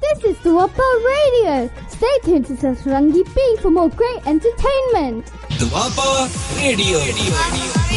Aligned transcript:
This 0.00 0.24
is 0.24 0.38
the 0.38 0.50
Wapa 0.50 0.88
Radio. 1.04 1.70
Stay 1.88 2.18
tuned 2.24 2.46
to 2.46 2.54
Sasarangi 2.54 3.22
Bean 3.34 3.56
for 3.58 3.70
more 3.70 3.90
great 3.90 4.26
entertainment. 4.26 5.26
The 5.58 5.68
Wapa 5.72 6.56
Radio. 6.56 6.98
Radio. 6.98 7.32
Radio. 7.34 7.89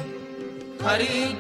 ਖਰੀ 0.82 1.36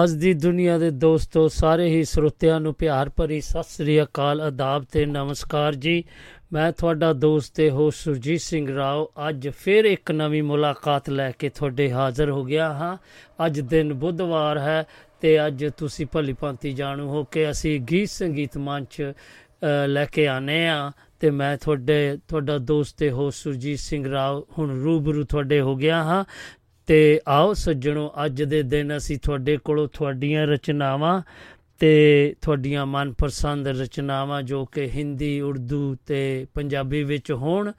ਆਵਾਜ਼ 0.00 0.14
ਦੀ 0.16 0.32
ਦੁਨੀਆ 0.34 0.76
ਦੇ 0.78 0.90
ਦੋਸਤੋ 0.90 1.46
ਸਾਰੇ 1.48 1.88
ਹੀ 1.88 2.04
ਸਰੋਤਿਆਂ 2.04 2.58
ਨੂੰ 2.60 2.72
ਪਿਆਰ 2.74 3.08
ਭਰੀ 3.16 3.40
ਸਤਿ 3.40 3.62
ਸ੍ਰੀ 3.62 4.00
ਅਕਾਲ 4.02 4.40
ਆਦਾਬ 4.40 4.84
ਤੇ 4.92 5.04
ਨਮਸਕਾਰ 5.06 5.74
ਜੀ। 5.74 6.02
ਮੈਂ 6.52 6.70
ਤੁਹਾਡਾ 6.72 7.12
ਦੋਸਤ 7.12 7.54
ਤੇ 7.54 7.68
ਹੋ 7.70 7.90
ਸੁਰਜੀਤ 7.90 8.40
ਸਿੰਘ 8.40 8.66
ਰਾਓ। 8.76 9.06
ਅੱਜ 9.28 9.48
ਫਿਰ 9.58 9.84
ਇੱਕ 9.84 10.10
ਨਵੀਂ 10.12 10.42
ਮੁਲਾਕਾਤ 10.42 11.10
ਲੈ 11.10 11.30
ਕੇ 11.38 11.48
ਤੁਹਾਡੇ 11.48 11.90
ਹਾਜ਼ਰ 11.92 12.30
ਹੋ 12.30 12.44
ਗਿਆ 12.44 12.72
ਹਾਂ। 12.72 12.96
ਅੱਜ 13.46 13.60
ਦਿਨ 13.60 13.92
ਬੁੱਧਵਾਰ 13.94 14.58
ਹੈ 14.58 14.84
ਤੇ 15.20 15.36
ਅੱਜ 15.46 15.64
ਤੁਸੀਂ 15.76 16.06
ਭਲੀ 16.12 16.32
ਭਾਂਤੀ 16.32 16.72
ਜਾਣੂ 16.72 17.08
ਹੋ 17.08 17.24
ਕਿ 17.24 17.50
ਅਸੀਂ 17.50 17.78
ਗੀਤ 17.80 18.08
ਸੰਗੀਤ 18.08 18.56
ਮੰਚ 18.58 19.02
ਅ, 19.02 19.86
ਲੈ 19.86 20.04
ਕੇ 20.06 20.26
ਆਨੇ 20.28 20.68
ਆ 20.68 20.90
ਤੇ 21.20 21.30
ਮੈਂ 21.30 21.56
ਤੁਹਾਡੇ 21.56 22.18
ਤੁਹਾਡਾ 22.28 22.56
ਦੋਸਤ 22.58 22.96
ਤੇ 22.98 23.10
ਹੋ 23.10 23.30
ਸੁਰਜੀਤ 23.30 23.78
ਸਿੰਘ 23.78 24.10
ਰਾਓ 24.10 24.46
ਹੁਣ 24.58 24.70
ਰੂਬਰੂ 24.82 25.24
ਤੁਹਾਡੇ 25.24 25.60
ਹੋ 25.60 25.76
ਗਿਆ 25.76 26.02
ਹਾਂ। 26.04 26.24
ਤੇ 26.90 27.20
ਆਓ 27.28 27.52
ਸੱਜਣੋ, 27.54 28.12
ਅੱਜ 28.24 28.42
ਦੇ 28.42 28.62
ਦਿਨ 28.62 28.96
ਅਸੀਂ 28.96 29.18
ਤੁਹਾਡੇ 29.18 29.56
ਕੋਲੋਂ 29.56 29.88
ਤੁਹਾਡੀਆਂ 29.88 30.46
ਰਚਨਾਵਾਂ 30.46 31.22
ਤੇ 31.78 32.34
ਤੁਹਾਡੀਆਂ 32.42 32.86
ਮਨਪਸੰਦ 32.86 33.68
ਰਚਨਾਵਾਂ 33.68 34.42
ਜੋ 34.42 34.64
ਕਿ 34.64 34.88
ਹਿੰਦੀ, 34.90 35.40
ਉਰਦੂ 35.40 35.96
ਤੇ 36.06 36.46
ਪੰਜਾਬੀ 36.54 37.02
ਵਿੱਚ 37.04 37.32
ਹੋਣ 37.32 37.72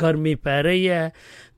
ਗਰਮੀ 0.01 0.35
ਪੈ 0.35 0.61
ਰਹੀ 0.63 0.89
ਹੈ। 0.89 1.11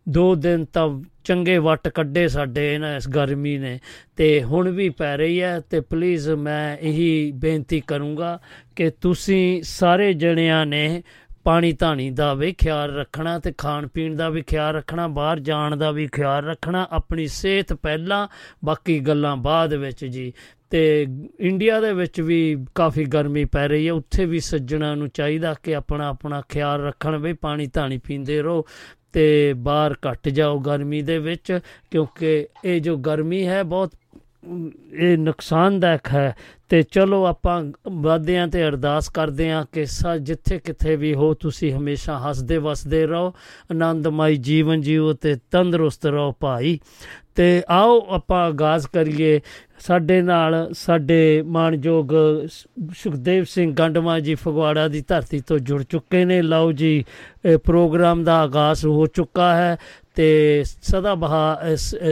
ਦੋ 0.09 0.35
ਦਿਨ 0.35 0.65
ਤਾਂ 0.65 1.01
ਚੰਗੇ 1.24 1.57
ਵੱਟ 1.57 1.88
ਕੱਢੇ 1.88 2.27
ਸਾਡੇ 2.27 2.74
ਇਹਨਾਂ 2.74 2.95
ਇਸ 2.97 3.07
ਗਰਮੀ 3.09 3.57
ਨੇ 3.57 3.80
ਤੇ 4.15 4.44
ਹੁਣ 4.44 4.69
ਵੀ 4.69 4.89
ਪੈ 4.89 5.18
ਰਹੀ 5.18 5.41
ਹੈ 5.41 5.59
ਤੇ 5.59 5.80
ਪਲੀਜ਼ 5.80 6.30
ਮੈਂ 6.30 6.77
ਇਹੀ 6.77 7.31
ਬੇਨਤੀ 7.31 7.80
ਕਰੂੰਗਾ 7.80 8.39
ਕਿ 8.75 8.89
ਤੁਸੀਂ 8.89 9.62
ਸਾਰੇ 9.63 10.13
ਜਣਿਆਂ 10.13 10.65
ਨੇ 10.65 11.03
ਪਾਣੀ 11.44 11.71
ਧਾਣੀ 11.74 12.09
ਦਾ 12.09 12.33
ਵੀ 12.33 12.51
ਖਿਆਲ 12.53 12.95
ਰੱਖਣਾ 12.95 13.39
ਤੇ 13.39 13.51
ਖਾਣ 13.57 13.88
ਪੀਣ 13.88 14.15
ਦਾ 14.15 14.30
ਵੀ 14.30 14.41
ਖਿਆਲ 14.41 14.75
ਰੱਖਣਾ, 14.75 15.07
ਬਾਹਰ 15.07 15.39
ਜਾਣ 15.39 15.75
ਦਾ 15.75 15.91
ਵੀ 15.91 16.07
ਖਿਆਲ 16.07 16.45
ਰੱਖਣਾ, 16.45 16.88
ਆਪਣੀ 16.91 17.27
ਸਿਹਤ 17.27 17.74
ਪਹਿਲਾਂ, 17.74 18.27
ਬਾਕੀ 18.65 19.00
ਗੱਲਾਂ 19.00 19.35
ਬਾਅਦ 19.38 19.74
ਵਿੱਚ 19.74 20.06
ਜੀ। 20.06 20.33
ਤੇ 20.74 21.08
ਇੰਡੀਆ 21.40 21.80
ਦੇ 21.80 21.94
ਵਿੱਚ 21.94 22.22
ਵੀ 22.22 22.66
ਕਾਫੀ 22.75 23.04
ਗਰਮੀ 23.06 23.46
ਪੈ 23.46 23.68
ਰਹੀ 23.68 23.88
ਹੈ। 23.88 23.94
ਉੱਥੇ 23.94 24.25
ਵੀ 24.25 24.40
ਸੱਜਣਾ 24.40 24.96
ਨੂੰ 24.96 25.10
ਚਾਹੀਦਾ 25.10 25.56
ਕਿ 25.64 25.75
ਆਪਣਾ 25.75 26.08
ਆਪਣਾ 26.08 26.42
ਖਿਆਲ 26.50 26.81
ਰੱਖਣ 26.81 27.18
ਵੀ 27.18 27.34
ਪਾਣੀ 27.34 27.68
ਧਾਣੀ 27.74 27.98
ਪੀਂਦੇ 27.98 28.42
ਰਹੋ 28.42 28.66
ਤੇ 29.14 29.54
ਬਾਹਰ 29.54 29.96
ਘੱਟ 30.08 30.30
ਜਾਓ 30.30 30.60
ਗਰਮੀ 30.60 31.02
ਦੇ 31.02 31.18
ਵਿੱਚ 31.20 31.60
ਕਿਉਂਕਿ 31.92 32.48
ਇਹ 32.66 32.81
ਜੋ 32.81 32.98
ਗਰਮੀ 32.98 33.47
ਹੈ 33.47 33.64
ਬਹੁਤ 33.64 33.92
ਅਮ, 34.45 34.71
ਇਹ 34.94 35.18
ਨੁਕਸਾਨਦਾਇਕ 35.18 36.07
ਹੈ। 36.07 36.36
ਤੇ 36.69 36.83
ਚਲੋ 36.83 37.26
ਆਪਾਂ 37.26 37.64
ਵਾਦਿਆਂ 37.92 38.47
ਤੇ 38.47 38.64
ਅਰਦਾਸ 38.68 39.09
ਕਰਦੇ 39.09 39.52
ਹਾਂ 39.52 39.66
ਕਿ 39.71 39.86
ਸਾ 39.86 40.18
ਜਿੱਥੇ 40.18 40.59
ਕਿਥੇ 40.59 40.95
ਵੀ 40.95 41.14
ਹੋ 41.14 41.33
ਤੁਸੀਂ 41.33 41.74
ਹਮੇਸ਼ਾ 41.74 42.19
ਹੱਸਦੇ 42.19 42.57
ਵਸਦੇ 42.57 43.06
ਰਹੋ। 43.07 43.28
ਆਨੰਦਮਈ 43.71 44.36
ਜੀਵਨ 44.36 44.81
ਜੀਓ 44.81 45.14
ਤੇ 45.14 45.36
ਤੰਦਰੁਸਤ 45.52 46.06
ਰਹੋ 46.06 46.33
ਭਾਈ। 46.40 46.80
ਤੇ 47.35 47.63
ਆਓ 47.69 48.06
ਆਪਾਂ 48.09 48.45
ਆਗਾਜ਼ 48.45 48.87
ਕਰੀਏ। 48.94 49.42
ਸਾਡੇ 49.80 50.21
ਨਾਲ 50.21 50.69
ਸਾਡੇ 50.73 51.42
ਮਾਣਯੋਗ 51.42 52.13
ਸ- 52.45 52.68
ਸੁਖਦੇਵ 52.95 53.44
ਸਿੰਘ 53.44 53.73
ਗੰਡਮਾ 53.73 54.19
ਜੀ 54.19 54.35
ਫਗਵਾੜਾ 54.35 54.87
ਦੀ 54.87 55.04
ਧਰਤੀ 55.07 55.40
ਤੋਂ 55.47 55.59
ਜੁੜ 55.59 55.83
ਚੁੱਕੇ 55.83 56.25
ਨੇ। 56.25 56.42
ਲਓ 56.42 56.71
ਜੀ 56.71 57.06
ਇਹ 57.45 57.57
ਪ੍ਰੋਗਰਾਮ 57.57 58.23
ਦਾ 58.23 58.40
ਆਗਾਜ਼ 58.40 58.85
ਹੋ 58.85 59.06
ਚੁੱਕਾ 59.06 59.56
ਹੈ 59.56 59.78
ਤੇ 60.16 60.63
ਸਦਾ 60.81 61.16
ਬਹਾ 61.16 61.59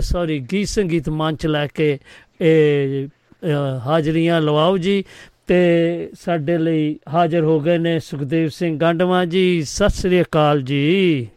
ਸੌਰੀ 0.01 0.39
ਗੀਤ 0.51 0.67
ਸੰਗੀਤ 0.67 1.09
ਮੰਚ 1.09 1.47
ਲੈ 1.47 1.67
ਕੇ 1.67 1.99
ਇਹ 2.41 3.07
ਅ, 3.07 3.79
ਹਾਜ਼ਰੀਆਂ 3.85 4.41
ਲਵਾਓ 4.41 4.77
ਜੀ। 4.77 5.03
ਤੇ 5.47 6.09
ਸਾਡੇ 6.19 6.57
ਲਈ 6.57 6.99
ਹਾਜ਼ਰ 7.13 7.43
ਹੋ 7.43 7.59
ਗਏ 7.59 7.77
ਨੇ 7.77 7.99
ਸੁਖਦੇਵ 7.99 8.49
ਸਿੰਘ 8.49 8.79
ਗੰਡਮਾ 8.79 9.25
ਜੀ। 9.25 9.63
ਸਤਿ 9.63 9.89
ਸ੍ਰੀ 9.89 10.21
ਅਕਾਲ 10.21 10.61
ਜੀ। 10.61 11.27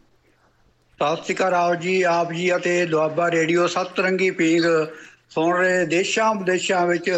ਸਤਿ 0.99 1.15
ਸ਼੍ਰੀ 1.23 1.35
ਅਕਾਲ 1.35 1.53
ਆਓ 1.53 1.73
ਜੀ 1.75 2.01
ਆਪ 2.09 2.31
ਜੀ 2.31 2.55
ਅਤੇ 2.55 2.85
ਦੁਆਬਾ 2.85 3.29
ਰੇਡੀਓ 3.31 3.65
ਸਤਰੰਗੀ 3.67 4.29
ਪੀਂਗ 4.31 4.63
ਸੁਣ 5.29 5.55
ਰਹੇ 5.57 5.85
ਦੇਸ਼ਾਂ 5.85 6.33
ਵਿਦੇਸ਼ਾਂ 6.35 6.85
ਵਿੱਚ 6.87 7.09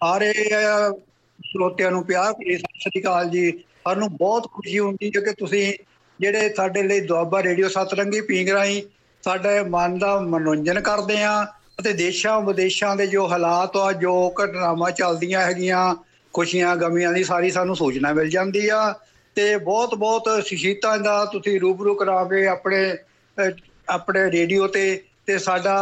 ਸਾਰੇ 0.00 0.30
ਅਹ, 0.30 0.92
ਸਰੋਤਿਆਂ 1.44 1.90
ਨੂੰ 1.90 2.04
ਪਿਆਰ 2.04 2.32
ਭਰੀ 2.32 2.56
ਸਤਿ 2.56 2.80
ਸ਼੍ਰੀ 2.80 3.00
ਅਕਾਲ 3.02 3.28
ਜੀ। 3.30 3.50
ਸਾਨੂੰ 3.84 4.08
ਬਹੁਤ 4.16 4.46
ਖੁਸ਼ੀ 4.52 4.78
ਹੁੰਦੀ 4.78 5.10
ਹੈ 5.16 5.20
ਕਿ 5.20 5.32
ਤੁਸੀਂ 5.32 5.72
ਜਿਹੜੇ 6.20 6.48
ਸਾਡੇ 6.54 6.82
ਲਈ 6.82 7.00
ਦੁਆਬਾ 7.00 7.42
ਰੇਡੀਓ 7.42 7.68
ਸਤਰੰਗੀ 7.68 8.20
ਪੀਂਗ 8.20 8.48
ਰਾਹੀਂ 8.50 8.82
ਸਾਡੇ 9.24 9.62
ਮਨ 9.68 9.98
ਦਾ 9.98 10.18
ਮਨੋਰੰਜਨ 10.20 10.80
ਕਰਦੇ 10.80 11.22
ਆ 11.22 11.42
ਅਤੇ 11.80 11.92
ਦੇਸ਼ਾਂ 11.92 12.40
ਵਿਦੇਸ਼ਾਂ 12.40 12.94
ਦੇ 12.96 13.06
ਜੋ 13.06 13.26
ਹਾਲਾਤ 13.28 13.76
ਆ 13.76 13.90
ਜੋ 13.92 14.14
ਘਟਨਾਵਾਂ 14.40 14.90
ਚੱਲਦੀਆਂ 14.90 15.40
ਹੈਗੀਆਂ 15.40 15.94
ਖੁਸ਼ੀਆਂ 16.34 16.74
ਗਮੀਆਂ 16.76 17.12
ਦੀ 17.12 17.24
ਸਾਰੀ 17.24 17.50
ਸਾਨੂੰ 17.50 17.76
ਸੂਚਨਾ 17.76 18.12
ਮਿਲ 18.12 18.28
ਜਾਂਦੀ 18.30 18.68
ਆ। 18.68 18.92
ਤੇ 19.36 19.56
ਬਹੁਤ 19.56 19.94
ਬਹੁਤ 19.94 20.28
ਸ਼ਹੀਦਾਂ 20.46 20.96
ਦਾ 20.98 21.24
ਤੁਸੀਂ 21.24 21.58
ਰੂਬਰੂ 21.60 21.94
ਕਰਾ 21.94 22.22
ਕੇ 22.24 22.46
ਆਪਣੇ 22.46 22.82
ਅਹ, 22.92 22.96
ਆਪਣੇ 23.88 24.30
ਰੇਡੀਓ 24.30 24.66
ਤੇ 24.66 24.84
ਤੇ 25.26 25.38
ਸਾਡਾ 25.38 25.74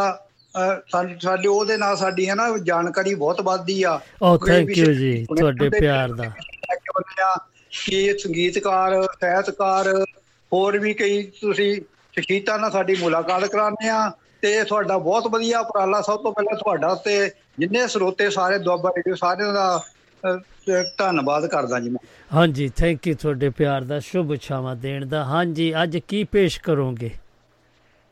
ਸਾਡੇ 0.91 1.47
ਉਹਦੇ 1.47 1.77
ਨਾਲ 1.77 1.97
ਸਾਡੀ 1.97 2.29
ਹੈ 2.29 2.35
ਨਾ 2.35 2.45
ਜਾਣਕਾਰੀ 2.63 3.13
ਬਹੁਤ 3.15 3.41
ਵੱਧਦੀ 3.41 3.81
ਆ। 3.83 3.99
ਓ 4.21 4.37
ਥੈਂਕ 4.37 4.77
ਯੂ 4.77 4.93
ਜੀ 4.93 5.25
ਤੁਹਾਡੇ 5.39 5.69
ਪਿਆਰ 5.69 6.13
ਦਾ। 6.13 6.31
ਕੇ 7.85 8.17
ਸੰਗੀਤਕਾਰ 8.17 8.93
ਸਾਹਿਤਕਾਰ 9.21 9.87
ਹੋਰ 10.51 10.77
ਵੀ 10.79 10.93
ਕਈ 10.93 11.21
ਤੁਸੀਂ 11.41 11.81
ਸ਼ਖਸੀਅਤਾਂ 12.13 12.57
ਨਾਲ 12.59 12.71
ਸਾਡੀ 12.71 12.95
ਮੁਲਾਕਾਤ 12.99 13.45
ਕਰਾਉਂਦੇ 13.45 13.89
ਆ 13.89 14.09
ਤੇ 14.41 14.63
ਤੁਹਾਡਾ 14.63 14.97
ਬਹੁਤ 14.97 15.27
ਵਧੀਆ 15.27 15.59
ਉਪਰਾਲਾ 15.59 16.01
ਸਭ 16.01 16.23
ਤੋਂ 16.23 16.31
ਪਹਿਲਾਂ 16.33 16.57
ਤੁਹਾਡਾ 16.57 16.93
ਤੇ 16.95 17.31
ਜਿੰਨੇ 17.59 17.87
ਸਰੋਤੇ 17.87 18.29
ਸਾਰੇ 18.29 18.57
ਦੁਆਬਾ 18.59 18.89
ਰੇਡੀਓ 18.89 19.15
ਸਾਰਿਆਂ 19.15 19.53
ਦਾ 19.53 19.81
ਧੰਨਵਾਦ 20.97 21.45
ਕਰਦਾ 21.45 21.79
ਜੀ 21.79 21.89
ਮੈਂ। 21.89 22.05
ਹਾਂਜੀ 22.35 22.69
ਥੈਂਕ 22.77 23.07
ਯੂ 23.07 23.15
ਤੁਹਾਡੇ 23.15 23.49
ਪਿਆਰ 23.49 23.81
ਦਾ 23.81 23.99
ਸ਼ੁਭ 23.99 24.35
ਛਾਵਾਂ 24.41 24.75
ਦੇਣ 24.75 25.05
ਦਾ। 25.05 25.23
ਹਾਂਜੀ 25.25 25.73
ਅੱਜ 25.83 25.97
ਕੀ 25.97 26.23
ਪੇਸ਼ 26.23 26.59
ਕਰੋਗੇ? 26.61 27.09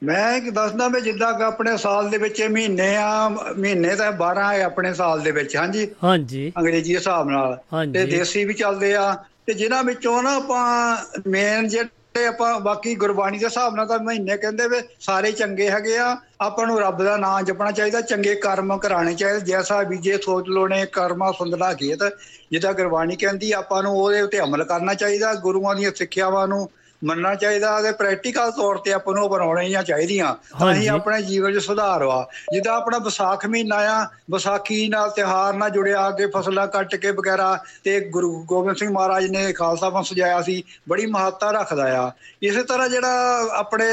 ਮੈਂ 0.01 0.33
ਇੱਕ 0.37 0.49
ਦੱਸਦਾ 0.49 0.87
ਵੀ 0.87 0.99
ਜਿੱਦਾਂ 1.01 1.33
ਕਿ 1.33 1.43
ਆਪਣੇ 1.43 1.75
ਸਾਲ 1.77 2.09
ਦੇ 2.09 2.17
ਵਿੱਚ 2.17 2.41
ਮਹੀਨੇ 2.43 2.95
ਆ 2.97 3.29
ਮਹੀਨੇ 3.29 3.95
ਤਾਂ 3.95 4.11
12 4.19 4.51
ਹੈ 4.53 4.61
ਆਪਣੇ 4.63 4.93
ਸਾਲ 4.93 5.21
ਦੇ 5.21 5.31
ਵਿੱਚ 5.31 5.55
ਹਾਂਜੀ? 5.55 5.87
ਹਾਂਜੀ। 6.03 6.51
ਅੰਗਰੇਜ਼ੀ 6.57 6.95
ਹਿਸਾਬ 6.95 7.29
ਨਾਲ। 7.29 7.57
ਤੇ 7.93 8.05
ਦੇਸੀ 8.07 8.43
ਵੀ 8.45 8.53
ਚੱਲਦੇ 8.53 8.93
ਆ 8.95 9.11
ਤੇ 9.47 9.53
ਜਿਨ੍ਹਾਂ 9.53 9.83
ਵਿੱਚੋਂ 9.83 10.21
ਨਾ 10.23 10.35
ਆਪਾਂ 10.35 10.97
ਮੇਨ 11.27 11.67
ਜਿਹੜੇ 11.67 12.25
ਆਪਾਂ 12.27 12.59
ਬਾਕੀ 12.59 12.93
ਗੁਰਬਾਣੀ 12.95 13.37
ਦੇ 13.39 13.45
ਹਿਸਾਬ 13.45 13.75
ਨਾਲ 13.75 13.87
ਤਾਂ 13.87 13.97
ਮਹੀਨੇ 13.99 14.37
ਕਹਿੰਦੇ 14.37 14.67
ਵੀ 14.67 14.77
ਸਾਰੇ 14.99 15.31
ਚੰਗੇ 15.31 15.69
ਹੈਗੇ 15.69 15.97
ਆ 15.97 16.15
ਆਪਾਂ 16.41 16.65
ਨੂੰ 16.67 16.79
ਰੱਬ 16.79 17.03
ਦਾ 17.03 17.15
ਨਾਮ 17.17 17.43
ਜਪਣਾ 17.45 17.71
ਚਾਹੀਦਾ 17.71 18.01
ਚੰਗੇ 18.01 18.33
ਕਰਮ 18.35 18.77
ਕਰਾਣੇ 18.77 19.13
ਚਾਹੀਦੇ 19.13 19.39
ਜੈਸਾ 19.41 19.81
ਬੀਜੇ 19.83 20.17
ਸੋਚ 20.17 20.47
ਲੋਣੇ 20.49 20.85
ਕਰਮਾ 20.85 21.31
ਸੁੰਦਰਾ 21.31 21.73
ਖੇਤ 21.73 22.03
ਜਿੱਦਾਂ 22.51 22.73
ਗੁਰਬਾਣੀ 22.73 23.15
ਕਹਿੰਦੀ 23.15 23.51
ਆਪਾਂ 23.51 23.81
ਨੂੰ 23.83 23.95
ਉਹਦੇ 23.97 24.21
ਉੱਤੇ 24.21 24.39
ਅਮਲ 24.39 24.63
ਕਰਨਾ 24.63 24.93
ਚਾਹੀਦਾ 24.93 25.33
ਗੁਰੂਆਂ 25.41 25.75
ਦੀਆਂ 25.75 25.91
ਸਿੱਖਿਆਵਾਂ 25.95 26.47
ਨੂੰ 26.47 26.69
ਮੰਨਣਾ 27.05 27.35
ਚਾਹੀਦਾ 27.35 27.81
ਤੇ 27.81 27.91
ਪ੍ਰੈਕਟੀਕਲ 27.91 28.51
ਤੌਰ 28.51 28.77
ਤੇ 28.77 28.93
ਆਪਾਂ 28.93 29.13
ਨੂੰ 29.13 29.29
ਬਣਾਉਣੀਆਂ 29.29 29.83
ਚਾਹੀਦੀਆਂ 29.83 30.35
ਤਾਂ। 30.59 30.73
ਹੀ 30.73 30.87
ਆਪਣੇ 30.87 31.21
ਜੀਵਨ 31.21 31.53
'ਚ 31.53 31.57
ਸੁਧਾਰ 31.57 32.03
ਵਾ। 32.03 32.27
ਜਿੱਦਾਂ 32.53 32.73
ਆਪਣਾ 32.73 32.97
ਵਿਸਾਖ 32.97 33.45
ਮਹੀਨਾ 33.45 33.75
ਆ 33.75 34.07
ਵਿਸਾਖੀ 34.31 34.89
ਨਾਲ 34.89 35.09
ਤਿਹਾਰ 35.11 35.53
ਨਾਲ 35.53 35.69
ਜੁੜਿਆ 35.69 36.11
ਕੇ 36.11 36.27
ਫਸਲਾਂ 36.27 36.67
ਕੱਟ 36.67 36.95
ਕੇ 36.95 37.11
ਵਗੈਰਾ 37.11 37.59
ਤੇ 37.83 37.99
ਗੁਰੂ 37.99 38.43
ਗੋਬਿੰਦ 38.43 38.77
ਸਿੰਘ 38.77 38.91
ਮਹਾਰਾਜ 38.91 39.25
ਨੇ 39.25 39.53
ਖਾਲਸਾ 39.53 39.89
ਪੰਥ 39.89 40.05
ਸਜਾਇਆ 40.05 40.41
ਸੀ 40.41 40.63
ਬੜੀ 40.89 41.05
ਮਹੱਤਤਾ 41.05 41.51
ਰੱਖਦਾ 41.51 42.05
ਆ। 42.05 42.11
ਇਸੇ 42.43 42.63
ਤਰ੍ਹਾਂ 42.63 42.89
ਜਿਹੜਾ 42.89 43.43
ਆਪਣੇ 43.51 43.85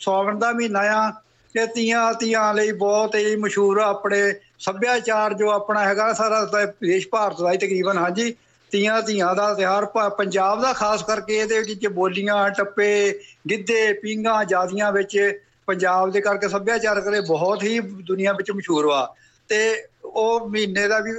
ਸਾਵਣ 0.00 0.38
ਦਾ 0.38 0.52
ਮਹੀਨਾ 0.52 0.80
ਆ 0.80 1.10
ਕਿ 1.54 1.66
ਤੀਆਂ 1.66 2.14
ਤੀਆਂ 2.14 2.54
ਲਈ 2.54 2.72
ਬਹੁਤ 2.72 3.14
ਹੀ 3.14 3.36
ਮਸ਼ਹੂਰ 3.36 3.78
ਆ 3.78 3.84
ਆਪਣੇ 3.88 4.34
ਸੱਭਿਆਚਾਰ 4.58 5.34
ਜੋ 5.34 5.50
ਆਪਣਾ 5.50 5.86
ਹੈਗਾ 5.86 6.12
ਸਾਰਾ 6.12 6.44
ਦੇਸ਼ 6.64 7.08
ਭਾਰਤ 7.08 7.40
ਦਾ 7.40 7.52
ਹੀ 7.52 7.56
ਤਕਰੀਬਨ 7.56 7.98
ਹਾਂਜੀ। 7.98 8.34
ਤੀਆਂ 8.70 9.02
ਤੀਆਂ 9.02 9.34
ਦਾ 9.34 9.54
ਤਿਉਹਾਰ 9.54 9.84
ਪ- 9.84 10.16
ਪੰਜਾਬ 10.18 10.62
ਦਾ 10.62 10.72
ਖਾਸ 10.72 11.02
ਕਰਕੇ 11.02 11.38
ਇਹਦੇ 11.38 11.58
ਵਿੱਚ 11.58 11.86
ਬੋਲੀਆਂ 11.86 12.50
ਟੱਪੇ 12.50 13.20
ਗਿੱਧੇ 13.50 13.92
ਪੀਂਘਾਂ 13.92 14.44
ਜਾਦੀਆਂ 14.44 14.92
ਵਿੱਚ 14.92 15.40
ਪੰਜਾਬ 15.66 16.10
ਦੇ 16.10 16.20
ਕਰਕੇ 16.20 16.48
ਸੱਭਿਆਚਾਰ 16.48 17.00
ਕਰੇ 17.00 17.20
ਬਹੁਤ 17.20 17.62
ਹੀ 17.62 17.80
ਦੁਨੀਆ 17.80 18.32
ਵਿੱਚ 18.32 18.50
ਮਸ਼ਹੂਰ 18.50 18.86
ਵਾ। 18.86 19.14
ਤੇ 19.48 19.84
ਉਹ 20.04 20.48
ਮਹੀਨੇ 20.50 20.88
ਦਾ 20.88 20.98
ਵੀ 21.00 21.12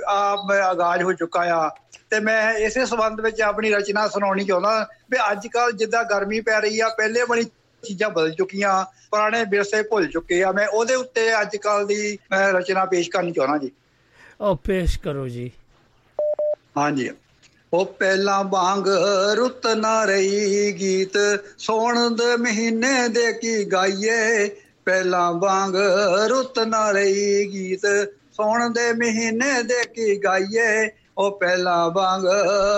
ਆਗਾਜ਼ 0.62 1.04
ਹੋ 1.04 1.14
ਚੁੱਕਾ 1.14 1.40
ਆ। 1.40 1.70
ਤੇ 2.10 2.20
ਮੈਂ 2.20 2.54
ਇਸੇ 2.54 2.86
ਸੰਬੰਧ 2.86 3.22
ਵਿੱਚ 3.22 3.42
ਆਪਣੀ 3.42 3.72
ਰਚਨਾ 3.72 4.08
ਸੁਣਾਉਣੀ 4.08 4.46
ਚਾਹੁੰਦਾ 4.46 4.88
ਵੀ 5.12 5.18
ਅੱਜ 5.32 5.48
ਕੱਲ 5.48 5.72
ਜਿੱਦਾਂ 5.72 6.04
ਗਰਮੀ 6.04 6.42
ਪੈ 6.42 6.62
ਰਹੀ 6.62 6.80
ਆ 6.80 6.90
ਪਹਿਲੇ 6.90 7.22
ਵਾਲੀ 7.30 7.44
ਚੀਜ਼ਾਂ 7.84 8.10
ਬਦਲ 8.10 8.32
ਚੁੱਕੀਆਂ 8.32 8.86
ਪੁਰਾਣੇ 9.12 9.46
ਵਿਰਸੇ 9.50 9.82
ਭੁੱਲ 9.82 10.08
ਚੁੱਕੇ 10.08 10.44
ਆ। 10.44 10.52
ਮੈਂ 10.52 10.68
ਉਹਦੇ 10.68 10.96
ਉੱਤੇ 10.96 11.42
ਅੱਜ 11.42 11.56
ਕੱਲ 11.58 11.88
ਦੀ 11.88 12.18
ਮੈਂ 12.32 12.54
ਰਚਨਾ 12.54 12.86
ਪੇਸ਼ 12.86 13.10
ਕਰਨੀ 13.10 13.32
ਚਾਹੁੰਦਾ 13.32 13.58
ਜੀ। 13.58 13.72
ਉਹ 14.42 14.56
ਪੇਸ਼ 14.56 15.00
ਕਰੋ 15.00 15.28
ਜੀ। 15.28 15.52
ਹਾਂਜੀ। 16.78 17.10
ਉਹ 17.74 17.86
ਪਹਿਲਾਂ 17.86 18.44
ਵਾਂਗ 18.44 18.88
ਰੁੱਤ 19.38 19.68
ਨਾ 19.68 20.04
ਰਹੀ 20.06 20.72
ਗੀਤ 20.80 21.18
ਸੋਣ 21.58 22.16
ਦੇ 22.16 22.36
ਮਹੀਨੇ 22.38 23.08
ਦੇ 23.08 23.32
ਕੀ 23.34 23.64
ਗਾਈਏ? 23.66 24.48
ਪਹਿਲਾਂ 24.86 25.32
ਵਾਂਗ 25.34 25.76
ਰੁੱਤ 26.28 26.60
ਨਾ 26.60 26.92
ਰਹੀ 26.92 27.46
ਗੀਤ 27.54 27.86
ਸੋਣ 28.32 28.70
ਦੇ 28.70 28.92
ਮਹੀਨੇ 28.94 29.62
ਦੇ 29.64 29.84
ਕੀ 29.86 30.16
ਗਾਈਏ? 30.24 30.90
ਉਹ 31.18 31.40
ਪਹਿਲਾਂ 31.40 31.90
ਵਾਂਗ 31.90 32.26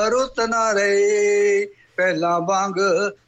ਰੁੱਤ 0.09 0.39
ਨਾ 0.39 0.71
ਰਹੀ 0.71 1.65
ਪਹਿਲਾਂ 1.97 2.39
ਵਾਂਗ 2.41 2.79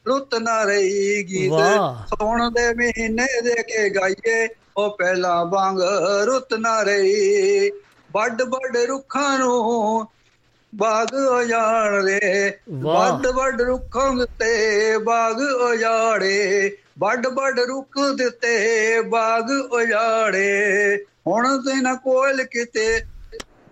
ਰੁੱਤ 0.06 0.34
ਨਾ 0.34 0.62
ਰਹੀ 0.64 1.22
ਗੀਤ। 1.24 1.60
ਸੋਣ 2.08 2.50
ਦੇ 2.50 2.72
ਮਹੀਨੇ 2.74 3.26
ਦੇ 3.40 3.62
ਕੇ 3.62 3.88
ਗਾਈਏ? 3.90 4.48
ਉਹ 4.76 4.96
ਪਹਿਲਾਂ 4.98 5.44
ਵਾਂਗ 5.46 5.80
ਰੁੱਤ 6.24 6.54
ਨਾ 6.54 6.82
ਰਹੀ 6.82 7.70
ਵੱਡ 8.12 8.42
ਵੱਡ 8.42 8.76
ਰੁੱਖਾਂ 8.76 9.38
ਨੂੰ 9.38 10.06
ਬਾਗ 10.74 11.14
ਉਜਾੜੇ 11.14 12.52
ਵਾਹ। 12.70 13.12
ਵੱਡ 13.12 13.26
ਵੱਡ 13.26 13.60
ਰੁੱਖਾਂ 13.62 14.14
ਦਿੱਤੇ 14.14 14.96
ਬਾਗ 14.98 15.40
ਉਜਾੜੇ 15.40 16.76
ਵੱਡ 16.98 17.26
ਵੱਡ 17.26 17.60
ਰੁੱਖ 17.60 17.98
ਦਿੱਤੇ 18.14 19.00
ਬਾਗ 19.00 19.50
ਉਜਾੜੇ 19.50 21.04
ਹੁਣ 21.26 21.62
ਤੇ 21.62 21.80
ਨਾ 21.80 21.94
ਕੋਇਲ 21.94 22.44
ਕਿਤੇ 22.44 23.00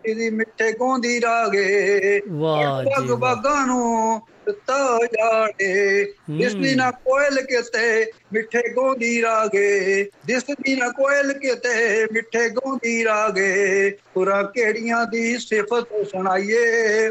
ਇਹਦੀ 0.04 0.30
ਮਿੱਠੇ 0.30 0.72
ਗੋਂਦੀ 0.72 1.20
ਰਾਗੇ 1.20 2.20
ਵਾਹ 2.30 2.82
ਜੀ। 2.84 3.14
ਬਾਗਾਂ 3.16 3.66
ਨੂੰ 3.66 4.20
ਦਿੱਤਾ 4.46 4.84
ਉਜਾੜੇ 4.84 6.12
ਇਸ 6.40 6.54
ਦੀ 6.54 6.74
ਨਾ 6.74 6.90
ਕੋਇਲ 6.90 7.40
ਕਿਤੇ 7.40 8.12
ਮਿੱਠੇ 8.32 8.72
ਗੋਂਦੀ 8.72 9.22
ਰਾਗੇ। 9.22 10.10
ਦਿਸ 10.26 10.42
ਦੀ 10.42 10.76
ਨਾ 10.76 10.88
ਕੋਇਲ 10.88 11.32
ਕਿਤੇ 11.32 12.06
ਮਿੱਠੇ 12.12 12.48
ਗੋਂਦੀ 12.48 13.04
ਰਾਗੇ। 13.04 13.90
ਤੁਰਾਂ 13.90 14.44
ਕਿਹੜੀਆਂ 14.44 15.06
ਦੀ 15.06 15.38
ਸਿਫਤ 15.38 16.08
ਸੁਣਾਈਏ? 16.08 17.08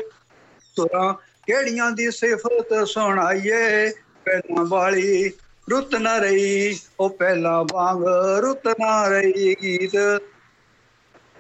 ਤੁਰਾਂ 0.76 1.14
ਕਿਹੜੀਆਂ 1.48 1.92
ਦੀ 1.92 2.12
ਸਿਫਤ 2.12 2.88
ਸੁਣਾਈਏ? 2.88 3.92
ਪਹਿਲਾਂ 4.26 4.66
ਵਾਲੀ 4.66 5.32
ਰੁੱਤ 5.70 5.96
ਨਾ 5.96 6.18
ਰਹੀ 6.18 6.80
ਉਹ 7.00 7.10
ਪਹਿਲਾਂ 7.10 7.66
ਵਾਂਗ 7.72 8.04
ਰੁੱਤ 8.40 8.68
ਨਾ 8.68 9.08
ਰਹੀ 9.08 9.56
ਗੀਤ। 9.64 10.22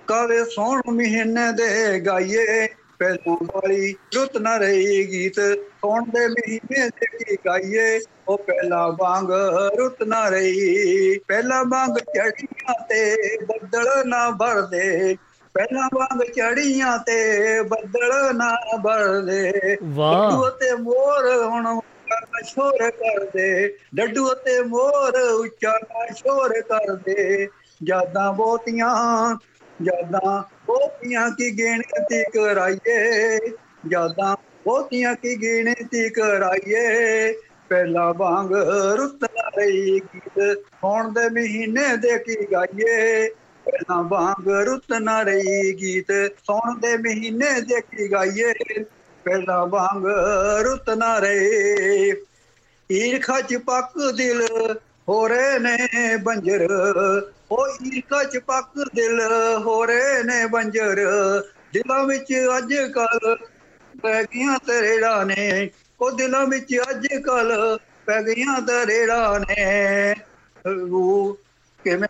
ਕਾਵੇ 0.08 0.44
ਸੋਣ 0.44 0.82
ਮਹੀਨੇ 0.90 1.52
ਦੇ 1.52 2.00
ਗਾਈਏ। 2.00 2.68
ਪਹਿਲਾਂ 3.02 3.36
ਵਾਲੀ 3.56 3.92
ਰੁੱਤ 4.16 4.38
ਨਾ 4.38 4.56
ਰਹੀ 4.58 5.04
ਗੀਤ। 5.08 5.40
ਸੋਣ 5.76 6.10
ਦੇ 6.10 6.28
ਮਹੀਨੇ 6.30 6.88
ਦੇ 6.90 7.06
ਕੀ 7.10 7.36
ਗਾਈਏ 7.46 8.00
ਉਹ 8.26 8.38
ਪਹਿਲਾਂ 8.40 8.88
ਵਾਂਗ 9.00 9.32
ਰੁੱਤ 9.78 10.04
ਨਾ 10.06 10.28
ਰਹੀ। 10.30 11.18
ਪਹਿਲਾਂ 11.28 11.64
ਵਾਂਗ 11.66 11.98
ਚੜੀਆਂ 12.10 12.74
ਤੇ 12.86 13.38
ਬੱਦਲ 13.46 14.08
ਨਾ 14.08 14.30
ਭਰਦੇ। 14.40 15.16
ਪਹਿਲਾਂ 15.56 15.88
ਵਾਂਗ 15.94 16.22
ਚੜੀਆਂ 16.30 16.98
ਤੇ 17.02 17.62
ਬੱਦਲ 17.66 18.36
ਨਾ 18.36 18.56
ਭਰਦੇ। 18.84 19.52
ਵਾਹ। 19.94 20.42
ਅਤੇ 20.50 20.76
ਮੋਰ 20.78 21.28
ਹੁਣ 21.44 21.68
ਉੱਚਾ 21.68 22.42
ਸ਼ੋਰ 22.46 22.90
ਕਰਦੇ। 22.92 23.76
ਡੱਡੂ 23.96 24.32
ਅਤੇ 24.32 24.62
ਮੋਰ 24.66 25.18
ਉੱਚਾ 25.22 25.74
ਸ਼ੋਰ 26.14 26.62
ਕਰਦੇ। 26.64 27.48
ਯਾਦਾਂ 27.82 28.32
ਬਹੁਤੀਆਂ 28.34 28.90
ਯਾਦਾਂ 29.82 30.42
ਬਹੁਤੀਆਂ 30.68 31.30
ਕੀ 31.32 31.50
ਗਿਣਤੀ 31.58 32.24
ਕਰਾਈਏ? 32.34 33.38
ਯਾਦਾਂ 33.92 34.36
ਬਹੁਤੀਆਂ 34.66 35.16
ਕੀ 35.16 35.36
ਗਿਣਤੀ 35.42 36.10
ਕਰਾਈਏ? 36.10 37.34
ਪਹਿਲਾ 37.70 38.12
ਵਾਂਗ 38.12 38.52
ਰੁੱਤ 38.98 39.24
ਨਾ 39.26 39.48
ਰਹੀ 39.58 40.00
ਗੀਤ, 40.00 40.40
ਹੁਣ 40.84 41.12
ਦੇ 41.14 41.30
ਮਹੀਨੇ 41.30 41.96
ਦੇ 41.98 42.18
ਕੀ 42.18 42.36
ਗਾਈਏ? 42.52 43.30
ਪਹਿਲਾਂ 43.66 44.04
ਵਾਂਗ 44.04 44.48
ਰੁੱਤ 44.66 44.94
ਨਾ 45.02 45.22
ਰਹੀ 45.22 45.72
ਗੀਤ 45.82 46.12
ਸੌਣ 46.38 46.80
ਦੇ 46.80 46.96
ਮਹੀਨੇ 46.98 47.60
ਦੇ 47.62 47.82
ਕੀ 47.82 48.12
ਗਾਈਏ? 48.12 48.54
ਪਹਿਲਾਂ 49.26 49.66
ਵਾਂਗ 49.68 50.06
ਰੁੱਤ 50.64 50.90
ਨਾ 50.90 51.18
ਰਹੇ। 51.20 52.12
ਈਰਖਾ 52.90 53.40
ਚ 53.42 53.58
ਪੱਕ 53.58 53.98
ਦਿਲ 54.18 54.42
ਹੋ 55.10 55.28
ਰਹੇ 55.28 55.60
ਨੇ 55.60 56.16
ਬੰਜਰ 56.18 56.68
ਉਹ 57.52 57.68
ਈਰਖਾ 57.86 58.24
ਚ 58.24 58.38
ਪੱਕ 58.38 58.90
ਦਿਲ 58.96 59.22
ਹੋ 59.58 59.86
ਰਹੇ 59.86 60.24
ਨੇ 60.24 60.46
ਬੰਜਰ। 60.46 60.96
ਦਿਲਾਂ 61.74 62.04
ਵਿੱਚ 62.04 62.34
ਅੱਜ 62.58 62.74
ਕੱਲ 62.74 63.36
ਪੈ 64.02 64.24
ਗਈਆਂ 64.24 64.58
ਤਰੇੜਾਂ 64.68 65.26
ਨੇ। 65.26 65.70
ਉਹ 66.02 66.12
ਦਿਲਾਂ 66.12 66.46
ਵਿੱਚ 66.48 66.76
ਅੱਜ 66.90 67.08
ਕੱਲ 67.08 67.78
ਪੈ 68.06 68.22
ਗਈਆਂ 68.22 68.62
ਤਰੇੜਾਂ 68.62 69.40
ਨੇ। 69.40 70.16
ਰੂ 70.68 71.38
ਕਿਵੇਂ 71.84 72.08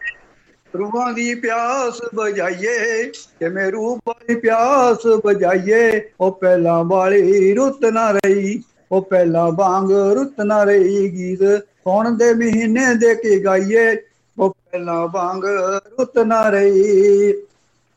ਰੂਹਾਂ 0.77 1.13
ਦੀ 1.13 1.35
ਪਿਆਸ 1.35 1.99
ਬੁਝਾਈਏ, 2.15 3.03
ਕਿਵੇਂ 3.05 3.71
ਰੂਹਾਂ 3.71 4.13
ਦੀ 4.27 4.35
ਪਿਆਸ 4.35 5.07
ਬੁਝਾਈਏ। 5.23 6.09
ਉਹ 6.19 6.31
ਪਹਿਲਾਂ 6.31 6.83
ਵਾਲੀ 6.83 7.53
ਰੁੱਤ 7.53 7.85
ਨਾ 7.85 8.11
ਰਹੀ, 8.11 8.63
ਉਹ 8.91 9.01
ਪਹਿਲਾਂ 9.01 9.51
ਵਾਂਗ 9.51 9.91
ਰੁੱਤ 9.91 10.41
ਨਾ 10.41 10.63
ਰਹੀ 10.63 11.09
ਗੀਤ। 11.09 11.43
ਸੌਣ 11.83 12.11
ਦੇ 12.11 12.33
ਮਹੀਨੇ 12.33 12.93
ਦੇ 12.95 13.15
ਕੇ 13.15 13.39
ਗਾਈਏ 13.39 13.95
ਉਹ 14.37 14.49
ਪਹਿਲਾਂ 14.51 15.07
ਵਾਂਗ 15.07 15.45
ਰੁੱਤ 15.45 16.17
ਨਾ 16.19 16.41
ਰਹੀ। 16.49 17.31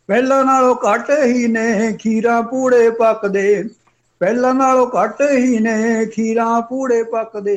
ਪਹਿਲਾਂ 0.08 0.44
ਨਾਲੋਂ 0.44 0.74
ਘੱਟ 0.84 1.10
ਹੀ 1.24 1.46
ਨੇ 1.46 1.92
ਖੀਰਾ 1.98 2.40
ਪੂੜੇ 2.42 2.88
ਪੱਕਦੇ। 2.90 3.62
ਪਹਿਲਾਂ 4.20 4.52
ਨਾਲੋਂ 4.54 4.86
ਘੱਟ 4.94 5.20
ਹੀ 5.22 5.58
ਨੇ 5.58 6.04
ਖੀਰਾ 6.06 6.60
ਪੂੜੇ 6.60 7.02
ਪੱਕਦੇ। 7.04 7.56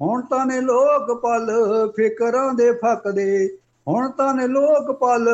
ਹੁਣ 0.00 0.22
ਤਾਂ 0.22 0.44
ਨੇ 0.46 0.60
ਲੋਕ 0.60 1.12
ਪਲ 1.20 1.50
ਫਿਕਰਾਂ 1.96 2.52
ਦੇ 2.54 2.70
ਫੱਕਦੇ। 2.72 3.48
ਹੁਣ 3.86 4.10
ਤਾਂ 4.10 4.34
ਨੇ 4.34 4.46
ਲੋਕ 4.46 4.90
ਪਲ 5.00 5.28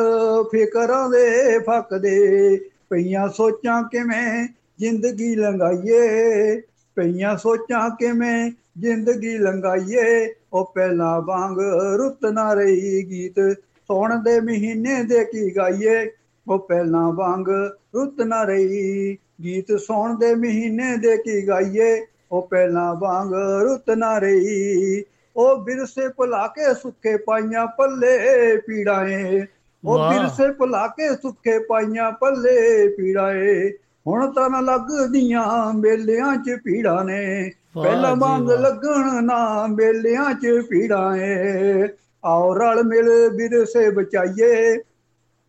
ਫਿਕਰਾਂ 0.51 1.09
ਦੇ 1.09 1.59
ਫੱਕਦੇ। 1.59 2.57
ਪਈਆਂ 2.89 3.27
ਸੋਚਾਂ 3.29 3.81
ਕਿਵੇਂ 3.83 4.47
ਜ਼ਿੰਦਗੀ 4.79 5.35
ਲੰਘਾਈਏ? 5.35 6.61
ਪਈਆਂ 6.97 7.35
ਸੋਚਾਂ 7.37 7.89
ਕਿਵੇਂ 7.89 8.51
ਜ਼ਿੰਦਗੀ 8.77 9.37
ਲੰਘਾਈਏ 9.37 10.33
ਉਹ 10.53 10.71
ਪਹਿਲਾਂ 10.75 11.21
ਵਾਂਗ 11.21 11.59
ਰੁੱਤ 11.97 12.25
ਨਾ 12.25 12.53
ਰਹੀ 12.53 13.03
ਗੀਤ। 13.09 13.39
ਸੌਣ 13.87 14.23
ਦੇ 14.23 14.39
ਮਹੀਨੇ 14.39 15.03
ਦੇ 15.03 15.23
ਕੀ 15.25 15.55
ਗਾਈਏ 15.55 16.09
ਉਹ 16.47 16.59
ਪਹਿਲਾਂ 16.59 17.11
ਵਾਂਗ 17.13 17.49
ਰੁੱਤ 17.95 18.21
ਨਾ 18.21 18.43
ਰਹੀ 18.43 19.17
ਗੀਤ। 19.43 19.71
ਸੌਣ 19.79 20.17
ਦੇ 20.17 20.35
ਮਹੀਨੇ 20.35 20.97
ਦੇ 20.97 21.17
ਕੀ 21.17 21.47
ਗਾਈਏ 21.47 22.05
ਉਹ 22.31 22.47
ਪਹਿਲਾਂ 22.47 22.93
ਵਾਂਗ 22.95 23.33
ਰੁੱਤ 23.63 23.89
ਨਾ 23.89 24.17
ਰਹੀ। 24.19 25.03
ਉਹ 25.35 25.57
ਬਿਰਸੇ 25.57 26.07
ਭੁਲਾ 26.07 26.47
ਕੇ 26.47 26.73
ਸੁੱਕੇ 26.73 27.17
ਪਾਈਆਂ 27.17 27.65
ਪੱਲੇ 27.67 28.57
ਪੀੜਾਂ 28.57 29.03
ਏ 29.07 29.45
ਉਹ। 29.83 29.99
ਬਿਰਸੇ 30.09 30.51
ਭੁਲਾ 30.51 30.87
ਕੇ 30.87 31.13
ਸੁੱਕੇ 31.15 31.57
ਪਾਈਆਂ 31.59 32.11
ਪੱਲੇ 32.11 32.87
ਪੀੜਾਂ 32.87 33.31
ਏ 33.31 33.69
ਹੁਣ 34.07 34.31
ਤਾਂ 34.33 34.49
ਨਾ 34.49 34.61
ਲੱਗਦੀਆਂ 34.61 35.73
ਮੇਲਿਆਂ 35.73 36.35
'ਚ 36.35 36.55
ਪੀੜਾਂ 36.63 37.03
ਨੇ। 37.05 37.51
ਪਹਿਲਾਂ 37.83 38.15
ਵਾਹ। 38.15 38.39
ਲੱਗਣ 38.39 39.23
ਨਾ 39.23 39.67
ਮੇਲਿਆਂ 39.67 40.33
'ਚ 40.33 40.67
ਪੀੜਾਂ 40.69 41.17
ਏ। 41.17 41.87
ਆਓ 42.25 42.55
ਰਲ 42.55 42.83
ਮਿਲ 42.83 43.29
ਬਿਰਸੇ 43.29 43.89
ਬਚਾਈਏ। 43.89 44.77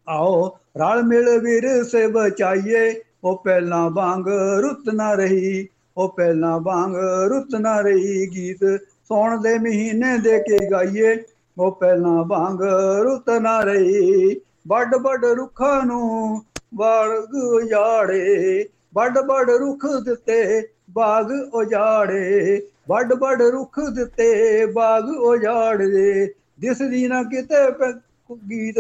ਆਓ 0.09 0.59
ਰਲ 0.77 1.03
ਮਿਲ 1.03 1.39
ਵਿਰਸੇ 1.39 2.07
ਬਚਾਈਏ। 2.07 2.95
ਉਹ 3.25 3.43
ਪਹਿਲਾਂ 3.45 3.91
ਵਾਂਗ 3.91 4.29
ਰੁੱਤ 4.61 4.95
ਨਾ 4.95 5.15
ਰਹੀ 5.15 5.69
ਉਹ 5.97 6.09
ਪਹਿਲਾਂ 6.17 6.61
ਵਾਂਗ 6.61 6.97
ਰੁੱਤ 7.29 7.55
ਨਾ 7.61 7.81
ਰਹੀ। 7.81 8.27
ਗੀਤ 8.35 8.81
ਸੌਣ 9.09 9.41
ਦੇ 9.41 9.59
ਮਹੀਨੇ 9.59 10.19
ਦੇ 10.19 10.39
ਕੇ 10.39 10.71
ਗਾਈਏ। 10.71 11.23
ਉਹ 11.59 11.73
ਪਹਿਲਾਂ 11.73 12.25
ਵਾਂਗ 12.27 12.63
ਰੁੱਤ 13.03 13.31
ਨਾ 13.31 13.61
ਰਹੀ। 13.61 14.41
ਵੱਡ 14.69 14.95
ਵੱਡ 14.95 15.25
ਰੁੱਖਾਂ 15.25 15.87
ਨੂੰ 15.87 16.43
ਬਾਗ 16.75 17.35
ਉਜਾੜੇ। 17.35 18.69
ਵੱਡ 18.95 19.19
ਵੱਡ 19.19 19.51
ਰੁੱਖ 19.51 19.87
ਦਿੱਤੇ 20.05 20.69
ਬਾਗ 20.97 21.55
ਉਜਾੜੇ, 21.55 22.63
ਵੱਡ 22.89 23.13
ਵੱਡ 23.13 23.43
ਰੁੱਖ 23.43 23.81
ਦਿੱਤੇ 23.81 24.67
ਬਾਗ 24.67 25.09
ਉਜਾੜੇ 25.09 26.27
ਦਿਸਦੀ 26.61 27.09
ਨਾ 27.09 27.23
ਕਿਤੇ 27.23 27.71
ਪ- 27.71 28.01
ਗੀਤ 28.51 28.75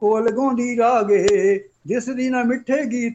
ਕੋਲ 0.00 0.30
ਗਾਉਂਦੀ 0.30 0.76
ਰਾਗੇ 0.76 1.26
ਦਿਸਦੀ 1.88 2.28
ਨਾ 2.28 2.42
ਮਿੱਠੇ 2.42 2.84
ਗੀਤ 2.84 3.14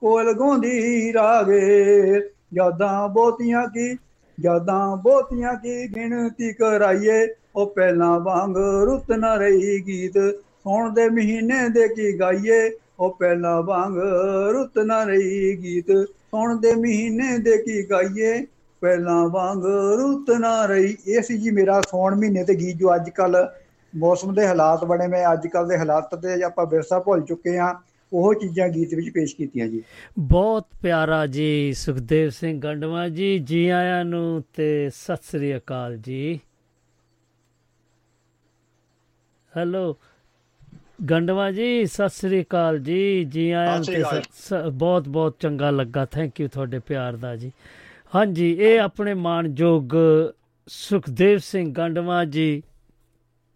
ਕੋਲ 0.00 0.32
ਗਾਉਂਦੀ 0.32 1.12
ਰਾਗੇ। 1.12 2.22
ਯਾਦਾਂ 2.54 3.08
ਬਹੁਤੀਆਂ 3.08 3.68
ਕੀ, 3.68 3.96
ਯਾਦਾਂ 4.40 4.96
ਬਹੁਤੀਆਂ 4.96 5.54
ਕੀ 5.54 5.86
ਗਿਣਤੀ 5.96 6.52
ਕਰਾਈਏ, 6.52 7.28
ਉਹ 7.56 7.66
ਪਹਿਲਾਂ 7.66 8.20
ਵਾਂਗ 8.20 8.56
ਰੁੱਤ 8.56 9.12
ਨਾ 9.12 9.36
ਰਹੀ 9.36 9.86
ਗੀਤ। 9.86 10.18
ਸੌਣ 10.64 10.94
ਦੇ 10.94 11.08
ਮਹੀਨੇ 11.08 11.68
ਦੇ 11.68 11.88
ਕੀ 11.88 12.20
ਗਾਈਏ 12.20 12.70
ਉਹ 13.00 13.16
ਪਹਿਲਾਂ 13.18 13.62
ਵਾਂਗ 13.62 13.98
ਰੁੱਤ 14.52 14.78
ਨਾ 14.78 15.04
ਰਹੀ 15.04 15.56
ਗੀਤ। 15.62 16.08
ਸੌਣ 16.08 16.60
ਦੇ 16.60 16.74
ਮਹੀਨੇ 16.74 17.38
ਦੇ 17.38 17.56
ਕੀ 17.58 17.90
ਗਾਈਏ। 17.90 18.46
ਪਹਿਲਾਂ 18.80 19.28
ਵਾਂਗ 19.28 19.64
ਰੁੱਤ 20.00 20.30
ਨਾ 20.30 20.66
ਰਹੀ। 20.66 20.96
ਇਹ 21.06 21.22
ਸੀ 21.22 21.38
ਜੀ 21.38 21.50
ਮੇਰਾ 21.50 21.80
ਸੌਣ 21.80 22.14
ਮਹੀਨੇ 22.14 22.44
ਤੇ 22.44 22.54
ਗੀਤ 22.54 22.76
ਜੋ 22.76 22.94
ਅੱਜ 22.94 23.10
ਕੱਲ 23.10 23.48
ਮੌਸਮ 23.96 24.34
ਦੇ 24.34 24.46
ਹਾਲਾਤ 24.46 24.84
ਬਣੇ 24.84 25.06
ਮੈਂ 25.06 25.32
ਅੱਜ 25.32 25.46
ਕੱਲ 25.46 25.68
ਦੇ 25.68 25.78
ਹਾਲਾਤ 25.78 26.14
ਤੇ 26.14 26.42
ਆਪਾਂ 26.42 26.66
ਵਿਰਸਾ 26.66 26.98
ਭੁੱਲ 26.98 27.20
ਚੁੱਕੇ 27.20 27.58
ਆ। 27.58 27.74
ਉਹ 28.12 28.34
ਚੀਜ਼ਾਂ 28.34 28.68
ਗੀਤ 28.68 28.94
ਵਿੱਚ 28.94 29.10
ਪੇਸ਼ 29.10 29.36
ਕੀਤੀਆਂ 29.36 29.68
ਜੀ। 29.68 29.82
ਬਹੁਤ 30.18 30.66
ਪਿਆਰਾ 30.82 31.26
ਜੀ 31.26 31.72
ਸੁਖਦੇਵ 31.72 32.30
ਸਿੰਘ 32.30 32.60
ਗੰਡਵਾ 32.60 33.08
ਜੀ 33.08 33.38
ਜੀ 33.38 33.68
ਆਇਆਂ 33.68 34.04
ਨੂੰ 34.04 34.44
ਤੇ 34.56 34.90
ਸਤਿ 34.94 35.16
ਸ੍ਰੀ 35.16 35.56
ਅਕਾਲ 35.56 35.96
ਜੀ। 35.96 36.40
ਹੈਲੋ। 39.56 39.96
ਗੰਡਵਾ 41.10 41.50
ਜੀ 41.50 41.86
ਸਤਿ 41.86 42.08
ਸ੍ਰੀ 42.08 42.42
ਅਕਾਲ 42.42 42.78
ਜੀ। 42.78 43.24
ਜੀ 43.24 43.50
ਆਇਆਂ 43.50 43.80
ਤੇ 43.80 44.04
ਬਹੁਤ 44.72 45.08
ਬਹੁਤ 45.08 45.36
ਚੰਗਾ 45.40 45.70
ਲੱਗਾ। 45.70 46.04
ਥੈਂਕ 46.04 46.40
ਯੂ 46.40 46.48
ਤੁਹਾਡੇ 46.48 46.78
ਪਿਆਰ 46.78 47.16
ਦਾ 47.16 47.36
ਜੀ। 47.36 47.52
ਹਾਂਜੀ 48.14 48.52
ਇਹ 48.52 48.80
ਆਪਣੇ 48.80 49.14
ਮਾਣਯੋਗ 49.14 49.88
ਸੁਖਦੇਵ 50.68 51.38
ਸਿੰਘ 51.38 51.72
ਗੰਡਵਾ 51.72 52.24
ਜੀ 52.24 52.62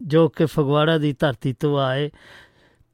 ਜੋ 0.02 0.28
ਕਿ 0.28 0.44
ਫਗਵਾੜਾ 0.44 0.98
ਦੀ 0.98 1.12
ਧਰਤੀ 1.18 1.52
ਤੋਂ 1.52 1.78
ਆਏ 1.78 2.10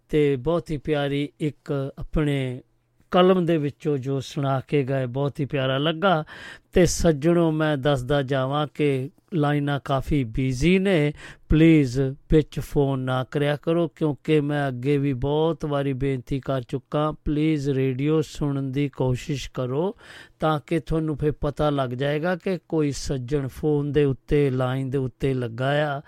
ਤੇ 0.08 0.36
ਬਹੁਤ 0.36 0.70
ਹੀ 0.70 0.76
ਪਿਆਰੀ 0.76 1.28
ਇੱਕ 1.40 1.92
ਆਪਣੇ 1.98 2.60
ਕਲਮ 3.10 3.46
ਦੇ 3.46 3.56
ਵਿੱਚੋਂ 3.56 3.98
ਜੋ 3.98 4.20
ਸੁਣਾ 4.20 4.60
ਕੇ 4.60 4.82
ਗਏ, 4.82 5.06
ਬਹੁਤ 5.06 5.40
ਹੀ 5.40 5.44
ਪਿਆਰਾ 5.44 5.78
ਲੱਗਾ। 5.78 6.24
ਤੇ 6.72 6.86
ਸੱਜਣੋ, 6.86 7.50
ਮੈਂ 7.50 7.76
ਦੱਸਦਾ 7.76 8.22
ਜਾਵਾਂ 8.22 8.66
ਕਿ 8.74 9.10
ਲਾਈਨਾਂ 9.34 9.80
ਕਾਫੀ 9.84 10.24
ਬਿਜ਼ੀ 10.24 10.78
ਨੇ। 10.78 11.12
ਪਲੀਜ਼ 11.48 12.00
ਵਿੱਚ 12.00 12.60
ਫੋਨ 12.60 13.00
ਨਾ 13.00 13.24
ਕਰਿਆ 13.24 13.56
ਕਰੋ, 13.56 13.88
ਕਿਉਂਕਿ 13.88 14.40
ਮੈਂ 14.40 14.68
ਅੱਗੇ 14.68 14.98
ਵੀ 14.98 15.12
ਬਹੁਤ 15.12 15.64
ਵਾਰੀ 15.64 15.92
ਬੇਨਤੀ 15.92 16.40
ਕਰ 16.40 16.62
ਚੁੱਕਾ। 16.62 17.12
ਪਲੀਜ਼ 17.24 17.70
ਰੇਡੀਓ 17.70 18.20
ਸੁਣਨ 18.20 18.72
ਦੀ 18.72 18.88
ਕੋਸ਼ਿਸ਼ 18.88 19.50
ਕਰੋ, 19.54 19.96
ਤਾਂ 20.40 20.60
ਕਿ 20.66 20.80
ਤੁਹਾਨੂੰ 20.80 21.16
ਫਿਰ 21.16 21.32
ਪਤਾ 21.32 21.70
ਲੱਗ 21.70 21.90
ਜਾਏਗਾ 21.90 22.36
ਕਿ 22.36 22.58
ਕੋਈ 22.68 22.92
ਸੱਜਣ 22.92 23.48
ਫੋਨ 23.48 23.92
ਦੇ 23.92 24.04
ਉੱਤੇ 24.04 24.50
ਲਾਈਨ 24.50 24.90
ਦੇ 24.90 24.98
ਉੱਤੇ 24.98 25.34
ਲੱਗਾ 25.34 25.98
ਆ। 25.98 26.02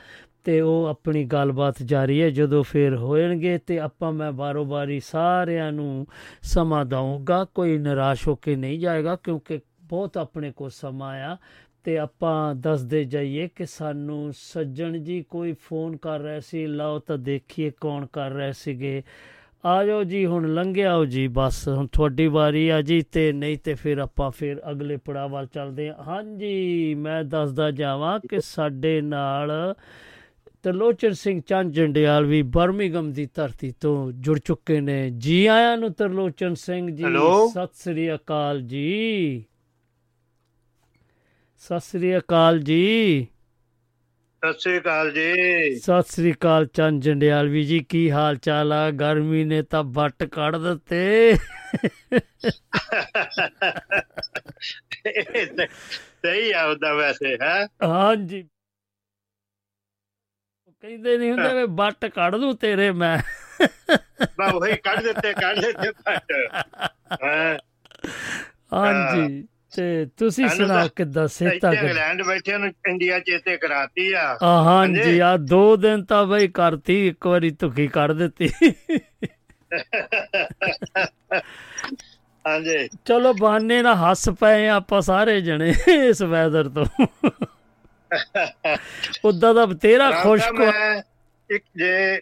ਤੇ 0.44 0.60
ਉਹ 0.60 0.86
ਆਪਣੀ 0.86 1.24
ਗੱਲਬਾਤ 1.24 1.82
ਜਾਰੀ 1.82 2.22
ਹੈ। 2.22 2.30
ਜਦੋਂ 2.30 2.62
ਫਿਰ 2.62 2.96
ਹੋਣਗੇ 2.96 3.58
ਤੇ 3.58 3.80
ਆਪਾਂ 3.80 4.12
ਮੈਂ 4.12 4.32
ਬਾਰੋ 4.32 4.64
ਬਾਰੀ 4.64 5.00
ਸਾਰਿਆਂ 5.00 5.72
ਨੂੰ 5.72 6.06
ਸਮਾਂ 6.42 6.84
ਦਊਂਗਾ। 6.84 7.44
ਕੋਈ 7.44 7.78
ਨਿਰਾਸ਼ 7.78 8.28
ਹੋ 8.28 8.34
ਕੇ 8.34 8.56
ਨਹੀਂ 8.56 8.78
ਜਾਏਗਾ 8.78 9.16
ਕਿਉਂਕਿ 9.16 9.60
ਬਹੁਤ 9.82 10.16
ਆਪਣੇ 10.16 10.52
ਕੋਲ 10.56 10.70
ਸਮਾਂ 10.70 11.20
ਆ। 11.20 11.36
ਤੇ 11.84 11.98
ਆਪਾਂ 11.98 12.54
ਦੱਸਦੇ 12.54 13.04
ਜਾਈਏ 13.04 13.48
ਕਿ 13.48 13.66
ਸਾਨੂੰ 13.66 14.32
ਸੱਜਣ 14.36 14.98
ਜੀ 14.98 15.22
ਕੋਈ 15.22 15.52
ਫੋਨ 15.52 15.96
ਕਰ 15.96 16.20
ਰਿਹਾ 16.20 16.40
ਸੀ। 16.40 16.66
ਲਓ 16.66 16.98
ਤਾਂ 16.98 17.18
ਦੇਖੀਏ 17.18 17.72
ਕੌਣ 17.80 18.06
ਕਰ 18.12 18.30
ਰਹੇ 18.30 18.52
ਸੀਗੇ। 18.52 19.02
ਆ 19.64 19.84
ਜਾਓ 19.84 20.04
ਜੀ, 20.04 20.26
ਹੁਣ 20.26 20.54
ਲੰਘਿਆ 20.54 20.96
ਹੋ 20.96 21.04
ਜੀ। 21.04 21.28
ਬਸ 21.28 21.68
ਹੁਣ 21.68 21.86
ਤੁਹਾਡੀ 21.86 22.26
ਵਾਰੀ 22.26 22.68
ਆ 22.68 22.82
ਜੀ 22.82 23.02
ਤੇ 23.02 23.32
ਨਹੀਂ 23.32 23.58
ਤੇ 23.64 23.74
ਫਿਰ 23.74 23.98
ਆਪਾਂ 23.98 24.30
ਫਿਰ 24.30 24.56
ਅਗਲੇ 24.70 24.96
ਪੜਾਅ 24.96 25.28
ਵੱਲ 25.28 25.46
ਚੱਲਦੇ 25.46 25.88
ਹਾਂ। 25.88 26.02
ਹਾਂਜੀ, 26.02 26.94
ਮੈਂ 26.94 27.24
ਦੱਸਦਾ 27.24 27.70
ਜਾਵਾਂ 27.70 28.20
ਕਿ 28.20 28.40
ਸਾਡੇ 28.40 29.00
ਨਾਲ 29.00 29.74
ਤਰਲੋਚਨ 30.62 31.12
ਸਿੰਘ 31.12 31.40
ਚੰਦ 31.40 31.72
ਜੰਡਿਆਲ 31.72 32.24
ਵੀ 32.24 32.42
ਬਰਮਿੰਗਮ 32.42 33.12
ਦੀ 33.12 33.28
ਧਰਤੀ 33.34 33.74
ਤੋਂ 33.80 34.12
ਜੁੜ 34.12 34.38
ਚੁੱਕੇ 34.38 34.80
ਨੇ। 34.80 35.10
ਜੀ 35.10 35.46
ਆਇਆਂ 35.46 35.76
ਨੂੰ 35.76 35.92
ਤਰਲੋਚਨ 35.92 36.54
ਸਿੰਘ 36.54 36.96
ਜੀ। 36.96 37.04
ਸਤਿ 37.50 37.68
ਸ੍ਰੀ 37.74 38.14
ਅਕਾਲ 38.14 38.62
ਜੀ। 38.62 39.44
ਸਤਿ 41.58 41.80
ਸ੍ਰੀ 41.80 42.18
ਅਕਾਲ 42.18 42.58
ਜੀ। 42.58 43.26
ਸਤਿ 44.44 44.60
ਸ੍ਰੀ 44.60 44.78
ਅਕਾਲ 44.78 45.10
ਜੀ। 45.10 45.74
ਸਤਿ 45.74 46.02
ਸ੍ਰੀ 46.02 46.32
ਅਕਾਲ 46.32 46.66
ਚੰਦ 46.66 47.02
ਜੰਡਿਆਲ 47.02 47.48
ਵੀ 47.48 47.64
ਜੀ 47.64 47.78
ਕੀ 47.78 48.10
ਹਾਲ 48.10 48.36
ਚਾਲ 48.36 48.72
ਆ? 48.72 48.90
ਗਰਮੀ 48.90 49.44
ਨੇ 49.44 49.62
ਤਾਂ 49.62 49.84
ਵੱਟ 49.84 50.24
ਕੱਢ 50.24 50.56
ਦਿੱਤੇ। 50.56 51.36
ਸਹੀ 56.24 56.52
ਆ 56.52 56.64
ਉਹਦਾ 56.64 56.94
ਵੈਸੇ 56.94 57.38
ਹੈ? 57.42 57.66
ਹਾਂਜੀ। 57.82 58.40
ਉਹ 58.40 58.61
ਕਹਿੰਦੇ 60.82 61.16
ਨਹੀਂ 61.18 61.30
ਹੁੰਦੇ 61.30 61.54
ਵੀ 61.54 61.64
ਵੱਟ 61.76 62.04
ਕੱਢ 62.06 62.36
ਦੂੰ 62.36 62.56
ਤੇਰੇ 62.56 62.90
ਮੈਂ। 62.92 63.18
ਬਾ 64.38 64.46
ਉਹੀ 64.46 64.76
ਕੱਢ 64.76 65.02
ਦਿੱਤੇ 65.02 65.32
ਕੱਢ 65.32 65.60
ਦਿੱਤੇ 65.60 66.46
ਹਾਂ। 67.24 67.58
ਹਾਂਜੀ 68.72 69.44
ਤੇ 69.76 70.06
ਤੁਸੀਂ 70.18 70.48
ਸੁਣਾਓ 70.48 70.88
ਕਿੱਦਾਂ 70.96 71.26
ਸਿਹਤਾਂ 71.28 71.72
ਕਿ 71.72 71.86
ਇੰਗਲੈਂਡ 71.86 72.22
ਬੈਠਿਆਂ 72.22 72.58
ਨੂੰ 72.58 72.68
ਇੰਡੀਆ 72.88 73.18
ਚੇਤੇ 73.18 73.56
ਕਰਾਤੀ 73.56 74.12
ਆ। 74.12 74.38
ਹਾਂਜੀ। 74.42 75.18
ਆ 75.18 75.36
ਦੋ 75.36 75.76
ਦਿਨ 75.76 76.04
ਤਾਂ 76.04 76.24
ਬਈ 76.26 76.48
ਕਰਤੀ 76.48 77.06
ਇੱਕ 77.08 77.26
ਵਾਰੀ 77.26 77.50
ਧੁਖੀ 77.50 77.86
ਕਰ 77.88 78.12
ਦਿੱਤੀ। 78.12 78.50
ਹਾਂਜੀ। 82.44 82.88
ਚਲੋ 83.04 83.32
ਬਹਾਨੇ 83.32 83.82
ਨਾਲ 83.82 83.94
ਹੱਸ 83.94 84.28
ਪਏ 84.40 84.68
ਆਪਾਂ 84.68 85.00
ਸਾਰੇ 85.00 85.40
ਜਣੇ 85.40 85.74
ਇਸ 86.08 86.22
ਵੈਦਰ 86.22 86.68
ਤੋਂ। 86.68 86.84
ਉਦਾਂ 89.24 89.54
ਦਾ 89.54 89.66
ਬਤੇਰਾ 89.66 90.10
ਰਾਮ 90.10 90.22
ਖੁਸ਼ 90.22 90.42
ਸਾਹਿਬ, 90.42 90.56
ਮੈਂ 90.56 91.02
ਇੱਕ 91.50 91.64
ਜੇ 91.76 92.20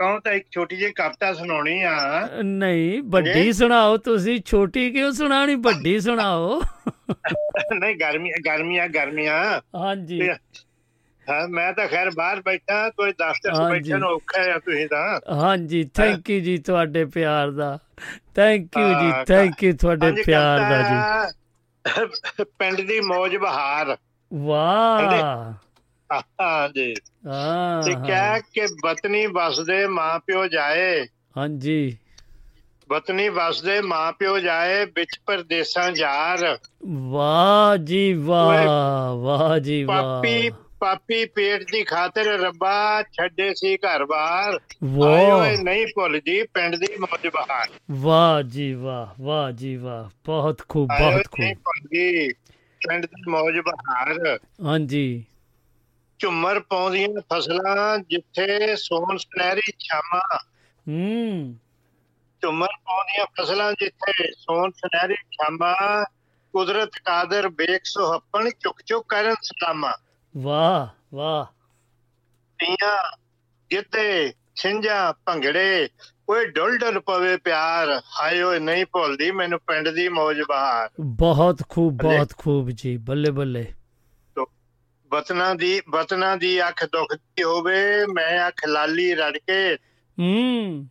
ਕਹੂੰ 0.00 0.20
ਤਾਂ 0.20 0.32
ਇੱਕ 0.32 0.46
ਛੋਟੀ 0.50 0.76
ਜਿਹੀ 0.76 0.92
ਕਵਿਤਾ 0.92 1.32
ਸੁਣਾਉਣੀ 1.32 1.82
ਆ। 1.82 2.28
ਨਹੀਂ 2.44 3.02
ਵੱਡੀ? 3.02 3.52
ਸੁਣਾਓ 3.52 3.96
ਤੁਸੀਂ 3.96 4.40
ਛੋਟੀ 4.46 4.90
ਕਿਉਂ 4.90 5.12
ਸੁਣਾਣੀ 5.12 5.54
ਵੱਡੀ 5.54 5.98
ਸੁਣਾਓ? 6.06 6.60
ਨਹੀਂ 7.74 7.96
ਗਰਮੀ 7.96 8.30
ਗਰਮੀਆਂ 8.46 8.88
ਗਰਮੀਆਂ। 8.88 9.60
ਹਾਂਜੀ। 9.74 10.20
ਹਾਂ 11.26 11.48
ਮੈਂ 11.48 11.72
ਤਾਂ 11.72 11.86
ਖੈਰ 11.88 12.10
ਬਾਹਰ 12.10 12.40
ਬੈਠਾ 12.40 12.88
ਕੋਈ 12.90 13.12
ਦਫ਼ਤਰ 13.12 13.50
'ਚ 13.52 13.56
ਹਾਂਜੀ। 13.58 13.72
ਬੈਠੇ 13.72 13.98
ਨੂੰ 14.00 14.08
ਔਖਾ 14.08 14.40
ਆ 14.54 14.58
ਤੁਸੀਂ 14.58 14.88
ਤਾਂ। 14.88 15.20
ਹਾਂਜੀ 15.36 15.82
ਥੈਂਕ 15.94 16.30
ਯੂ 16.30 16.40
ਜੀ 16.40 16.56
ਤੁਹਾਡੇ 16.58 17.04
ਪਿਆਰ 17.04 17.50
ਦਾ। 17.50 17.78
ਥੈਂਕ 18.34 18.76
ਯੂ 18.78 18.88
ਜੀ 19.00 19.12
ਥੈਂਕ 19.26 19.62
ਯੂ 19.62 19.72
ਤੁਹਾਡੇ 19.76 20.12
ਪਿਆਰ 20.26 20.58
ਦਾ 20.58 20.82
ਜੀ। 20.82 22.44
ਪਿੰਡ 22.58 22.80
ਦੀ 22.80 23.00
ਮੌਜ 23.00 23.36
ਬਹਾਰ। 23.36 23.96
ਵਾਹ। 24.36 25.52
ਹਾਂਜੀ। 26.12 26.94
ਹਾਂ 27.26 27.82
ਤੇ 27.82 27.94
ਕਹਿ 27.94 28.40
ਕਿ 28.40 28.60
ਵਤਨੀ 28.86 29.26
ਵਸਦੇ 29.26 29.86
ਮਾਂ 29.86 30.18
ਪਿਓ 30.18 30.46
ਜਾਏ। 30.46 31.06
ਹਾਂਜੀ। 31.36 31.96
ਵਤਨੀ 32.90 33.28
ਵਸਦੇ 33.28 33.80
ਮਾਂ 33.80 34.12
ਪਿਓ 34.12 34.38
ਜਾਏ 34.38 34.84
ਵਿੱਚ 34.84 35.20
ਪਰਦੇਸਾਂ 35.26 35.92
ਜਾਰ। 35.92 36.58
ਵਾਹ 36.86 37.76
ਜੀ 37.76 38.12
ਵਾਹ 38.12 39.14
ਵਾਹ 39.14 39.58
ਜੀ 39.58 39.84
ਵਾਹ। 39.84 40.02
ਪਾਪੀ 40.02 40.50
ਪਾਪੀ 40.80 41.24
ਪੇਟ 41.24 41.62
ਦੀ 41.62 41.82
ਖਾਤਰ 41.82 42.24
ਰੱਬਾ 42.24 43.02
ਛੱਡੇ 43.02 43.54
ਸੀ 43.54 43.76
ਘਰ-ਬਾਰ 43.76 44.60
ਓਏ 44.98 45.56
ਨਹੀਂ 45.56 45.86
ਭੁੱਲਦੀ 45.86 46.42
ਪਿੰਡ 46.42 46.76
ਦੀ 46.76 46.96
ਮੌਜ 47.00 47.26
ਬਹਾਰ। 47.26 47.68
ਵਾਹ 47.90 48.42
ਜੀ 48.42 48.74
ਵਾਹ 48.74 49.22
ਵਾਹ 49.22 49.52
ਜੀ 49.52 49.76
ਵਾਹ। 49.76 50.10
ਬਹੁਤ 50.26 50.62
ਖੂਬ 50.68 50.88
ਬਹੁਤ 50.88 51.24
ਖੂਬ। 51.24 51.72
ਪਿੰਡ 52.88 53.06
ਦੀ 53.06 53.30
ਮੌਜ 53.30 53.58
ਬਹਾਰ 53.58 54.38
ਹਾਂਜੀ। 54.64 55.24
ਝੁੰਮਰ 56.18 56.60
ਪਾਉਂਦੀਆਂ 56.60 57.08
ਫਸਲਾਂ 57.32 57.98
ਜਿੱਥੇ 57.98 58.76
ਸੋਨ 58.76 59.16
ਸੁਨਹਿਰੀ 59.16 59.72
ਛਾਵਾਂ। 59.78 60.38
ਹੂੰ। 60.88 61.56
ਝੁੰਮਰ 62.42 62.68
ਪਾਉਂਦੀਆਂ 62.84 63.26
ਫਸਲਾਂ 63.26 63.72
ਜਿੱਥੇ 63.72 64.32
ਸੋਨ 64.32 64.70
ਸੁਨਹਿਰੀ 64.70 65.14
ਛਾਵਾਂ। 65.14 66.04
ਕੁਦਰਤ 66.52 66.90
ਕਾਦਰ 67.04 67.48
ਬੇਕ 67.48 67.80
ਸੁਹੱਪਣ 67.84 68.50
ਚੁੱਕ 68.50 68.82
ਚੁੱਕ 68.82 69.06
ਕਰਨ 69.08 69.34
ਸਲਾਮਾ। 69.42 69.92
ਵਾਹ 70.36 70.88
ਵਾਹ। 71.14 71.44
ਤੀਆਂ 72.58 73.16
ਗਿੱਧੇ 73.72 74.32
ਛਿੰਝਾਂ 74.56 75.12
ਭੰਗੜੇ 75.26 75.88
ਓਏ 76.28 76.46
ਡੁੱਲ 76.46 76.78
ਡੁੱਲ 76.78 77.00
ਪਵੇ 77.00 77.36
ਪਿਆਰ 77.36 78.00
ਹਾਏ 78.20 78.42
ਓਏ 78.42 78.58
ਨਹੀਂ 78.58 78.86
ਭੁੱਲਦੀ 78.92 79.30
ਮੈਨੂੰ 79.30 79.58
ਪਿੰਡ 79.58 79.88
ਦੀ 79.88 80.08
ਮੌਜ 80.08 80.40
ਬਹਾਰ। 80.48 80.90
ਬਹੁਤ 81.00 81.62
ਖੂਬ 81.68 81.94
ਬਹੁਤ 81.94 82.32
ਖੂਬ 82.38 82.70
ਜੀ 82.70 82.96
ਬੱਲੇ 82.96 83.30
ਬੱਲੇ। 83.30 83.66
ਵਤਨਾਂ 85.10 85.54
ਦੀ 85.54 85.80
ਵਤਨਾਂ 85.90 86.36
ਦੀ 86.36 86.68
ਅੱਖ 86.68 86.84
ਦੁਖਦੀ 86.84 87.42
ਹੋਵੇ 87.42 88.06
ਮੈਂ 88.06 88.48
ਅੱਖ 88.48 88.66
ਲਾਲੀ 88.66 89.14
ਰੜ 89.14 89.36
ਕੇ। 89.36 89.74
ਹੂੰ। 90.20 90.88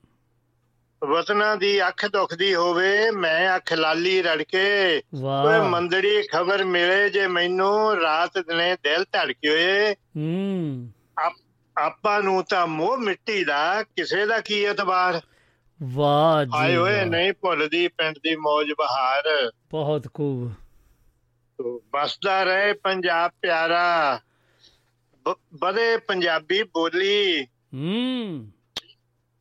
ਵਤਨਾਂ 1.08 1.58
ਦੀ 1.58 1.88
ਅੱਖ 1.88 2.06
ਦੁਖਦੀ 2.06 2.56
ਹੋਵੇ 2.56 3.12
ਮੈਂ 3.12 3.56
ਅੱਖ 3.56 3.74
ਲਾਲੀ 3.74 4.22
ਰੜ 4.22 4.42
ਕੇ। 4.42 4.98
ਓਏ 5.46 5.60
ਮੰਦੜੀ 5.60 6.22
ਖਬਰ 6.22 6.64
ਮਿਲੇ 6.64 7.10
ਜੇ 7.10 7.28
ਮੈਨੂੰ 7.28 7.96
ਰਾਤ 7.96 8.38
ਦਿਨੇ 8.38 8.76
ਦਿਲ 8.76 9.04
ਧੜਕੇ। 9.04 9.50
ਓਏ 9.50 9.94
ਹੂੰ 9.94 10.90
ਆਪ- 11.78 12.24
ਨੂੰ 12.24 12.44
ਤਾਂ 12.44 12.68
ਮੋਹ 12.68 12.98
ਮਿੱਟੀ 12.98 13.44
ਦਾ 13.44 13.84
ਕਿਸੇ 13.84 14.26
ਦਾ 14.26 14.42
ਕੀ 14.42 14.66
ਇਤਬਾਰ? 14.66 15.22
ਵਾਹ 15.84 16.46
ਜੀ 16.46 16.52
ਹਾਏ 16.56 16.76
ਓਏ। 16.76 17.06
ਨਹੀਂ 17.06 17.34
ਭੁੱਲਦੀ 17.34 17.88
ਪਿੰਡ 17.88 18.18
ਦੀ 18.18 18.36
ਮੌਜ 18.36 18.68
ਬਹਾਰ। 18.78 19.52
ਬਹੁਤ 19.72 20.08
ਖੂਬ। 20.14 20.54
ਬਸਦਾ 21.94 22.44
ਰਹੇ 22.44 22.74
ਪੰਜਾਬ 22.74 23.32
ਪਿਆਰਾ। 23.42 24.20
ਬ- 25.28 25.36
ਵਧੇ 25.62 25.98
ਪੰਜਾਬੀ 25.98 26.64
ਬੋਲੀ। 26.64 27.46
ਹੂੰ। 27.76 28.52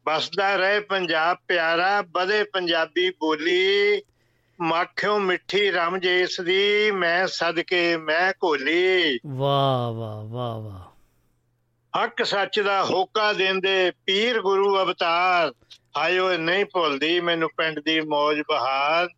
ਬਸਦਾ 0.07 0.57
ਰਹੇ 0.57 0.81
ਪੰਜਾਬ 0.81 1.37
ਪਿਆਰਾ 1.49 2.03
ਵਧੇ 2.03 2.44
ਪੰਜਾਬੀ 2.44 3.11
ਬੋਲੀ। 3.11 4.03
ਮਾਖਿਓ 4.61 5.18
ਮਿੱਠੀ 5.18 5.70
ਰਮ 5.70 5.99
ਜੇਸ 5.99 6.40
ਦੀ 6.40 6.90
ਮੈਂ 6.90 7.27
ਸਦਕੇ 7.27 7.97
ਮੈਂ 7.97 8.33
ਘੋਲੀ। 8.44 9.18
ਵਾਹ 9.27 9.92
ਵਾਹ 9.92 10.23
ਵਾਹ 10.23 10.61
ਵਾਹ। 10.61 10.84
ਹੱਕ 12.03 12.23
ਸੱਚ 12.23 12.61
ਦਾ 12.61 12.85
ਹੋਕਾ 12.85 13.33
ਦਿੰਦੇ 13.33 13.93
ਪੀਰ 14.07 14.41
ਗੁਰੂ 14.41 14.83
ਅਵਤਾਰ। 14.83 15.53
ਹਾਏ 15.97 16.19
ਓਏ 16.19 16.37
ਨਹੀਂ 16.37 16.65
ਭੁੱਲਦੀ 16.65 17.21
ਮੈਨੂੰ 17.21 17.49
ਪਿੰਡ 17.57 17.81
ਦੀ 17.81 18.01
ਮੌਜ 18.01 18.41
ਬਹਾਰ। 18.41 19.09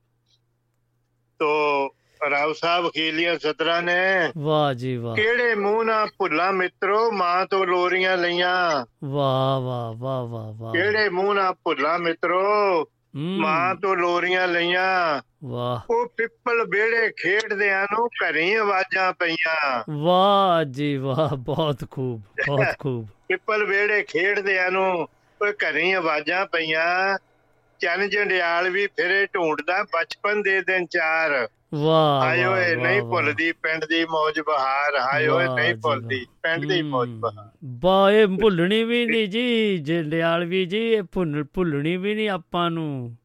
ਤੋ 1.38 1.88
ਰਾਓ 2.30 2.52
ਸਾਹਿਬ 2.52 2.88
ਖੀਲੀਆਂ 2.88 3.38
ਸਤਰਾ 3.38 3.80
ਨੇ। 3.80 4.32
ਵਾਹ 4.38 4.74
ਜੀ 4.74 4.96
ਵਾਹ। 4.96 5.16
ਕਿਹੜੇ 5.16 5.54
ਮੂੰਹ 5.54 5.84
ਨਾਲ 5.84 6.06
ਭੁੱਲਾ 6.18 6.50
ਮਿੱਤਰੋ 6.50 7.10
ਮਾਂ 7.10 7.46
ਤੋਂ 7.46 7.66
ਲੋਰੀਆਂ 7.66 8.16
ਲਈਆਂ। 8.16 8.86
ਵਾਹ 9.04 9.60
ਵਾਹ 9.60 9.92
ਵਾਹ 9.92 10.26
ਵਾਹ 10.26 10.52
ਵਾਹ। 10.52 10.72
ਕਿਹੜੇ 10.72 11.08
ਮੂੰਹ 11.08 11.34
ਨਾਲ 11.34 11.52
ਭੁੱਲਾ 11.52 11.98
ਮਿੱਤਰੋ 11.98 12.84
ਮਾਂ 13.16 13.74
ਤੋਂ 13.74 13.96
ਲੋਰੀਆਂ 13.96 14.48
ਲਈਆਂ। 14.48 15.22
ਵਾਹ। 15.44 15.80
ਉਹ 15.90 16.06
ਪਿੱਪਲ 16.16 16.64
ਵਿਹੜੇ 16.68 17.12
ਖੇਡਦਿਆਂ 17.22 17.86
ਨੂੰ 17.92 18.08
ਘਰੀ 18.08 18.54
ਆਵਾਜ਼ਾਂ 18.54 19.12
ਪਈਆਂ। 19.12 19.84
ਵਾਹ 19.90 20.64
ਜੀ 20.64 20.96
ਵਾਹ 20.96 21.36
ਬਹੁਤ 21.36 21.84
ਖੂਬ 21.90 22.22
ਬਹੁਤ 22.46 22.66
ਖੂਬ। 22.78 23.06
ਪਿੱਪਲ 23.28 23.64
ਵਿਹੜੇ 23.64 24.02
ਖੇਡਦਿਆਂ 24.02 24.70
ਨੂੰ 24.70 25.08
ਉਹ 25.42 25.46
ਘਰੀ 25.46 25.92
ਆਵਾਜ਼ਾਂ 25.92 26.46
ਪਈਆਂ। 26.46 27.18
ਚੰਨ 27.78 28.08
ਜੰਡਿਆਲ 28.08 28.70
ਵੀ 28.70 28.86
ਫਿਰੇ 28.86 29.26
ਢੂੰਡਦਾ 29.26 29.82
ਬਚਪਨ 29.82 30.42
ਦੇ 30.42 30.60
ਦਿਨ 30.62 30.86
ਚਾਰ। 30.86 31.48
ਵਾਹ 31.74 32.20
ਹਾਏ 32.22 32.44
ਓਏ 32.44 32.74
ਨਹੀਂ। 32.76 33.02
ਭੁੱਲਦੀ 33.02 33.52
ਪਿੰਡ 33.52 33.84
ਦੀ 33.84 34.04
ਮੌਜ 34.04 34.40
ਬਹਾਰ 34.40 34.96
ਹਾਏ 34.96 35.26
ਓਏ 35.26 35.46
ਨਹੀਂ 35.48 35.74
ਭੁੱਲਦੀ। 35.74 36.26
ਪਿੰਡ 36.42 36.66
ਦੀ 36.66 36.82
ਮੌਜ 36.82 37.08
ਬਹਾਰ 37.08 38.12
ਇਹ 38.12 38.26
ਭੁੱਲਣੀ 38.40 38.84
ਵੀ 38.84 39.06
ਨਹੀਂ 39.06 39.28
ਜੀ 39.28 39.78
ਜੰਡਿਆਲ 39.78 40.44
ਵੀ 40.44 40.64
ਜੀ 40.66 40.78
ਇਹ 40.78 41.02
ਭੁੱਲ 41.12 41.44
ਭੁੱਲਣੀ 41.54 41.96
ਵੀ 41.96 42.14
ਨਹੀਂ 42.14 42.28
ਆਪਾਂ 42.28 42.70
ਨੂੰ 42.70 43.16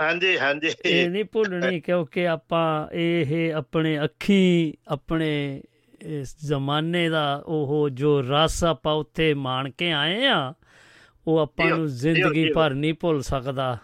ਹਾਂਜੀ 0.00 0.38
ਹਾਂਜੀ 0.38 0.70
ਇਹ 0.84 1.10
ਨਹੀਂ 1.10 1.24
ਭੁੱਲਣੀ 1.24 1.80
ਕਿਉਂਕਿ 1.80 2.28
ਆਪਾਂ 2.28 2.88
ਇਹ 2.92 3.54
ਆਪਣੇ 3.54 4.04
ਅੱਖੀ 4.04 4.74
ਆਪਣੇ 4.88 5.62
ਇਸ 6.00 6.36
ਜ਼ਮਾਨੇ 6.46 7.08
ਦਾ 7.08 7.42
ਉਹ 7.46 7.88
ਜੋ 7.90 8.22
ਰਸ 8.22 8.64
ਆਪਾਂ 8.64 8.94
ਉੱਥੇ 8.94 9.34
ਮਾਣ 9.34 9.70
ਕੇ 9.70 9.92
ਆਏ 9.92 10.26
ਆ 10.26 10.54
ਉਹ 11.26 11.38
ਆਪਾਂ 11.38 11.66
ਨੂੰ 11.66 11.86
ਜ਼ਿੰਦਗੀ। 11.86 12.52
ਭਰ 12.52 12.74
ਨਹੀਂ 12.74 12.94
ਭੁੱਲ 12.94 13.22
ਸਕਦਾ 13.22 13.78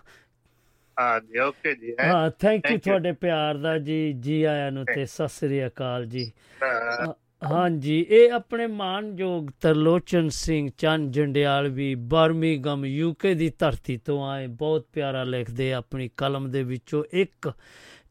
ਹਾਂਜੀ 1.01 1.39
ਓਕੇ 1.39 1.75
ਜੀ 1.75 1.95
ਹੈਂ। 2.01 2.31
Thank 2.31 2.71
you. 2.71 2.79
ਤੁਹਾਡੇ 2.79 3.13
ਪਿਆਰ 3.13 3.57
ਦਾ 3.57 3.79
ਜੀ 3.79 4.13
ਜੀ 4.13 4.43
ਆਇਆਂ 4.43 4.71
ਨੂੰ 4.73 4.85
ਤੇ 4.85 5.07
ਸਤਿ 5.07 5.29
ਸ੍ਰੀ 5.29 5.67
ਅਕਾਲ 5.67 6.05
ਜੀ 6.07 6.31
ਹਾਂ, 6.63 7.07
ਹਾਂਜੀ 7.43 8.07
ਇਹ 8.11 8.33
ਆਪਣੇ 8.33 8.67
ਮਾਨਯੋਗ 8.67 9.49
ਤਰਲੋਚਨ 9.61 10.29
ਸਿੰਘ 10.29 10.69
ਚੰਨ 10.79 11.11
ਜੰਡਿਆਲਵੀ 11.11 11.95
ਬਰਮਿੰਗਮ 11.95 12.85
ਯੂਕੇ 12.85 13.35
ਦੀ 13.35 13.53
ਧਰਤੀ 13.59 13.97
ਤੋਂ 13.97 14.23
ਆਏ 14.31 14.47
ਬਹੁਤ 14.47 14.87
ਪਿਆਰਾ 14.93 15.25
ਲਿਖਦੇ 15.25 15.73
ਆਪਣੀ 15.73 16.11
ਕਲਮ 16.17 16.51
ਦੇ 16.51 16.63
ਵਿੱਚੋਂ 16.63 17.05
ਇੱਕ 17.13 17.53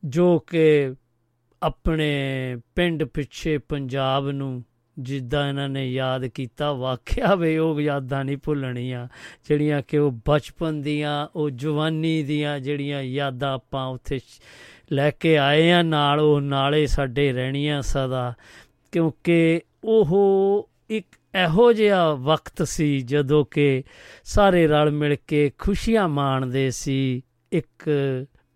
ਜੋ 0.05 0.39
ਕਿ 0.39 0.93
ਆਪਣੇ 1.61 2.57
ਪਿੰਡ 2.75 3.03
ਪਿੱਛੇ 3.03 3.57
ਪੰਜਾਬ 3.57 4.29
ਨੂੰ 4.29 4.63
ਜਿੱਦਾਂ 4.99 5.49
ਇਹਨਾਂ 5.49 5.69
ਨੇ 5.69 5.91
ਯਾਦ 5.91 6.25
ਕੀਤਾ, 6.25 6.73
ਵਾਕਿਆ 6.73 7.35
ਵੇ 7.35 7.57
ਉਹ 7.57 7.81
ਯਾਦਾਂ 7.81 8.25
ਨਹੀਂ 8.25 8.37
ਭੁੱਲਣੀਆਂ। 8.43 9.07
ਜਿਹੜੀਆਂ 9.49 9.81
ਕਿ 9.87 9.97
ਉਹ 9.97 10.11
ਬਚਪਨ 10.27 10.81
ਦੀਆਂ, 10.81 11.27
ਉਹ 11.35 11.49
ਜਵਾਨੀ 11.49 12.23
ਦੀਆਂ 12.23 12.59
ਜਿਹੜੀਆਂ 12.59 13.01
ਯਾਦਾਂ 13.01 13.53
ਆਪਾਂ 13.53 13.87
ਉੱਥੇ 13.87 14.19
ਸ਼- 14.19 14.43
ਲੈ 14.91 15.11
ਕੇ 15.11 15.37
ਆਏ 15.37 15.71
ਆ, 15.71 15.81
ਨਾਲ 15.81 16.19
ਉਹ 16.19 16.41
ਨਾਲੇ 16.41 16.87
ਸਾਡੇ 16.87 17.33
ਰਹਿਣੀਆਂ 17.33 17.81
ਸਦਾ। 17.81 18.33
ਕਿਉਂਕਿ 18.91 19.61
ਉਹ 19.83 20.69
ਇੱਕ 20.89 21.07
ਇਹੋ 21.43 21.73
ਜਿਹਾ 21.73 22.13
ਵਕਤ 22.13 22.67
ਸੀ 22.67 23.01
ਜਦੋਂ 23.01 23.45
ਕਿ 23.51 23.83
ਸਾਰੇ 24.23 24.67
ਰਲ 24.67 24.91
ਮਿਲ 24.91 25.17
ਕੇ 25.27 25.51
ਖੁਸ਼ੀਆਂ 25.57 26.09
ਮਾਣਦੇ 26.09 26.71
ਸੀ, 26.71 27.21
ਇੱਕ 27.51 27.89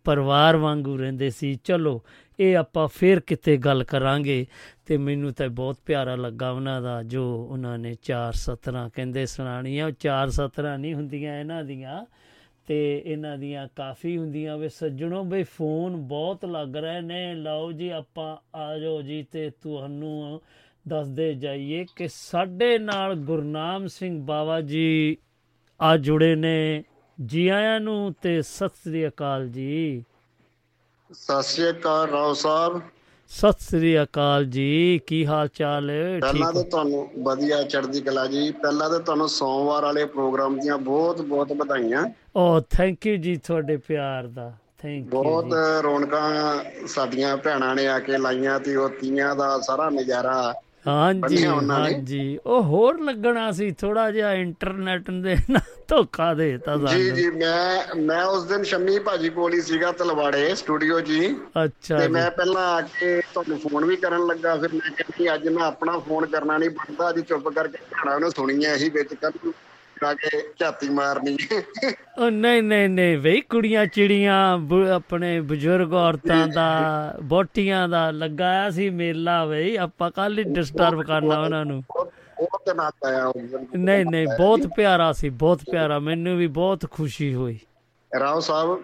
ਪਰਿਵਾਰ 0.04 0.58
ਵਾਂਗੂ 0.58 0.98
ਰਹਿੰਦੇ 0.98 1.30
ਸੀ। 1.30 1.60
ਚਲੋ 1.64 2.04
ਇਹ 2.40 2.58
ਆਪਾਂ 2.58 2.88
ਫੇਰ 2.88 3.20
ਕਿਤੇ 3.20 3.58
ਗੱਲ 3.58 3.84
ਕਰਾਂਗੇ 3.84 4.46
ਤੇ 4.86 4.98
ਮੈਨੂੰ 4.98 5.34
ਤਾਂ 5.34 5.50
ਬਹੁਤ 5.50 5.78
ਪਿਆਰਾ 5.86 6.16
ਲੱਗਾ 6.16 6.52
ਉਹਨਾਂ 6.52 6.82
ਦਾ 6.82 7.04
ਜੋ 7.04 7.48
ਉਹਨਾਂ 7.52 7.78
ਨੇ 7.78 7.94
ਚਾਰ 7.94 8.34
ਸਤਰਾਂ 8.34 8.90
ਕਹਿੰਦੇ 8.90 9.26
ਸੁਣਾਣੀਆਂ 9.26 9.86
ਉਹ 9.86 9.92
ਚਾਰ 9.92 10.30
ਸਤਰਾਂ 10.30 10.78
ਨਹੀਂ 10.78 10.94
ਹੁੰਦੀਆਂ 10.94 11.40
ਇਹਨਾਂ 11.40 11.64
ਦੀਆਂ 11.64 12.06
ਤੇ 12.68 13.04
ਇਹਨਾਂ 13.06 13.38
ਦੀਆਂ 13.38 13.68
ਕਾਫੀ 13.76 14.18
ਹੁੰਦੀਆਂ 14.18 14.58
ਵੇ 14.58 14.70
ਸੱਜਣੋ 14.70 15.24
ਬਈ 15.24 15.44
ਫੋਨ 15.44 15.96
ਬਹੁਤ 15.96 16.46
ਲੱਗ 16.46 16.76
ਰਹੇ 16.76 17.02
ਨੇ। 17.02 17.34
ਲਓ 17.34 17.72
ਜੀ 17.72 17.90
ਆਪਾਂ 17.90 18.58
ਆ 18.58 18.78
ਜਾਓ 18.78 19.02
ਜੀ 19.02 19.24
ਤੇ 19.32 19.50
ਤੁਹਾਨੂੰ 19.50 20.42
ਦੱਸਦੇ 20.88 21.34
ਜਾਈਏ 21.34 21.86
ਕਿ 21.96 22.08
ਸਾਡੇ 22.08 22.78
ਨਾਲ 22.78 23.16
ਗੁਰਨਾਮ 23.16 23.88
ਸਿੰਘ 23.88 24.26
ਬਾਵਾ 24.26 24.62
ਜੀ 24.62 25.18
ਆ 25.82 25.98
ਜੁੜੇ 25.98 26.36
ਨੇ। 26.36 26.84
ਜੀ 27.26 27.48
ਆਇਆਂ 27.48 27.80
ਨੂੰ 27.80 28.14
ਤੇ 28.22 28.42
ਸਤਿ 28.42 28.70
ਸ੍ਰੀ 28.70 29.08
ਅਕਾਲ 29.08 29.50
ਜੀ। 29.50 30.06
ਸਤਿ 31.14 31.44
ਸ਼੍ਰੀ 31.44 31.70
ਅਕਾਲ 31.70 32.10
ਰਾਓ 32.10 32.34
ਸਾਹਿਬ। 32.34 32.82
ਸਤਿ 33.32 33.66
ਸ੍ਰੀ 33.66 34.02
ਅਕਾਲ 34.04 34.46
ਜੀ 34.46 35.02
ਕੀ 35.08 35.26
ਹਾਲ 35.26 35.48
ਚਾਲ? 35.48 35.90
ਹੈ 35.90 36.20
ਪਹਿਲਾਂ 36.20 36.52
ਤਾਂ 36.54 36.64
ਤੁਹਾਨੂੰ 36.64 37.10
ਵਧੀਆ 37.24 37.62
ਚੜ੍ਹਦੀ 37.64 38.02
ਕਲਾ 38.02 38.26
ਜੀ। 38.28 38.52
ਪਹਿਲਾਂ 38.52 38.90
ਤਾਂ 38.90 39.00
ਤੁਹਾਨੂੰ 39.00 39.30
ਸੋਮਵਾਰ 39.30 39.84
ਵਾਲੇ 39.84 40.06
ਪ੍ਰੋਗਰਾਮ 40.06 40.60
ਦੀਆਂ 40.60 40.78
ਬਹੁਤ 40.78 41.22
ਬਹੁਤ 41.22 41.52
ਵਧਾਈਆਂ। 41.52 42.06
ਓ 42.36 42.60
ਥੈਂਕ 42.70 43.08
ਯੂ 43.08 43.16
ਜੀ 43.18 43.36
ਤੁਹਾਡੇ 43.36 43.78
ਪਿਆਰ 43.78 44.28
ਦਾ। 44.28 44.52
ਥੈਂਕ 44.82 45.04
ਯੂ 45.04 45.10
ਬਹੁਤ 45.10 45.54
ਰੌਣਕਾਂ 45.84 46.88
ਸਾਡੀਆਂ 46.88 47.38
ਭੈਣਾਂ 47.38 47.76
ਨੇ 47.76 47.88
ਆ 47.88 48.00
ਕੇ 48.00 48.18
ਲਾਈਆਂ 48.18 48.60
ਤੇ 48.60 48.76
ਉਹ 48.76 48.90
ਤੀਆਂ 48.90 49.36
ਦਾ 49.36 49.60
ਸਾਰਾ 49.60 49.90
ਨਜ਼ਾਰਾ 49.90 50.54
ਹਾਂਜੀ 50.88 51.46
ਉਹਨਾਂ 51.46 51.80
ਨੇ। 51.80 51.94
ਹਾਂਜੀ। 51.94 52.38
ਉਹ 52.46 52.62
ਹੋਰ 52.64 53.00
ਲੱਗਣਾ 53.02 53.52
ਸੀ 53.52 53.70
ਥੋੜਾ 53.72 54.10
ਜਿਹਾ 54.12 54.34
ਇੰਟਰਨੈਟ 54.34 55.10
ਦੇ 55.24 55.36
ਨਾਲ 55.50 55.72
ਧੋਖਾ 55.88 56.34
ਦੇਤਾ 56.34 56.76
ਜੀ 56.78 56.86
ਸਾਨੂੰ। 56.86 57.16
ਜੀ 57.16 57.30
ਮੈਂ 57.32 57.96
ਮੈਂ 57.98 58.24
ਉਸ 58.26 58.44
ਦਿਨ 58.44 58.64
ਸ਼ੰਮੀ 58.64 58.98
ਭਾਜੀ 59.00 59.30
ਕੋਲ 59.30 59.54
ਹੀ 59.54 59.62
ਸੀਗਾ 59.62 59.92
ਤਲਵਾੜੇ 59.92 60.54
ਸਟੂਡੀਓ 60.56 61.00
ਜੀ। 61.02 61.28
ਅੱਛਾ 61.64 61.98
ਤੇ 61.98 62.06
ਜੀ। 62.06 62.12
ਮੈਂ 62.12 62.30
ਪਹਿਲਾਂ 62.32 62.66
ਆ 62.68 62.82
ਕੇ 62.82 63.20
ਤੁਹਾਨੂੰ 63.34 63.60
ਫੋਨ 63.60 63.86
ਵੀ 63.86 63.96
ਕਰਨ 63.96 64.26
ਲੱਗਾ 64.28 64.56
ਫਿਰ 64.56 64.74
ਮੈਂ 64.74 64.92
ਕਹਿੰਦੀ 64.92 65.34
ਅੱਜ 65.34 65.48
ਮੈਂ 65.50 65.64
ਆਪਣਾ 65.64 65.98
ਫੋਨ 66.00 66.26
ਕਰਨਾ 66.26 66.58
ਨਹੀਂ 66.58 66.70
ਬਣਦਾ 66.72 67.10
ਅੱਜ 67.10 67.20
ਚੁੱਪ 67.20 67.50
ਕਰਕੇ 67.50 67.78
ਭੈਣਾਂ 67.92 68.20
ਨੂੰ 68.20 68.32
ਸੁਣੀਆਂ 68.32 68.76
ਇਹੀ 68.76 68.90
ਵਿੱਚ 68.90 69.14
ਕੱਲ 69.14 69.52
ਆ 70.06 70.14
ਕੇ 70.14 70.40
ਝਾਤੀ 70.60 70.90
ਮਾਰਨੀ। 70.90 71.38
ਉਹ 72.18 72.30
ਨਹੀਂ 72.32 72.62
ਨਹੀਂ 72.64 72.88
ਨਹੀਂ 72.90 73.18
ਬਈ 73.18 73.42
ਕੁੜੀਆਂ 73.42 73.86
ਚਿੜੀਆਂ 73.86 74.38
ਆਪਣੇ 74.96 75.40
ਬਜ਼ੁਰਗ 75.42 75.94
ਔਰਤਾਂ 75.94 76.48
ਦਾ 76.48 76.66
ਬੋਟੀਆਂ 77.24 77.88
ਦਾ 77.90 78.10
ਲਗਾਇਆ 78.12 78.70
ਸੀ 78.70 78.90
ਮੇਲਾ 78.90 79.46
ਬਈ 79.46 79.76
ਆਪਾਂ 79.76 80.12
ਕੱਲ 80.12 80.38
ਹੀ 80.40 80.44
ਡਿਸਟਰਬ 80.44 81.04
ਕਰਨਾ 81.04 81.40
ਉਹਨਾਂ 81.42 81.64
ਨੂੰ। 81.66 81.82
ਬਹੁਤ 81.82 82.12
ਉਸ 82.40 83.52
ਦਿਨ 83.52 83.66
ਨਹੀਂ 83.84 84.06
ਨਹੀਂ 84.06 84.28
ਬਹੁਤ 84.28 84.68
ਪਿਆਰਾ 84.76 85.12
ਸੀ 85.14 85.30
ਬਹੁਤ 85.30 85.62
ਪਿਆਰਾ 85.72 86.00
ਮੈਨੂੰ 86.00 86.38
ਵੀ 86.38 86.48
ਬਹੁਤ 86.58 86.90
ਖੁਸ਼ੀ 86.92 87.34
ਹੋਈ। 87.34 87.60
ਰਾਓ 88.12 88.40
ਸਾਹਿਬ 88.40 88.78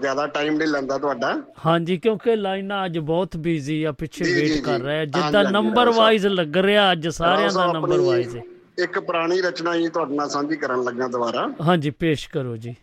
ਜ਼ਿਆਦਾ 0.00 0.26
ਟਾਈਮ 0.26 0.56
ਨਹੀਂ 0.56 0.68
ਲੈਂਦਾ 0.68 0.98
ਤੁਹਾਡਾ। 0.98 1.32
ਹਾਂਜੀ 1.66 1.96
ਕਿਉਂਕਿ 1.96 2.36
ਲਾਈਨਾਂ 2.36 2.84
ਅੱਜ 2.84 2.98
ਬਹੁਤ 2.98 3.36
ਬਿਜ਼ੀ 3.36 3.82
ਆ 3.84 3.92
ਪਿੱਛੇ 3.92 4.24
ਜੀ, 4.24 4.34
ਜੀ, 4.34 4.40
ਵੇਟ 4.40 4.52
ਜੀ। 4.52 4.60
ਕਰ 4.60 4.80
ਰਹੇ 4.80 4.98
ਆ। 4.98 5.04
ਜਿੱਦਾਂ 5.04 5.44
ਨੰਬਰ। 5.44 5.90
ਵਾਈਜ਼ 5.90 6.26
ਲੱਗ 6.26 6.56
ਰਿਹਾ 6.56 6.90
ਅੱਜ 6.92 7.08
ਸਾਰਿਆਂ 7.08 7.50
ਦਾ 7.54 7.72
ਨੰਬਰ 7.72 8.00
ਵਾਈਜ਼ 8.00 8.36
ਹੈ 8.36 8.42
ਇੱਕ 8.78 8.98
ਪੁਰਾਣੀ 8.98 9.40
ਰਚਨਾ 9.40 9.74
ਹੀ 9.74 9.88
ਤੁਹਾਡੇ 9.88 10.14
ਨਾਲ 10.14 10.28
ਸਾਂਝੀ 10.28 10.56
ਕਰਨ 10.56 10.84
ਲੱਗਾ 10.84 11.06
ਦੁਬਾਰਾ। 11.06 11.48
ਹਾਂਜੀ 11.62 11.90
ਪੇਸ਼ 11.90 12.30
ਕਰੋ 12.30 12.56
ਜੀ। 12.56 12.76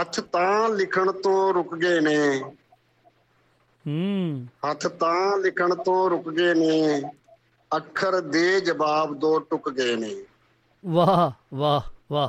ਹੱਥ 0.00 0.20
ਤਾਂ 0.20 0.68
ਲਿਖਣ 0.68 1.12
ਤੋਂ 1.12 1.54
ਰੁਕ 1.54 1.76
ਗਏ 1.76 2.00
ਨੇ। 2.00 2.42
ਹੂੰ। 3.86 4.46
ਹੱਥ 4.70 4.86
ਤਾਂ 4.86 5.38
ਲਿਖਣ 5.38 5.74
ਤੋਂ 5.74 6.10
ਰੁਕ 6.10 6.30
ਗਏ 6.30 6.54
ਨੇ। 6.54 7.02
ਅੱਖਰ 7.76 8.20
ਦੇ 8.20 8.60
ਜਵਾਬ 8.60 9.14
ਦੋ 9.14 9.38
ਟੁੱਕ 9.38 9.70
ਗਏ 9.70 9.96
ਨੇ। 9.96 10.24
ਵਾਹ 10.86 11.30
ਵਾਹ 11.54 11.80
ਵਾਹ। 12.12 12.28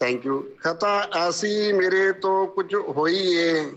ਥੈਂਕ 0.00 0.26
ਯੂ 0.26 0.50
ਖਤਾ 0.64 1.08
ਐਸੀ 1.28 1.72
ਮੇਰੇ 1.72 2.12
ਤੋਂ 2.12 2.46
ਕੁਝ 2.46 2.74
ਹੋਈ 2.74 3.32
ਏ। 3.32 3.70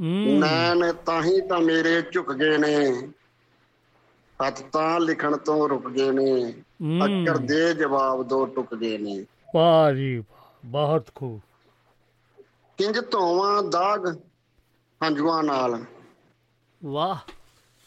ਹੂੰ। 0.00 0.40
ਨੈਣ 0.40 0.92
ਤਾਂ 0.92 1.22
ਹੀ 1.22 1.40
ਤਾਂ 1.40 1.60
ਮੇਰੇ 1.60 2.02
ਝੁਕ 2.12 2.32
ਗਏ 2.32 2.58
ਨੇ। 2.58 3.08
ਹੱਥ 4.46 4.62
ਤਾਂ 4.62 5.00
ਲਿਖਣ 5.00 5.36
ਤੋਂ 5.36 5.68
ਰੁਕ 5.68 5.88
ਗਏ 5.88 6.10
ਨੇ 6.10 6.52
ਹੂੰ। 6.82 7.00
ਅੱਕਰ 7.04 7.36
ਦੇ 7.36 7.74
ਜਵਾਬ 7.74 8.22
ਦੋ 8.22 8.46
ਟੁਕ 8.46 8.74
ਗਏ 8.74 8.98
ਨੇ। 8.98 9.26
ਵਾਹ 9.54 9.92
ਜੀ 9.92 10.24
ਬਹੁਤ 10.64 11.10
ਖੂਬ 11.14 11.40
ਕਿੰਜ 12.78 13.00
ਧੋਵਾਂ 13.10 13.62
ਦਾਗ 13.62 14.16
ਹੰਝੂਆਂ 15.06 15.42
ਨਾਲ। 15.42 15.84
ਵਾਹ। 16.84 17.16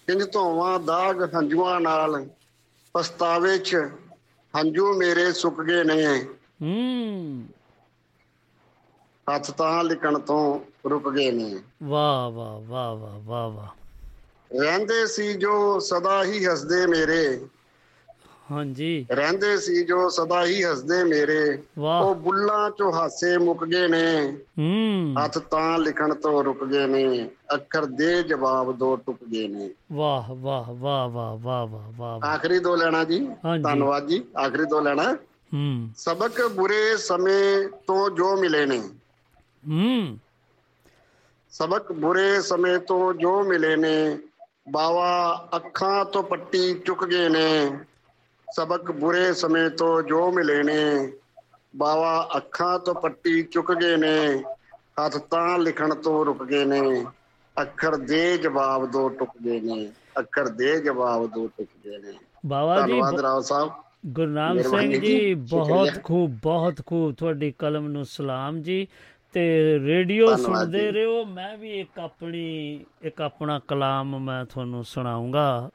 ਕਿੰਜ 0.07 0.31
ਧੋਵਾਂ 0.33 0.79
ਦਾਗ 0.79 1.35
ਹੰਝੂਆਂ 1.35 1.81
ਨਾਲ 1.81 2.29
ਪਛਤਾਵੇ 2.93 3.57
'ਚ 3.57 3.75
ਹੰਝੂ 4.57 4.97
ਮੇਰੇ 4.97 5.33
ਸੁੱਕ 5.33 5.61
ਗਏ 5.61 5.83
ਨੇ। 5.83 6.23
ਹੂੰ। 6.61 7.45
ਹੱਥ 9.35 9.51
ਤਾਂ 9.51 9.83
ਲਿਖਣ 9.83 10.19
ਤੋਂ 10.19 10.59
ਰੁਕ 10.89 11.11
ਗਏ 11.13 11.31
ਨੇ। 11.31 11.59
ਵਾਹ 11.83 12.29
ਵਾਹ 12.31 12.59
ਵਾਹ 12.59 12.95
ਵਾਹ 12.95 13.19
ਵਾਹ 13.19 13.49
ਵਾਹ। 13.49 13.78
ਰਹਿੰਦੇ 14.57 15.07
ਸੀ 15.07 15.33
ਜੋ 15.33 15.79
ਸਦਾ 15.79 16.23
ਹੀ 16.23 16.45
ਹੱਸਦੇ 16.45 16.87
ਮੇਰੇ। 16.87 17.45
ਹਾਂਜੀ। 18.51 19.05
ਰਹਿੰਦੇ 19.11 19.57
ਸੀ 19.57 19.85
ਜੋ 19.85 20.09
ਸਦਾ 20.09 20.45
ਹੀ 20.45 20.63
ਹੱਸਦੇ 20.63 21.03
ਮੇਰੇ। 21.03 21.63
ਉਹ 21.77 22.15
ਬੁੱਲਾਂ 22.15 22.71
ਚੋਂ 22.71 22.91
ਹਾਸੇ 22.91 23.37
ਮੁੱਕ 23.37 23.65
ਗਏ 23.65 23.87
ਨੇ। 23.87 24.37
ਹੂੰ। 24.59 25.15
ਹੱਥ 25.23 25.37
ਤਾਂ 25.37 25.77
ਲਿਖਣ 25.77 26.15
ਤੋਂ 26.15 26.43
ਰੁਕ 26.43 26.65
ਗਏ 26.65 26.87
ਨੇ। 26.87 27.29
ਅੱਖਰ 27.53 27.85
ਦੇ 27.85 28.23
ਜਵਾਬ 28.23 28.71
ਦੋ 28.71 28.95
ਟੁੱਕ 28.95 29.19
ਗਏ 29.33 29.47
ਨੇ। 29.47 29.69
ਵਾਹ 29.91 30.35
ਵਾਹ 30.35 30.73
ਵਾਹ 30.73 31.09
ਵਾਹ 31.09 31.37
ਵਾਹ 31.37 31.67
ਵਾਹ 31.67 31.91
ਵਾਹ 31.97 32.27
ਆਖਰੀ 32.27 32.59
ਦੋ 32.59 32.75
ਲੈਣਾ 32.75 33.03
ਜੀ। 33.03 33.27
ਧੰਨਵਾਦ 33.63 34.07
ਜੀ। 34.07 34.23
ਆਖਰੀ 34.45 34.65
ਦੋ 34.65 34.79
ਲੈਣਾ। 34.79 35.13
ਹੂੰ। 35.53 35.89
ਸਬਕ 35.97 36.47
ਬੁਰੇ 36.47 36.97
ਸਮੇਂ 36.97 37.67
ਤੋਂ 37.87 38.09
ਜੋ 38.09 38.37
ਮਿਲੇ 38.37 38.65
ਨੇ। 38.65 38.79
ਹੂੰ। 39.69 40.17
ਸਬਕ 41.49 41.91
ਬੁਰੇ 41.91 42.41
ਸਮੇਂ 42.41 42.79
ਤੋਂ 42.79 43.13
ਜੋ 43.13 43.43
ਮਿਲੇ 43.43 43.75
ਨੇ। 43.75 44.17
ਬਾਵਾ 44.71 45.47
ਅੱਖਾਂ 45.55 46.05
ਤੋਂ 46.05 46.23
ਪੱਟੀ 46.23 46.73
ਚੁੱਕ 46.79 47.05
ਗਏ 47.05 47.29
ਨੇ 47.29 47.71
ਸਬਕ 48.53 48.91
ਬੁਰੇ 48.91 49.33
ਸਮੇਂ 49.33 49.69
ਤੋਂ 49.69 50.01
ਜੋ 50.01 50.31
ਮਿਲੇ 50.31 50.63
ਨੇ 50.63 51.11
ਬਾਵਾ 51.75 52.29
ਅੱਖਾਂ 52.37 52.79
ਤੋਂ 52.79 52.95
ਪੱਟੀ 52.95 53.43
ਚੁੱਕ 53.43 53.73
ਗਏ 53.73 53.95
ਨੇ 53.97 54.43
ਹੱਥ 54.73 55.17
ਤਾਂ 55.17 55.59
ਲਿਖਣ 55.59 55.95
ਤੋਂ 55.95 56.25
ਰੁਕ 56.25 56.43
ਗਏ 56.43 56.65
ਨੇ 56.65 57.05
ਅੱਖਰ 57.61 57.95
ਦੇ 57.95 58.37
ਜਵਾਬ 58.37 58.91
ਦੋ 58.91 59.09
ਟੁਕ 59.09 59.29
ਗਏ 59.45 59.59
ਨੇ 59.59 59.91
ਅੱਖਰ 60.19 60.47
ਦੇ 60.47 60.79
ਜਵਾਬ 60.81 61.27
ਦੋ 61.27 61.47
ਟੁਕ 61.47 61.67
ਗਏ 61.85 61.97
ਨੇ। 61.97 62.13
ਬਾਬਾ 62.45 62.81
ਜੀ 62.81 62.91
ਧੰਨਵਾਦ 62.91 63.19
ਰਾਓ 63.19 63.41
ਸਾਹਿਬ। 63.41 63.71
ਗੁਰਨਾਮ 64.05 64.61
ਸਿੰਘ 64.61 64.95
ਜੀ, 65.01 65.33
ਬਹੁਤ। 65.33 65.89
ਖੂਬ 66.03 66.39
ਬਹੁਤ 66.43 66.81
ਖੂਬ 66.85 67.15
ਤੁਹਾਡੀ 67.15 67.53
ਕਲਮ 67.59 67.87
ਨੂੰ 67.87 68.05
ਸਲਾਮ 68.05 68.61
ਜੀ। 68.61 68.87
ਤੇ 69.35 69.41
ਰੇਡੀਓ 69.79 70.35
ਸੁਣਦੇ। 70.35 70.89
ਰਹੋ 70.91 71.23
ਮੈਂ 71.25 71.55
ਵੀ 71.57 71.79
ਇੱਕ 71.79 71.99
ਆਪਣੀ 71.99 72.85
ਇੱਕ 73.01 73.21
ਆਪਣਾ 73.21 73.59
ਕਲਾਮ 73.67 74.17
ਮੈਂ 74.19 74.43
ਤੁਹਾਨੂੰ 74.45 74.83
ਸੁਣਾਉਂਗਾ 74.85 75.69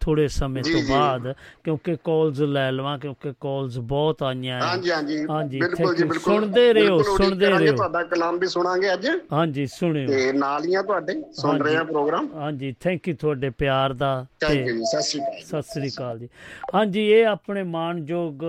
ਥੋੜੇ 0.00 0.26
ਸਮੇਂ 0.28 0.62
ਤੋਂ। 0.62 0.80
ਬਾਅਦ 0.88 1.26
ਕਿਉਂਕਿ 1.64 1.96
ਕਾਲਸ 2.04 2.40
ਲੈ 2.40 2.70
ਲਵਾਂ 2.72 2.98
ਕਿਉਂਕਿ 2.98 3.32
ਕਾਲਸ 3.40 3.78
ਬਹੁਤ 3.88 4.22
ਆਈਆਂ। 4.22 4.60
ਹਾਂਜੀ 4.60 4.90
ਹਾਂਜੀ 4.90 5.16
ਹਾਂਜੀ, 5.30 5.58
ਬਿਲਕੁਲ 5.60 5.94
ਜੀ। 5.94 6.04
ਬਿਲਕੁਲ 6.04 6.34
ਸੁਣਦੇ 6.34 6.72
ਰਹੋ, 6.72 6.98
ਸੁਣਦੇ 7.02 7.46
ਰਹੋ। 7.46 7.74
ਤੁਹਾਡਾ 7.76 8.02
ਕਲਾਮ 8.04 8.38
ਵੀ 8.38 8.46
ਸੁਣਾਂਗੇ 8.46 8.92
ਅੱਜ 8.92 9.06
ਹਾਂਜੀ 9.32 9.66
ਸੁਣਿਓ 9.66 10.06
ਤੇ 10.06 10.32
ਨਾਲ 10.32 10.64
ਹੀ 10.64 10.74
ਆ 10.74 10.82
ਤੁਹਾਡੇ 10.82 11.20
ਸੁਣ 11.32 11.62
ਰਹੇ 11.62 11.76
ਆ। 11.76 11.82
ਪ੍ਰੋਗਰਾਮ 11.84 12.28
ਹਾਂਜੀ 12.34 12.74
ਥੈਂਕ 12.80 13.08
ਯੂ 13.08 13.14
ਤੁਹਾਡੇ 13.20 13.50
ਪਿਆਰ 13.58 13.92
ਦਾ 13.94 14.14
ਥੈਂਕ 14.40 14.68
ਯੂ 14.68 14.84
ਸਤਿ 14.84 15.02
ਸ਼੍ਰੀ 15.02 15.20
ਅਕਾਲ 15.22 15.42
ਸਤਿ 15.42 15.62
ਸ੍ਰੀ 15.72 15.90
ਅਕਾਲ 15.90 16.18
ਜੀ 16.18 16.28
ਹਾਂਜੀ 16.74 17.06
ਇਹ 17.10 17.26
ਆਪਣੇ 17.26 17.62
ਮਾਨਯੋਗ 17.74 18.44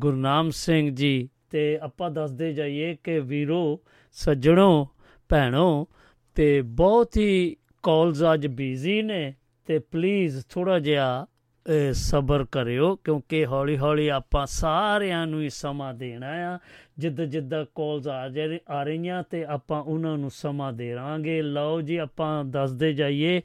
ਗੁਰਨਾਮ 0.00 0.50
ਸਿੰਘ 0.56 0.90
ਜੀ 0.94 1.28
ਤੇ 1.50 1.78
ਆਪਾਂ 1.82 2.10
ਦੱਸਦੇ 2.10 2.52
ਜਾਈਏ 2.52 2.96
ਕਿ 3.04 3.20
ਵੀਰੋ 3.20 3.80
ਸੱਜਣੋ 4.12 4.88
ਭੈਣੋ 5.28 5.86
ਤੇ 6.34 6.62
ਬਹੁਤ 6.62 7.16
ਹੀ 7.16 7.56
ਕਾਲਸ 7.82 8.22
ਅੱਜ 8.34 8.46
ਬਿਜ਼ੀ 8.46 9.02
ਨੇ 9.02 9.34
ਤੇ 9.66 9.78
ਪਲੀਜ਼ 9.78 10.42
ਥੋੜਾ 10.48 10.78
ਜਿਹਾ 10.78 11.26
ਅਹ, 11.66 11.92
ਸਬਰ 11.92 12.44
ਕਰਿਓ 12.52 12.96
ਕਿਉਂਕਿ 12.96 13.46
ਹੌਲੀ 13.46 13.78
ਹੌਲੀ 13.78 14.08
ਆਪਾਂ 14.08 14.46
ਸਾਰਿਆਂ 14.46 15.26
ਨੂੰ 15.26 15.42
ਹੀ 15.42 15.48
ਸਮਾਂ 15.50 15.94
ਦੇਣਾ 15.94 16.54
ਆ। 16.54 16.58
ਜਿੱਦਾਂ 16.98 17.26
ਜਿੱਦਾਂ 17.26 17.64
ਕਾਲਸ 17.74 18.06
ਆ 18.08 18.28
ਜਾ 18.28 18.42
ਆ 18.68 18.82
ਰਹੀਆਂ 18.82 19.22
ਤੇ 19.30 19.44
ਆਪਾਂ 19.44 19.82
ਉਹਨਾਂ 19.82 20.18
ਨੂੰ 20.18 20.30
ਸਮਾਂ 20.30 20.72
ਦੇ 20.72 20.94
ਰਾਂਗੇ 20.94 21.42
ਲਓ 21.42 21.80
ਜੀ 21.80 21.96
ਆਪਾਂ 21.96 22.44
ਦੱਸਦੇ 22.44 22.92
ਜਾਈਏ 22.92 23.42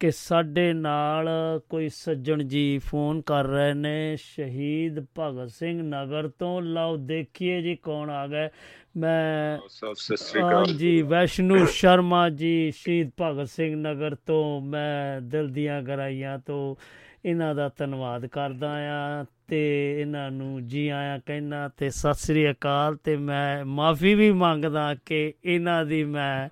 ਕਿ 0.00 0.10
ਸਾਡੇ 0.10 0.72
ਨਾਲ 0.72 1.28
ਕੋਈ 1.68 1.88
ਸੱਜਣ 1.88 2.42
ਜੀ 2.42 2.78
ਫੋਨ 2.78 3.20
ਕਰ 3.20 3.44
ਰਹੇ 3.44 3.74
ਨੇ। 3.74 4.16
ਸ਼ਹੀਦ 4.20 5.04
ਭਗਤ 5.18 5.50
ਸਿੰਘ 5.50 5.82
ਨਗਰ 5.82 6.28
ਤੋਂ। 6.28 6.62
ਲਓ 6.62 6.96
ਦੇਖੀਏ 6.96 7.60
ਜੀ 7.62 7.76
ਕੌਣ 7.76 8.10
ਆ 8.10 8.26
ਗਏ 8.26 8.48
ਮੈਂ 8.96 9.58
ਸਤਿ 9.68 10.16
ਸ੍ਰੀ 10.16 10.40
ਅਕਾਲ 10.40 10.54
ਹਾਂਜੀ 10.54 11.02
ਵੈਸ਼ਨੂ 11.02 11.64
ਸ਼ਰਮਾ 11.66 12.28
ਜੀ 12.30 12.70
ਸ਼ਹੀਦ 12.76 13.10
ਭਗਤ 13.20 13.48
ਸਿੰਘ 13.48 13.74
ਨਗਰ 13.76 14.14
ਤੋਂ। 14.14 14.60
ਮੈਂ 14.60 15.20
ਦਿਲ 15.20 15.48
ਦੀਆਂ 15.48 15.82
ਗਰਾਈਆਂ 15.82 16.38
ਤੋਂ 16.38 16.74
ਇਹਨਾਂ 17.24 17.54
ਦਾ 17.54 17.70
ਧੰਨਵਾਦ 17.78 18.26
ਕਰਦਾ 18.26 18.70
ਆ 18.90 19.24
ਤੇ 19.48 19.60
ਇਹਨਾਂ 20.00 20.30
ਨੂੰ 20.30 20.66
ਜੀ 20.66 20.88
ਆਇਆਂ 20.88 21.18
ਕਹਿਣਾ 21.26 21.68
ਤੇ 21.68 21.90
ਸਤਿ 21.90 22.14
ਸ੍ਰੀ 22.14 22.50
ਅਕਾਲ 22.50 22.96
ਤੇ 22.96 23.16
ਮੈਂ 23.16 23.64
ਮਾਫੀ 23.64 24.14
ਵੀ 24.14 24.30
ਮੰਗਦਾ 24.32 24.94
ਕਿ 25.06 25.34
ਇਹਨਾਂ 25.44 25.84
ਦੀ 25.84 26.04
ਮੈਂ 26.04 26.48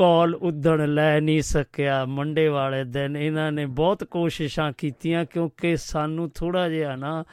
ਕਾਲ 0.00 0.34
ਉਦਣ 0.34 0.86
ਲੈ 0.88 1.20
ਨਹੀਂ 1.20 1.42
ਸਕਿਆ। 1.42 2.04
ਮੰਡੇ 2.08 2.48
ਵਾਲੇ 2.48 2.84
ਦਿਨ 2.84 3.16
ਇਹਨਾਂ 3.16 3.50
ਨੇ 3.52 3.66
ਬਹੁਤ 3.78 4.04
ਕੋਸ਼ਿਸ਼ਾਂ 4.10 4.72
ਕੀਤੀਆਂ 4.78 5.24
ਕਿਉਂਕਿ 5.24 5.76
ਸਾਨੂੰ 5.76 6.30
ਥੋੜਾ 6.34 6.68
ਜਿਹਾ 6.68 6.94
ਨਾ 6.96 7.24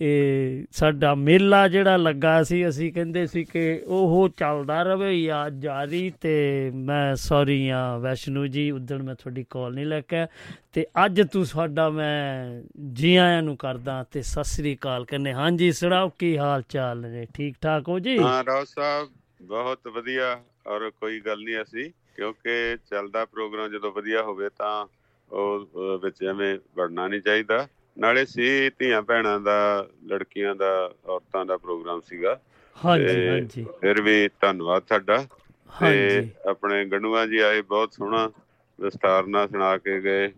ਇਹ 0.00 0.64
ਸਾਡਾ 0.72 1.14
ਮੇਲਾ 1.14 1.66
ਜਿਹੜਾ 1.68 1.96
ਲੱਗਾ 1.96 2.42
ਸੀ, 2.42 2.68
ਅਸੀਂ 2.68 2.92
ਕਹਿੰਦੇ 2.92 3.26
ਸੀ 3.26 3.44
ਕਿ 3.44 3.82
ਉਹ 3.86 4.28
ਚੱਲਦਾ 4.28 4.82
ਰਵੇ 4.82 5.22
ਜਾਂ 5.22 5.50
ਜਾਰੀ 5.60 6.10
ਤੇ 6.20 6.70
ਮੈਂ 6.74 7.14
ਸੌਰੀ 7.16 7.68
ਆ 7.68 7.96
ਵੈਸ਼ਨੂ 7.98 8.46
ਜੀ 8.46 8.70
ਉਦਣ 8.70 9.02
ਮੈਂ 9.02 9.14
ਤੁਹਾਡੀ 9.14 9.44
ਕਾਲ 9.50 9.74
ਨਹੀਂ 9.74 9.86
ਲੈ 9.86 10.00
ਕੇ 10.00 10.24
ਤੇ 10.72 10.86
ਅੱਜ 11.04 11.20
ਤੂੰ 11.32 11.44
ਸਾਡਾ 11.46 11.88
ਮੈਂ 11.90 12.62
ਜੀ 12.92 13.14
ਆਇਆਂ 13.16 13.42
ਨੂੰ 13.42 13.56
ਕਰਦਾ 13.56 14.02
ਤੇ 14.12 14.22
ਸਤਿ 14.22 14.44
ਸ੍ਰੀ 14.44 14.74
ਅਕਾਲ 14.76 15.04
ਕਹਿੰਦੇ, 15.04 15.32
ਹਾਂਜੀ 15.32 15.72
ਸੁਣਾਓ 15.72 16.08
ਕੀ 16.18 16.36
ਹਾਲ 16.38 16.62
ਚਾਲ 16.68 17.00
ਨੇ? 17.00 17.26
ਠੀਕ 17.34 17.56
ਠਾਕ 17.62 17.88
ਹੋ 17.88 17.98
ਜੀ? 17.98 18.18
ਹਾਂ, 18.18 18.44
ਰਾਓ 18.44 18.64
ਸਾਹਿਬ, 18.64 19.08
ਬਹੁਤ 19.42 19.88
ਵਧੀਆ 19.88 20.38
ਔਰ 20.66 20.90
ਕੋਈ 20.90 21.20
ਗੱਲ 21.20 21.42
ਨਹੀਂ 21.44 21.62
ਅਸੀਂ। 21.62 21.90
ਕਿਉਂਕਿ 22.16 22.76
ਚੱਲਦਾ 22.86 23.24
ਪ੍ਰੋਗਰਾਮ 23.26 23.68
ਜਦੋਂ 23.68 23.92
ਵਧੀਆ 23.92 24.22
ਹੋਵੇ 24.22 24.48
ਤਾਂ 24.50 24.86
ਉਹ 25.30 25.98
ਵਿੱਚ 25.98 26.22
ਐਵੇਂ 26.24 26.58
ਵੜਨਾ 26.76 27.06
ਨਹੀਂ 27.08 27.20
ਚਾਹੀਦਾ। 27.20 27.66
ਨਾਲੇ 27.96 28.24
ਸੀ 28.26 28.70
ਧੀਆਂ 28.70 29.02
ਭੈਣਾਂ 29.02 29.38
ਦਾ 29.40 29.56
ਲੜਕੀਆਂ 30.06 30.54
ਦਾ 30.54 30.70
ਔਰਤਾਂ 31.06 31.44
ਦਾ 31.46 31.56
ਪ੍ਰੋਗਰਾਮ 31.56 32.00
ਸੀਗਾ। 32.00 32.38
ਹਾਂਜੀ 32.76 33.24
ਹਾਂਜੀ। 33.24 33.68
ਫਿਰ 33.80 34.00
ਵੀ 34.02 34.28
ਧੰਨਵਾਦ 34.40 34.82
ਤੁਹਾਡਾ 34.84 35.26
ਹਾਂਜੀ। 35.70 36.30
ਆਪਣੇ 36.50 36.84
ਗੰਡੂਆ 36.86 37.24
ਜੀ 37.26 37.38
ਆਏ 37.40 37.62
ਬਹੁਤ 37.64 37.92
ਸੋਹਣਾ 37.92 38.30
ਵਿਸਤਾਰ 38.78 39.26
ਨਾਲ 39.26 39.48
ਸੁਣਾ 39.48 39.76
ਕੇ 39.78 40.00
ਗਏ। 40.00 40.32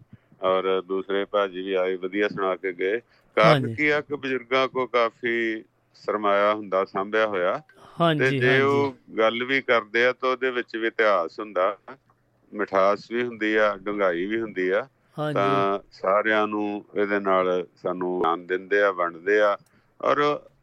ਔਰ 0.44 0.80
ਦੂਸਰੇ 0.82 1.24
ਭਾਜੀ 1.24 1.62
ਵੀ 1.62 1.74
ਆਏ 1.74 1.96
ਵਧੀਆ 1.96 2.28
ਸੁਣਾ 2.28 2.54
ਕੇ 2.56 2.72
ਗਏ। 2.74 3.00
ਹਾਂਜੀ। 3.36 3.76
ਕੀ 3.76 3.88
ਆ 3.88 4.00
ਕਿ 4.00 4.16
ਬਜ਼ੁਰਗਾਂ 4.16 4.66
ਕੋ 4.68 4.86
ਕਾਫੀ 4.88 5.64
ਸਰਮਾਇਆ 5.96 6.52
ਹੁੰਦਾ 6.54 6.84
ਸਾਂਭਿਆ 6.84 7.26
ਹੋਇਆ। 7.26 7.60
ਤੇ 8.18 8.30
ਹਾਂਜੀ 8.30 8.32
ਜੇ 8.32 8.60
ਹਾਂਜੀ। 8.60 8.62
ਉਹ 8.62 8.94
ਗੱਲ 9.18 9.44
ਵੀ 9.44 9.60
ਕਰਦੇ 9.62 10.04
ਆ 10.06 10.12
ਤਾਂ 10.12 10.30
ਉਹਦੇ 10.30 10.50
ਵਿੱਚ 10.50 10.76
ਵੀ 10.76 10.86
ਇਤਿਹਾਸ 10.86 11.38
ਹੁੰਦਾ। 11.40 11.76
ਮਿਠਾਸ 12.52 13.10
ਵੀ 13.10 13.22
ਹੁੰਦੀ 13.22 13.54
ਆ 13.56 13.74
ਡੂੰਘਾਈ 13.78 14.24
ਵੀ 14.26 14.40
ਹੁੰਦੀ 14.40 14.68
ਆ। 14.70 14.86
ਤਾਂ 15.32 15.78
ਸਾਰਿਆਂ 15.92 16.46
ਨੂੰ 16.46 16.84
ਇਹਦੇ 16.94 17.18
ਨਾਲ 17.20 17.66
ਸਾਨੂੰ 17.76 18.22
ਆਨ 18.26 18.46
ਦਿੰਦੇ 18.46 18.82
ਆ 18.82 18.90
ਵੰਡਦੇ 18.92 19.40
ਆ। 19.40 19.56
ਔਰ 20.00 20.18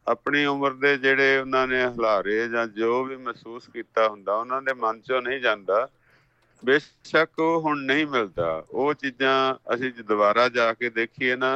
ਆਪਣੀ 0.07 0.45
ਉਮਰ 0.45 0.73
ਦੇ 0.75 0.95
ਜਿਹੜੇ 0.97 1.37
ਉਹਨਾਂ 1.39 1.67
ਨੇ 1.67 1.83
ਹਲਾਰੇ 1.85 2.47
ਜਾਂ 2.49 2.65
ਜੋ 2.69 3.03
ਵੀ 3.03 3.15
ਮਹਿਸੂਸ 3.17 3.67
ਕੀਤਾ 3.69 4.07
ਹੁੰਦਾ 4.09 4.35
ਉਹਨਾਂ 4.35 4.61
ਦੇ 4.61 4.73
ਮਨ 4.75 4.99
ਚੋਂ 5.01 5.21
ਨਹੀਂ 5.21 5.39
ਜਾਂਦਾ। 5.41 5.87
ਬੇਸ਼ੱਕ 6.63 7.39
ਉਹ 7.39 7.61
ਹੁਣ 7.61 7.79
ਨਹੀਂ 7.81 8.05
ਮਿਲਦਾ। 8.07 8.49
ਉਹ 8.69 8.93
ਚੀਜ਼ਾਂ 8.93 9.33
ਅਸੀਂ 9.73 9.91
ਜੇ 9.93 10.03
ਦੁਬਾਰਾ 10.03 10.47
ਜਾ 10.49 10.71
ਕੇ 10.73 10.89
ਦੇਖੀਏ 10.91 11.35
ਨਾ 11.35 11.53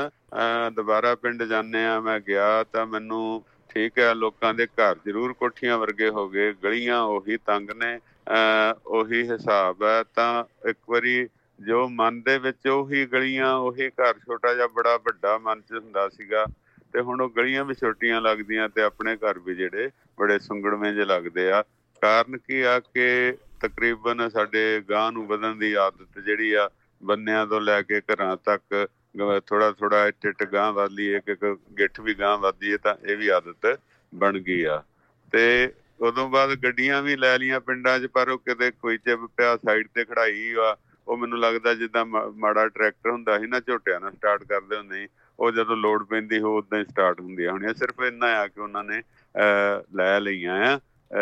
ਦੁਬਾਰਾ 0.75 1.13
ਪਿੰਡ 1.15 1.43
ਜਾਂਦੇ 1.43 1.85
ਆ 1.85 1.99
ਮੈਂ 1.99 2.19
ਗਿਆ 2.19 2.63
ਤਾਂ 2.63 2.85
ਮੈਨੂੰ 2.85 3.43
ਠੀਕ 3.75 3.99
ਹੈ, 3.99 4.13
ਲੋਕਾਂ 4.13 4.53
ਦੇ 4.53 4.67
ਘਰ 4.67 4.95
ਜ਼ਰੂਰ 5.05 5.33
ਕੋਠੀਆਂ 5.33 5.77
ਵਰਗੇ 5.77 6.09
ਹੋ 6.09 6.29
ਗਏ, 6.29 6.53
ਗਲੀਆਂ 6.53 7.01
ਉਹੀ 7.01 7.37
ਤੰਗ 7.37 7.69
ਨੇ, 7.69 7.97
ਅਹ 7.97 8.73
ਉਹੀ 8.87 9.31
ਹਿਸਾਬ 9.31 9.83
ਹੈ, 9.83 10.03
ਤਾਂ 10.15 10.43
ਇੱਕ 10.69 10.77
ਵਾਰੀ 10.89 11.29
ਜੋ 11.59 11.87
ਮਨ 11.87 12.21
ਦੇ 12.21 12.37
ਵਿੱਚ 12.37 12.67
ਉਹੀ 12.67 13.05
ਗਲੀਆਂ, 13.05 13.55
ਉਹੀ 13.55 13.89
ਘਰ 13.89 14.13
ਛੋਟਾ 14.13 14.53
ਜਿਹਾ 14.53 14.67
ਬੜਾ 14.67 14.97
ਵੱਡਾ 14.97 15.37
ਮਨ 15.37 15.61
ਚ 15.61 15.73
ਹੁੰਦਾ 15.73 16.09
ਸੀਗਾ, 16.09 16.45
ਤੇ 16.93 17.01
ਹੁਣ 17.01 17.21
ਉਹ 17.21 17.29
ਗਲੀਆਂ 17.29 17.65
ਵੀ 17.65 17.73
ਛੋਟੀਆਂ 17.73 18.21
ਲੱਗਦੀਆਂ 18.21 18.69
ਤੇ 18.69 18.81
ਆਪਣੇ 18.81 19.15
ਘਰ 19.15 19.39
ਵੀ 19.39 19.55
ਜਿਹੜੇ 19.55 19.89
ਬੜੇ 20.19 20.39
ਸੁੰਗੜਵੇਂ 20.39 20.93
ਜਿਹੇ 20.93 21.05
ਲੱਗਦੇ 21.05 21.51
ਆ, 21.51 21.63
ਕਾਰਨ 22.01 22.37
ਕੀ 22.37 22.61
ਆ 22.61 22.79
ਕਿ 22.79 23.33
ਤਕਰੀਬਨ 23.61 24.29
ਸਾਡੇ 24.29 24.81
ਗਾਂ 24.89 25.11
ਨੂੰ 25.11 25.27
ਵਧਣ 25.27 25.55
ਦੀ 25.55 25.73
ਆਦਤ 25.73 26.19
ਜਿਹੜੀ 26.19 26.53
ਆ, 26.53 26.69
ਬੰਨਿਆਂ 27.03 27.47
ਤੋਂ 27.47 27.61
ਲੈ 27.61 27.81
ਕੇ 27.81 28.01
ਘਰਾਂ 28.01 28.37
ਤੱਕ 28.37 28.87
ਥੋੜਾ 29.45 29.71
ਥੋੜਾ 29.71 30.07
ਇੱਟ 30.07 30.25
ਇੱਟ 30.25 30.51
ਗਾਂ 30.51 30.73
ਵਧਦੀ 30.73 31.13
ਇੱਕ 31.13 31.29
ਇੱਕ 31.29 31.57
ਗਿੱਠ 31.79 31.99
ਵੀ 31.99 32.13
ਗਾਂ 32.13 32.37
ਵਧਦੀ 32.37 32.71
ਹੈ 32.71 32.77
ਤਾਂ 32.77 32.95
ਇਹ 33.07 33.17
ਵੀ 33.17 33.27
ਆਦਤ 33.27 33.79
ਬਣ 34.15 34.39
ਗਈ 34.39 34.63
ਆ। 34.63 34.83
ਤੇ 35.31 35.73
ਉਦੋਂ 36.01 36.29
ਬਾਅਦ 36.29 36.55
ਗੱਡੀਆਂ 36.55 37.01
ਵੀ 37.01 37.15
ਲੈ 37.15 37.37
ਲੀਆਂ 37.37 37.59
ਪਿੰਡਾਂ 37.59 37.99
'ਚ 37.99 38.05
ਪਰ 38.05 38.29
ਉਹ 38.29 38.37
ਕਿਤੇ 38.37 38.71
ਕੋਈ 38.71 38.97
ਚਿਪ 38.97 39.19
ਪਿਆ 39.19 39.57
ਸਾਈਡ 39.57 39.87
ਤੇ 39.93 40.05
ਖੜਾਈ 40.05 40.53
ਆ। 40.57 40.77
ਉਹ 41.07 41.17
ਮੈਨੂੰ 41.17 41.39
ਲੱਗਦਾ 41.39 41.73
ਜਿੱਦਾਂ 41.73 42.05
ਮਾ- 42.05 42.31
ਮਾੜਾ 42.31 42.67
ਟਰੈਕਟਰ 42.67 43.09
ਹੁੰਦਾ 43.09 43.39
ਸੀ 43.39 43.47
ਨਾ 43.47 43.59
ਝੋਟਿਆਂ 43.59 43.99
ਨਾਲ 43.99 44.11
ਸਟਾਰਟ 44.11 44.43
ਕਰਦੇ 44.43 44.77
ਹੁੰਦੇ 44.77 44.95
ਸੀ। 44.95 45.07
ਉਹ 45.39 45.51
ਜਦੋਂ 45.51 45.77
ਲੋਡ 45.77 46.03
ਪੈਂਦੀ 46.03 46.39
ਹੋ 46.39 46.57
ਉਦਾਂ 46.57 46.79
ਹੀ 46.79 46.83
ਸਟਾਰਟ 46.83 47.21
ਹੁੰਦੀਆਂ 47.21 47.51
ਹੋਣੀਆਂ। 47.51 47.73
ਸਿਰਫ 47.73 48.03
ਇੰਨਾ 48.07 48.27
ਆ 48.27 48.47
ਕਿ 48.47 48.61
ਉਹਨਾਂ 48.61 48.83
ਨੇ 48.83 49.01
ਅਹ, 49.35 49.95
ਲੈ 49.95 50.19
ਲਈਆਂ 50.19 50.77
ਆ। 50.77 50.79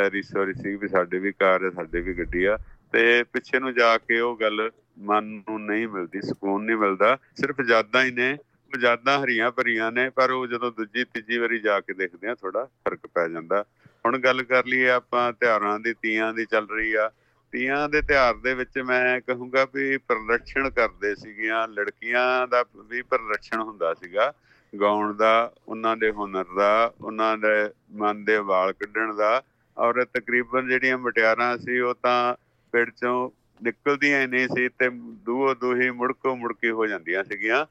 ਰੀਸੋ 0.09 0.45
ਰਿਸੀਵ 0.45 0.79
ਵੀ 0.79 0.87
ਸਾਡੇ 0.87 1.19
ਵੀ 1.19 1.31
ਕਾਰ 1.31 1.63
ਹੈ 1.63 1.69
ਸਾਡੇ 1.69 2.01
ਵੀ 2.01 2.13
ਗੱਡੀ 2.13 2.43
ਆ। 2.43 2.57
ਤੇ 2.91 3.23
ਪਿੱਛੇ 3.23 3.59
ਨੂੰ 3.59 3.73
ਜਾ 3.73 3.97
ਕੇ 3.97 4.19
ਉਹ 4.19 4.37
ਗੱਲ 4.37 4.71
ਮਨ 4.99 5.23
ਨੂੰ 5.23 5.65
ਨਹੀਂ 5.65 5.87
ਮਿਲਦੀ, 5.87 6.21
ਸਕੂਨ 6.21 6.63
ਨਹੀਂ 6.63 6.77
ਮਿਲਦਾ। 6.77 7.17
ਸਿਰਫ 7.35 7.55
ਯਾਦਾਂ 7.67 8.03
ਹੀ 8.03 8.11
ਨੇ। 8.11 8.37
ਉਹ 8.73 8.79
ਯਾਦਾਂ 8.79 9.19
ਹਰੀਆਂ 9.19 9.51
ਭਰੀਆਂ 9.51 9.91
ਨੇ, 9.91 10.09
ਪਰ 10.09 10.31
ਉਹ 10.31 10.47
ਜਦੋਂ 10.47 10.71
ਦੂਜੀ, 10.71 11.03
ਤੀਜੀ 11.03 11.37
ਵਾਰੀ 11.37 11.59
ਜਾ 11.59 11.79
ਕੇ 11.79 11.93
ਦੇਖਦੇ 11.93 12.27
ਆ 12.27 12.35
ਥੋੜਾ 12.35 12.65
ਫ਼ਰਕ 12.65 12.99
ਪੈ 13.13 13.27
ਜਾਂਦਾ। 13.27 13.65
ਹੁਣ 14.05 14.17
ਗੱਲ 14.17 14.43
ਕਰ 14.43 14.65
ਲਈਏ 14.65 14.89
ਆਪਾਂ 14.89 15.33
ਤਿਉਹਾਰਾਂ 15.33 15.79
ਦੀ, 15.79 15.93
ਤੀਆਂ 15.93 16.33
ਦੀ 16.33 16.45
ਚੱਲ 16.45 16.67
ਰਹੀ 16.69 16.93
ਆ। 16.93 17.11
ਤੀਆਂ 17.51 17.89
ਦੇ 17.89 18.01
ਤਿਉਹਾਰ 18.01 18.35
ਦੇ 18.35 18.53
ਵਿੱਚ 18.53 18.79
ਮੈਂ 18.79 19.21
ਕਹੂੰਗਾ 19.21 19.67
ਵੀ 19.73 19.97
ਪ੍ਰਦਰਸ਼ਨ 19.97 20.69
ਕਰਦੇ 20.69 21.15
ਸੀਗੀਆਂ। 21.15 21.67
ਲੜਕੀਆਂ 21.67 22.47
ਦਾ 22.47 22.65
ਵੀ 22.75 23.01
ਪ੍ਰਦਰਸ਼ਨ 23.01 23.59
ਹੁੰਦਾ 23.59 23.93
ਸੀਗਾ। 23.93 24.33
ਗਾਉਣ 24.81 25.13
ਦਾ, 25.13 25.53
ਉਹਨਾਂ 25.67 25.97
ਦੇ 25.97 26.11
ਹੁਨਰ 26.11 26.45
ਦਾ, 26.55 26.93
ਉਹਨਾਂ 27.01 27.37
ਦੇ 27.37 27.71
ਮਨ 27.91 28.25
ਦੇ 28.25 28.37
ਵਾਲ 28.37 28.73
ਕੱਢਣ 28.73 29.15
ਦਾ। 29.15 29.43
ਔਰ 29.77 30.05
ਤਕਰੀਬਨ 30.05 30.67
ਜਿਹੜੀਆਂ 30.67 30.97
ਮਟਿਆਰਾਂ 30.97 31.57
ਸੀ, 31.57 31.79
ਉਹ 31.79 31.95
ਤਾਂ 32.03 32.35
ਪਿੰਡ 32.71 32.89
ਚੋਂ 32.89 33.42
ਨਿਕਲਦੀਆਂ 33.61 34.21
ਹੀ 34.21 34.27
ਨਹੀਂ 34.27 34.47
ਸੀ 34.47 34.67
ਤੇ 34.69 34.89
ਦੂਹੋ 35.25 35.53
ਦੂਹੀ 35.53 35.89
ਮੁੜਕੋ 35.89 36.35
ਮੁੜਕੀ 36.35 36.69
ਹੋ 36.69 36.87
ਜਾਂਦੀਆਂ 36.87 37.23
ਸੀਗੀਆਂ। 37.23 37.65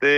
ਤੇ 0.00 0.10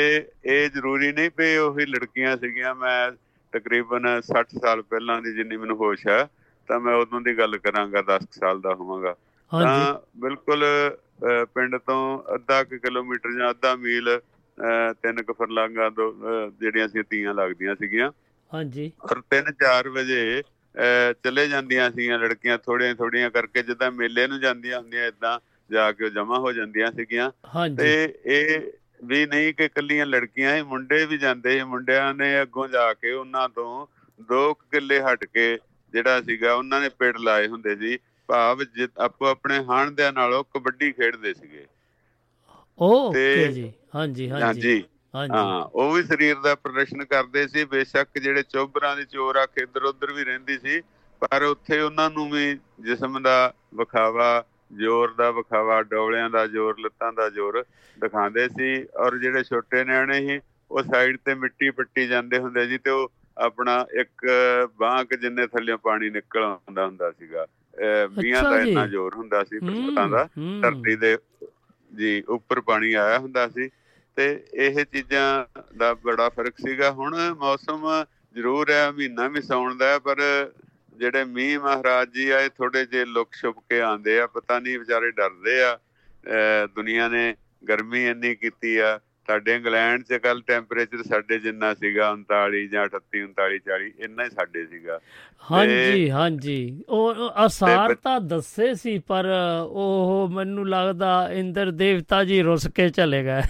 ਇਹ 0.45 0.71
ਜ਼ਰੂਰੀ 0.71 1.13
ਨਹੀਂ 1.13 1.31
ਵੀ 1.39 1.57
ਉਹੀ 1.57 1.87
ਲੜਕੀਆਂ 1.87 2.37
ਸੀਗੀਆਂ। 2.37 2.75
ਮੈਂ 2.75 3.11
ਤਕਰੀਬਨ 3.53 4.07
60 4.23 4.59
ਸਾਲ 4.59 4.83
ਪਹਿਲਾਂ 4.83 5.23
ਦੀ 5.23 5.33
ਜਿੰਨੀ 5.33 5.57
ਮੈਨੂੰ 5.57 5.77
ਹੋਸ਼ 5.77 6.07
ਹੈ 6.07 6.29
ਤਾਂ 6.69 6.81
ਮੈਂ 6.81 6.95
ਉਦੋਂ 6.95 7.21
ਦੀ 7.21 7.39
ਗੱਲ 7.39 7.59
ਕਰਾਂਗਾ 7.59 8.03
10 8.03 8.27
ਸਾਲ 8.33 8.61
ਦਾ 8.61 8.75
ਹੋਵਾਂਗਾ। 8.75 9.15
ਤਾਂ 9.53 9.99
ਬਿਲਕੁਲ 10.21 10.65
ਪਿੰਡ 11.55 11.77
ਤੋਂ 11.77 12.01
ਅੱਧਾ 12.35 12.63
ਕਿਲੋਮੀਟਰ 12.65 13.33
ਜਾਂ 13.39 13.51
ਅੱਧਾ 13.51 13.77
ਮੀਲ 13.77 14.21
ਤਿੰਨ 15.03 15.23
ਕੁ 15.23 15.33
ਫਰਲਾਂਗਾਂ 15.33 15.91
ਤੋਂ 15.91 16.13
ਅਹ, 16.13 16.51
ਜਿਹੜੀਆਂ 16.61 16.89
ਸੀ 16.89 17.03
ਤੀਆਂ 17.03 17.35
ਲੱਗਦੀਆਂ 17.35 17.75
ਸੀਗੀਆਂ। 17.75 18.11
ਹਾਂਜੀ। 18.55 18.93
ਔਰ 19.03 19.21
3-4 19.31 19.89
ਵਜੇ 19.89 20.43
ਚਲੇ 21.25 21.49
ਜਾਂਦੀਆਂ 21.49 21.91
ਸੀਗੀਆਂ 21.91 22.19
ਲੜਕੀਆਂ 22.19 22.59
ਥੋੜੀਆਂ 22.59 22.95
ਥੋੜੀਆਂ 22.95 23.31
ਕਰਕੇ 23.31 23.63
ਜਿੱਦਾਂ 23.63 23.91
ਮੇਲੇ 23.91 24.27
ਨੂੰ 24.27 24.41
ਜਾਂਦੀਆਂ 24.41 24.79
ਹੁੰਦੀਆਂ 24.79 25.07
ਇਦਾਂ 25.07 25.39
ਜਾ 25.71 25.93
ਕੇ 25.93 26.11
ਜਮਾ 26.11 26.39
ਹੋ 26.39 26.53
ਜਾਂਦੀਆਂ 26.53 26.93
ਸੀਗੀਆਂ। 26.93 27.31
ਤੇ 27.77 28.15
ਇਹ 28.25 28.61
ਵੀ 29.05 29.27
ਨਹੀਂ 29.27 29.55
ਕਿ 29.55 29.69
ਕੱਲੀਆਂ 29.69 30.07
ਲੜਕੀਆਂ 30.07 30.57
ਹੀ 30.57 30.63
ਮੁੰਡੇ 30.63 31.07
ਵੀ 31.07 31.19
ਜਾਂਦੇ 31.19 31.59
ਸੀ। 31.59 31.65
ਮੁੰਡਿਆਂ 31.65 32.15
ਨੇ 32.15 32.43
ਅੱਗੋਂ 32.43 32.69
ਜਾ 32.69 32.95
ਕੇ 32.95 33.13
ਉਹਨਾਂ 33.13 33.49
ਤੋਂ 33.49 33.87
ਦੋ 34.21 34.55
ਕੁ 34.55 34.65
ਕਿੱਲੇ 34.71 35.01
ਹਟ 35.01 35.25
ਕੇ 35.25 35.59
ਜਿਹੜਾ 35.93 36.21
ਸੀਗਾ 36.23 36.55
ਉਹਨਾਂ 36.55 36.81
ਨੇ 36.81 36.89
ਪਿੰਡ 36.89 37.17
ਲਾਏ 37.19 37.47
ਹੁੰਦੇ 37.49 37.77
ਸੀ। 37.77 37.99
ਭਾਵ 38.29 38.63
ਆਪੋ 38.99 39.27
ਆਪਣੇ 39.27 39.65
ਹਾਣ 39.65 39.91
ਦੇ 39.91 40.11
ਨਾਲੋਂ 40.13 40.45
ਕਬੱਡੀ 40.45 40.93
ਖੇਡਦੇ 40.93 41.35
ਸੀਗੇ। 41.35 41.67
ਓਕੇ 42.79 43.53
ਜੀ। 43.53 43.73
ਹਾਂਜੀ 43.95 44.31
ਹਾਂਜੀ। 44.31 44.45
ਹਾਂਜੀ। 44.45 44.85
ਹਾਂ 45.31 45.63
ਉਹ 45.75 45.93
ਵੀ 45.93 46.03
ਸਰੀਰ 46.05 46.37
ਦਾ 46.41 46.55
ਪ੍ਰਦਰਸ਼ਨ 46.57 47.05
ਕਰਦੇ 47.07 47.47
ਸੀ 47.49 47.65
ਬੇਸ਼ੱਕ 47.67 48.19
ਜਿਹੜੇ 48.19 48.43
ਚੋਬਰਾਂ 48.45 48.97
ਦੀ 48.97 49.05
ਚੋਰ 49.07 49.43
ਅੱਖ 49.43 49.59
ਇੱਧਰ 49.59 49.83
ਉੱਧਰ 49.85 50.13
ਵੀ 50.13 50.25
ਰਹਿੰਦੀ 50.25 50.59
ਸੀ 50.59 50.81
ਪਰ 51.23 51.43
ਉੱਥੇ 51.43 51.81
ਉਹਨਾਂ 51.81 52.11
ਨੂੰ 52.11 52.29
ਵੀ 52.31 52.55
ਜਿਸਮ 52.81 53.23
ਦਾ 53.23 53.53
ਵਿਖਾਵਾ 53.75 54.29
ਜ਼ੋਰ 54.75 55.13
ਦਾ 55.15 55.31
ਵਿਖਾਵਾ 55.31 55.83
ਡੋਲਿਆਂ 55.85 56.29
ਦਾ 56.31 56.47
ਜ਼ੋਰ 56.47 56.79
ਲੱਤਾਂ 56.81 57.13
ਦਾ 57.13 57.29
ਜ਼ੋਰ 57.31 57.65
ਦਿਖਾਉਂਦੇ 57.99 58.49
ਸੀ 58.49 58.85
ਔਰ 58.97 59.19
ਜਿਹੜੇ 59.19 59.43
ਛੋਟੇ 59.45 59.85
ਨਿਆਣੇ 59.85 60.21
ਸੀ 60.21 60.41
ਉਹ 60.71 60.83
ਸਾਈਡ 60.85 61.17
ਤੇ 61.21 61.35
ਮਿੱਟੀ 61.35 61.71
ਪੱਟੀ 61.73 62.07
ਜਾਂਦੇ 62.07 62.39
ਹੁੰਦੇ 62.39 62.67
ਸੀ 62.69 62.79
ਤੇ 62.79 62.91
ਉਹ 62.91 63.11
ਆਪਣਾ 63.37 63.85
ਇੱਕ 64.01 64.27
ਬਾਂਹ 64.79 65.05
ਕੁ 65.05 65.17
ਜਿੰਨੇ 65.17 65.47
ਥੱਲੇ 65.47 65.77
ਪਾਣੀ 65.79 66.11
ਨਿਕਲ 66.11 66.43
ਆਉਂਦਾ 66.43 66.87
ਹੁੰਦਾ 66.87 67.11
ਸੀਗਾ। 67.13 67.47
ਅੱਛਾ 68.21 68.45
ਦਾ। 68.45 68.61
ਇੰਨਾ 68.61 68.87
ਜ਼ੋਰ 68.87 69.15
ਹੁੰਦਾ 69.15 69.43
ਸੀ 69.45 69.59
ਬਰਸਾਤਾਂ 69.61 70.09
ਦਾ 70.09 70.27
ਧਰਤੀ 70.61 70.97
ਦੇ 70.97 71.17
ਜੀ 71.91 72.21
ਉੱਪਰ 72.29 72.61
ਪਾਣੀ 72.63 72.93
ਆਇਆ 72.95 73.19
ਹੁੰਦਾ 73.19 73.49
ਸੀ। 73.49 73.69
ਤੇ 74.17 74.45
ਇਹ 74.55 74.85
ਚੀਜ਼ਾਂ 74.85 75.45
ਦਾ 75.77 75.95
ਬੜਾ 75.95 76.29
ਫ਼ਰਕ 76.29 76.59
ਸੀਗਾ। 76.59 76.91
ਹੁਣ 76.91 77.17
ਮੌਸਮ 77.39 77.87
ਜ਼ਰੂਰ 78.35 78.71
ਹੈ 78.71 78.91
ਮਹੀਨਾ 78.91 79.29
ਵੀ 79.29 79.43
ਸੌਣ 79.43 79.75
ਦਾ 79.75 79.99
ਪਰ 79.99 80.17
ਜਿਹੜੇ 80.99 81.25
ਮੀਂਹ 81.25 81.59
ਮਹਾਰਾਜ 81.61 82.09
ਜੀ 82.09 82.31
ਆਏ 82.31 82.49
ਥੋੜੇ 82.49 82.87
ਜੇ 82.87 83.05
ਲੁਕ 83.05 83.29
ਛੁਪ 83.33 83.59
ਕੇ 83.71 83.81
ਆਂਦੇ 83.81 84.21
ਆ। 84.21 84.27
ਪਤਾ 84.27 84.59
ਨਹੀਂ 84.59 84.79
ਵਿਚਾਰੇ 84.79 85.11
ਡਰਦੇ 85.11 85.63
ਆ। 85.63 85.79
ਦੁਨੀਆ 86.75 87.09
ਨੇ 87.09 87.35
ਗਰਮੀ 87.69 88.05
ਇੰਨੀ 88.07 88.35
ਕੀਤੀ 88.35 88.77
ਆ। 88.77 88.99
ਸਾਡੇ 89.27 89.55
ਇੰਗਲੈਂਡ 89.55 90.03
'ਚ 90.03 90.15
ਕੱਲ 90.15 90.41
ਟੈਂਪਰੇਚਰ 90.47 91.03
ਸਾਡੇ 91.03 91.39
ਜਿੰਨਾ 91.39 91.75
ਸੀਗਾ 91.75 92.11
39 92.13 92.67
ਜਾਂ 92.67 92.85
38 92.85 93.21
39 93.23 93.59
40 93.59 93.91
ਇੰਨਾ 93.99 94.25
ਹੀ 94.25 94.31
ਸਾਡੇ 94.31 94.67
ਸੀਗਾ। 94.67 94.99
ਹਾਂਜੀ 95.51 96.11
ਹਾਂਜੀ। 96.11 96.85
ਉਹ 96.89 97.15
ਅਸਾਰ 97.47 97.95
ਤਾਂ 97.95 98.21
ਦੱਸੇ 98.21 98.75
ਸੀ 98.75 98.99
ਪਰ 98.99 99.27
ਉਹ 99.67 100.29
ਮੈਨੂੰ 100.33 100.69
ਲੱਗਦਾ 100.69 101.29
ਇੰਦਰ 101.33 101.71
ਦੇਵਤਾ 101.71 102.25
ਜੀ 102.25 102.43
ਰੁੱਸ 102.43 102.67
ਕੇ 102.69 102.89
ਚਲੇ 102.89 103.23
ਗਏ। 103.25 103.43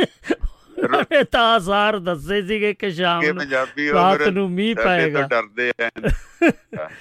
ਉਹਨੇ 0.00 1.24
ਤਾਂ 1.24 1.58
ਅਸਾਰ 1.58 1.98
ਦੱਸੇ 1.98 2.42
ਸੀਗੇ 2.42 2.74
ਕਿ 2.74 2.90
ਸ਼ਾਮ 2.90 3.24
ਨੂੰ 3.24 3.36
ਪੰਜਾਬੀ 3.36 3.92
ਰਾਤ 3.92 4.22
ਨੂੰ 4.22 4.50
ਮੀਂਹ 4.50 4.76
ਪਏਗਾ। 4.76 5.20
ਤੋਂ 5.20 5.28
ਡਰਦੇ 5.28 5.72
ਆ। 5.82 5.90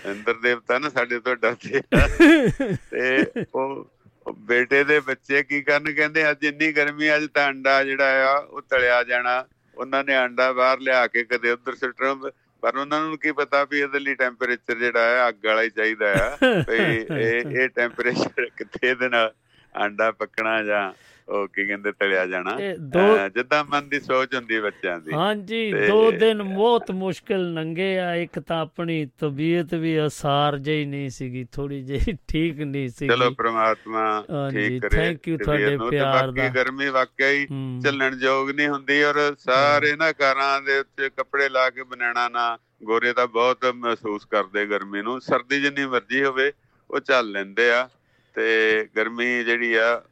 ਇੰਦਰ 0.06 0.34
ਦੇਵਤਾ 0.34 0.80
ਨਾ 0.80 0.90
ਸਾਡੇ 0.90 1.20
ਤੋਂ 1.20 1.36
ਡਰਦੇ 1.36 1.82
ਤੇ 2.92 3.26
ਉਹ 3.56 3.92
ਬੇਟੇ 4.40 4.84
ਦੇ 4.84 5.00
ਬੱਚੇ 5.00 5.44
ਕੀ 5.44 5.62
ਕਰਨ 5.62 5.94
ਕਹਿੰਦੇ 5.94 6.32
ਅੱਜ 6.32 6.46
ਇੰਨੀ 6.46 6.72
ਗਰਮੀ 6.72 7.16
ਅੱਜ 7.16 7.28
ਤਾਂ 7.34 7.50
ਅੰਡਾ 7.50 7.84
ਜਿਹੜਾ 7.84 8.34
ਆ 8.34 8.38
ਉਹ 8.38 8.62
ਤਲਿਆ 8.62 9.04
ਜਾਣਾ। 9.04 9.46
ਉਹਨਾਂ 9.78 10.04
ਨੇ 10.04 10.26
ਅੰਡਾ 10.26 10.52
ਬਾਹਰ 10.52 10.80
ਲਿਆ 10.80 11.08
ਕੇ 11.08 11.24
ਕਦੇ 11.24 11.52
ਉਧਰ 11.52 11.76
ਸਿੱਟਣਾ 11.76 12.32
ਪਰ 12.64 12.76
ਉਹਨਾਂ 12.76 13.02
ਨੂੰ 13.02 13.18
ਕੀ 13.18 13.32
ਪਤਾ 13.32 13.64
ਵੀ 13.64 13.80
ਇਹਦੇ 13.80 14.00
ਲਈ 14.00 14.16
ਟੈਂਪਰੇਚਰ 14.16 14.76
ਜਿਹੜਾ 14.76 15.26
ਆ 15.26 15.30
ਅੱਗ 15.30 15.46
ਵਾਲਾ 15.46 15.62
ਹੀ 15.62 15.70
ਚਾਹੀਦਾ 15.70 16.14
ਆ। 16.14 16.38
ਵੀ 16.70 16.78
ਇਹ 17.20 17.62
ਇਹ 17.62 17.70
ਟੈਂਪਰੇਚਰ 17.70 18.50
ਕਿੱਥੇ 18.58 18.96
ਦੇ 18.96 19.10
ਨਾਲ 19.10 19.34
ਅੰਡਾ 19.76 20.12
ਪੱਕਣਾ 20.12 20.64
ਜਾਂ 20.64 20.94
ਉਹ 21.30 21.48
ਕੀ 21.48 21.66
ਕਹਿੰਦੇ 21.66 21.92
ਤਲਿਆ 21.92 22.26
ਜਾਣਾ। 22.26 22.58
ਜਿੱਦਾਂ 23.30 23.64
ਮਨ 23.64 23.90
ਦੀ 23.90 24.00
ਸੋਚ 24.00 24.36
ਹੁੰਦੀ 24.36 24.60
ਬੱਚਿਆਂ 24.60 25.00
ਦੀ। 25.00 25.12
ਹਾਂਜੀ 25.14 25.74
ਦੋ 25.88 26.12
ਦਿਨ 26.12 26.44
ਬਹੁਤ 26.44 26.92
ਮੁਸ਼ਕਿਲ 26.92 27.54
ਲੰਘੇ 27.54 28.00
ਆ। 28.00 28.16
ਇੱਕ 28.16 28.40
ਤਾਂ 28.40 28.62
ਆਪਣੀ 28.62 29.08
ਤਬੀਅਤ 29.18 29.74
ਵੀ 29.74 30.06
ਅਸਾਰ 30.06 30.58
ਜਿਹੀ 30.58 30.86
ਨਹੀਂ 30.86 31.10
ਸੀਗੀ 31.10 31.46
ਥੋੜੀ 31.52 31.82
ਜਿਹੀ 31.82 32.18
ਠੀਕ 32.28 32.60
ਨਹੀਂ 32.60 32.90
ਸੀਗੀ। 32.90 33.08
ਚਲੋ 33.08 33.32
ਪ੍ਰਮਾਤਮਾ 33.32 34.24
ਠੀਕ 34.52 34.88
ਕਰੇ 34.88 35.10
you 35.10 35.18
ਤਬੀਅਤ 35.18 35.44
ਤੁਹਾਡੇ 35.44 35.78
ਪਿਆਰ 35.90 36.32
ਦਾ। 36.32 36.48
ਗਰਮੀ 36.48 36.88
ਵਾਕਿਆ 36.90 37.30
ਹੀ। 37.30 37.48
ਹੂੰ। 37.52 37.80
ਚੱਲਣ 37.84 38.16
ਯੋਗ 38.22 38.50
ਨਹੀਂ 38.50 38.68
ਹੁੰਦੀ 38.68 39.04
ਔਰ 39.04 39.36
ਸਾਰੇ 39.40 39.96
ਨਾ 39.96 40.12
ਕਾਰਾਂ 40.12 40.62
ਦੇ 40.62 40.80
ਉੱਤੇ 40.80 41.10
ਕੱਪੜੇ 41.10 41.50
ਲਾ 41.50 41.70
ਕੇ 41.70 41.84
ਬਣਾਣਾ 41.84 42.30
ਨਾ 42.30 42.58
ਗੋਰੇ 42.84 43.14
ਤਾਂ 43.14 43.28
ਬਹੁਤ 43.28 43.66
ਮਹਿਸੂਸ 43.66 44.26
ਕਰਦੇ 44.26 44.66
ਗਰਮੀ 44.66 45.02
ਨੂੰ। 45.02 45.22
ਸਰਦੀ 45.22 45.62
ਜਿੰਨੀ 45.62 45.86
ਮਰਜ਼ੀ 45.86 46.24
ਹੋਵੇ 46.24 46.52
ਉਹ 46.92 47.00
ਚੱਲ 47.00 47.32
ਲੈਂਦੇ 47.32 47.72
ਆ। 47.72 47.90
ਤੇ 48.36 48.88
ਗਰਮੀ 48.98 49.44
ਜਿਹੜੀ 49.44 49.74
ਆ 49.74 50.04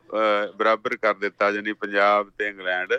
ਬਰਾਬਰ 0.58 0.96
ਕਰ 0.96 1.14
ਦਿੱਤਾ 1.14 1.52
ਜਾਨੀ 1.52 1.74
ਪੰਜਾਬ 1.74 2.30
ਤੇ 2.38 2.48
ਇੰਗਲੈਂਡ। 2.48 2.94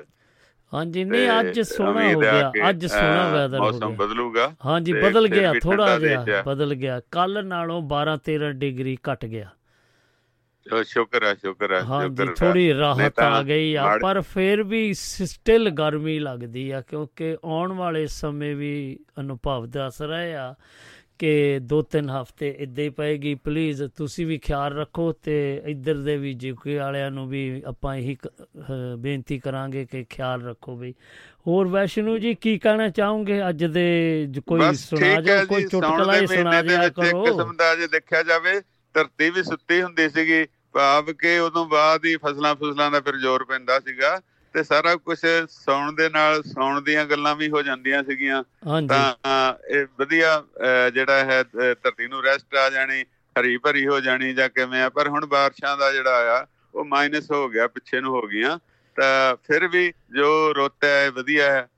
ਹਾਂਜੀ 0.73 1.05
ਨਹੀਂ 1.05 1.29
ਅੱਜ 1.41 1.61
ਸੋਹਣਾ 1.61 2.13
ਹੋ 2.13 2.21
ਗਿਆ 2.21 2.53
ਅੱਜ 2.71 2.87
ਸੋਹਣਾ 2.87 3.29
ਵੈਦਰ 3.33 3.59
ਹੋ 3.59 3.65
ਮੌਸਮ 3.65 3.89
ਗਿਆ 3.89 3.97
ਬਦਲੂਗਾ 3.97 4.55
ਹਾਂਜੀ 4.67 4.93
ਬਦਲ 4.93 5.29
ਗਿਆ 5.29 5.53
ਥੋੜਾ 5.63 5.99
ਜਿਹਾ। 5.99 6.43
ਬਦਲ 6.43 6.75
ਗਿਆ। 6.75 7.01
ਕੱਲ 7.11 7.45
ਨਾਲੋਂ 7.47 7.83
12 7.83 8.17
13 8.31 8.51
ਡਿਗਰੀ 8.53 8.99
ਘਟ 9.13 9.25
ਗਿਆ। 9.27 9.49
ਸ਼ੁਕਰ 10.85 11.25
ਹੈ 11.25 11.35
ਸ਼ੁਕਰ 11.35 11.73
ਹੈ 11.73 11.81
ਹਾਂਜੀ। 11.81 12.27
ਥੋੜੀ 12.37 12.75
ਰਾਹਤ 12.75 13.21
ਆ 13.21 13.43
ਗਈ 13.43 13.75
ਆ 13.75 13.99
ਪਰ 14.03 14.21
ਫਿਰ 14.21 14.63
ਵੀ 14.63 14.95
ਸਟਿਲ 14.95 15.71
ਗਰਮੀ 15.71 16.19
ਲੱਗਦੀ 16.19 16.71
ਆ 16.71 16.81
ਕਿਉਂਕਿ 16.81 17.37
ਆਉਣ 17.45 17.73
ਵਾਲੇ 17.73 18.07
ਸਮੇਂ 18.07 18.57
ਵੀ 18.57 18.99
ਅਨੁਭਵ 19.21 19.67
ਦੱਸ 19.67 20.03
ਰਹੇ 20.03 20.35
ਆ। 20.35 20.55
ਕਿ 21.19 21.59
ਦੋ 21.63 21.81
ਤਿੰਨ 21.83 22.11
ਹਫ਼ਤੇ 22.11 22.49
ਇੱਦਾਂ 22.59 22.85
ਹੀ 22.85 22.89
ਪਏਗੀ। 22.91 23.35
ਪਲੀਜ਼ 23.35 23.83
ਤੁਸੀਂ 23.97 24.27
ਵੀ 24.27 24.39
ਖਿਆਲ 24.39 24.77
ਰੱਖੋ 24.77 25.13
ਤੇ 25.13 25.37
ਇੱਧਰ 25.67 25.95
ਦੇ 25.95 26.17
ਵੀ 26.17 26.33
ਜੀਕੇ 26.35 26.77
ਵਾਲਿਆਂ 26.79 27.11
ਨੂੰ 27.11 27.29
ਵੀ 27.29 27.63
ਆਪਾਂ 27.67 27.95
ਇਹੀ 27.97 28.17
ਬੇਨਤੀ 28.99 29.39
ਕਰਾਂਗੇ 29.39 29.85
ਕਿ 29.85 30.05
ਖਿਆਲ 30.11 30.43
ਰੱਖੋ 30.43 30.77
ਵੀ 30.77 30.95
ਹੋਰ 31.47 31.69
ਵੈਸ਼ਨੂ 31.69 32.19
ਜੀ 32.19 32.35
ਕੀ 32.35 32.59
ਕਹਿਣਾ 32.59 32.89
ਚਾਹੋਗੇ? 32.89 33.49
ਅੱਜ 33.49 33.65
ਦੇ 33.65 33.87
ਕੋਈ 34.47 34.75
ਸੁਣਾ 34.75 35.45
ਕੋਈ 35.45 35.63
ਜੀ, 35.63 35.69
ਸਾਉਣ 35.69 35.69
ਚੁਟਕਲਾ 35.69 36.17
ਹੀ 36.17 36.27
ਸੁਣਾ 36.27 36.63
ਦਿਆ 36.63 36.81
ਵਿੱਚ 36.81 36.99
ਇੱਕ 36.99 37.11
ਕਰੋ। 37.11 37.25
ਕਿਸਮ 37.25 37.57
ਦਾ 37.57 37.75
ਜੇ 37.77 37.87
ਦੇਖਿਆ 37.87 38.23
ਜਾਵੇ 38.23 38.61
ਧਰਤੀ 38.95 39.31
ਵੀ 39.31 39.43
ਸੁੱਤੀ 39.43 39.83
ਹੁੰਦੀ 39.83 40.09
ਸੀਗੀ 40.09 40.45
ਭਾਵ 40.73 41.13
ਕਿ 41.13 41.39
ਉਦੋਂ 41.39 41.67
ਬਾਅਦ 41.67 42.05
ਹੀ 42.05 42.17
ਫਸਲਾਂ 42.17 42.55
ਫਸਲਾਂ 42.55 42.91
ਦਾ 42.91 43.01
ਫਿਰ 43.01 43.17
ਜ਼ੋਰ 43.17 43.45
ਪੈਂਦਾ 43.45 43.79
ਸੀਗਾ। 43.81 44.21
ਤੇ 44.57 44.63
ਸਾਰਾ 44.63 44.95
ਕੁਝ 44.97 45.19
ਸੌਣ 45.49 45.93
ਦੇ 45.93 46.09
ਨਾਲ 46.09 46.43
ਸੌਣ 46.43 46.81
ਦੀਆਂ 46.81 47.05
ਗੱਲਾਂ 47.05 47.35
ਵੀ 47.37 47.49
ਹੋ 47.51 47.63
ਜਾਂਦੀਆਂ 47.63 48.03
ਸੀਗੀਆਂ। 48.03 48.43
ਤਾਂ 48.89 49.55
ਇਹ 49.71 49.87
ਵਧੀਆ 49.99 50.31
ਜਿਹੜਾ 50.95 51.25
ਹੈ 51.25 51.43
ਧਰਤੀ 51.55 52.07
ਨੂੰ 52.07 52.23
ਰੈਸਟ 52.25 52.55
ਆ 52.55 52.69
ਜਾਣੀ 52.71 53.03
ਹਰੀ 53.37 53.57
ਭਰੀ 53.57 53.87
ਹੋ 53.87 54.01
ਜਾਣੀ 54.01 54.33
ਜਾਂ 54.35 54.49
ਕਿਵੇਂ 54.49 54.83
ਆ 54.83 54.89
ਪਰ 54.89 55.09
ਹੁਣ 55.09 55.27
ਬਾਰਿਸ਼ਾਂ 55.27 55.77
ਦਾ 55.77 55.93
ਜਿਹੜਾ 55.93 56.39
ਆ 56.39 56.47
ਉਹ 56.75 56.85
ਮਾਈਨਸ 56.85 57.31
ਹੋ 57.31 57.49
ਗਿਆ 57.49 57.67
ਪਿੱਛੇ 57.69 58.01
ਨੂੰ 58.01 58.15
ਹੋ 58.15 58.23
ਗਈਆਂ। 58.23 58.59
ਤਾਂ 58.97 59.37
ਫਿਰ 59.47 59.67
ਵੀ 59.69 59.93
ਜੋ 60.17 60.55
ਰੁੱਤ 60.57 60.85
ਹੈ 60.85 61.11
ਵਧੀਆ 61.11 61.51
ਹੈ। 61.53 61.69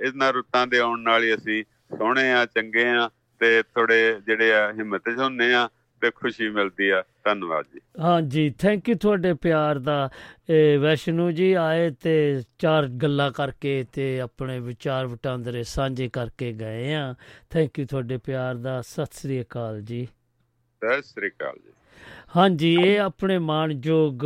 ਇਹਨਾਂ 0.00 0.32
ਰੁੱਤਾਂ 0.32 0.66
ਦੇ 0.66 0.78
ਆਉਣ 0.78 1.00
ਨਾਲ 1.00 1.24
ਹੀ 1.24 1.34
ਅਸੀਂ 1.34 1.62
ਸੋਹਣੇ 1.98 2.32
ਆ 2.32 2.44
ਚੰਗੇ 2.46 2.88
ਆ 2.88 3.08
ਤੇ 3.40 3.62
ਥੋੜੇ 3.62 4.20
ਜਿਹੜੇ 4.26 4.52
ਆ 4.54 4.72
ਹਿੰਮਤ 4.72 5.10
ਚ 5.10 5.18
ਹੁੰਨੇ 5.18 5.54
ਆ। 5.54 5.68
ਤੇ 6.02 6.10
ਖੁਸ਼ੀ 6.10 6.48
ਮਿਲਦੀ 6.48 6.88
ਆ। 6.88 7.02
ਧੰਨਵਾਦ 7.24 7.64
ਜੀ। 7.74 7.80
ਹਾਂਜੀ 8.00 8.50
ਥੈਂਕ 8.50 8.88
ਯੂ 8.88 8.94
ਤੁਹਾਡੇ 8.94 9.34
ਪਿਆਰ 9.34 9.78
ਦਾ। 9.78 10.08
ਇਹ 10.50 10.78
ਵੈਸ਼ਨੂ 10.78 11.30
ਜੀ 11.30 11.52
ਆਏ 11.52 11.90
ਤੇ 11.90 12.42
ਚਾਰ 12.58 12.86
ਗੱਲਾਂ 12.86 13.30
ਕਰਕੇ 13.30 13.84
ਤੇ 13.92 14.20
ਆਪਣੇ 14.20 14.60
ਵਿਚਾਰ 14.60 15.06
ਵਟਾਂਦਰੇ 15.06 15.62
ਸਾਂਝੇ 15.62 16.08
ਕਰਕੇ 16.08 16.52
ਗਏ 16.52 16.94
ਆ। 16.94 17.14
ਥੈਂਕ 17.50 17.78
ਯੂ 17.78 17.86
ਤੁਹਾਡੇ 17.86 18.18
ਪਿਆਰ 18.18 18.54
ਦਾ। 18.54 18.80
ਸਤਿ 18.82 19.06
ਸ੍ਰੀ 19.12 19.40
ਅਕਾਲ 19.42 19.80
ਜੀ। 19.80 20.08
ਸਤਿ 20.84 21.02
ਸ੍ਰੀ 21.02 21.28
ਅਕਾਲ 21.28 21.54
ਜੀ। 21.64 21.70
ਹਾਂਜੀ 22.36 22.76
ਇਹ 22.80 23.00
ਆਪਣੇ 23.00 23.38
ਮਾਣਯੋਗ 23.38 24.24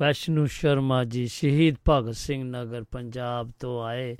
ਵੈਸ਼ਨੂ 0.00 0.46
ਸ਼ਰਮਾ 0.46 1.04
ਜੀ 1.04 1.26
ਸ਼ਹੀਦ 1.26 1.76
ਭਗਤ 1.88 2.14
ਸਿੰਘ 2.14 2.44
ਨਗਰ 2.44 2.84
ਪੰਜਾਬ 2.90 3.50
ਤੋਂ 3.60 3.84
ਆਏ 3.84 4.16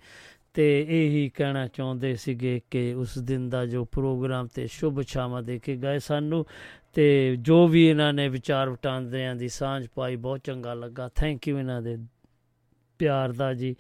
ਤੇ 0.55 0.87
ਇਹੀ 0.89 1.31
ਕਹਿਣਾ 1.35 1.67
ਚਾਹੁੰਦੇ 1.67 2.17
ਸੀਗੇ 2.17 2.61
ਕਿ 2.71 2.95
ਉਸ 2.95 3.19
ਦਿਨ 3.19 3.49
ਦਾ 3.49 3.67
ਜੋ 3.67 3.85
ਪ੍ਰੋਗਰਾਮ 3.85 4.49
ਤੇ 4.55 4.67
ਸ਼ੁਭ 4.67 5.03
ਛਾਵਾਂ 5.03 5.43
ਦੇ 5.43 5.59
ਕੇ 5.59 5.77
ਗਏ 5.77 5.99
ਸਾਨੂੰ 5.99 6.47
ਤੇ 6.93 7.37
ਜੋ 7.37 7.69
ਵੀ 7.69 7.89
ਇਹਨਾਂ 7.89 8.13
ਨੇ 8.13 8.29
ਵਿਚਾਰ 8.29 8.71
ਵਟਾਂਦਰਿਆਂ 8.71 9.37
ਦੀ 9.37 9.49
ਸਾਂਝ 9.49 9.87
ਪਾਈ, 9.95 10.17
ਬਹੁਤ 10.17 10.41
ਚੰਗਾ 10.45 10.75
ਲੱਗਾ। 10.75 11.11
ਥੈਂਕ 11.15 11.49
ਯੂ 11.49 11.59
ਇਹਨਾਂ 11.59 11.83
ਦੇ 11.83 11.99
ਪਿਆਰ 12.99 13.33
ਦਾ 13.33 13.55
ਜੀ। 13.55 13.77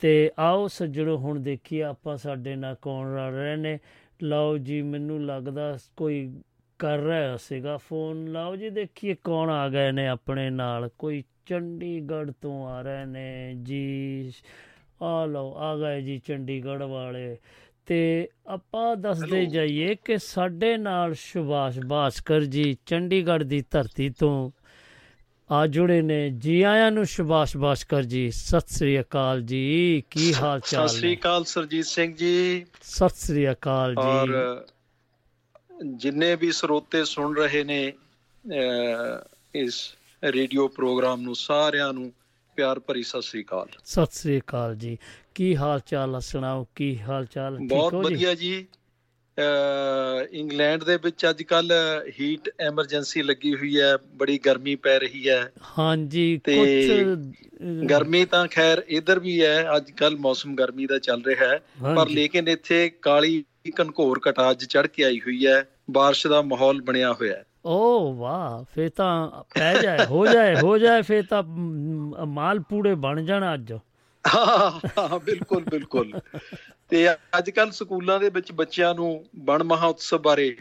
ਤੇ 0.00 0.30
ਆਓ 0.38 0.66
ਸੱਜਣੋ, 0.66 1.16
ਹੁਣ 1.16 1.40
ਦੇਖੀਏ 1.40 1.82
ਆਪਾਂ 1.82 2.16
ਸਾਡੇ 2.16 2.56
ਨਾਲ 2.56 2.74
ਕੌਣ 2.82 3.14
ਰਲ 3.14 3.32
ਰਹੇ 3.32 3.56
ਨੇ। 3.56 3.78
ਲਓ 4.22 4.58
ਜੀ, 4.58 4.82
ਮੈਨੂੰ 4.82 5.26
ਲੱਗਦਾ 5.26 5.78
ਕੋਈ 5.96 6.40
ਕਰ 6.78 6.98
ਰਿਹਾ 6.98 7.36
ਸੀਗਾ 7.36 7.76
ਫੋਨ। 7.76 8.24
ਲਓ 8.24 8.56
ਜੀ, 8.56 8.70
ਦੇਖੀਏ 8.70 9.16
ਕੌਣ 9.24 9.50
ਆ 9.50 9.68
ਗਏ 9.68 9.92
ਨੇ 9.92 10.08
ਆਪਣੇ 10.08 10.50
ਨਾਲ। 10.50 10.90
ਕੋਈ 10.98 11.24
ਚੰਡੀਗੜ੍ਹ 11.46 12.32
ਤੋਂ 12.40 12.68
ਆ 12.68 12.82
ਰਹੇ 12.82 13.04
ਨੇ 13.04 13.54
ਜੀ। 13.62 14.32
ਆ 15.02 15.26
ਲਓ, 15.26 15.54
ਆ 15.56 15.76
ਗਏ 15.76 16.02
ਜੀ 16.02 16.18
ਚੰਡੀਗੜ੍ਹ 16.18 16.84
ਵਾਲੇ। 16.84 17.36
ਤੇ 17.90 18.28
ਆਪਾਂ 18.46 18.96
ਦੱਸਦੇ 18.96 19.44
ਜਾਈਏ 19.52 19.94
ਕਿ 20.04 20.16
ਸਾਡੇ 20.18 20.76
ਨਾਲ 20.76 21.14
ਸੁਭਾਸ਼ 21.18 21.78
ਭਾਸਕਰ 21.90 22.44
ਜੀ 22.54 22.76
ਚੰਡੀਗੜ੍ਹ 22.86 23.44
ਦੀ 23.44 23.60
ਧਰਤੀ 23.70 24.08
ਤੋਂ 24.18 24.50
ਆ 25.50 25.66
ਜੁੜੇ 25.66 26.00
ਨੇ। 26.02 26.18
ਜੀ 26.42 26.60
ਆਇਆਂ 26.62 26.90
ਨੂੰ 26.90 27.06
ਸੁਭਾਸ਼ 27.06 27.56
ਭਾਸਕਰ 27.56 28.02
ਜੀ 28.12 28.30
ਸਤਿ 28.30 28.74
ਸ੍ਰੀ 28.74 29.00
ਅਕਾਲ 29.00 29.42
ਜੀ। 29.42 30.02
ਕੀ 30.10 30.32
ਹਾਲ 30.34 30.60
ਸਤਿ 30.60 30.70
ਚਾਲ 30.70 30.88
ਸ੍ਰੀ 30.88 31.08
ਨੇ? 31.08 31.16
ਅਕਾਲ 31.16 31.44
ਸਰਜੀਤ 31.44 31.86
ਸਿੰਘ 31.86 32.14
ਜੀ। 32.16 32.64
ਸਤਿ 32.82 33.16
ਸ੍ਰੀ 33.16 33.50
ਅਕਾਲ 33.50 33.98
ਔਰ 33.98 34.26
ਜੀ 34.26 35.88
ਜਿੰਨੇ 35.96 36.34
ਵੀ 36.36 36.52
ਸਰੋਤੇ 36.52 37.04
ਸੁਣ 37.04 37.36
ਰਹੇ 37.36 37.64
ਨੇ 37.64 37.82
ਇਸ 39.54 39.82
ਰੇਡੀਓ 40.22 40.68
ਪ੍ਰੋਗਰਾਮ 40.68 41.20
ਨੂੰ 41.20 41.34
ਸਾਰਿਆਂ 41.36 41.92
ਨੂੰ 41.92 42.10
ਪਿਆਰ 42.56 42.78
ਭਰੀ 42.78 43.02
ਸਤਿ 43.02 43.22
ਸ੍ਰੀ 43.22 43.42
ਅਕਾਲ। 43.42 43.68
ਸਤਿ 43.84 44.18
ਸ੍ਰੀ 44.18 44.38
ਅਕਾਲ 44.40 44.76
ਜੀ। 44.76 44.96
ਕੀ 45.36 45.54
ਹਾਲ 45.56 45.80
ਚਾਲ 45.86 46.14
ਆ 46.14 46.20
ਸੁਣਾਓ 46.20 46.66
ਕੀ 46.76 46.98
ਹਾਲ 47.00 47.26
ਚਾਲ 47.26 47.56
ਠੀਕ 47.58 47.68
ਬਹੁਤ 47.68 47.94
ਹੋ 47.94 48.02
ਜੀ? 48.02 48.14
ਵਧੀਆ 48.14 48.34
ਜੀ। 48.34 48.66
ਇੰਗਲੈਂਡ 50.32 50.84
ਦੇ 50.84 50.96
ਵਿੱਚ 50.96 51.28
ਅੱਜ 51.30 51.42
ਕੱਲ 51.42 51.72
ਹੀਟ 52.20 52.48
ਐਮਰਜੈਂਸੀ 52.60 53.22
ਲੱਗੀ 53.22 53.54
ਹੋਈ 53.54 53.80
ਹੈ 53.80 53.96
ਬੜੀ 54.14 54.38
ਗਰਮੀ 54.38 54.74
ਪੈ 54.76 54.98
ਰਹੀ 54.98 55.28
ਹੈ। 55.28 55.40
ਹਾਂਜੀ 55.78 56.40
ਕੁਝ 56.46 56.68
ਗਰਮੀ 57.86 58.24
ਤਾਂ 58.24 58.46
ਖੈਰ 58.46 58.82
ਇਧਰ 58.88 59.18
ਵੀ 59.18 59.40
ਹੈ 59.42 59.76
ਅੱਜ 59.76 59.90
ਕੱਲ 59.90 60.16
ਮੌਸਮ 60.16 60.54
ਗਰਮੀ 60.54 60.86
ਦਾ 60.86 60.98
ਚੱਲ 60.98 61.22
ਰਿਹਾ 61.24 61.48
ਹੈ। 61.48 61.58
ਪਰ। 61.96 62.08
ਲੇਕਿਨ 62.08 62.48
ਇੱਥੇ 62.48 62.88
ਕਾਲੀ 63.02 63.44
ਘਨਘੋਰ 63.80 64.20
ਘਟਾ 64.30 64.50
ਅੱਜ 64.50 64.64
ਚੜ 64.64 64.86
ਕੇ 64.86 65.04
ਆਈ 65.04 65.20
ਹੋਈ 65.20 65.46
ਹੈ 65.46 65.62
ਬਾਰਿਸ਼ 65.90 66.26
ਦਾ 66.26 66.42
ਮਾਹੌਲ 66.42 66.80
ਬਣਿਆ 66.82 67.12
ਹੋਇਆ 67.12 67.36
ਹੈ। 67.36 67.44
ਓ 67.66 68.12
ਵਾਹ 68.14 68.62
ਫੇ 68.74 68.88
ਤਾਂ 68.88 69.44
ਪੈ 69.54 69.74
ਜਾਏ 69.82 70.04
ਹੋ 70.06 70.26
ਜਾਏ 70.26 70.54
ਹੋ 70.60 70.76
ਜਾਏ 70.78 71.02
ਫੇ 71.02 71.20
ਤਾਂ 71.22 71.42
ਮਾਲ 72.26 72.60
ਪੂੜੇ 72.60 72.94
ਬਣ 72.94 73.24
ਜਾਣ 73.24 73.54
ਅੱਜ। 73.54 73.72
ਹਾਂ 74.24 75.18
ਬਿਲਕੁਲ 75.18 75.64
ਬਿਲਕੁਲ। 75.64 76.20
ਤੇ 76.88 77.12
ਅੱਜ 77.12 77.50
ਕੱਲ 77.50 77.70
ਸਕੂਲਾਂ 77.70 78.20
ਦੇ 78.20 78.30
ਵਿੱਚ 78.30 78.52
ਬੱਚਿਆਂ 78.52 78.94
ਨੂੰ 78.94 79.24
ਵਣ 79.44 79.62
ਮਹਾਉਤਸਵ 79.62 80.18
ਬਾਰੇ 80.18 80.56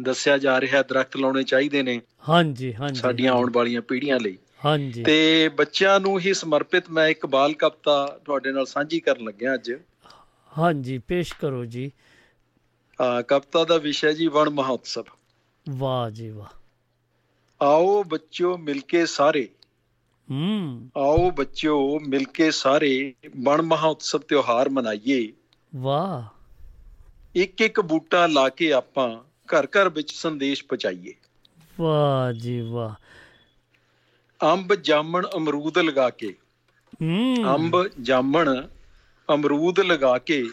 ਦੱਸਿਆ 0.00 0.38
ਜਾ 0.38 0.60
ਰਿਹਾ 0.60 0.82
ਦਰਖਤ 0.82 1.16
ਲਾਉਣੇ 1.16 1.42
ਚਾਹੀਦੇ 1.42 1.82
ਨੇ 1.82 2.00
ਹਾਂਜੀ 2.28 2.74
ਹਾਂਜੀ 2.74 3.00
ਸਾਡੀਆਂ 3.00 3.32
ਆਉਣ 3.32 3.50
ਵਾਲੀਆਂ 3.50 3.82
ਪੀੜ੍ਹੀਆਂ 3.82 4.20
ਲਈ। 4.20 4.38
ਹਾਂਜੀ। 4.64 5.02
ਤੇ 5.04 5.48
ਬੱਚਿਆਂ 5.48 6.00
ਨੂੰ 6.00 6.18
ਹੀ 6.20 6.34
ਸਮਰਪਿਤ 6.34 6.90
ਮੈਂ 6.90 7.08
ਇੱਕ 7.08 7.26
ਬਾਲ 7.26 7.54
ਕਵਿਤਾ 7.54 8.06
ਤੁਹਾਡੇ 8.24 8.52
ਨਾਲ 8.52 8.66
ਸਾਂਝੀ 8.66 9.00
ਕਰਨ 9.00 9.24
ਲੱਗਿਆ 9.24 9.54
ਅੱਜ। 9.54 9.72
ਹਾਂਜੀ 10.58 10.98
ਪੇਸ਼ 10.98 11.34
ਕਰੋ 11.40 11.64
ਜੀ। 11.64 11.90
ਆ 12.98 13.22
ਕਵਿਤਾ 13.22 13.64
ਦਾ 13.64 13.78
ਵਿਸ਼ਾ 13.78 14.12
ਜੀ 14.12 14.26
ਵਣ 14.26 14.50
ਮਹਾਉਤਸਵ। 14.50 15.04
ਵਾਹ 15.66 16.10
ਜੀ 16.10 16.28
ਵਾਹ। 16.30 16.48
ਆਓ 17.60 18.02
ਬੱਚਿਓ 18.04 18.56
ਮਿਲ 18.56 18.80
ਕੇ 18.80 19.06
ਸਾਰੇ। 19.06 19.48
ਹੂੰ। 20.30 20.90
ਆਓ 20.96 21.30
ਬੱਚਿਓ 21.30 21.98
ਮਿਲ 22.08 22.24
ਕੇ 22.24 22.50
ਸਾਰੇ 22.50 23.14
ਵਣ 23.42 23.62
ਮਹਾਉਤਸਵ 23.62 24.18
ਤਿਉਹਾਰ 24.18 24.68
ਮਨਾਈਏ। 24.68 25.32
ਵਾਹ। 25.76 26.22
ਇੱਕ 27.34 27.60
ਇੱਕ 27.60 27.80
ਬੂਟਾ 27.80 28.26
ਲਾ 28.26 28.48
ਕੇ 28.48 28.72
ਆਪਾਂ 28.72 29.20
ਘਰ 29.46 29.66
ਘਰ 29.66 29.88
ਵਿੱਚ 29.88 30.12
ਸੰਦੇਸ਼ 30.12 30.64
ਪਹੁੰਚਾਈਏ। 30.64 31.14
ਵਾਹ 31.80 32.32
ਜੀ 32.32 32.60
ਵਾਹ। 32.60 32.94
ਅੰਬ 34.42 34.74
ਜਾਮਣ 34.74 35.26
ਅਮਰੂਦ 35.36 35.78
ਲਗਾ 35.78 36.10
ਕੇ। 36.10 36.34
ਹੂੰ। 37.02 37.36
ਅੰਬ 37.54 37.86
ਜਾਮਣ 38.02 38.66
ਅਮਰੂਦ 39.34 39.80
ਲਗਾ 39.80 40.18
ਕੇ 40.18 40.44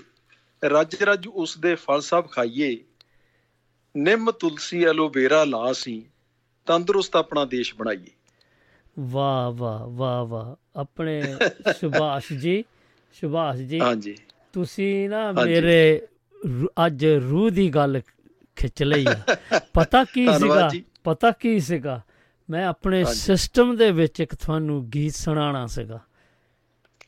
ਰੱਜ 0.66 0.96
ਰੱਜ 0.96 1.28
ਉਸ 1.28 1.58
ਦੇ 1.58 1.76
ਫਲ 1.76 2.02
ਸਭ 2.02 2.30
ਖਾਈਏ। 2.30 2.84
ਨਿੰਮ 3.98 4.32
ਤੁਲਸੀ 4.32 4.84
ਐਲੋਵੇਰਾ 4.84 5.44
ਲਾ 5.44 5.74
ਸੀ 5.74 6.06
ਤੰਦਰੁਸਤ 6.66 7.16
ਆਪਣਾ 7.16 7.46
ਦੇਸ਼ 7.46 7.76
ਬਣਾਈਏ। 7.76 8.17
ਵਾਹ 9.00 9.52
ਵਾਹ 9.52 9.88
ਵਾਹ 9.88 10.26
ਵਾਹ 10.26 10.80
ਆਪਣੇ 10.80 11.36
ਸੁਭਾਸ਼ 11.80 12.34
ਜੀ 12.34 12.64
ਸੁਭਾਸ਼ 13.22 13.62
ਜੀ 13.62 13.80
ਹਾਂਜੀ 13.80 14.16
ਤੁਸੀਂ 14.54 15.10
ਨਾ। 15.10 15.32
ਮੇਰੇ 15.32 16.02
ਅੱਜ 16.86 17.06
ਰੂਹ 17.06 17.50
ਦੀ 17.50 17.70
ਗੱਲ 17.70 18.02
ਖਿੱਚ 18.56 18.84
ਲਈ 18.84 19.06
ਆ 19.06 19.36
ਪਤਾ 19.74 20.04
ਕੀ 20.04 20.28
ਸੀਗਾ। 20.40 20.70
ਪਤਾ 21.04 21.32
ਕੀ 21.32 21.60
ਸੀਗਾ 21.60 22.02
ਮੈਂ 22.50 22.66
ਆਪਣੇ। 22.66 23.04
ਸਿਸਟਮ 23.06 23.76
ਦੇ 23.76 23.92
ਵਿੱਚ 23.92 24.20
ਇੱਕ 24.20 24.36
ਤੁਹਾਨੂੰ 24.36 24.90
ਗੀਤ 24.90 25.14
ਸੁਣਾਉਣਾ 25.14 25.68
ਸੀਗਾ 25.68 26.00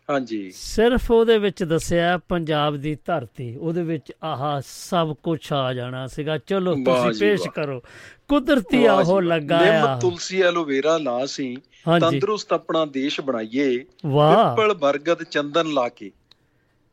ਹਾਂਜੀ। 0.10 0.52
ਸਿਰਫ 0.56 1.12
ਉਹਦੇ 1.12 1.38
ਵਿੱਚ 1.38 1.64
ਦੱਸਿਆ 1.64 2.20
ਪੰਜਾਬ 2.30 2.78
ਦੀ 2.78 2.98
ਧਰਤੀ 3.06 3.56
ਉਹਦੇ 3.56 3.84
ਵਿੱਚ 3.84 4.12
ਆਹ 4.24 4.62
ਸਭ 4.68 5.14
ਕੁਝ 5.24 5.54
ਆ 5.54 5.74
ਜਾਣਾ 5.74 6.08
ਸੀਗਾ। 6.08 6.38
ਚਲੋ 6.38 6.76
ਤੁਸੀਂ 6.76 7.20
ਪੇਸ਼। 7.20 7.50
ਕਰੋ। 7.50 7.82
ਕੁਦਰਤੀ 8.28 8.84
ਵਾਹ 8.84 8.98
ਆ 8.98 9.04
ਜੀ 9.04 9.08
ਉਹ 9.10 9.14
ਵਾਹ। 9.14 9.22
ਲੱਗਾ 9.22 9.62
ਨਿੰਮ 9.62 9.86
ਆ। 9.86 10.00
ਤੁਲਸੀ 10.00 10.42
ਐਲੋਵੇਰਾ 10.42 10.98
ਲਾ 10.98 11.26
ਸੀ। 11.26 11.56
ਤੰਦਰੁਸਤ 12.02 12.54
ਆਪਣਾ 12.54 12.86
ਦੇਸ਼ 12.86 13.22
ਬਣਾਈਏ। 13.22 13.78
ਪਿੱਪਲ 13.80 14.74
ਬਰਗਦ 14.74 15.24
ਚੰਦਨ 15.24 15.68
ਲਾ 15.68 15.90
ਕੇ। 15.90 16.12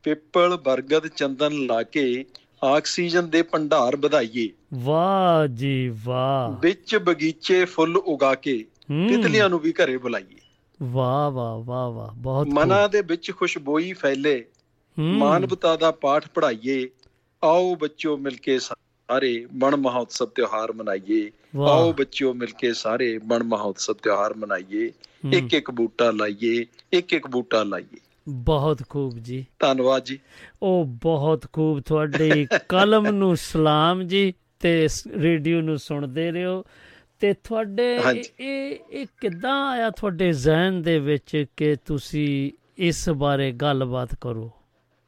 ਪਿੱਪਲ 0.02 0.56
ਬਰਗਦ 0.56 1.06
ਚੰਦਨ 1.06 1.66
ਲਾ 1.66 1.82
ਕੇ 1.82 2.24
ਆਕਸੀਜਨ 2.64 3.30
ਦੇ 3.30 3.42
ਭੰਡਾਰ 3.42 3.96
ਵਧਾਈਏ। 3.96 4.48
ਵਾਹ 4.74 5.46
ਜੀ 5.46 5.94
ਵਾਹ। 6.04 6.60
ਵਿੱਚ 6.60 6.96
ਬਗੀਚੇ 6.96 7.64
ਫੁੱਲ 7.64 7.96
ਉਗਾ 7.96 8.34
ਕੇ। 8.34 8.64
ਤਿਤਲੀਆਂ 9.08 9.48
ਨੂੰ 9.48 9.58
ਵੀ 9.58 9.72
ਘਰੇ 9.72 9.96
ਬੁਲਾਈਏ। 9.96 10.45
ਵਾਹ 10.82 11.30
ਵਾਹ 11.30 11.56
ਵਾਹ 11.56 11.90
ਵਾਹ 11.90 12.08
ਬਹੁਤ 12.14 12.46
ਮਨਾਂ 12.46 12.88
ਦੇ 12.88 13.02
ਵਿੱਚ 13.02 13.32
ਖੁਸ਼ਬੋਈ 13.36 13.92
ਫੈਲੇ। 13.92 14.44
ਮਾਨਵਤਾ 14.98 15.76
ਦਾ 15.76 15.90
ਪਾਠ 15.90 16.28
ਪੜ੍ਹਾਈਏ। 16.34 16.90
ਆਓ 17.44 17.74
ਬੱਚਿਓ 17.74 18.16
ਮਿਲ 18.16 18.36
ਕੇ 18.36 18.58
ਸਾਰੇ 18.58 19.46
ਬਣ 19.54 19.76
ਮਹੋਤਸਵ 19.76 20.26
ਤਿਉਹਾਰ 20.26 20.72
ਮਨਾਈਏ। 20.72 21.30
ਆਓ 21.60 21.92
ਬੱਚਿਓ 21.92 22.32
ਮਿਲ 22.34 22.48
ਕੇ 22.58 22.72
ਸਾਰੇ 22.72 23.18
ਬਣ 23.18 23.42
ਮਹੋਤਸਵ 23.42 23.94
ਤਿਉਹਾਰ 24.02 24.34
ਮਨਾਈਏ। 24.34 24.92
ਇੱਕ 25.32 25.54
ਇੱਕ 25.54 25.70
ਬੂਟਾ 25.70 26.10
ਲਾਈਏ 26.10 26.66
ਇੱਕ 26.92 27.12
ਇੱਕ 27.12 27.26
ਬੂਟਾ 27.26 27.62
ਲਾਈਏ। 27.62 27.98
ਬਹੁਤ 28.28 28.82
ਖੂਬ 28.88 29.18
ਜੀ। 29.18 29.46
ਧੰਨਵਾਦ 29.60 30.04
ਜੀ। 30.04 30.18
ਉਹ 30.62 30.84
ਬਹੁਤ 30.84 31.46
ਖੂਬ। 31.52 31.80
ਤੁਹਾਡੀ 31.80 32.46
ਕਲਮ 32.68 33.06
ਨੂੰ 33.06 33.36
ਸਲਾਮ 33.36 34.02
ਜੀ 34.02 34.34
ਤੇ 34.60 34.88
ਰੇਡੀਓ 35.16 35.60
ਨੂੰ 35.60 35.78
ਸੁਣਦੇ 35.78 36.30
ਰਹੋ। 36.30 36.64
ਤੇ 37.20 37.32
ਤੁਹਾਡੇ। 37.32 38.00
ਇਹ 38.40 38.76
ਇਹ 38.90 39.06
ਕਿੱਦਾਂ 39.20 39.70
ਆਇਆ 39.70 39.90
ਤੁਹਾਡੇ 39.90 40.32
ਜ਼ਿਹਨ 40.32 40.82
ਦੇ 40.82 40.98
ਵਿੱਚ 40.98 41.44
ਕਿ 41.56 41.76
ਤੁਸੀਂ 41.86 42.52
ਇਸ 42.78 43.08
ਬਾਰੇ 43.10 43.52
ਗੱਲਬਾਤ 43.52 44.14
ਕਰੋ? 44.20 44.50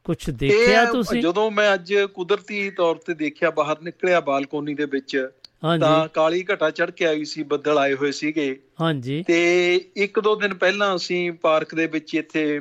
ਕੁਝ 0.04 0.30
ਦੇਖਿਆ 0.30 0.84
ਤੁਸੀਂ? 0.84 1.22
ਜਦੋਂ 1.22 1.50
ਮੈਂ 1.50 1.74
ਅੱਜ 1.74 1.94
ਕੁਦਰਤੀ 1.94 2.70
ਤੌਰ 2.70 2.96
ਤੇ 2.96 3.14
ਦੇਖਿਆ 3.14 3.50
ਬਾਹਰ 3.50 3.76
ਨਿਕਲਿਆ 3.82 4.20
ਬਾਲਕੋਨੀ 4.20 4.74
ਦੇ 4.74 4.84
ਵਿੱਚ 4.84 5.28
ਤਾਂ 5.80 6.08
ਕਾਲੀ 6.08 6.44
ਘਟਾ 6.54 6.70
ਚੜ 6.70 6.90
ਕੇ 6.90 7.06
ਆਈ 7.06 7.24
ਸੀ 7.24 7.42
ਬੱਦਲ 7.42 7.78
ਆਏ 7.78 7.94
ਹੋਏ 7.94 8.12
ਸੀਗੇ। 8.12 8.60
ਹਾਂਜੀ। 8.80 9.24
ਤੇ 9.26 9.74
ਇੱਕ 9.96 10.20
ਦੋ 10.20 10.36
ਦਿਨ 10.36 10.54
ਪਹਿਲਾਂ 10.54 10.96
ਅਸੀਂ 10.96 11.32
ਪਾਰਕ 11.32 11.74
ਦੇ 11.74 11.86
ਵਿੱਚ 11.86 12.14
ਇੱਥੇ 12.14 12.60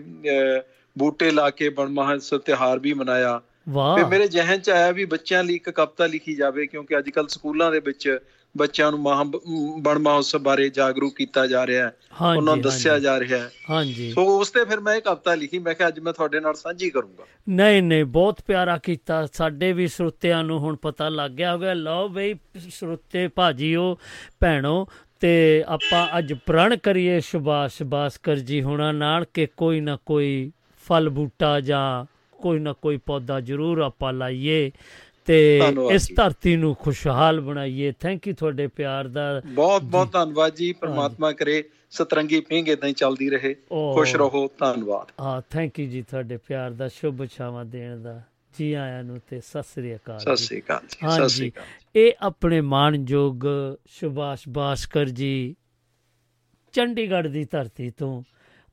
ਬੂਟੇ 0.98 1.32
ਲਾ 1.32 1.50
ਕੇ 1.50 1.70
ਬਣ 1.70 1.90
ਮਹਾਂਤਸਵ 1.90 2.38
ਤਿਉਹਾਰ 2.38 2.80
ਵੀ 2.80 2.94
ਮਨਾਇਆ। 2.94 3.42
ਤੇ 3.70 4.04
ਮੇਰੇ 4.04 4.28
ਜ਼ਿਹਨ 4.28 4.60
ਚ 4.60 4.70
ਆਇਆ 4.70 4.92
ਵੀ 4.92 5.06
ਬੱਚਿਆਂ 5.06 5.44
ਲਈ 5.44 5.56
ਇੱਕ 5.56 5.70
ਕਵਿਤਾ 5.70 6.06
ਲਿਖੀ 6.06 6.36
ਜਾਵੇ 6.36 6.68
ਕਿਉਂਕਿ 6.68 6.98
ਅੱਜ 6.98 7.10
ਕੱਲ 7.10 7.28
ਸਕੂਲਾਂ 7.28 7.72
ਦੇ 7.72 7.80
ਵਿੱਚ 7.80 8.20
ਬੱਚਿਆਂ 8.58 8.92
ਨੂੰ 8.92 9.00
ਮਹਾਂ 9.00 9.26
ਬਣ 9.80 10.00
ਮਹੋਤਸਵ 10.00 10.40
ਬਾਰੇ 10.40 10.70
ਜਾਗਰੂਕ 10.70 11.16
ਕੀਤਾ 11.16 11.48
ਜਾ 11.48 11.68
ਰਿਹਾ 11.68 11.86
ਹੈ। 11.88 11.98
ਉਹਨਾਂ 12.38 12.56
ਨੂੰ 12.56 12.62
ਦੱਸਿਆ। 12.62 13.00
ਜਾ 13.00 13.20
ਰਿਹਾ 13.20 13.38
ਹੈ। 13.40 13.52
ਹਾਂਜੀ। 13.70 14.12
ਸੋ 14.12 14.40
ਉਸ 14.40 14.52
ਤੇ 14.52 14.66
ਫਿਰ 14.66 14.80
ਮੈਂ 14.80 14.96
ਇਹ 14.96 15.02
ਕਵਿਤਾ 15.02 15.36
ਲਿਖੀ 15.36 15.60
ਮੈਂ 15.60 15.74
ਕਿਹਾ 15.74 15.88
ਅੱਜ 15.88 16.00
ਮੈਂ 16.00 16.14
ਤੁਹਾਡੇ 16.14 16.40
ਨਾਲ 16.40 16.54
ਸਾਂਝੀ 16.54 16.90
ਕਰੂੰਗਾ। 16.90 17.24
ਨਹੀਂ 17.50 17.84
ਨਹੀਂ 17.84 18.06
ਬਹੁਤ 18.06 18.42
ਪਿਆਰਾ 18.48 18.78
ਕੀਤਾ। 18.78 19.26
ਸਾਡੇ 19.34 19.74
ਵੀ 19.74 19.88
ਸਰੋਤਿਆਂ 19.88 20.44
ਨੂੰ 20.44 20.60
ਹੁਣ 20.60 20.76
ਪਤਾ 20.76 21.10
ਲੱਗ 21.10 21.32
ਗਿਆ 21.32 21.56
ਹੋਗਾ। 21.56 21.74
ਲਓ 21.74 22.08
ਬਈ 22.08 22.36
ਸਰੋਤੇ 22.70 23.28
ਭਾਜੀਓ 23.28 23.98
ਭੈਣੋ 24.40 24.88
ਤੇ 25.20 25.64
ਆਪਾਂ 25.68 26.08
ਅੱਜ 26.18 26.34
ਪ੍ਰਣ 26.34 26.76
ਕਰੀਏ 26.76 27.20
ਸੁਭਾਸ਼ 27.20 27.84
ਬਾਸਕਰ 27.84 28.36
ਜੀ 28.36 28.62
ਹੁਣਾਂ 28.62 28.94
ਨਾਲ 28.94 29.26
ਕਿ 29.34 29.48
ਕੋਈ 29.58 29.80
ਨਾ 29.80 29.98
ਕੋਈ 30.06 30.52
ਫਲ 30.88 31.10
ਬੂਟਾ 31.10 31.60
ਜਾਂ 31.60 32.06
ਕੋਈ 32.42 32.60
ਨਾ 32.60 32.74
ਕੋਈ 32.74 32.98
ਪੌਦਾ 32.98 33.40
ਜ਼ਰੂਰ 33.40 33.80
ਆਪਾਂ 33.80 34.14
ਲਾਈਏ। 34.14 34.72
ਤੇ 35.28 35.62
ਇਸ। 35.92 36.08
ਧਰਤੀ 36.16 36.56
ਨੂੰ 36.56 36.76
ਖੁਸ਼ਹਾਲ 36.76 37.42
ਬਣਾਈਏ। 37.42 37.92
ਥੈਂਕ 38.00 38.28
ਯੂ 38.28 38.34
ਤੁਹਾਡੇ 38.36 38.68
ਪਿਆਰ 38.68 39.08
ਦਾ। 39.08 39.42
ਬਹੁਤ 39.46 39.84
ਬਹੁਤ 39.84 40.12
ਧੰਨਵਾਦ 40.12 40.56
ਜੀ। 40.56 40.72
ਪ੍ਰਮਾਤਮਾ 40.74 41.32
ਕਰੇ 41.32 41.64
ਸਤਰੰਗੀ 41.92 42.40
ਪਿੰਗ 42.40 42.70
ਇਦਾਂ 42.70 42.90
ਹੀ 42.90 42.94
ਚੱਲਦੀ 42.94 43.30
ਰਹੇ। 43.30 43.54
ਖੁਸ਼ 43.94 44.16
ਰਹੋ। 44.16 44.48
ਧੰਨਵਾਦ। 44.48 45.12
ਹਾਂ 45.22 45.42
ਥੈਂਕ 45.50 45.80
ਯੂ 45.80 45.90
ਜੀ 45.90 46.02
ਤੁਹਾਡੇ 46.02 46.38
ਪਿਆਰ 46.38 46.72
ਦਾ 46.72 46.88
ਸ਼ੁਭ 46.88 47.26
ਛਾਵਾਂ 47.26 47.66
ਦੇਣ 47.66 47.98
ਦਾ। 47.98 48.22
ਜੀ 48.60 48.74
ਆਇਆਂ 48.74 49.04
ਨੂੰ 49.04 49.20
ਤੇ 49.30 49.40
ਸਤਿ 49.40 49.64
ਸ੍ਰੀ 49.64 49.96
ਅਕਾਲ 49.96 50.20
ਸਤਿ। 50.20 50.36
ਸ੍ਰੀ 50.36 50.60
ਅਕਾਲ 50.62 50.88
ਸਤਿ 51.12 51.30
ਸ੍ਰੀ 51.30 51.50
ਅਕਾਲ 51.50 51.66
ਇਹ 51.96 52.12
ਆਪਣੇ 52.22 52.62
ਮਾਣਯੋਗ 52.62 53.44
ਸੁਭਾਸ਼ 53.90 54.42
ਬਾਸਕਰ 54.50 55.06
ਜੀ 55.06 55.56
ਚੰਡੀਗੜ੍ਹ 56.74 57.28
ਦੀ 57.28 57.44
ਧਰਤੀ 57.44 57.90
ਤੋਂ 57.90 58.22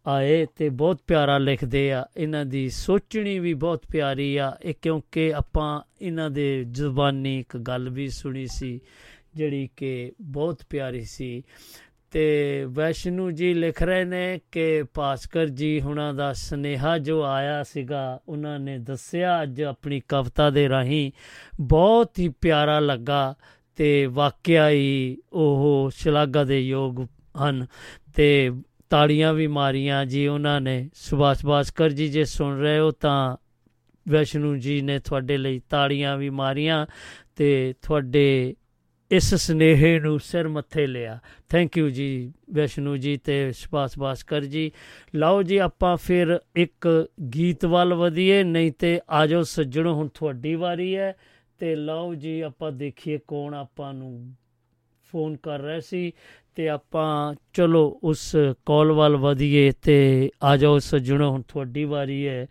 ਆਏ 0.06 0.46
ਤੇ 0.56 0.68
ਬਹੁਤ 0.68 1.00
ਪਿਆਰਾ 1.06 1.38
ਲਿਖਦੇ 1.38 1.92
ਆ। 1.92 2.04
ਇਹਨਾਂ 2.16 2.44
ਦੀ 2.44 2.70
ਸੋਚਣੀ 2.70 3.38
ਵੀ 3.38 3.54
ਬਹੁਤ 3.54 3.84
ਪਿਆਰੀ 3.92 4.36
ਆ। 4.36 4.56
ਇਹ 4.62 4.74
ਕਿਉਂਕਿ 4.82 5.34
ਆਪਾਂ 5.34 5.80
ਇਹਨਾਂ 6.02 6.30
ਦੇ 6.30 6.64
ਜ਼ੁਬਾਨੀ 6.64 7.40
ਇੱਕ 7.40 7.56
ਗੱਲ 7.56 7.88
ਵੀ 7.88 8.08
ਸੁਣੀ 8.08 8.46
ਸੀ, 8.46 8.80
ਜਿਹੜੀ 9.34 9.68
ਕਿ 9.76 10.12
ਬਹੁਤ 10.20 10.62
ਪਿਆਰੀ 10.70 11.00
ਸੀ। 11.00 11.42
ਤੇ 12.10 12.64
ਵੈਸ਼ਨੂ 12.68 13.30
ਜੀ 13.30 13.54
ਲਿਖ 13.54 13.82
ਰਹੇ 13.82 14.04
ਨੇ 14.04 14.40
ਕਿ 14.52 14.84
ਭਾਸਕਰ 14.94 15.46
ਜੀ 15.46 15.80
ਹੁਣਾਂ 15.80 16.14
ਦਾ 16.14 16.32
ਸਨੇਹਾ 16.32 16.98
ਜੋ 16.98 17.22
ਆਇਆ 17.22 17.62
ਸੀਗਾ, 17.62 18.20
ਉਹਨਾਂ 18.28 18.58
ਨੇ 18.58 18.78
ਦੱਸਿਆ 18.78 19.42
ਅੱਜ 19.42 19.62
ਆਪਣੀ 19.62 20.00
ਕਵਿਤਾ 20.00 20.50
ਦੇ 20.50 20.68
ਰਾਹੀਂ, 20.68 21.12
ਬਹੁਤ 21.60 22.18
ਹੀ 22.18 22.28
ਪਿਆਰਾ 22.28 22.80
ਲੱਗਾ 22.80 23.34
ਤੇ 23.76 24.06
ਵਾਕਿਆ 24.06 24.70
ਹੀ 24.70 25.18
ਉਹ 25.32 25.90
ਸ਼ਲਾਘਾ 25.94 26.44
ਦੇ 26.44 26.60
ਯੋਗ 26.60 27.06
ਹਨ। 27.44 27.66
ਤੇ 28.16 28.50
ਤਾੜੀਆਂ 28.94 29.34
ਵੀ 29.34 29.46
ਮਾਰੀਆਂ 29.46 30.06
ਜੀ 30.06 30.26
ਉਹਨਾਂ 30.26 30.60
ਨੇ। 30.60 30.90
ਸੁਭਾਸ਼ 30.94 31.46
ਭਾਸਕਰ 31.46 31.90
ਜੀ 31.90 32.08
ਜੇ 32.08 32.24
ਸੁਣ 32.24 32.58
ਰਹੇ 32.58 32.78
ਹੋ 32.78 32.90
ਤਾਂ 32.90 33.36
ਵੈਸ਼ਨੂ 34.08 34.56
ਜੀ 34.56 34.80
ਨੇ 34.80 34.98
ਤੁਹਾਡੇ 34.98 35.36
ਲਈ 35.36 35.60
ਤਾੜੀਆਂ 35.70 36.16
ਵੀ 36.16 36.30
ਮਾਰੀਆਂ 36.30 36.86
ਤੇ 37.36 37.74
ਤੁਹਾਡੇ 37.82 38.56
ਇਸ 39.10 39.34
ਸਨੇਹੇ 39.34 39.98
ਨੂੰ 39.98 40.20
ਸਿਰ 40.20 40.48
ਮੱਥੇ 40.48 40.86
ਲਿਆ। 40.86 41.18
ਥੈਂਕ 41.48 41.78
ਯੂ 41.78 41.90
ਜੀ 41.90 42.32
ਵੈਸ਼ਨੂ 42.50 42.96
ਜੀ 42.96 43.16
ਤੇ 43.16 43.52
ਸੁਭਾਸ਼ 43.52 43.98
ਭਾਸਕਰ 43.98 44.44
ਜੀ। 44.44 44.72
ਲਓ 45.14 45.42
ਜੀ 45.42 45.56
ਆਪਾਂ 45.56 45.96
ਫਿਰ 45.96 46.40
ਇੱਕ 46.56 47.08
ਗੀਤ 47.34 47.64
ਵੱਲ 47.64 47.94
ਵਧੀਏ, 47.94 48.42
ਨਹੀਂ 48.42 48.72
ਤੇ 48.72 49.00
ਆਜੋ 49.10 49.42
ਸੱਜਣੋ, 49.42 49.94
ਹੁਣ 49.94 50.08
ਤੁਹਾਡੀ 50.08 50.54
ਵਾਰੀ 50.54 50.96
ਹੈ। 50.96 51.16
ਤੇ 51.58 51.76
ਲਓ 51.76 52.14
ਜੀ 52.14 52.40
ਆਪਾਂ 52.40 52.72
ਦੇਖੀਏ 52.72 53.18
ਕੌਣ 53.28 53.54
ਆਪਾਂ 53.54 53.94
ਨੂੰ 53.94 54.34
ਫੋਨ 55.12 55.36
ਕਰ 55.36 55.60
ਰਿਹਾ 55.60 55.80
ਸੀ। 55.80 56.12
ਤੇ 56.56 56.68
ਆਪਾਂ 56.68 57.34
ਚਲੋ 57.52 58.00
ਉਸ 58.02 58.36
ਕਾਲ 58.66 58.92
ਵੱਲ 58.92 59.16
ਵਧੀਏ 59.16 59.72
ਤੇ 59.82 60.30
ਆ 60.42 60.56
ਜਾਓ 60.56 60.78
ਸੱਜਣੋ 60.78 61.30
ਹੁਣ 61.30 61.42
ਤੁਹਾਡੀ 61.42 61.84
ਵਾਰੀ 61.84 62.26
ਹੈ 62.28 62.46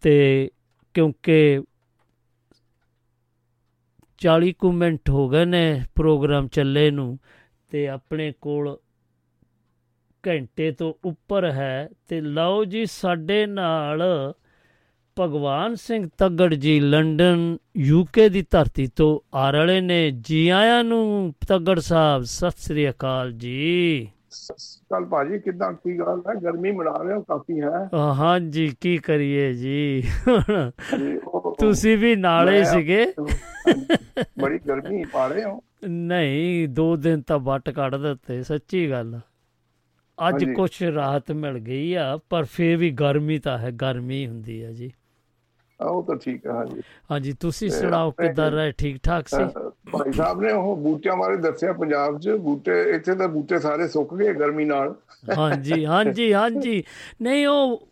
ਤੇ 0.00 0.50
ਕਿਉਂਕਿ 0.94 1.60
40 4.20 4.52
ਕੁ 4.58 4.72
ਮਿੰਟ 4.72 5.10
ਹੋ 5.10 5.28
ਗਏ 5.28 5.44
ਨੇ 5.44 5.82
ਪ੍ਰੋਗਰਾਮ 5.94 6.48
ਚੱਲੇ 6.48 6.90
ਨੂੰ 6.90 7.18
ਤੇ 7.70 7.88
ਆਪਣੇ 7.88 8.32
ਕੋਲ 8.40 8.78
ਘੰਟੇ 10.24 10.70
ਤੋਂ 10.70 10.92
ਉੱਪਰ 11.04 11.50
ਹੈ 11.50 11.88
ਤੇ 12.08 12.20
ਲਓ 12.20 12.64
ਜੀ 12.64 12.86
ਸਾਡੇ 12.86 13.46
ਨਾਲ 13.46 14.02
ਭਗਵਾਨ 15.20 15.74
ਸਿੰਘ 15.74 16.08
ਤੱਗੜ 16.18 16.54
ਜੀ 16.54 16.80
ਲੰਡਨ 16.80 17.56
ਯੂਕੇ 17.76 18.28
ਦੀ 18.28 18.44
ਧਰਤੀ 18.50 18.86
ਤੋਂ 18.96 19.36
ਆ 19.36 19.50
ਰਹੇ 19.50 19.80
ਨੇ 19.80 20.10
ਜੀ 20.10 20.48
ਆਇਆਂ 20.48 20.84
ਨੂੰ 20.84 21.34
ਤੱਗੜ 21.48 21.78
ਸਾਹਿਬ 21.78 22.22
ਸਤਿ 22.22 22.50
ਸ੍ਰੀ 22.50 22.90
ਅਕਾਲ 22.90 23.32
ਜੀ। 23.32 24.08
ਕੱਲ 24.90 25.04
ਭਾਜੀ 25.04 25.38
ਕਿਦਾਂ 25.38 25.72
ਕੀ 25.72 25.98
ਗੱਲ 25.98 26.22
ਹੈ? 26.28 26.34
ਗਰਮੀ 26.34 26.70
ਮਨਾ 26.70 27.02
ਰਹੇ 27.02 27.14
ਹੋ 27.14 27.22
ਕਾਫੀ 27.22 27.60
ਹੈ। 27.60 27.88
ਅਹ 27.94 27.96
ਹਾਂਜੀ 27.96 28.72
ਕੀ 28.80 28.96
ਕਰੀਏ 28.96 29.52
ਜੀ? 29.52 30.00
ਜੀ, 31.00 31.18
ਤੁਸੀਂ 31.58 31.98
ਵੀ 31.98 32.16
ਨਾਲੇ 32.16 32.64
ਸੀਗੇ। 32.64 33.12
ਬੜੀ 34.40 34.58
ਗਰਮੀ 34.68 35.04
ਪਾ 35.04 35.26
ਰਹੇ 35.26 35.44
ਹੋ। 35.44 35.60
ਨਹੀਂ 35.88 36.68
ਦੋ 36.68 36.96
ਦਿਨ 36.96 37.22
ਤਾਂ 37.22 37.38
ਵੱਟ 37.38 37.70
ਕੱਢ 37.70 37.94
ਦਿੱਤੇ 37.94 38.42
ਸੱਚੀ 38.42 38.90
ਗੱਲ। 38.90 39.20
ਅੱਜ। 40.28 40.44
ਕੁਛ 40.44 40.82
ਰਾਹਤ 40.82 41.32
ਮਿਲ 41.32 41.58
ਗਈ 41.58 41.94
ਆ 41.94 42.18
ਪਰ 42.30 42.44
ਫੇਰ 42.44 42.76
ਵੀ 42.76 42.90
ਗਰਮੀ 42.90 43.38
ਤਾਂ 43.38 43.58
ਹੈ 43.58 43.70
ਗਰਮੀ 43.70 44.26
ਹੁੰਦੀ 44.26 44.62
ਆ 44.62 44.72
ਜੀ। 44.72 44.92
ਉਹ 45.80 46.02
ਤਾਂ 46.02 46.16
ਠੀਕ 46.16 46.46
ਹੈ 46.46 46.52
ਹਾਂਜੀ। 46.52 46.82
ਹਾਂਜੀ 47.10 47.32
ਤੁਸੀਂ 47.32 47.70
ਸੁਣਾਓ 47.70 48.10
ਕਿੱਦਾਂ 48.10 48.50
ਰਹੇ? 48.50 48.72
ਠੀਕ 48.72 48.98
ਠਾਕ 49.02 49.28
ਸੀ? 49.28 49.44
ਭਾਈ 49.92 50.12
ਸਾਹਿਬ 50.12 50.40
ਨੇ 50.40 50.52
ਉਹ 50.52 50.76
ਬੂਟਿਆਂ 50.76 51.16
ਬਾਰੇ 51.16 51.36
ਦੱਸਿਆ 51.36 51.72
ਪੰਜਾਬ 51.72 52.18
'ਚ। 52.18 52.28
ਬੂਟੇ 52.28 52.82
ਇੱਥੇ 52.90 53.14
ਤਾਂ 53.14 53.28
ਬੂਟੇ 53.28 53.58
ਸਾਰੇ 53.58 53.88
ਸੁੱਕ 53.88 54.14
ਗਏ 54.14 54.32
ਗਰਮੀ 54.34 54.64
ਨਾਲ। 54.64 54.94
ਹਾਂਜੀ 55.38 55.86
ਹਾਂਜੀ 55.86 56.32
ਹਾਂਜੀ। 56.32 56.84
ਨਹੀਂ 57.22 57.46
ਉਹ 57.46 57.88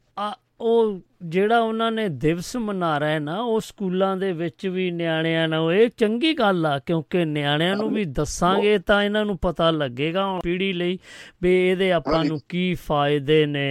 ਉਹ 0.61 1.01
ਜਿਹੜਾ 1.23 1.61
ਉਹਨਾਂ 1.61 1.93
ਨੇ 1.93 2.09
ਦਿਵਸ 2.09 2.57
ਮਨਾ 2.57 2.99
ਰਹੇ 2.99 3.19
ਨਾ 3.19 3.41
ਉਹ 3.41 3.61
ਸਕੂਲਾਂ 3.61 4.17
ਦੇ 4.17 4.33
ਵਿੱਚ 4.33 4.67
ਵੀ 4.67 4.91
ਨਿਆਣਿਆਂ 4.91 5.49
ਨੂੰ 5.49 5.75
ਇਹ 5.75 5.91
ਚੰਗੀ 5.97 6.35
ਗੱਲ 6.35 6.67
ਆ 6.67 6.79
ਕਿਉਂਕਿ 6.79 7.25
ਨਿਆਣਿਆਂ 7.25 7.77
ਨੂੰ 7.77 7.91
ਵੀ 7.91 8.05
ਦੱਸਾਂਗੇ 8.05 8.79
ਤਾਂ 8.79 9.03
ਇਹਨਾਂ 9.05 9.25
ਨੂੰ 9.25 9.39
ਪਤਾ 9.39 9.71
ਲੱਗੇਗਾ 9.71 10.27
ਹੁਣ 10.27 10.41
ਪੀੜ੍ਹੀ 10.41 10.73
ਲਈ 10.73 10.99
ਵੀ 11.43 11.71
ਇਹਦੇ 11.71 11.93
ਆਪਾਂ 11.93 12.25
ਨੂੰ 12.25 12.41
ਕੀ 12.49 12.75
ਫਾਇਦੇ 12.75 13.47
ਨੇ 13.47 13.67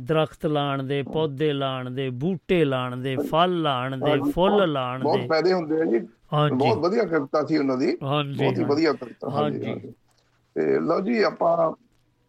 ਦਰਖਤ 0.00 0.46
ਲਾਣ 0.46 0.82
ਦੇ 0.82 1.02
ਪੌਦੇ 1.02 1.52
ਲਾਣ 1.52 1.90
ਦੇ 1.90 2.10
ਬੂਟੇ 2.10 2.64
ਲਾਣ 2.64 2.96
ਦੇ 2.96 3.16
ਫਲ 3.16 3.62
ਲਾਣ 3.62 3.96
ਦੇ 3.96 4.30
ਫੁੱਲ 4.30 4.72
ਲਾਣ 4.72 5.02
ਬਹੁਤ 5.02 5.20
ਦੇ 5.20 5.26
ਫਾਇਦੇ 5.26 5.52
ਹੁੰਦੇ 5.52 5.80
ਆ 5.80 5.84
ਜੀ। 5.84 5.98
ਬਹੁਤ 6.54 6.78
ਵਧੀਆ 6.78 7.04
ਕਵਿਤਾ 7.04 7.46
ਸੀ 7.46 7.56
ਉਹਨਾਂ 7.56 7.76
ਦੀ 7.76 7.96
ਬਹੁਤ 7.96 8.58
ਹੀ। 8.58 8.64
ਵਧੀਆ 8.64 8.92
ਕਵਿਤਾ। 8.92 9.30
ਹਾਂਜੀ। 9.30 9.74
ਤੇ 10.54 10.80
ਲਓ 10.80 11.00
ਜੀ 11.00 11.22
ਆਪਾਂ 11.22 11.72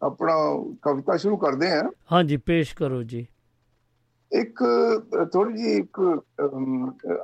ਆਪਣਾ 0.02 0.34
ਕਵਿਤਾ 0.82 1.16
ਸ਼ੁਰੂ 1.16 1.36
ਕਰਦੇ 1.36 1.70
ਹਾਂ 1.70 1.82
ਹਾਂਜੀ 2.12 2.36
ਪੇਸ਼ 2.36 2.74
ਕਰੋ 2.76 3.02
ਜੀ 3.02 3.26
ਇੱਕ 4.34 4.62
ਥੋੜੀ 5.32 5.56
ਜੀ 5.56 5.72
ਇੱਕ 5.72 6.00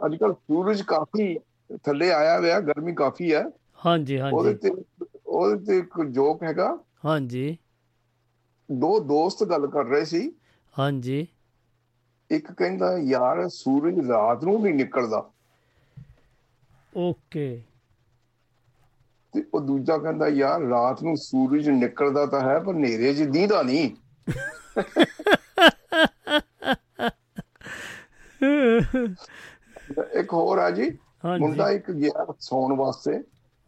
ਅੱਜ 0.07 0.17
ਕੱਲ 0.17 0.33
ਸੂਰਜ 0.35 0.83
ਕਾਫੀ 0.89 1.35
ਥੱਲੇ 1.85 2.11
ਆਇਆ 2.13 2.39
ਹੋਇਆ 2.39 2.61
ਗਰਮੀ 2.63 2.95
ਕਾਫੀ 2.95 3.33
ਹੈ। 3.35 3.45
ਹਾਂਜੀ 3.85 4.19
ਉਹਦੇ 4.29 4.53
ਹਾਂਜੀ 4.53 4.57
ਤੇ 4.57 4.71
ਉਹਦੇ 5.27 5.65
ਤੇ 5.67 5.79
ਇੱਕ 5.79 6.01
ਜੋਕ 6.11 6.43
ਹੈਗਾ। 6.43 6.77
ਹਾਂਜੀ। 7.05 7.57
ਦੋ 8.69 8.99
ਦੋਸਤ 9.03 9.43
ਗੱਲ 9.45 9.67
ਕਰ 9.67 9.85
ਰਹੇ 9.87 10.05
ਸੀ। 10.05 10.31
ਹਾਂਜੀ। 10.75 11.27
ਇੱਕ 12.31 12.51
ਕਹਿੰਦਾ 12.53 12.93
ਯਾਰ 13.01 13.47
ਸੂਰਜ 13.51 13.99
ਰਾਤ 14.09 14.45
ਨੂੰ 14.45 14.61
ਨਹੀਂ 14.63 14.75
ਨਿਕਲਦਾ। 14.75 15.31
ਓਕੇ। 16.93 17.47
ਤੇ 19.35 19.43
ਉਹ 19.55 19.61
ਦੂਜਾ 19.61 19.97
ਕਹਿੰਦਾ 19.99 20.29
ਯਾਰ 20.29 20.63
ਰਾਤ 20.63 21.03
ਨੂੰ 21.03 21.17
ਸੂਰਜ 21.17 21.69
ਨਿਕਲਦਾ 21.71 22.27
ਤਾਂ 22.27 22.41
ਹੈ 22.41 22.59
ਪਰ 22.61 22.75
ਹਨੇਰੇ 22.75 23.15
'ਚ 23.15 23.29
ਦੀਂਦਾ 23.31 23.63
ਨਹੀਂ 23.63 23.91
ਇੱਕ 30.15 30.33
ਹੋਰ 30.33 30.59
ਆ 30.59 30.71
ਜੀ। 30.71 30.91
ਮੁੰਡਾ 31.37 31.69
ਇੱਕ 31.71 31.91
ਗਿਆ 31.93 32.27
ਸੌਣ 32.41 32.77
ਵਾਸਤੇ 32.77 33.19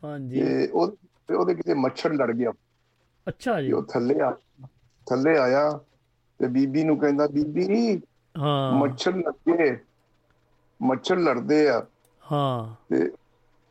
ਹਾਂਜੀ। 0.03 0.41
ਤੇ 0.41 0.67
ਉਹ 0.69 0.97
ਤੇ 1.29 1.35
ਉਹਦੇ 1.35 1.55
ਕਿਤੇ 1.55 1.75
ਮੱਛਰ 1.77 2.13
ਲੜ 2.15 2.31
ਗਿਆ। 2.33 2.53
ਅੱਛਾ 3.27 3.61
ਜੀ। 3.63 3.73
ਉਹ 3.73 3.83
ਥੱਲੇ 3.85 4.19
ਆ 4.21 4.31
ਥੱਲੇ 5.07 5.37
ਆਇਆ 5.39 5.69
ਤੇ 6.41 6.49
ਬੀਬੀ 6.49 6.85
ਨੂੰ 6.85 6.99
ਕਹਿੰਦਾ 6.99 7.27
ਬੀਬੀ 7.29 7.67
ਹਾਂ। 8.35 8.73
ਮੱਛਰ 8.75 9.15
ਲੱਗੇ 9.17 9.71
ਮੱਛਰ 10.81 11.19
ਲੜਦੇ 11.19 11.67
ਆ। 11.69 11.81
ਹਾਂ। 12.23 12.75
ਤੇ 12.89 12.99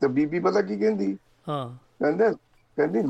ਤੇ 0.01 0.07
ਬੀਬੀ 0.09 0.39
ਪਤਾ 0.39 0.61
ਕੀ 0.61 0.77
ਕਹਿੰਦੀ? 0.77 1.17
ਹਾਂ। 1.47 1.67
ਕਹਿੰਦੇ 1.99 2.29
ਕਹਿੰਦੀ 2.77 3.01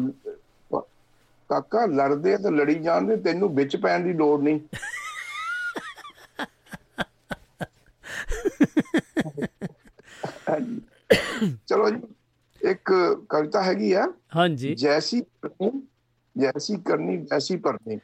ਕਾਕਾ 1.49 1.85
ਲੜਦੇ 1.87 2.35
ਤੇ 2.37 2.49
ਲੜੀ 2.51 2.75
ਜਾਂਦੇ 2.79 3.15
ਤੈਨੂੰ 3.21 3.53
ਵਿੱਚ 3.55 3.75
ਪੈਣ 3.77 4.03
ਦੀ 4.03 4.13
ਲੋੜ 4.13 4.39
ਨਹੀਂ। 4.41 4.59
ਚਲੋ 11.67 11.89
ਇੱਕ 12.61 12.93
ਕਵਿਤਾ 13.29 13.63
ਹੈਗੀ 13.63 13.93
ਆ। 13.93 14.07
ਹਾਂਜੀ। 14.35 14.75
ਜੈਸੀ 14.75 15.23
ਜੈਸੀ 16.35 16.77
ਕਰਨੀ 16.77 17.17
ਵੈਸੀ 17.17 17.57
ਭਰਨੀ। 17.57 17.99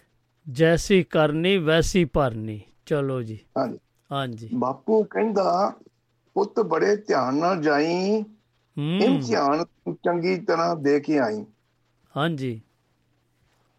ਜੈਸੀ 0.47 1.03
ਕਰਨੀ 1.03 1.58
ਵੈਸੀ 1.58 2.05
ਭਰਨੀ। 2.05 2.62
ਚਲੋ 2.86 3.24
ਜੀ। 3.24 3.39
ਹਾਂਜੀ। 3.58 3.80
ਹਾਂਜੀ। 4.12 4.49
ਬਾਪੂ 4.53 5.03
ਕਹਿੰਦਾ 5.03 5.74
ਪੁੱਤ 6.36 6.60
ਬੜੇ 6.60 6.95
ਧਿਆਨ 6.95 7.36
ਨਾਲ 7.36 7.62
ਜਾਈ 7.62 8.24
ਇਮਤਿਹਾਨ 8.78 9.64
ਤੂੰ 9.64 9.95
ਚੰਗੀ 9.95 10.38
ਤਰ੍ਹਾਂ 10.38 10.76
ਦੇ 10.76 10.99
ਕੇ 10.99 11.20
ਆਈ। 11.20 11.45
ਹਾਂਜੀ। 12.16 12.62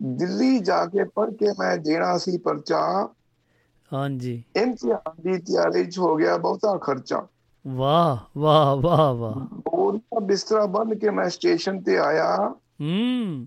ਦਿੱਲੀ 0.01 0.59
ਜਾ 0.59 0.87
ਕੇ 0.87 1.05
ਪੜ੍ਹ 1.05 1.33
ਕੇ 1.33 1.47
ਮੈਂ 1.59 1.77
ਦੇਣਾ 1.77 2.19
ਸੀ 2.19 2.39
ਪਰਚਾ 2.39 3.09
ਹਾਂਜੀ। 3.93 4.45
ਇਮਤਿਹਾਨ 4.57 5.23
ਦੀ 5.23 5.39
ਤਿਆਰੀ 5.39 5.87
'ਚ 5.87 5.99
ਹੋ 5.99 6.17
ਗਿਆ 6.17 6.37
ਬਹੁਤਾ 6.37 6.77
ਖਰਚਾ। 6.77 7.27
ਵਾਹ 7.67 8.39
ਵਾਹ 8.39 8.77
ਵਾਹ 8.77 9.15
ਵਾਹ। 9.15 9.35
ਬੋਰੀਆ 9.35 10.21
ਬਿਸਤਰਾ 10.21 10.67
ਬੰਨ 10.67 10.95
ਕੇ 10.99 11.11
ਮੈਂ 11.11 11.29
ਸਟੇਸ਼ਨ 11.29 11.83
ਤੇ 11.83 11.99
ਆਇਆ। 11.99 12.37
ਹੂੰ। 12.81 13.47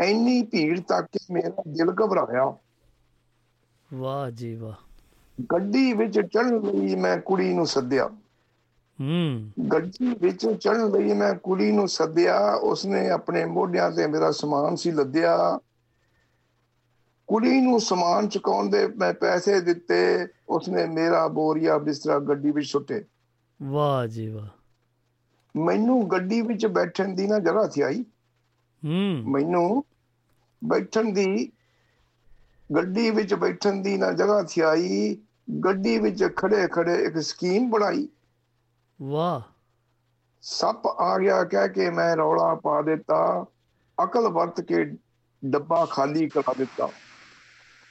ਇੰਨੀ 0.00 0.42
ਭੀੜ 0.42 0.80
ਤੱਕ 0.80 1.06
ਕਿ 1.06 1.34
ਮੇਰਾ 1.34 1.62
ਦਿਲ 1.68 1.90
ਘਬਰਾਇਆ। 1.90 2.54
ਵਾਹ 3.94 4.30
ਜੀ 4.30 4.54
ਵਾਹ। 4.54 4.74
ਗੱਡੀ 5.52 5.92
ਵਿੱਚ 5.92 6.20
ਚੜ੍ਹਨ 6.20 6.60
ਲਈ 6.60 6.94
ਮੈਂ 6.94 7.18
ਕੁੜੀ 7.18 7.54
ਨੂੰ 7.54 7.66
ਸੱਦਿਆ। 7.66 8.06
ਹੂੰ। 9.00 9.50
ਗੱਡੀ 9.72 10.16
ਵਿੱਚ 10.20 10.46
ਚੜ੍ਹਨ 10.46 10.90
ਲਈ 10.90 11.12
ਮੈਂ 11.12 11.34
ਕੁੜੀ 11.34 11.72
ਨੂੰ 11.72 11.88
ਸੱਦਿਆ। 11.88 12.54
ਉਸਨੇ 12.54 13.10
ਆਪਣੇ 13.10 13.44
ਮੋਢਿਆਂ 13.44 13.90
ਤੇ 13.90 14.06
ਮੇਰਾ 14.06 14.30
ਸਮਾਨ 14.30 14.76
ਸੀ 14.76 14.90
ਲੱਦਿਆ। 14.90 15.58
ਕੁੜੀ 17.26 17.60
ਨੂੰ 17.60 17.80
ਸਮਾਨ 17.80 18.28
ਚੁਕਾਉਣ 18.28 18.70
ਦੇ 18.70 18.86
ਮੈਂ 18.88 19.14
ਪੈਸੇ 19.14 19.60
ਦਿੱਤੇ 19.60 20.26
ਉਸਨੇ 20.48 20.86
ਮੇਰਾ 20.86 21.28
ਬੋਰੀਆ 21.28 21.78
ਬਿਸਤਰਾ 21.78 22.18
ਗੱਡੀ 22.18 22.50
ਵਿੱਚ 22.50 22.66
ਸੁੱਟੇ। 22.66 23.04
ਵਾਹ 23.62 24.06
ਜੀ 24.06 24.28
ਵਾਹ। 24.28 24.48
ਮੈਨੂੰ 25.56 26.10
ਗੱਡੀ 26.10 26.40
ਵਿੱਚ 26.40 26.66
ਬੈਠਣ 26.66 27.08
ਦੀ 27.08 27.26
ਨਾ 27.26 27.38
ਜਗ੍ਹਾ 27.38 27.68
ਸੀ 27.68 27.80
ਆਈ। 27.80 28.02
ਹੂੰ। 28.84 29.22
ਮੈਨੂੰ 29.30 29.84
ਬੈਠਣ 30.64 31.12
ਦੀ 31.12 31.52
ਗੱਡੀ 32.76 33.10
ਵਿੱਚ 33.10 33.34
ਬੈਠਣ 33.34 33.72
ਦੀ 33.72 33.96
ਨਾ 33.96 34.12
ਜਗ੍ਹਾ 34.12 34.44
ਸੀ 34.44 34.60
ਆਈ। 34.60 35.16
ਗੱਡੀ 35.64 35.98
ਵਿੱਚ 35.98 36.24
ਖੜੇ 36.36 36.68
ਖੜੇ 36.72 37.04
ਇੱਕ 37.04 37.18
ਸਕੀਮ 37.18 37.70
ਬਣਾਈ। 37.70 38.08
ਵਾਹ। 39.02 39.40
ਸੱਪ 40.42 40.86
ਆ 40.86 41.18
ਗਿਆ 41.18 41.44
ਕਹਿ 41.44 41.68
ਕੇ 41.68 41.90
ਮੈਂ 41.90 42.16
ਰੌਲਾ 42.16 42.54
ਪਾ 42.54 42.82
ਦਿੱਤਾ। 42.82 43.46
ਅਕਲ 44.04 44.28
ਵਰਤ 44.28 44.60
ਕੇ 44.60 44.84
ਡੱਬਾ 45.44 45.86
ਖਾਲੀ 45.90 46.28
ਕਰਾ 46.28 46.54
ਦਿੱਤਾ। 46.58 46.88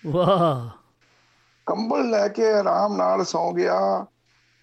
ਵਾਹ। 0.08 0.70
ਕੰਬਲ 1.66 2.10
ਲੈ 2.10 2.28
ਕੇ 2.28 2.52
ਆਰਾਮ 2.52 2.96
ਨਾਲ 2.96 3.24
ਸੌ 3.24 3.52
ਗਿਆ। 3.52 4.06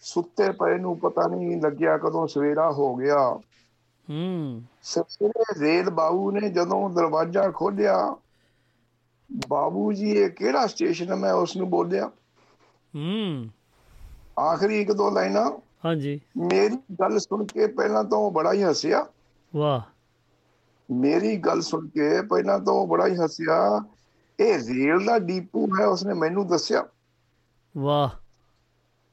ਸੁੱਤੇ 0.01 0.53
ਪਏ 0.53 0.79
ਨੂੰ 0.79 0.99
ਪਤਾ 0.99 1.29
ਨਹੀਂ 1.29 1.63
ਲੱਗਿਆ 1.63 1.99
ਕਦੋਂ 1.99 2.27
ਸਵੇਰਾ 2.27 2.73
ਹੋ 2.73 2.97
ਗਿਆ। 2.97 3.29
ਹੂੰ। 4.11 4.63
ਸਵੇਰੇ 4.83 5.61
ਰੇਲ 5.61 5.91
ਬਾਬੂ 5.91 6.31
ਨੇ 6.31 6.49
ਜਦੋਂ 6.49 6.91
ਦਰਵਾਜ਼ਾ 6.91 7.51
ਖੋਲ੍ਹਿਆ 7.51 8.17
ਬਾਬੂ 9.49 9.93
ਜੀ 9.93 10.11
ਇਹ 10.11 10.31
ਕਿਹੜਾ 10.31 10.67
ਸਟੇਸ਼ਨ 10.67 11.11
ਹੈ? 11.11 11.15
ਮੈਂ 11.15 11.33
ਉਸ 11.33 11.57
ਨੂੰ 11.57 11.71
ਬੋਲਿਆ। 11.71 12.07
ਹੂੰ। 12.95 13.47
ਆਖਰੀ 14.41 14.81
ਇੱਕ 14.81 14.93
ਦੋ 14.93 15.11
ਲਾਈਨਾਂ। 15.11 15.51
ਹਾਂਜੀ। 15.85 16.21
ਮੇਰੀ 16.37 16.77
ਗੱਲ 16.77 17.19
ਸੁਣ 17.19 17.45
ਕੇ 17.45 17.67
ਪਹਿਲਾਂ 17.67 18.05
ਤਾਂ 18.05 18.19
ਉਹ 18.19 18.31
ਬੜਾ 18.33 18.53
ਹੀ 18.53 18.63
ਹੱਸਿਆ। 18.63 19.07
ਵਾਹ। 19.57 19.81
ਮੇਰੀ 20.91 21.37
ਗੱਲ 21.37 21.63
ਸੁਣ 21.63 21.89
ਕੇ 21.89 22.23
ਪਹਿਲਾਂ 22.23 22.59
ਤਾਂ 22.59 22.75
ਉਹ 22.75 22.87
ਬੜਾ 22.87 23.07
ਹੀ 23.07 23.17
ਹੱਸਿਆ। 23.17 23.85
ਇਹ 24.41 24.59
ਰੇਲ 24.59 25.05
ਦਾ 25.05 25.19
ਡੀਪੂ 25.19 25.69
ਹੈ 25.81 25.87
ਉਸਨੇ 25.87 26.15
ਮੈਨੂੰ 26.15 26.47
ਦੱਸਿਆ। 26.47 26.87
ਵਾਹ। 27.77 28.09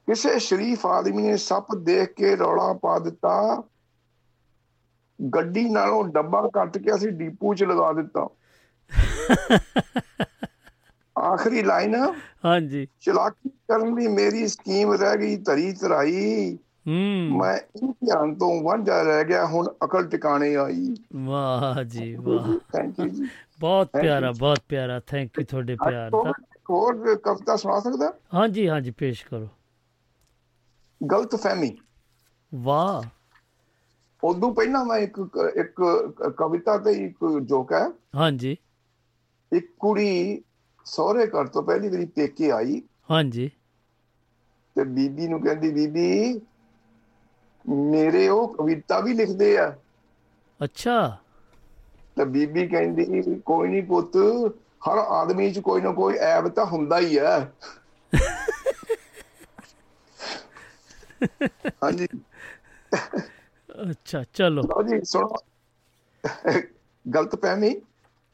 ਕਿਸੇ 0.06 0.38
ਸ਼ਰੀਫ 0.38 0.86
ਆਦਮੀ 0.86 1.22
ਨੇ 1.22 1.36
ਸੱਪ 1.36 1.74
ਦੇਖ 1.74 2.12
ਕੇ 2.12 2.36
ਰੌਲਾ 2.36 2.72
ਪਾ 2.72 2.98
ਦਿੱਤਾ। 2.98 3.62
ਗੱਡੀ 5.34 5.68
ਨਾਲੋਂ 5.68 6.08
ਡੱਬਾ 6.08 6.50
ਕੱਟ 6.54 6.78
ਕੇ 6.78 6.94
ਅਸੀਂ 6.94 7.08
ਡੀਪੂ 7.08 7.54
'ਚ 7.54 7.64
ਲਗਾ 7.64 7.92
ਦਿੱਤਾ। 7.92 8.28
ਆਖਰੀ 11.18 11.62
ਲਾਈਨ 11.62 11.94
ਹਾਂਜੀ। 12.44 12.88
ਚਲਾਕੀ 13.00 13.48
ਕਰਨ 13.48 13.94
ਦੀ 13.94 14.08
ਮੇਰੀ 14.08 14.46
ਸਕੀਮ 14.48 14.92
ਰਹਿ 14.92 15.16
ਗਈ 15.16 15.36
ਧਰੀ 15.36 15.72
ਧਰਾਈ। 15.72 16.58
ਹੂੰ। 16.86 17.38
ਮੈਂ 17.38 17.56
ਇਮਤਿਹਾਨ 17.56 18.34
ਤੋਂ 18.34 18.62
ਵਾਂਝਾ 18.62 19.02
ਰਹਿ 19.02 19.24
ਗਿਆ 19.24 19.46
ਹੁਣ 19.46 19.68
ਅਕਲ 19.84 20.06
ਟਿਕਾਣੇ 20.06 20.56
ਆਈ। 20.56 20.94
ਵਾਹ 21.16 21.84
ਜੀ 21.84 22.14
ਵਾਹ 22.14 22.58
ਥੈਂਕ 22.58 22.98
ਯੂ 22.98 23.08
ਜੀ। 23.08 23.24
ਬਹੁਤ 23.60 23.90
ਪਿਆਰਾ। 23.92 24.30
ਬਹੁਤ 24.32 24.62
ਪਿਆਰਾ। 24.68 24.98
ਥੈਂਕ 25.00 25.38
ਯੂ 25.38 25.44
ਤੁਹਾਡੇ 25.44 25.76
ਪਿਆਰ 25.78 26.10
ਦਾ। 26.16 26.34
ਹੋਰ 26.70 27.16
ਕਵਿਤਾ 27.16 27.56
ਸੁਣਾ 27.56 27.78
ਸਕਦਾ? 27.80 28.12
ਹਾਂਜੀ 28.34 28.68
ਹਾਂਜੀ 28.68 28.90
ਪੇਸ਼ 28.92 29.24
ਕਰੋ। 29.26 29.48
ਗਲਤ 31.00 31.34
ਫਹਿਮੀ 31.36 31.70
ਵਾਹ। 32.52 33.02
ਉਦੋਂ 34.22 34.52
ਪਹਿਲਾਂ 34.54 34.84
ਮੈਂ 34.84 34.98
ਇੱਕ 34.98 35.18
ਇੱਕ 35.56 35.82
ਕਵਿਤਾ 36.38 36.76
ਤੇ 36.78 36.92
ਇੱਕ 37.04 37.24
ਜੋਕ 37.42 37.72
ਹੈ। 37.72 37.86
ਹਾਂਜੀ। 38.16 38.56
ਇੱਕ 39.52 39.66
ਕੁੜੀ 39.78 40.42
ਸਹੁਰੇ 40.86 41.26
ਘਰ 41.26 41.46
ਤੋਂ 41.46 41.62
ਪਹਿਲੀ 41.62 41.88
ਵਾਰੀ 41.88 42.06
ਪੇਕੇ 42.06 42.50
ਆਈ। 42.50 42.80
ਹਾਂਜੀ। 43.10 43.50
ਤੇ 44.76 44.84
ਬੀਬੀ 44.84 45.26
ਨੂੰ 45.28 45.40
ਕਹਿੰਦੀ 45.42 45.70
ਬੀਬੀ 45.72 46.40
ਮੇਰੇ 47.64 48.28
ਉਹ 48.28 48.54
ਕਵਿਤਾ 48.54 49.00
ਵੀ 49.00 49.14
ਲਿਖਦੇ 49.14 49.56
ਆ। 49.58 49.72
ਅੱਛਾ। 50.60 50.96
ਤੇ 52.16 52.24
ਬੀਬੀ 52.24 52.66
ਕਹਿੰਦੀ 52.68 53.22
ਕੋਈ 53.46 53.68
ਨਹੀਂ 53.68 53.82
ਪੁੱਤ 53.82 54.16
ਹਰ 54.88 54.98
ਆਦਮੀ 54.98 55.50
'ਚ 55.52 55.58
ਕੋਈ 55.58 55.80
ਨਾ 55.80 55.92
ਕੋਈ 55.92 56.14
ਐਬ 56.14 56.48
ਤਾਂ 56.48 56.64
ਹੁੰਦਾ 56.66 56.98
ਹੀ 56.98 57.18
ਹੈ। 57.18 57.52
ਹਾਂਜੀ। 61.84 62.06
ਅੱਛਾ 63.90 64.24
ਚਲੋ। 64.32 64.62
ਲਓ 64.62 64.82
ਜੀ 64.82 65.00
ਸੁਣੋ। 65.04 65.34
ਗਲਤ 67.14 67.36
ਫਹਿਮੀ। 67.42 67.74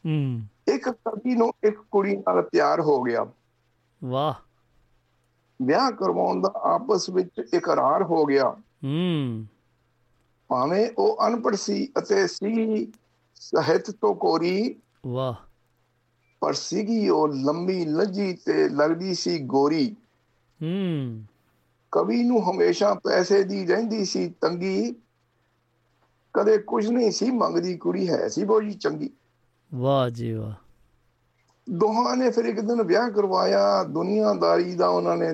ਹੂੰ। 0.05 0.41
ਇੱਕ 0.68 0.89
ਕਵੀ 0.89 1.35
ਨੂੰ 1.35 1.53
ਇੱਕ 1.64 1.77
ਕੁੜੀ 1.91 2.16
ਨਾਲ 2.16 2.43
ਪਿਆਰ 2.43 2.81
ਹੋ 2.81 3.03
ਗਿਆ। 3.03 3.27
ਵਾਹ। 4.05 4.35
ਵਿਆਹ 5.62 5.91
ਕਰਵਾਉਣ 5.91 6.41
ਦਾ 6.41 6.53
ਆਪਸ 6.57 7.11
ਵਿੱਚ 7.11 7.43
ਇਕਰਾਰ 7.55 8.03
ਹੋ 8.03 8.24
ਗਿਆ। 8.24 8.49
ਹੂੰ। 8.85 9.47
ਭਾਵੇਂ 10.49 10.91
ਉਹ 10.99 11.27
ਅਨਪੜ੍ਹ 11.27 11.57
ਸੀ 11.57 11.89
ਅਤੇ 11.99 12.27
ਸੀ 12.27 12.85
ਸਾਹਿਤ 13.37 13.91
ਤੋਂ 13.91 14.14
ਕੋਰੀ। 14.14 14.80
ਵਾਹ। 15.07 15.34
ਪਰ 16.41 16.53
ਸੀਗੀ 16.53 17.09
ਉਹ 17.09 17.28
ਲੰਮੀ 17.28 17.84
ਲੱਜੀ 17.84 18.32
ਤੇ 18.32 18.68
ਲੱਗਦੀ 18.68 19.14
ਸੀ 19.14 19.39
ਗੋਰੀ। 19.39 19.97
ਹੂੰ। 20.62 21.24
ਕਵੀ 21.93 22.22
ਨੂੰ 22.22 22.53
ਹਮੇਸ਼ਾ 22.53 22.95
ਪੈਸੇ 22.95 23.43
ਦੀ 23.43 23.66
ਰਹਿੰਦੀ 23.66 24.05
ਸੀ 24.05 24.34
ਤੰਗੀ। 24.41 24.97
ਕਦੇ 26.32 26.59
ਕੁਝ 26.59 26.87
ਨਹੀਂ 26.87 27.11
ਸੀ 27.11 27.30
ਮੰਗਦੀ 27.30 27.76
ਕੁੜੀ 27.76 28.09
ਹੈ 28.09 28.28
ਸੀ 28.28 28.45
ਬੋਜੀ 28.45 28.74
ਚੰਗੀ। 28.74 29.11
ਵਾਹ 29.74 30.11
ਜੀ 30.11 30.32
ਵਾਹ। 30.32 30.53
ਦੋਹਾਂ 31.70 32.16
ਨੇ 32.16 32.30
ਫਿਰ 32.30 32.45
ਇੱਕ 32.45 32.61
ਦਿਨ 32.61 32.82
ਵਿਆਹ 32.82 33.11
ਕਰਵਾਇਆ 33.11 33.84
ਦੁਨੀਆਦਾਰੀ 33.84 34.74
ਦਾ 34.74 34.89
ਉਹਨਾਂ 34.89 35.16
ਨੇ 35.16 35.26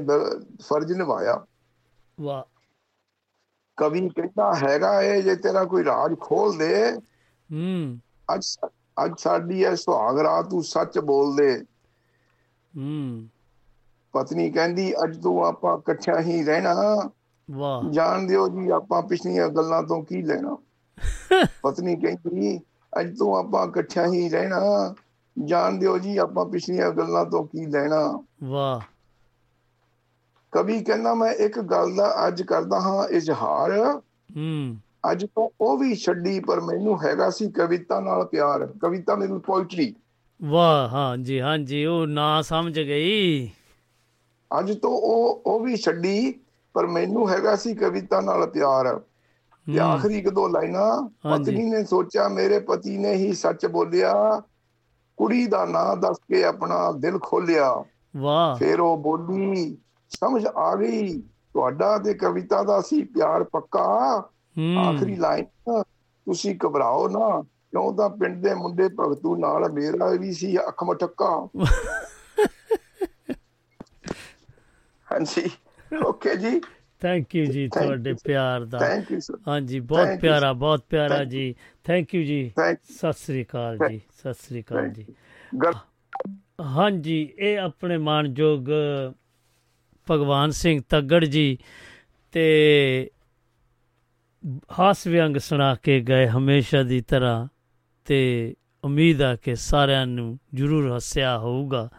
ਫਰਜ਼ 0.63 0.93
ਨਿਭਾਇਆ। 0.93 1.47
ਵਾਹ। 2.21 2.43
ਕਵੀ 3.77 4.09
ਕਹਿੰਦਾ 4.09 4.55
ਹੈਗਾ 4.55 5.03
ਇਹ 5.03 5.23
ਜੇ 5.23 5.37
ਤੇਰਾ 5.37 5.65
ਕੋਈ 5.65 5.85
ਰਾਜ 5.85 6.19
ਖੋਲ 6.21 6.59
ਦੇ 6.59 7.01
ਹੂੰ। 7.53 7.99
ਅੱਜ 8.35 8.47
ਅੱਜ 9.05 9.13
ਸਾਡੀ 9.19 9.65
ਹੈ 9.65 9.75
ਸੁਹਾਗ 9.75 10.19
ਰਾਤ 10.19 10.51
ਤੂੰ 10.51 10.65
ਸੱਚ 10.65 10.99
ਬੋਲ 10.99 11.37
ਦੇ 11.37 11.63
ਹੂੰ। 12.77 13.29
ਪਤਨੀ 14.13 14.51
ਕਹਿੰਦੀ 14.51 14.95
ਅੱਜ 14.95 15.23
ਤੋਂ 15.23 15.45
ਆਪਾਂ 15.45 15.79
ਇਕੱਠਿਆਂ 15.79 16.21
ਹੀ 16.21 16.45
ਰਹਿਣਾ। 16.45 16.75
ਵਾਹ। 17.51 17.91
ਜਾਣ 17.91 18.23
ਦਿਓ 18.23 18.49
ਜੀ 18.49 18.71
ਆਪਾਂ 18.71 19.03
ਪਿਛਲੀਆਂ 19.03 19.49
ਗੱਲਾਂ 19.49 19.83
ਤੋਂ 19.83 20.05
ਕੀ 20.05 20.23
ਲੈਣਾ? 20.23 20.57
ਪਤਨੀ 21.63 21.97
ਕਹਿੰਦੀ 21.97 22.61
ਅੱਜ 23.01 23.19
ਤੋਂ 23.19 23.37
ਆਪਾਂ 23.37 23.67
ਇਕੱਠਿਆਂ 23.67 24.13
ਹੀ 24.13 24.29
ਰਹਿਣਾ। 24.29 24.61
ਜਾਣ 25.45 25.73
ਦਿਓ 25.73 25.99
ਜੀ 25.99 26.17
ਆਪਾਂ 26.17 26.47
ਪਿਛਲੀਆਂ 26.47 26.91
ਗੱਲਾਂ 26.91 27.25
ਤੋਂ 27.25 27.45
ਕੀ 27.45 27.67
ਲੈਣਾ? 27.67 28.25
ਵਾਹ। 28.43 28.81
ਕਵੀ 30.53 30.85
ਕਹਿੰਦਾ 30.85 31.15
ਮੈਂ 31.15 31.33
ਇੱਕ 31.33 31.61
ਗੱਲ 31.61 31.95
ਦਾ 31.95 32.27
ਅੱਜ 32.27 32.43
ਕਰਦਾ 32.43 32.81
ਹਾਂ 32.81 33.09
ਇਜ਼ਹਾਰ। 33.09 34.01
ਹੂੰ। 34.37 34.77
ਅੱਜ 35.05 35.25
ਤੋਂ 35.27 35.49
ਉਹ 35.61 35.77
ਵੀ 35.79 35.95
ਛੱਡੀ 35.97 36.39
ਪਰ 36.41 36.61
ਮੈਨੂੰ 36.61 36.99
ਹੈਗਾ 37.05 37.29
ਸੀ 37.31 37.51
ਕਵਿਤਾ 37.51 38.01
ਨਾਲ 38.01 38.25
ਪਿਆਰ। 38.27 38.67
ਕਵਿਤਾ 38.81 39.17
ਮੈਨੂੰ 39.17 39.41
ਪੋਇਟਰੀ। 39.41 39.95
ਵਾਹ 40.41 40.89
ਹਾਂਜੀ 40.89 41.41
ਹਾਂਜੀ 41.41 41.85
ਉਹ 41.85 42.07
ਨਾ 42.07 42.41
ਸਮਝ 42.43 42.79
ਗਈ। 42.81 43.51
ਅੱਜ 44.51 44.73
ਤੋਂ 44.79 44.91
ਉਹ 45.05 45.43
ਉਹ 45.47 45.61
ਵੀ 45.61 45.77
ਛੱਡੀ 45.77 46.33
ਪਰ 46.75 46.87
ਮੈਨੂੰ 46.87 47.29
ਹੈਗਾ 47.31 47.55
ਸੀ 47.57 47.75
ਕਵਿਤਾ 47.75 48.21
ਨਾਲ 48.21 48.47
ਪਿਆਰ। 48.47 48.99
ਤੇ 49.67 49.79
ਹੂੰ, 49.79 49.79
ਆਖਰੀ 49.79 50.19
ਇੱਕ 50.19 50.29
ਦੋ 50.29 50.47
ਲਾਈਨਾਂ। 50.49 50.91
ਪਤਨੀ 51.29 51.65
ਨੇ 51.71 51.85
ਸੋਚਿਆ 51.85 52.29
ਮੇਰੇ 52.29 52.59
ਪਤੀ 52.61 52.97
ਨੇ 52.99 53.13
ਹੀ 53.15 53.33
ਸੱਚ 53.35 53.67
ਬੋਲਿਆ। 53.67 54.13
ਕੁੜੀ 55.19 55.47
ਦਾ 55.47 55.65
ਨਾਂ 55.65 55.97
ਦੱਸ 55.97 56.19
ਕੇ 56.29 56.43
ਆਪਣਾ 56.45 56.91
ਦਿਲ 56.93 57.19
ਖੋਲਿਆ। 57.23 57.73
ਵਾਹ। 58.17 58.61
ਫਿਰ 58.61 58.81
ਉਹ 58.81 58.97
ਬੋਲੀ 58.99 59.77
ਸਮਝ 60.11 60.45
ਆ 60.47 60.75
ਗਈ 60.77 61.21
ਤੁਹਾਡਾ 61.21 61.97
ਤੇ 61.99 62.15
ਕਵਿਤਾ 62.15 62.63
ਦਾ 62.63 62.81
ਸੀ 62.81 63.03
ਪਿਆਰ 63.05 63.45
ਪੱਕਾ। 63.45 63.87
ਹੂੰ 63.87 64.32
ਆਖਰੀ 64.59 65.17
ਲਾਈਨ 65.17 65.45
ਤੁਸੀਂ 66.27 66.55
ਘਬਰਾਓ 66.67 67.09
ਨਾ 67.09 67.43
ਕਿਉਂ 67.43 67.93
ਤਾਂ 67.97 68.11
ਪਿੰਡ 68.11 68.43
ਦੇ 68.43 68.55
ਮੁੰਡੇ 68.55 68.89
ਭਗਤੂ 68.89 69.37
ਨਾਲ 69.37 69.73
ਮੇਰਾ 69.73 70.11
ਵੀ 70.11 70.33
ਸੀ 70.33 70.57
ਅੱਖ 70.59 70.85
ਮਟਕਾ। 70.85 71.49
ਹਾਂਜੀ 75.13 75.51
ਓਕੇ 76.07 76.37
ਜੀ। 76.37 76.61
ਥੈਂਕ 77.01 77.35
ਯੂ 77.37 77.47
ਜੀ 77.47 77.69
ਤੁਹਾਡੇ. 77.69 78.13
ਪਿਆਰ 78.25 78.65
ਦਾ। 78.65 78.79
ਥੈਂਕ 78.79 79.13
ਯੂ 79.13 79.21
ਸਰ 79.21 79.35
ਹਾਂਜੀ 79.49 79.81
ਬਹੁਤ 79.81 80.09
ਪਿਆਰਾ. 80.21 80.53
ਬਹੁਤ 80.53 80.85
ਪਿਆਰਾ 80.91 81.25
ਜੀ। 81.25 81.55
ਥੈਂਕ 81.85 82.15
ਯੂ 82.15 82.23
ਜੀ। 82.23 82.53
ਸਤਿ 82.83 83.13
ਸ੍ਰੀ 83.13 83.45
ਅਕਾਲ 83.45 83.79
ਜੀ 83.89 84.01
ਸਤਿ 84.19 84.35
ਸ੍ਰੀ 84.35 84.63
ਅਕਾਲ 84.63 84.89
ਜੀ। 84.89 85.07
ਹਾਂਜੀ 86.61 87.35
ਇਹ 87.39 87.59
ਆਪਣੇ 87.59 87.99
ਮਾਨਯੋਗ 87.99 88.69
ਭਗਵਾਨ 90.11 90.51
ਸਿੰਘ 90.51 90.83
ਤੱਗੜ 90.89 91.25
ਜੀ 91.25 91.59
ਤੇ 92.33 93.11
ਹਾਸ 94.79 95.07
ਵਿਅੰਗ 95.07 95.37
ਸੁਣਾ 95.37 95.75
ਕੇ 95.75 96.01
ਗਏ 96.01 96.27
ਹਮੇਸ਼ਾ 96.27 96.83
ਦੀ 96.83 97.01
ਤਰ੍ਹਾਂ 97.01 97.49
ਤੇ 98.05 98.55
ਉਮੀਦ 98.85 99.23
ਆ 99.23 99.37
ਕਿ 99.37 99.55
ਸਾਰਿਆਂ 99.57 100.07
ਨੂੰ 100.07 100.39
ਜਰੂਰ 100.55 100.97
ਹੱਸਿਆ 100.97 101.39
ਹੋਊਗਾ। 101.39 101.91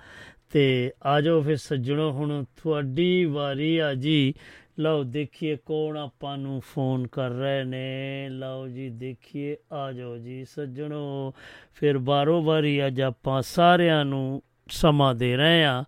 ਤੇ 0.51 0.91
ਆਜੋ 1.05 1.41
ਫਿਰ 1.41 1.57
ਸੱਜਣੋ, 1.57 2.11
ਹੁਣ 2.11 2.45
ਤੁਹਾਡੀ 2.63 3.25
ਵਾਰੀ 3.25 3.77
ਆ 3.77 3.93
ਜੀ। 3.93 4.33
ਲਓ, 4.79 5.03
ਦੇਖੀਏ 5.03 5.55
ਕੌਣ 5.55 5.97
ਆਪਾਂ 5.97 6.37
ਨੂੰ 6.37 6.61
ਫੋਨ 6.61 7.07
ਕਰ 7.07 7.29
ਰਹੇ 7.29 7.63
ਨੇ। 7.63 8.27
ਲਓ 8.29 8.67
ਜੀ, 8.67 8.89
ਦੇਖੀਏ 8.89 9.57
ਆ 9.71 9.91
ਜਾਓ 9.91 10.17
ਜੀ 10.17 10.45
ਸੱਜਣੋ। 10.45 11.33
ਫਿਰ 11.75 11.97
ਬਾਰੋ 11.97 12.41
ਬਾਰੀ 12.41 12.87
ਅੱਜ 12.87 13.01
ਆਪਾਂ 13.01 13.41
ਸਾਰਿਆਂ 13.41 14.05
ਨੂੰ 14.05 14.43
ਸਮਾਂ 14.69 15.15
ਦੇ 15.15 15.37
ਰਹੇ 15.37 15.65
ਆ 15.65 15.83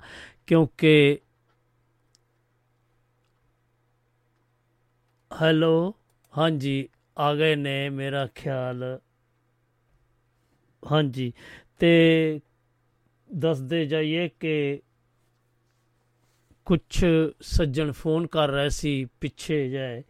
ਕਿਉਂਕਿ 0.48 1.20
ਹੈਲੋ 5.42 5.96
ਹਾਂਜੀ, 6.38 6.90
ਆ 7.18 7.36
ਗਏ 7.36 7.56
ਨੇ 7.56 7.90
ਮੇਰਾ 7.90 8.28
ਖਿਆਲ। 8.28 9.00
ਹਾਂਜੀ, 10.92 11.34
ਤੇ 11.80 12.42
ਦੱਸਦੇ 13.34 13.86
ਜਾਈਏ 13.86 14.30
ਕਿ 14.40 14.82
ਕੁਝ 16.66 17.06
ਸੱਜਣ 17.42 17.92
ਫੋਨ 17.92 18.28
ਕਰ 18.28 18.50
ਰਹੇ 18.50 18.70
ਸੀ 18.70 19.08
ਪਿੱਛੇ 19.22 19.70
ਜਾਏ 19.70 20.04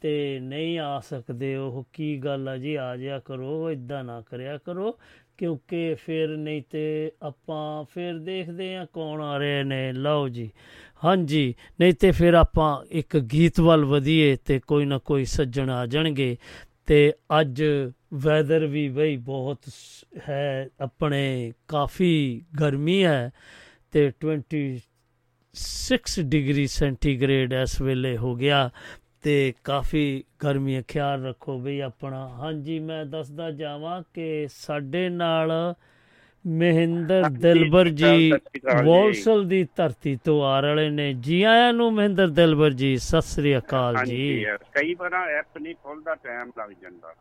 ਤੇ 0.00 0.40
ਨਹੀਂ 0.40 0.78
ਆ 0.78 1.00
ਸਕਦੇ 1.00 1.56
ਉਹ, 1.56 1.86
ਕੀ 1.92 2.18
ਗੱਲ 2.18 2.48
ਆ 2.48 2.56
ਜੀ? 2.56 2.74
ਆ 2.74 2.96
ਜਿਆ 2.96 3.18
ਕਰੋ 3.18 3.70
ਇਦਾਂ 3.70 4.04
ਨਾ 4.04 4.20
ਕਰਿਆ 4.20 4.58
ਕਰੋ। 4.58 4.98
ਕਿਉਂਕਿ 5.38 5.94
ਫਿਰ 5.94 6.28
ਨਹੀਂ 6.36 6.62
ਤੇ 6.70 7.12
ਆਪਾਂ 7.22 7.84
ਫਿਰ 7.84 8.18
ਦੇਖਦੇ 8.18 8.76
ਆ 8.76 8.86
ਕੌਣ 8.92 9.20
ਆ 9.20 9.38
ਰਹੇ 9.38 9.62
ਨੇ। 9.62 9.92
ਲਓ 9.92 10.28
ਜੀ। 10.28 10.50
ਹਾਂਜੀ, 11.04 11.54
ਨਹੀਂ 11.80 11.94
ਤੇ 11.94 12.10
ਫਿਰ 12.10 12.34
ਆਪਾਂ 12.34 12.84
ਇੱਕ 12.90 13.18
ਗੀਤ 13.18 13.60
ਵੱਲ 13.60 13.84
ਵਧੀਏ 13.84 14.36
ਤੇ 14.36 14.58
ਕੋਈ 14.58 14.84
ਨਾ 14.84 14.98
ਕੋਈ 14.98 15.24
ਸੱਜਣ 15.24 15.70
ਆ 15.70 15.86
ਜਾਣਗੇ। 15.86 16.36
ਤੇ 16.86 17.12
ਅੱਜ 17.40 17.64
ਵੈਦਰ 18.14 18.66
ਵੀ 18.66 18.88
ਬਈ 18.88 19.16
ਬਹੁਤ 19.16 19.58
ਸ- 19.66 20.04
ਹੈ, 20.28 20.68
ਆਪਣੇ 20.80 21.52
ਕਾਫੀ 21.68 22.44
ਗਰਮੀ 22.60 23.04
ਹੈ 23.04 23.30
ਤੇ 23.90 24.10
26 25.54 26.22
ਡਿਗਰੀ 26.22 26.66
ਸੈਂਟੀਗ੍ਰੇਡ 26.66 27.52
ਇਸ 27.52 27.82
ਵੇਲੇ 27.82 28.16
ਹੋ 28.16 28.34
ਗਿਆ। 28.34 28.70
ਤੇ 29.22 29.54
ਕਾਫੀ 29.64 30.24
ਗਰਮੀ 30.44 30.82
ਖਿਆਲ 30.88 31.24
ਰੱਖੋ 31.24 31.58
ਬਈ 31.58 31.80
ਆਪਣਾ। 31.80 32.28
ਹਾਂਜੀ 32.28 32.78
ਮੈਂ 32.78 33.04
ਦੱਸਦਾ 33.04 33.50
ਜਾਵਾਂ 33.50 34.02
ਕਿ 34.14 34.46
ਸਾਡੇ 34.50 35.08
ਨਾਲ 35.08 35.74
ਮਹਿੰਦਰ 36.46 37.28
ਦਿਲਬਰ 37.30 37.88
ਜੀ। 37.88 38.32
ਵੋਲਸਲ 38.84 39.44
ਦੀ 39.48 39.66
ਧਰਤੀ 39.76 40.18
ਤੋਂ 40.24 40.42
ਆ 40.44 40.60
ਰਹੇ 40.60 40.90
ਨੇ। 40.90 41.12
ਜੀ 41.12 41.42
ਆਇਆਂ 41.42 41.72
ਨੂੰ 41.72 41.92
ਮਹਿੰਦਰ 41.92 42.28
ਦਿਲਬਰ 42.28 42.70
ਜੀ 42.72 42.96
ਸਤਿ 42.96 43.20
ਸ੍ਰੀ 43.20 43.58
ਅਕਾਲ 43.58 43.96
ਜੀ। 44.04 44.44
ਕਈ 44.72 44.94
ਵਾਰ 44.94 45.14
ਐਪ 45.14 45.58
ਨਹੀਂ 45.58 45.74
ਖੁੱਲਦਾ 45.74 46.14
ਟਾਈਮ 46.14 46.50
ਲੱਗ 46.58 46.70
ਜਾਂਦਾ। 46.82 47.14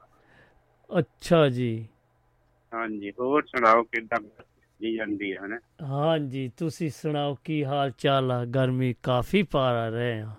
ਅੱਛਾ 0.90 1.48
ਜੀ। 1.50 1.88
ਹਾਂਜੀ 2.74 3.12
ਹੋਰ 3.12 3.44
ਸੁਣਾਓ 3.46 3.84
ਕਿੱਦਾਂ 3.84 4.20
ਜੀ 4.80 4.96
ਜਾਂਦੀ 4.96 5.34
ਹੈ 5.34 5.48
ਨਾ 5.48 5.60
ਹਾਂਜੀ 5.82 6.52
ਤੁਸੀਂ 6.58 6.90
ਸੁਣਾਓ 6.90 7.38
ਕੀ 7.44 7.64
ਹਾਲ 7.66 7.92
ਚਾਲ 7.98 8.32
ਆ? 8.32 8.46
ਗਰਮੀ 8.46 8.96
ਕਾਫੀ 9.04 9.44
ਪਾਰਾ 9.44 9.90
ਰਹੇ 9.90 10.20
ਆ। 10.22 10.32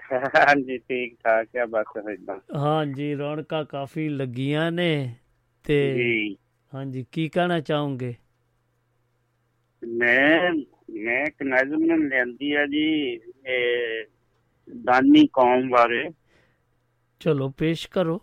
ਹਾਂਜੀ 0.48 0.78
ਠੀਕ 0.78 1.14
ਠਾਕ 1.20 1.56
ਆ 1.56 1.66
ਬਸ 1.68 1.96
ਇਦਾਂ 2.08 2.38
ਹਾਂਜੀ 2.56 3.14
ਰੌਣਕਾਂ 3.14 3.64
ਕਾਫੀ 3.64 4.08
ਲੱਗੀਆਂ 4.08 4.70
ਨੇ 4.72 4.88
ਤੇ 5.64 5.78
ਜੀ। 5.86 6.36
ਹਾਂਜੀ 6.72 7.04
ਕੀ 7.12 7.28
ਕਹਿਣਾ 7.28 7.60
ਚਾਹੋਗੇ? 7.60 8.14
ਮੈਂ 9.82 10.52
ਮੈਂ 10.96 11.20
ਇੱਕ 11.26 11.42
ਨਜ਼ਮ 11.44 11.84
ਲੈਂਦੀ 12.04 12.52
ਆ 12.54 12.64
ਜੀ 12.66 12.84
ਇਹ 13.46 14.04
ਦਾਨੀ 14.68 15.26
ਕੌਮ 15.32 15.68
ਬਾਰੇ। 15.70 16.04
ਚਲੋ 17.20 17.48
ਪੇਸ਼ 17.52 17.88
ਕਰੋ। 17.88 18.18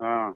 ਹਾਂ। 0.00 0.32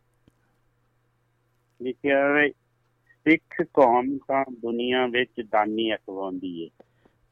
ਲਿਖਿਆ 1.81 2.19
ਹੈ 2.29 2.47
ਸਿੱਖ 2.49 3.61
ਕੌਮ 3.75 4.17
ਤਾਂ 4.29 4.45
ਦੁਨੀਆ 4.53 5.07
ਵਿੱਚ 5.09 5.41
ਦਾਨੀ 5.43 5.93
ਅਖਵਾਉਂਦੀ 5.95 6.61
ਏ। 6.63 6.69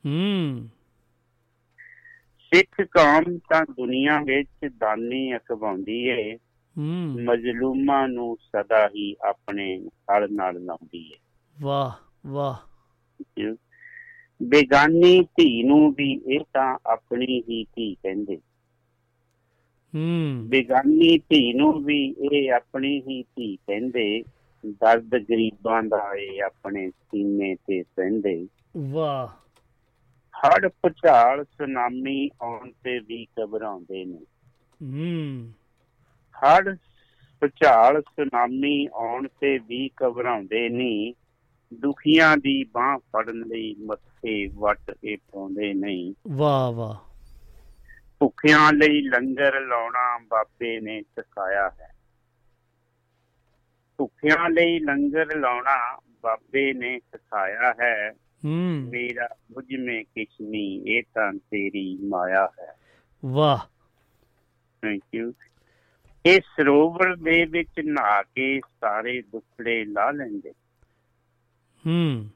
ਹੂੰ। 0.04 0.12
ਸਿੱਖ 2.54 2.80
ਕੌਮ 2.80 3.38
ਤਾਂ 3.38 3.66
ਦੁਨੀਆ 3.70 4.20
ਵਿੱਚ 4.20 4.72
ਦਾਨੀ 4.78 5.36
ਅਖਵਾਉਂਦੀ 5.36 6.04
ਏ। 6.06 6.38
ਮਜ਼ਲੂਮਾਂ 7.24 8.08
ਨੂੰ 8.08 8.36
ਸਦਾ 8.36 8.88
ਹੀ 8.88 9.16
ਆਪਣੇ 9.28 9.82
ਹਲ 9.84 10.28
ਨਾਲ 10.32 10.64
ਲਾਉਂਦੀ 10.64 11.12
ਏ। 11.12 11.16
ਵਾਹ 11.60 11.92
ਵਾਹ। 12.26 12.56
ਬੇਗਾਨੀ 14.42 15.20
ਧੀ 15.22 15.62
ਨੂੰ 15.62 15.92
ਵੀ 15.92 16.20
ਇਹ 16.26 16.40
ਤਾਂ 16.40 16.78
ਆਪਣੀ 16.86 17.40
ਹੀ 17.40 17.64
ਧੀ 17.64 17.94
ਕਹਿੰਦੇ। 17.94 18.36
ਹੂੰ। 19.94 20.48
ਬੇਗਾਨੀ 20.48 21.18
ਧੀ 21.18 21.52
ਨੂੰ 21.52 21.84
ਵੀ 21.84 22.14
ਇਹ 22.32 22.52
ਆਪਣੀ 22.52 23.00
ਹੀ 23.00 23.22
ਧੀ 23.22 23.56
ਕਹਿੰਦੇ। 23.56 24.22
ਦਰਦ 24.66 25.18
ਗਰੀਬਾਂ 25.18 25.82
ਦਾ 25.82 26.14
ਇਹ 26.18 26.42
ਆਪਣੇ 26.42 26.90
ਸੀਨੇ 26.90 27.54
ਤੇ 27.54 27.82
ਸਹਿੰਦੇ। 27.82 28.48
ਵਾਹ। 28.76 29.41
ਹੜ 30.36 30.68
ਭੁਚਾਲ 30.68 31.44
ਸੁਨਾਮੀ 31.44 32.30
ਆਉਣ 32.42 32.72
ਤੇ 32.84 32.98
ਵੀ 32.98 33.26
ਘਬਰਾਉਂਦੇ 33.40 34.04
ਨੇ। 34.04 34.18
ਹੂੰ। 34.82 35.52
ਹੜ 36.36 36.76
ਭੁਚਾਲ 37.40 38.02
ਸੁਨਾਮੀ 38.02 38.88
ਆਉਣ 38.94 39.28
ਤੇ 39.40 39.58
ਵੀ 39.58 39.90
ਘਬਰਾਉਂਦੇ 40.02 40.68
ਨਹੀਂ 40.68 41.14
ਦੁਖੀਆਂ 41.74 42.36
ਦੀ 42.36 42.64
ਬਾਹ 42.64 42.98
ਫੜਨ 42.98 43.38
ਲਈ 43.38 43.74
ਮੱਥੇ 43.74 44.46
ਵੱਟ 44.46 44.94
ਇਹ 45.04 45.18
ਪਾਉਂਦੇ 45.32 45.74
ਨਹੀਂ 45.74 46.14
ਵਾਹ 46.28 46.72
ਵਾਹ। 46.72 46.96
ਭੁੱਖਿਆਂ 48.18 48.72
ਲਈ 48.72 49.00
ਲੰਗਰ 49.00 49.60
ਲਾਉਣਾ 49.60 50.18
ਬਾਬੇ 50.18 50.80
ਨੇ 50.80 51.02
ਸਿਖਾਇਆ 51.02 51.70
ਹੈ। 51.80 51.94
ਭੁੱਖਿਆਂ 53.98 54.50
ਲਈ 54.50 54.78
ਲੰਗਰ 54.78 55.36
ਲਾਉਣਾ 55.36 56.00
ਬਾਬੇ 56.22 56.72
ਨੇ 56.72 56.98
ਸਿਖਾਇਆ 56.98 57.72
ਹੂੰ। 57.72 58.12
ਮੇਰਾ 58.90 59.28
ਬੁਝ 59.52 59.76
ਮੇ 59.76 60.02
ਕਿਛ 60.02 60.28
ਨਹੀਂ 60.42 60.82
ਇਹ 60.86 61.02
ਤਾਂ 61.14 61.32
ਤੇਰੀ 61.32 61.98
ਮਾਇਆ 62.02 62.48
ਹੈ। 62.60 62.74
ਵਾਹ। 63.24 63.58
ਥੈਂਕ 64.82 65.02
ਯੂ 65.14 65.32
ਇਹ 66.26 66.40
ਸਰੋਵਰ 66.40 67.16
ਦੇ 67.16 67.44
ਵਿੱਚ 67.44 67.80
ਨਹਾ 67.84 68.22
ਕੇ 68.22 68.60
ਸਾਰੇ 68.80 69.22
ਦੁੱਖੜੇ 69.22 69.84
ਲਾ 69.84 70.10
ਲੈਂਦੇ। 70.10 70.50
ਹੂੰ। 71.86 72.30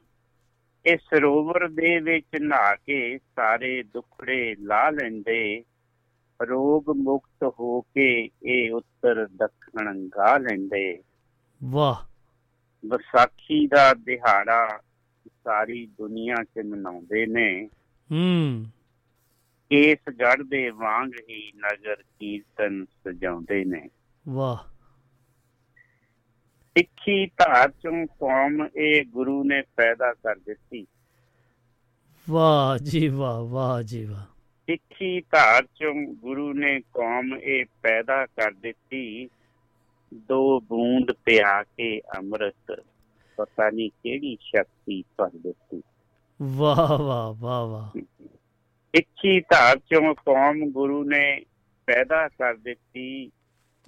ਇਹ 0.86 0.96
ਸਰੋਵਰ 0.96 1.68
ਦੇ 1.68 2.00
ਵਿੱਚ 2.00 2.40
ਨਹਾ 2.40 2.74
ਕੇ 2.74 3.18
ਸਾਰੇ 3.18 3.82
ਦੁੱਖੜੇ 3.82 4.56
ਲਾ 4.58 4.90
ਲੈਂਦੇ। 4.90 5.64
ਰੋਗ 6.42 6.90
ਮੁਕਤ 6.90 7.54
ਹੋ 7.60 7.80
ਕੇ 7.80 8.28
ਇਹ 8.42 8.72
ਉੱਤਰ 8.72 9.26
ਦੱਖਣ 9.26 10.08
ਗਾ 10.08 10.38
ਲੈਂਦੇ। 10.38 11.02
ਵਾਹ। 11.64 11.94
ਵਿਸਾਖੀ 12.86 13.66
ਦਾ 13.66 13.94
ਦਿਹਾੜਾ 13.94 14.80
ਸਾਰੀ 15.44 15.86
ਦੁਨੀਆ 15.86 16.34
'ਚ 16.34 16.66
ਮਨਾਉਂਦੇ 16.66 17.26
ਨੇ। 17.26 17.68
ਹੂੰ। 18.12 18.66
ਕੇਸ 19.70 19.98
ਗੜ 20.08 20.42
ਦੇ 20.42 20.70
ਵਾਂਗ 20.70 21.12
ਹੀ 21.30 21.52
ਨਗਰ 21.56 21.96
ਕੀਰਤਨ 22.18 22.84
ਸਜਾਉਂਦੇ 22.84 23.64
ਨੇ। 23.64 23.88
ਵਾਹ। 24.28 24.76
ਸਿੱਖੀ 26.78 27.26
ਧਾਰ 27.26 27.70
ਚੋਂ 27.70 28.06
ਕੌਮ 28.06 28.68
ਇਹ 28.76 29.04
ਗੁਰੂ 29.04 29.44
ਨੇ 29.44 29.62
ਪੈਦਾ 29.76 30.12
ਕਰ 30.12 30.36
ਦਿੱਤੀ। 30.36 30.86
ਵਾਹ 32.30 32.78
ਜੀ 32.78 33.08
ਵਾਹ 33.08 33.42
ਵਾਹ 33.42 33.82
ਜੀ 33.82 34.04
ਵਾਹ। 34.04 34.24
ਸਿੱਖੀ 34.66 35.20
ਧਾਰ 35.20 35.62
ਚੋਂ 35.62 35.94
ਗੁਰੂ 35.94 36.52
ਨੇ 36.52 36.80
ਕੌਮ 36.80 37.36
ਇਹ 37.36 37.64
ਪੈਦਾ 37.82 38.26
ਕਰ 38.26 38.50
ਦਿੱਤੀ। 38.52 39.28
ਦੋ 40.14 40.60
ਬੂੰਦ 40.60 41.12
ਪਿਆ 41.12 41.62
ਕੇ 41.62 42.00
ਅੰਮ੍ਰਿਤ। 42.00 42.84
ਪਤਾ 43.36 43.70
ਨਹੀਂ 43.70 43.90
ਕਿਹੜੀ 43.90 44.38
ਸ਼ਕਤੀ 44.40 45.02
ਭਰ 45.16 45.28
ਦਿੱਤੀ 45.28 45.82
ਵਾਹ 46.42 46.98
ਵਾਹ 46.98 47.34
ਵਾਹ 47.40 47.66
ਵਾਹ। 47.66 48.00
ਸਿੱਖੀ 48.96 49.40
ਧਾਰ 49.40 49.78
ਚੋਂ 49.78 50.14
ਕੌਮ 50.14 50.70
ਗੁਰੂ 50.70 51.04
ਨੇ 51.04 51.40
ਪੈਦਾ 51.86 52.28
ਕਰ 52.28 52.54
ਦਿੱਤੀ। 52.54 53.30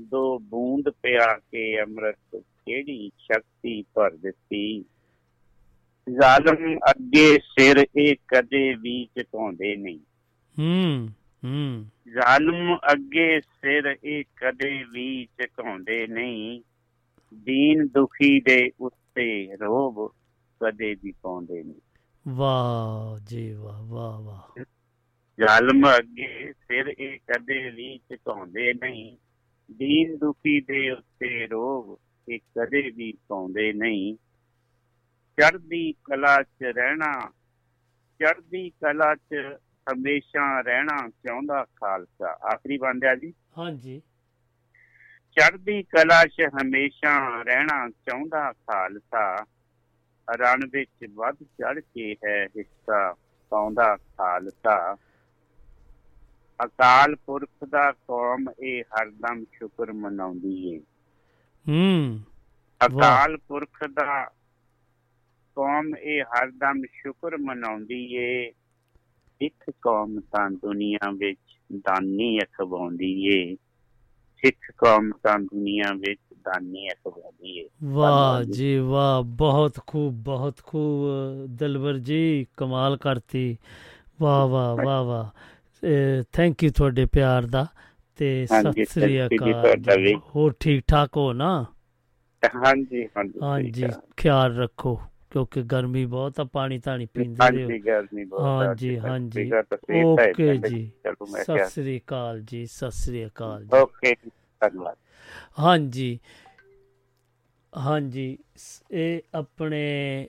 ਦੋ 0.03 0.39
ਬੂੰਦ 0.39 0.89
ਪਿਆ 0.89 1.39
ਕੇ 1.39 1.83
ਅੰਮ੍ਰਿਤ 1.83 2.43
ਕਿਹੜੀ 2.67 3.11
ਸ਼ਕਤੀ 3.19 3.83
ਭਰ 3.83 4.11
ਦਿੱਤੀ? 4.11 4.85
ਜ਼ਾਲਮ 6.11 6.79
ਅੱਗੇ 6.91 7.39
ਸਿਰ 7.39 7.87
ਇਹ 7.97 8.17
ਕਦੇ 8.29 8.75
ਵੀ 8.75 9.05
ਝੁਕਾਉਂਦੇ 9.05 9.77
ਨਹੀਂ। 9.77 9.99
ਹੂੰ 10.59 11.09
ਹੂੰ। 11.45 11.87
ਜ਼ਾਲਮ 12.11 12.77
ਅੱਗੇ 12.93 13.41
ਸਿਰ 13.41 13.97
ਇਹ 14.05 14.25
ਕਦੇ 14.37 14.85
ਵੀ 14.93 15.25
ਝੁਕਾਉਂਦੇ 15.25 16.07
ਨਹੀਂ। 16.07 16.61
ਦੀਨ 17.35 17.89
ਦੁਖੀ 17.89 18.41
ਦੇ 18.41 18.71
ਉੱਤੇ 19.19 19.57
ਰੋਬ 19.57 20.15
ਕਦੇ 20.61 20.95
ਵੀ 21.03 21.13
ਪਾਉਂਦੇ 21.23 21.63
ਨਹੀਂ। 21.63 21.81
ਵਾਹ 22.29 23.25
ਜੀ 23.25 23.53
ਵਾਹ 23.53 23.83
ਵਾਹ 23.83 24.21
ਵਾਹ। 24.21 24.65
ਜ਼ਾਲਮ 25.39 25.97
ਅੱਗੇ 25.99 26.53
ਸਿਰ 26.53 26.95
ਇਹ 26.99 27.19
ਕਦੇ 27.19 27.71
ਵੀ 27.71 27.99
ਝੁਕਾਉਂਦੇ 27.99 28.75
ਨਹੀਂ। 28.75 29.17
ਦੀਨ 29.73 30.19
ਦੁਖੀ 30.19 30.61
ਦੇ 30.61 30.91
ਉੱਤੇ 30.91 31.47
ਰੋਬ 31.47 31.99
ਇਹ 32.29 32.39
ਕਦੇ 32.39 32.91
ਵੀ 32.91 33.13
ਪਾਉਂਦੇ 33.29 33.73
ਨਹੀਂ। 33.73 34.17
ਚੜ੍ਹਦੀ 35.41 35.93
ਕਲਾ 35.93 36.43
'ਚ 36.43 36.63
ਰਹਿਣਾ 36.63 37.31
ਚੜ੍ਹਦੀ 38.19 38.71
ਕਲਾ 38.71 39.15
'ਚ 39.15 39.59
ਹਮੇਸ਼ਾ 39.93 40.61
ਰਹਿਣਾ 40.61 41.09
ਚਾਹੁੰਦਾ 41.09 41.65
ਖਾਲਸਾ। 41.65 42.39
ਆਖਰੀ 42.55 42.79
ਬੰਦਿਆ 42.79 43.15
ਜੀ। 43.15 43.35
ਹਾਂਜੀ। 43.59 44.03
ਚੜ੍ਹਦੀ 45.39 45.83
ਕਲਾ 45.83 46.25
'ਚ 46.27 46.49
ਹਮੇਸ਼ਾ 46.63 47.43
ਰਹਿਣਾ 47.43 47.89
ਚਾਹੁੰਦਾ 47.89 48.53
ਖਾਲਸਾ। 48.53 49.47
ਰਣ 50.37 50.67
ਵਿੱਚ 50.73 51.11
ਵੱਧ 51.15 51.37
ਚੜ 51.43 51.81
ਕੇ 51.81 52.17
ਹੈ 52.27 52.47
ਹਿੱਸਾ 52.47 53.17
ਪਾਉਂਦਾ 53.51 53.97
ਖਾਲਸਾ। 53.97 54.97
ਅਕਾਲ 56.65 57.15
ਪੁਰਖ 57.15 57.65
ਦਾ 57.69 57.93
ਕੌਮ 57.93 58.45
ਇਹ 58.63 58.83
ਹਰਦਮ 58.83 59.45
ਸ਼ੁਕਰ 59.45 59.93
ਮਨਾਉਂਦੀ 59.93 60.75
ਏ। 60.75 60.79
ਹੂੰ 61.69 62.21
ਅਕਾਲ 62.87 63.37
ਪੁਰਖ 63.37 63.85
ਦਾ 63.85 64.25
ਕੌਮ 65.57 65.97
ਇਹ 65.97 66.25
ਹਰਦਮ 66.25 66.83
ਸ਼ੁਕਰ 66.93 67.37
ਮਨਾਉਂਦੀ 67.37 68.15
ਏ। 68.15 68.51
ਸਿੱਖ 69.41 69.71
ਕੌਮ 69.83 70.21
ਤਾਂ 70.21 70.51
ਦੁਨੀਆ 70.51 71.11
ਵਿੱਚ 71.11 71.59
ਦਾਨੀ 71.73 72.39
ਅਖਵਾਉਂਦੀ 72.39 73.27
ਏ। 73.27 73.57
ਸਿੱਖ 74.39 74.73
ਕੌਮ 74.79 75.11
ਤਾਂ 75.23 75.39
ਦੁਨੀਆ 75.39 75.93
ਵਿੱਚ 75.93 76.21
ਦਾਨੀ 76.35 76.89
ਅਖਵਾਉਂਦੀ 76.89 77.59
ਏ 77.59 77.69
ਵਾਹ 77.85 78.43
ਜੀ। 78.43 78.79
ਵਾਹ 78.79 79.23
ਬਹੁਤ 79.23 79.81
ਖੂਬ 79.87 80.15
ਬਹੁਤ 80.15 80.61
ਖੂਬ 80.67 81.07
ਦਿਲਬਰ 81.47 81.99
ਜੀ 81.99 82.47
ਕਮਾਲ 82.57 82.97
ਕਰਤੀ। 82.97 83.59
ਵਾਹ 84.21 84.47
ਵਾਹ 84.47 84.77
ਵਾਹ 84.77 85.05
ਵਾਹ। 85.05 85.31
ਥੈਂਕ 86.33 86.65
ਯੂ 86.65 86.71
ਤੁਹਾਡੇ 86.77 87.07
ਪਿਆਰ 87.07 87.43
ਦਾ। 87.47 87.67
ਤੇ 88.17 88.47
ਸਤਿ 88.47 88.85
ਸ੍ਰੀ 88.85 89.27
ਅਕਾਲ। 89.27 90.21
ਹੋਰ 90.37 90.55
ਠੀਕ 90.61 90.85
ਠਾਕ 90.87 91.17
ਹੋ 91.17 91.33
ਨਾ? 91.33 91.67
ਹਾਂਜੀ 92.57 93.09
ਹਾਂਜੀ। 93.17 93.89
ਖਿਆਲ 94.17 94.57
ਰੱਖੋ। 94.57 95.01
ਕਿਉਂਕਿ 95.31 95.63
ਗਰਮੀ 95.63 96.05
ਬਹੁਤ 96.07 96.41
ਆ 96.41 96.45
ਪਾਣੀ 96.45 96.79
ਧਾਣੀ 96.79 97.07
ਪੀਂਦੇ 97.07 97.43
ਹਾਂਜੀ 97.43 97.63
ਰਹੋ 97.63 97.79
ਗਰਮੀ 97.79 98.25
ਬਹੁਤ 98.25 98.63
ਆ, 98.63 98.67
ਹਾਂਜੀ 98.67 98.99
ਹਾਂਜੀ। 98.99 99.53
ਓਕੇ 99.93 100.57
ਜੀ। 100.57 100.93
ਸਤਿ 101.37 101.69
ਸ੍ਰੀ 101.71 101.99
ਅਕਾਲ 101.99 102.41
ਜੀ 102.41 102.67
ਸਤਿ 102.67 102.91
ਸ੍ਰੀ 102.91 103.27
ਅਕਾਲ 103.27 103.65
ਜੀ। 103.65 103.77
ਓਕੇ 103.77 104.15
ਜੀ, 104.15 104.31
ਧੰਨਵਾਦ। 104.61 104.97
ਹਾਂਜੀ। 105.59 106.19
ਹਾਂਜੀ 107.73 108.39
ਇਹ 108.91 109.21
ਆਪਣੇ 109.35 110.29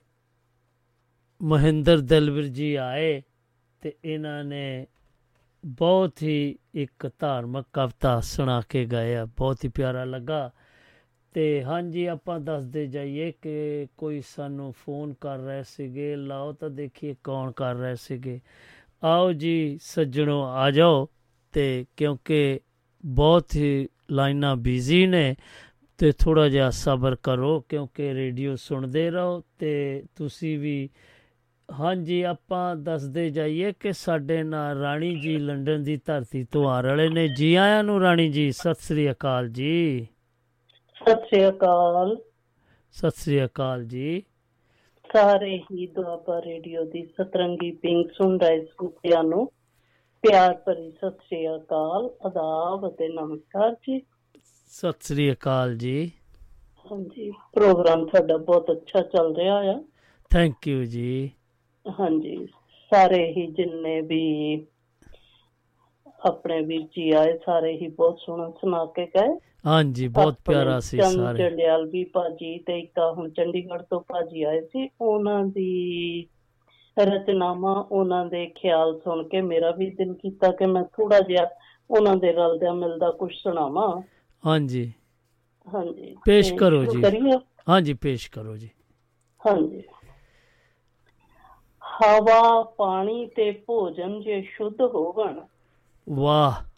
ਮਹਿੰਦਰ 1.42 1.98
ਦਲਵਰ 1.98 2.44
ਜੀ 2.44 2.76
ਆਏ 2.76 3.22
ਤੇ 3.82 3.94
ਇਹਨਾਂ 4.06 4.44
ਨੇ 4.44 4.88
ਬਹੁਤ 5.66 6.22
ਹੀ 6.22 6.58
ਇੱਕ 6.76 7.10
ਧਾਰਮਿਕ 7.20 7.66
ਕਵਿਤਾ 7.74 8.20
ਸੁਣਾ 8.20 8.62
ਕੇ 8.70 8.86
ਗਏ 8.86 9.16
ਆ। 9.16 9.26
ਬਹੁਤ 9.26 9.64
ਹੀ 9.64 9.70
ਪਿਆਰਾ 9.70 10.04
ਲੱਗਾ। 10.04 10.52
ਤੇ 11.34 11.64
ਹਾਂਜੀ, 11.64 12.06
ਆਪਾਂ 12.06 12.40
ਦੱਸਦੇ 12.40 12.88
ਜਾਈਏ 12.88 13.32
ਕਿ 13.42 13.88
ਕੋਈ 13.98 14.22
ਸਾਨੂੰ 14.36 14.74
ਫੋਨ 14.86 15.14
ਕਰ 15.22 15.38
ਰਹੇ 15.38 15.64
ਸੀਗੇ। 15.64 16.16
ਲਾਓ 16.16 16.54
ਤਾਂ 16.54 16.70
ਦੇਖੀਏ 16.70 17.16
ਕੌਣ 17.24 17.52
ਕਰ 17.52 17.76
ਰਹੇ 17.76 17.96
ਸੀਗੇ। 17.96 18.40
ਆਓ 19.04 19.32
ਜੀ, 19.34 19.80
ਸੱਜਣੋ 19.82 20.44
ਆ 20.44 20.72
ਜਾਓ 20.72 21.08
ਤੇ 21.52 21.86
ਕਿਉਂਕਿ 21.98 22.60
ਬਹੁਤ 23.06 23.56
ਹੀ 23.56 23.88
ਲਾਈਨਾਂ 24.12 24.56
ਬਿਜ਼ੀ 24.56 25.08
ਨੇ 25.08 25.36
ਤੇ 25.98 26.12
ਥੋੜਾ 26.12 26.50
ਜਿਹਾ 26.50 26.70
ਸਬਰ 26.70 27.16
ਕਰੋ 27.16 27.60
ਕਿਉਂਕਿ 27.60 28.14
ਰੇਡੀਓ 28.14 28.56
ਸੁਣਦੇ 28.56 29.10
ਰਹੋ 29.12 29.44
ਤੇ 29.60 30.04
ਤੁਸੀਂ 30.16 30.60
ਵੀ। 30.60 30.90
ਹਾਂਜੀ, 31.72 32.22
ਆਪਾਂ 32.22 32.76
ਦੱਸਦੇ 32.76 33.30
ਜਾਈਏ 33.30 33.74
ਕਿ 33.80 33.94
ਸਾਡੇ 33.94 34.44
ਨਾਲ 34.44 34.78
ਰਾਣੀ 34.78 35.16
ਜੀ 35.16 35.38
ਲੰਡਨ 35.38 35.84
ਦੀ 35.84 36.00
ਧਰਤੀ 36.06 36.44
ਤੋਂ 36.44 36.70
ਆ 36.70 36.82
ਰਹੇ 36.82 37.10
ਨੇ। 37.10 37.28
ਜੀ 37.38 37.56
ਆਇਆਂ 37.56 37.84
ਨੂੰ 37.84 38.02
ਰਾਣੀ 38.02 38.30
ਜੀ, 38.30 38.52
ਸਤਿ 38.52 38.74
ਸ੍ਰੀ 38.74 39.12
ਅਕਾਲ 39.12 39.50
ਜੀ। 39.50 40.08
ਸਤਿ 41.02 41.26
ਸ੍ਰੀ 41.28 41.48
ਅਕਾਲ। 41.48 42.16
ਸਤਿ 42.96 43.10
ਸ੍ਰੀ 43.16 43.44
ਅਕਾਲ 43.46 43.84
ਜੀ। 43.86 44.22
ਸਾਰੇ 45.10 45.58
ਹੀ 45.62 45.86
ਦੁਆਬਾ 45.88 46.40
ਰੇਡੀਓ 46.42 46.84
ਦੀ 46.86 47.02
ਸਤਰੰਗੀ 47.18 47.72
ਪਿੰਗ 47.78 48.10
ਸੁਣ 48.14 48.38
ਰਹੇ 48.40 48.64
ਸੁਤਿਆਂ 48.66 49.24
ਨੂੰ 49.24 49.46
ਪਿਆਰ 50.24 50.54
ਭਰੀ 50.58 50.90
ਸਤਿ 50.92 51.26
ਸ੍ਰੀ 51.28 51.48
ਅਕਾਲ 51.56 52.10
ਆਦਾਬ 52.26 52.88
ਅਤੇ 52.90 53.08
ਨਮਸਕਾਰ 53.10 53.76
ਜੀ। 53.88 54.02
ਸਤਿ 54.72 55.06
ਸ੍ਰੀ 55.06 55.32
ਅਕਾਲ 55.32 55.76
ਜੀ। 55.78 56.12
ਹਾਂਜੀ 56.86 57.30
ਪ੍ਰੋਗਰਾਮ 57.54 58.06
ਤੁਹਾਡਾ 58.06 58.38
ਬਹੁਤ 58.40 58.72
ਅੱਛਾ 58.72 59.02
ਚੱਲ 59.08 59.34
ਰਿਹਾ 59.36 59.58
ਆ। 59.72 59.80
ਥੈਂਕ 60.32 60.68
ਯੂ 60.68 60.84
ਜੀ। 60.86 61.10
ਹਾਂਜੀ 61.86 62.36
ਸਾਰੇ 62.92 63.24
ਹੀ 63.32 63.46
ਜਿੰਨੇ 63.48 64.00
ਵੀ 64.02 64.22
ਆਪਣੇ 66.20 66.60
ਵੀਰ 66.62 66.82
ਜੀ 66.96 67.10
ਆਏ 67.12 67.38
ਸਾਰੇ 67.46 67.72
ਹੀ 67.72 67.88
ਬਹੁਤ 67.88 68.20
ਸੋਹਣਾ 68.20 68.50
ਸੁਣਾ 68.62 68.86
ਕੇ 68.86 69.06
ਗਏ। 69.06 69.38
ਹਾਂਜੀ 69.66 70.08
ਬਹੁਤ 70.08 70.36
ਪਿਆਰਾ 70.46 70.80
ਸੀ 70.80 71.02
ਸਾਰੇ। 71.02 71.38
ਚੰਡਿਆਲ 71.40 71.86
ਵੀ 71.86 72.04
ਭਾਜੀ 72.04 72.58
ਤੇ 72.60 72.80
ਇੱਕ 72.80 73.00
ਹੁਣ 73.18 73.30
ਚੰਡੀਗੜ੍ਹ 73.30 73.84
ਤੋਂ 73.90 74.00
ਭਾਜੀ 74.02 74.44
ਆਏ 74.44 74.62
ਸੀ 74.62 74.90
ਉਹਨਾਂ 75.02 75.44
ਦੀ 75.46 76.28
ਰਚਨਾਵਾਂ 76.98 77.76
ਉਹਨਾਂ 77.76 78.26
ਦੇ 78.26 78.46
ਖਿਆਲ 78.56 79.00
ਸੁਣ 79.00 79.28
ਕੇ 79.28 79.42
ਮੇਰਾ 79.42 79.72
ਵੀ 79.72 79.90
ਦਿਲ 79.90 80.14
ਕੀਤਾ 80.14 80.52
ਕਿ 80.52 80.66
ਮੈਂ 80.66 80.84
ਥੋੜਾ 80.84 81.20
ਜਿਹਾ 81.20 81.48
ਉਹਨਾਂ 81.90 82.16
ਦੇ 82.16 82.32
ਰਲਦਿਆਂ 82.32 82.74
ਮਿਲਦਾ 82.74 83.12
ਕੁਝ 83.12 83.32
ਸੁਣਾਵਾਂ। 83.34 83.90
ਹਾਂਜੀ। 84.44 84.92
ਹਾਂਜੀ। 85.68 86.16
ਪੇਸ਼ 86.26 86.54
ਕਰੋ 86.54 86.84
ਜੀ? 86.86 87.04
ਹਾਂਜੀ 87.70 87.94
ਪੇਸ਼ 87.94 88.30
ਕਰੋ 88.32 88.58
ਜੀ। 88.58 88.70
ਹਾਂਜੀ। 89.42 89.82
ਹਵਾ 91.82 92.62
ਪਾਣੀ 92.78 93.26
ਤੇ 93.26 93.52
ਭੋਜਨ 93.68 94.20
ਜੇ 94.22 94.42
ਸ਼ੁੱਧ 94.42 94.82
ਹੋਵਣ 94.82 95.40
ਵਾਹ। 96.10 96.70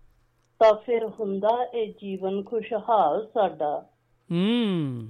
ਤਾਂ 0.59 0.73
ਫਿਰ 0.73 1.07
ਹੁੰਦਾ 1.07 1.65
ਇਹ 1.73 1.93
ਜੀਵਨ 1.93 2.43
ਖੁਸ਼ਹਾਲ 2.43 3.27
ਸਾਡਾ। 3.33 3.85
ਹੂੰ। 4.31 5.07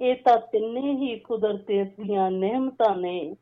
ਇਹ 0.00 0.16
ਤਾਂ 0.16 0.38
ਤਿੰਨੇ 0.38 0.96
ਹੀ 0.96 1.18
ਕੁਦਰਤ 1.18 1.66
ਦੀਆਂ 2.00 2.30
ਨਿਹਮਤਾਂ 2.30 2.96
ਨੇ। 2.96 3.36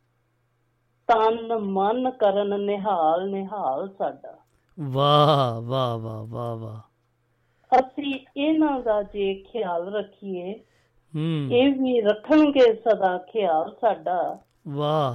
ਤਨ 1.07 1.57
ਮਨ 1.57 2.11
ਕਰਨ 2.11 2.61
ਨਿਹਾਲ 2.61 3.31
ਨਿਹਾਲ 3.31 3.89
ਸਾਡਾ। 3.99 4.39
ਵਾਹ 4.81 5.61
ਵਾਹ 5.61 5.99
ਵਾਹ 5.99 6.25
ਵਾਹ 6.25 6.57
ਵਾਹ। 6.57 6.81
ਅਸੀਂ 7.81 8.21
ਇਹਨਾਂ 8.37 8.81
ਦਾ 8.81 9.03
ਜੇ 9.03 9.35
ਖਿਆਲ 9.35 9.95
ਰੱਖੀਏ 9.95 10.55
ਹੂੰ। 11.17 11.49
ਇਹ 11.53 11.73
ਵੀ 11.73 12.01
ਰੱਖਣਗੇ 12.01 12.75
ਸਦਾ 12.75 13.19
ਖਿਆਲ 13.19 13.77
ਸਾਡਾ। 13.81 14.39
ਵਾਹ। 14.69 15.15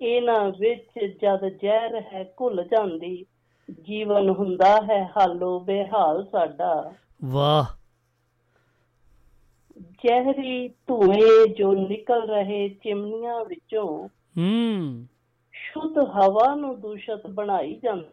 ਇਹਨਾਂ 0.00 0.50
ਵਿੱਚ 0.50 1.04
ਜਦ 1.22 1.48
ਜ਼ਹਿਰ 1.48 2.00
ਹੈ 2.00 2.34
ਘੁਲ 2.40 2.64
ਜਾਂਦੀ 2.64 3.26
ਜੀਵਨ 3.70 4.30
ਹੁੰਦਾ 4.30 4.80
ਹੈ 4.80 5.12
ਹਾਲੋ 5.16 5.60
ਬੇਹਾਲ 5.60 6.24
ਸਾਡਾ। 6.24 6.92
ਵਾਹ। 7.24 7.64
ਜ਼ਹਿਰੀ 9.78 10.68
ਧੂਏ 10.68 11.48
ਜੋ 11.48 11.72
ਨਿਕਲ 11.72 12.28
ਰਹੇ 12.28 12.68
ਚਿਮਨੀਆਂ 12.68 13.44
ਵਿੱਚੋਂ 13.44 14.08
ਹੂੰ। 14.38 15.06
ਸ਼ੁੱਧ 15.52 15.98
ਹਵਾ 15.98 16.54
ਨੂੰ 16.54 16.80
ਦੂਸ਼ਿਤ 16.80 17.26
ਬਣਾਈ 17.26 17.80
ਜਾਂਦੀ। 17.82 18.08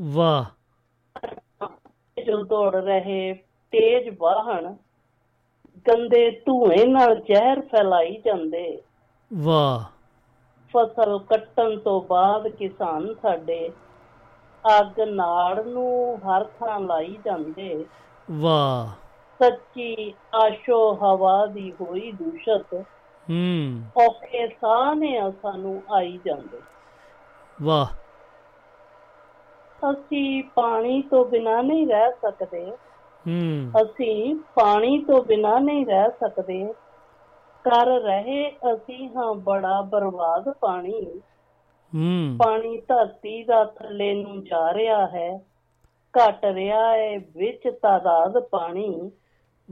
ਵਾਹ। 0.00 0.44
ਜੋ 2.26 2.44
ਦੌੜ 2.44 2.76
ਰਹੇ 2.76 3.34
ਤੇਜ਼ 3.70 4.16
ਵਾਹਨ 4.18 4.76
ਗੰਦੇ 5.88 6.30
ਧੂਏ 6.30 6.86
ਨਾਲ 6.86 7.16
ਜ਼ਹਿਰ 7.16 7.60
ਫੈਲਾਈ 7.60 8.22
ਜਾਂਦੇ। 8.24 8.82
ਵਾਹ। 9.32 9.84
ਫਸਲ 10.72 11.18
ਕੱਟਣ 11.18 11.78
ਤੋਂ 11.78 12.02
ਬਾਅਦ 12.02 12.48
ਕਿਸਾਨ 12.48 13.14
ਸਾਡੇ 13.14 13.70
ਅੱਗ 14.66 15.00
ਨਾੜ 15.00 15.66
ਨੂੰ 15.66 16.20
ਹਰ 16.24 16.44
ਥਾਂ 16.44 16.80
ਲਾਈ 16.80 17.16
ਜਾਂਦੇ। 17.24 17.86
ਵਾਹ। 18.28 18.94
ਸੱਚੀ 19.40 20.14
ਆਸ਼ੋ 20.34 20.78
ਹਵਾ 20.94 21.46
ਦੀ 21.46 21.70
ਹੋਈ 21.80 22.12
ਦੂਸ਼ਤ। 22.12 22.74
ਹੂੰ। 23.28 23.36
ਔਖੇ 23.98 24.46
ਸਾਹ 24.48 24.94
ਨੇ 24.94 25.12
ਸਾਨੂੰ 25.42 25.82
ਆਈ 25.96 26.18
ਜਾਂਦੇ। 26.24 26.62
ਵਾਹ। 27.58 27.86
ਅਸੀਂ 29.82 30.42
ਪਾਣੀ 30.54 31.02
ਤੋਂ 31.02 31.24
ਬਿਨਾਂ 31.24 31.62
ਨਹੀਂ 31.62 31.86
ਰਹਿ 31.86 32.12
ਸਕਦੇ। 32.12 32.64
ਹੂੰ। 33.24 33.34
ਅਸੀਂ 33.82 34.34
ਪਾਣੀ 34.54 34.98
ਤੋਂ 35.04 35.22
ਬਿਨਾਂ 35.24 35.60
ਨਹੀਂ 35.60 35.86
ਰਹਿ 35.86 36.10
ਸਕਦੇ। 36.20 36.62
ਕਰ 37.64 37.86
ਰਹੇ 38.00 38.48
ਅਸੀਂ 38.72 39.08
ਹਾਂ 39.08 39.34
ਬੜਾ 39.34 39.80
ਬਰਬਾਦ 39.82 40.52
ਪਾਣੀ। 40.60 41.22
ਹੂੰ। 41.96 42.36
ਪਾਣੀ 42.38 42.78
ਧਰਤੀ 42.78 43.44
ਦਾ 43.44 43.64
ਥੱਲੇ 43.64 44.14
ਨੂੰ 44.14 44.44
ਜਾ 44.44 44.74
ਰਿਹਾ 44.74 45.06
ਹੈ 45.06 45.44
ਘਟ 46.14 46.44
ਰਿਹਾ 46.44 46.92
ਹੈ 46.96 47.18
ਵਿੱਚ 47.18 47.68
ਤਾਦਾਦ 47.82 48.38
ਪਾਣੀ। 48.38 49.10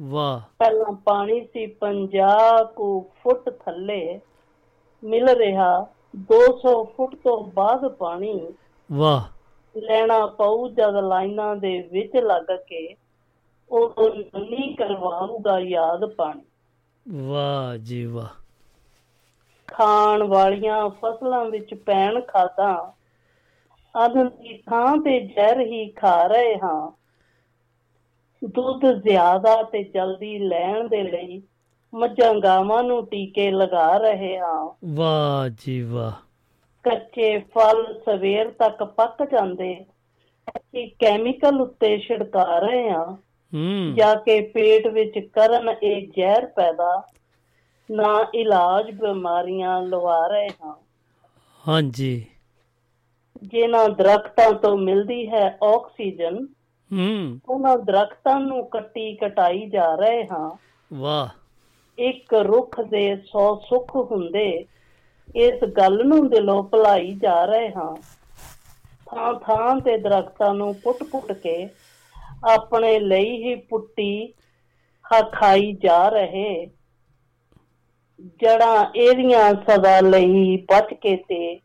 ਵਾਹ। 0.00 0.40
ਪਹਿਲਾਂ 0.58 0.92
ਪਾਣੀ 0.92 1.40
ਸੀ 1.40 1.66
50 1.66 2.64
ਕੁ 2.64 3.04
ਫੁੱਟ 3.22 3.50
ਥੱਲੇ 3.50 4.20
ਮਿਲ 5.04 5.28
ਰਿਹਾ 5.28 5.86
200 6.16 6.84
ਫੁੱਟ 6.84 7.14
ਤੋਂ 7.14 7.44
ਬਾਅਦ 7.54 7.88
ਪਾਣੀ 7.88 8.48
ਵਾਹ। 8.92 9.22
ਲੈਣਾ 9.78 10.26
ਪਊ 10.26 10.68
ਜਦ 10.68 10.94
ਲਾਈਨਾਂ 10.94 11.56
ਦੇ 11.56 11.88
ਵਿੱਚ 11.92 12.16
ਲੱਗ 12.16 12.42
ਕੇ 12.42 12.94
ਉਹ 13.70 13.94
ਨਹੀਂ 14.38 14.76
ਕਰਵਾਊਗਾ 14.76 15.58
ਯਾਦ 15.58 16.04
ਪਾਣੀ। 16.04 16.42
ਵਾਹ 17.28 17.76
ਜੀ 17.76 18.06
ਵਾਹ। 18.06 18.43
ਖਾਣ 19.68 20.22
ਵਾਲੀਆਂ 20.22 20.88
ਫਸਲਾਂ 20.98 21.44
ਵਿੱਚ 21.44 21.74
ਪੈਣ 21.76 22.20
ਖਾਦਾਂ 22.20 22.74
ਅੰਨ 23.94 24.28
ਦੀ 24.30 24.56
ਥਾਂ 24.66 24.96
ਤੇ 24.96 25.18
ਜ਼ਹਿਰ 25.20 25.60
ਹੀ 25.62 25.86
ਖਾ 25.92 26.16
ਰਹੇ 26.26 26.54
ਹਾਂ। 26.58 26.90
ਦੁੱਧ 28.42 28.84
ਜ਼ਿਆਦਾ 29.02 29.54
ਤੇ 29.62 29.82
ਜਲਦੀ 29.84 30.38
ਲੈਣ 30.38 30.88
ਦੇ 30.88 31.02
ਲਈ 31.02 31.42
ਮੱਝਾਂ 31.92 32.32
ਗਾਵਾਂ 32.34 32.82
ਨੂੰ 32.82 33.04
ਟੀਕੇ 33.06 33.50
ਲਗਾ 33.50 33.96
ਰਹੇ 33.98 34.38
ਹਾਂ। 34.38 34.64
ਵਾਹ 34.96 35.48
ਜੀ 35.56 35.80
ਵਾਹ। 35.84 36.12
ਕੱਚੇ 36.84 37.38
ਫਲ 37.54 37.82
ਸਵੇਰ 38.04 38.50
ਤੱਕ 38.52 38.82
ਪੱਕ 38.92 39.22
ਜਾਂਦੇ 39.30 39.74
ਅਸੀਂ 40.48 40.86
ਕੈਮੀਕਲ 40.98 41.60
ਉੱਤੇ 41.60 41.96
ਛਿੜਕਾ 41.98 42.44
ਰਹੇ 42.58 42.88
ਹਾਂ। 42.90 43.06
ਹੂੰ। 43.52 43.92
ਜਾ 43.96 44.14
ਕੇ 44.20 44.40
ਪੇਟ 44.48 44.86
ਵਿੱਚ 44.86 45.18
ਕਰਨ 45.32 45.68
ਇਹ 45.72 46.06
ਜ਼ਹਿਰ 46.08 46.46
ਪੈਦਾ 46.46 46.90
ਨਾ 47.90 48.26
ਇਲਾਜ 48.34 48.90
ਬਿਮਾਰੀਆਂ 48.90 49.82
ਲਵਾ 49.82 50.26
ਰਹੇ 50.26 50.48
ਹਾਂ। 50.48 50.74
ਹਾਂਜੀ। 51.64 52.12
ਜਿਨ੍ਹਾਂ 53.42 53.88
ਦਰਖਤਾਂ 53.88 54.52
ਤੋਂ 54.52 54.76
ਮਿਲਦੀ 54.78 55.28
ਹੈ 55.28 55.58
ਆਕਸੀਜਨ 55.64 56.46
ਹੂੰ। 56.90 57.40
ਉਹਨਾਂ 57.48 57.78
ਦਰਖਤਾਂ 57.78 58.40
ਨੂੰ 58.40 58.66
ਕੱਟੀ 58.68 59.16
ਕਟਾਈ 59.16 59.66
ਜਾ 59.70 59.94
ਰਹੇ 59.94 60.26
ਹਾਂ। 60.26 60.50
ਵਾਹ। 60.92 61.28
ਇੱਕ 61.98 62.34
ਰੁੱਖ 62.34 62.80
ਦੇ 62.80 63.02
100 63.12 63.44
ਸੁੱਖ 63.68 63.96
ਹੁੰਦੇ 63.96 64.66
ਇਸ 65.34 65.64
ਗੱਲ 65.64 66.04
ਨੂੰ 66.06 66.28
ਦਿਲੋਂ 66.30 66.62
ਭੁਲਾਈ 66.62 67.14
ਜਾ 67.14 67.44
ਰਹੇ 67.44 67.68
ਹਾਂ। 67.68 67.94
ਥਾਂ 69.06 69.34
ਥਾਂ 69.34 69.80
ਤੇ 69.80 69.96
ਦਰਖਤਾਂ 69.98 70.54
ਨੂੰ 70.54 70.74
ਪੁੱਟ-ਪੁੱਟ 70.74 71.32
ਕੇ 71.32 71.68
ਆਪਣੇ 72.44 72.98
ਲਈ 73.00 73.42
ਹੀ 73.42 73.54
ਪੁੱਟੀ 73.54 74.34
ਖਾਈ 75.32 75.72
ਜਾ 75.72 76.08
ਰਹੇ। 76.08 76.70
ਜੜਾਂ 78.20 78.90
ਇਹਦੀਆਂ 78.96 79.54
ਸਦਾ 79.54 80.00
ਲਈ 80.00 80.56
ਬਚ 80.56 80.94
ਕੇ 80.94 81.16
ਤੇ 81.16 81.56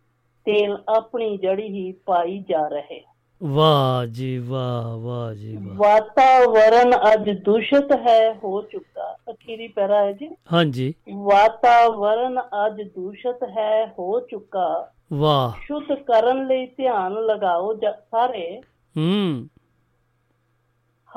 ਤੇਲ 0.45 0.77
ਆਪਣੀ 0.97 1.37
ਜੜੀ 1.37 1.67
ਹੀ 1.69 1.91
ਪਾਈ 1.91 2.43
ਜਾ 2.49 2.67
ਰਹੇ। 2.67 3.03
ਵਾਹ 3.43 4.05
ਜੀ 4.05 4.37
ਵਾਹ 4.37 4.97
ਵਾਹ 4.97 5.33
ਜੀ 5.33 5.55
ਵਾਹ। 5.55 5.75
ਵਾਤਾਵਰਣ 5.75 7.13
ਅੱਜ 7.13 7.29
ਦੂਸ਼ਿਤ 7.29 7.91
ਹੈ 8.07 8.33
ਹੋ 8.33 8.61
ਚੁੱਕਾ। 8.61 9.17
ਅਖੀਰੀ 9.29 9.67
ਪੈਰਾ 9.67 10.05
ਹੈ 10.05 10.11
ਜੀ। 10.11 10.29
ਹਾਂਜੀ। 10.53 10.93
ਵਾਤਾਵਰਣ 11.13 12.39
ਅੱਜ 12.65 12.81
ਦੂਸ਼ਿਤ 12.81 13.43
ਹੈ 13.43 13.87
ਹੋ 13.99 14.19
ਚੁੱਕਾ। 14.19 14.91
ਵਾਹ। 15.13 15.51
ਸ਼ੁੱਧ 15.61 15.93
ਕਰਨ 15.93 16.47
ਲਈ 16.47 16.65
ਧਿਆਨ 16.65 17.13
ਲਗਾਓ 17.13 17.73
ਸਾਰੇ। 17.89 18.61
ਹੂੰ। 18.97 19.47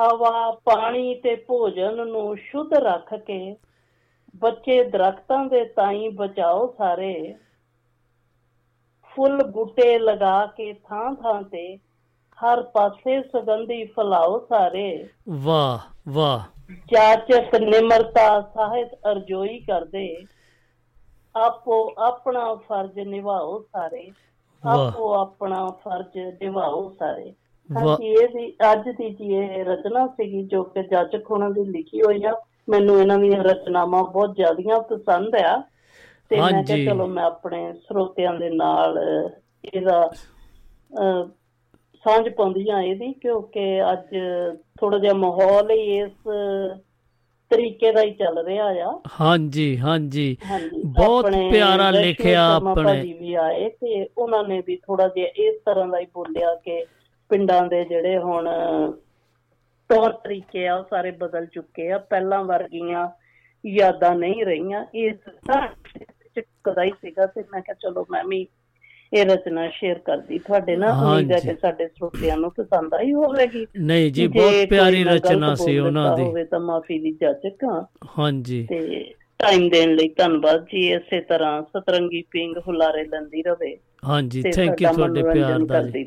ਹਵਾ 0.00 0.60
ਪਾਣੀ 0.64 1.14
ਤੇ 1.14 1.34
ਭੋਜਨ 1.34 2.06
ਨੂੰ 2.06 2.36
ਸ਼ੁੱਧ 2.36 2.72
ਰੱਖ 2.72 3.14
ਕੇ 3.14 3.56
ਬੱਚੇ 4.34 4.82
ਦਰਖਤਾਂ 4.84 5.44
ਦੇ 5.46 5.64
ਤਾਈਂ 5.64 6.10
ਬਚਾਓ 6.10 6.66
ਸਾਰੇ। 6.78 7.34
ਫੁੱਲ 9.12 9.42
ਬੂਟੇ 9.50 9.98
ਲਗਾ 9.98 10.46
ਕੇ 10.46 10.72
ਥਾਂ 10.72 11.14
ਥਾਂ 11.14 11.42
ਤੇ 11.42 11.76
ਹਰ 12.38 12.62
ਪਾਸੇ 12.62 13.20
ਸੁਗੰਧੀ 13.22 13.84
ਫਲਾਓ 13.86 14.38
ਸਾਰੇ। 14.48 15.08
ਵਾਹ 15.44 15.78
ਵਾਹ। 16.08 16.44
ਜਾਚਕ 16.88 17.54
ਨਿਮਰਤਾ 17.54 18.40
ਸਾਹਿਤ 18.54 18.94
ਅਰਜੋਈ 19.12 19.58
ਕਰਦੇ। 19.60 20.06
ਆਪੋ 21.34 21.76
ਆਪਣਾ 21.98 22.54
ਫਰਜ਼ 22.54 22.98
ਨਿਭਾਓ 22.98 23.58
ਸਾਰੇ। 23.62 24.10
ਆਪੋ 24.62 25.12
ਆਪਣਾ 25.14 25.66
ਫਰਜ਼ 25.84 26.18
ਨਿਭਾਓ 26.42 26.88
ਸਾਰੇ। 26.98 27.34
ਹਾਂਜੀ 27.68 28.06
ਇਹ 28.12 28.52
ਅੱਜ 28.72 28.88
ਦੀ 28.88 29.10
ਜੀ 29.14 29.34
ਇਹ 29.34 29.64
ਰਚਨਾ 29.64 30.06
ਸੀਗੀ 30.06 30.42
ਜੋ 30.42 30.62
ਕਿ 30.64 30.82
ਜਾਚਕ 30.82 31.30
ਉਹਨਾਂ 31.30 31.50
ਦੀ 31.50 31.64
ਲਿਖੀ 31.64 32.02
ਹੋਈ 32.02 32.24
ਆ। 32.24 32.32
ਮੈਨੂੰ 32.68 33.00
ਇਹਨਾਂ 33.00 33.18
ਦੀਆਂ 33.18 33.44
ਰਚਨਾਵਾਂ 33.44 34.04
ਬਹੁਤ 34.04 34.36
ਜ਼ਿਆਦੀਆਂ 34.36 34.80
ਪਸੰਦ 34.80 35.34
ਆ। 35.34 35.62
ਤੇ 36.28 36.40
ਮੈਂ। 36.40 36.62
ਕਿਹਾ 36.62 36.84
ਚਲੋ 36.84 37.06
ਮੈਂ 37.06 37.24
ਆਪਣੇ 37.24 37.72
ਸਰੋਤਿਆਂ 37.72 38.34
ਦੇ 38.34 38.50
ਨਾਲ 38.50 38.98
ਇਹਦਾ 39.74 40.10
ਸਾਂਝ 41.94 42.28
ਪਾਉਂਦੀ 42.28 42.70
ਆ 42.70 42.80
ਇਹਦੀ 42.80 43.12
ਕਿਉਂਕਿ 43.12 43.92
ਅੱਜ 43.92 44.16
ਥੋੜਾ 44.80 44.98
ਜਿਹਾ 44.98 45.14
ਮਾਹੌਲ 45.14 45.70
ਹੀ 45.70 45.98
ਇਸ 45.98 46.28
ਤਰੀਕੇ 47.50 47.92
ਦਾ 47.92 48.02
ਹੀ 48.02 48.10
ਚੱਲ 48.14 48.46
ਰਿਹਾ 48.46 48.64
ਆ। 48.64 49.00
ਹਾਂਜੀ 49.20 49.78
ਹਾਂਜੀ। 49.78 50.36
ਬਹੁਤ 50.84 51.26
ਪਿਆਰਾ 51.52 51.90
ਲਿਖਿਆ 51.90 52.56
ਆਪਣੇ। 52.56 52.84
ਭਾਜੀ 52.84 53.12
ਵੀ 53.12 53.34
ਆਏ 53.34 53.68
ਤੇ 53.68 54.08
ਉਹਨਾਂ 54.18 54.44
ਨੇ 54.44 54.62
ਵੀ 54.66 54.76
ਥੋੜਾ 54.76 55.08
ਜਿਹਾ 55.08 55.28
ਇਸ 55.36 55.54
ਤਰ੍ਹਾਂ 55.66 55.86
ਦਾ 55.86 55.98
ਹੀ 55.98 56.06
ਬੋਲਿਆ 56.14 56.54
ਕਿ 56.54 56.84
ਪਿੰਡਾਂ 57.28 57.66
ਦੇ 57.66 57.84
ਜਿਹੜੇ 57.84 58.18
ਹੁਣ 58.18 58.48
ਤੌਰ 59.94 60.12
ਤਰੀਕੇ 60.12 60.66
ਆ 60.68 60.84
ਸਾਰੇ 60.90 61.10
ਬਦਲ 61.10 61.46
ਚੁੱਕੇ 61.46 61.90
ਆ। 61.90 61.98
ਪਹਿਲਾਂ 61.98 62.44
ਵਰਗੀਆਂ 62.44 63.08
ਯਾਦਾਂ 63.66 64.14
ਨਹੀਂ 64.14 64.44
ਰਹੀਆਂ। 64.44 64.84
ਚ 66.36 66.40
ਕਦਾ 66.64 66.82
ਹੀ 66.82 66.90
ਸੀਗਾ 66.90 67.26
ਤੇ 67.26 67.44
ਮੈਂ 67.52 67.60
ਕਿਹਾ 67.60 67.74
ਚਲੋ 67.74 68.06
ਮੈਂ 68.10 68.24
ਵੀ 68.24 68.46
ਇਹ 69.14 69.24
ਰਚਨਾ 69.24 69.68
ਸ਼ੇਅਰ 69.68 69.98
ਕਰਦੀ। 69.98 70.38
ਤੁਹਾਡੇ 70.38 70.76
ਨਾਲ 70.76 71.04
ਉਮੀਦ 71.06 71.32
ਹੈ। 71.32 71.38
ਕਿ 71.38 71.54
ਸਾਡੇ 71.62 71.88
ਸਰੋਤਿਆਂ 71.88 72.36
ਨੂੰ 72.36 72.50
ਪਸੰਦ 72.50 72.94
ਆਈ 72.94 73.12
ਹੋਵੇਗੀ। 73.12 73.66
ਨਹੀਂ 73.80 74.12
ਜੀ 74.12 74.26
ਬਹੁਤ 74.26 74.68
ਪਿਆਰੀ 74.70 75.04
ਰਚਨਾ 75.04 75.54
ਸੀ 75.54 75.78
ਉਹਨਾਂ 75.78 76.16
ਦੀ। 76.16 76.22
ਹੋਵੇ 76.22 76.44
ਤਾਂ 76.44 76.60
ਮਾਫੀ 76.60 76.98
ਦੀ 76.98 77.12
ਜਾਚਕ 77.20 77.86
ਹਾਂਜੀ। 78.18 78.66
ਤੇ 78.70 79.12
ਟਾਈਮ 79.38 79.68
ਦੇਣ 79.68 79.94
ਲਈ 79.94 80.08
ਧੰਨਵਾਦ 80.08 80.64
ਜੀ। 80.64 80.92
ਇਸੇ 80.92 81.20
ਤਰ੍ਹਾਂ 81.20 81.62
ਸਤਰੰਗੀ 81.62 82.22
ਪਿੰਗ 82.22 82.56
ਹੁਲਾਰੇ 82.68 83.04
ਲੈਂਦੀ 83.04 83.42
ਰਵੇ 83.42 83.76
ਹਾਂਜੀ 84.08 84.42
ਥੈਂਕ 84.42 84.82
ਯੂ 84.82 84.92
ਤੁਹਾਡੇ 84.92 85.22
ਪਿਆਰ 85.22 85.58
ਦਾ 85.58 85.82
ਜੀ। 85.82 86.04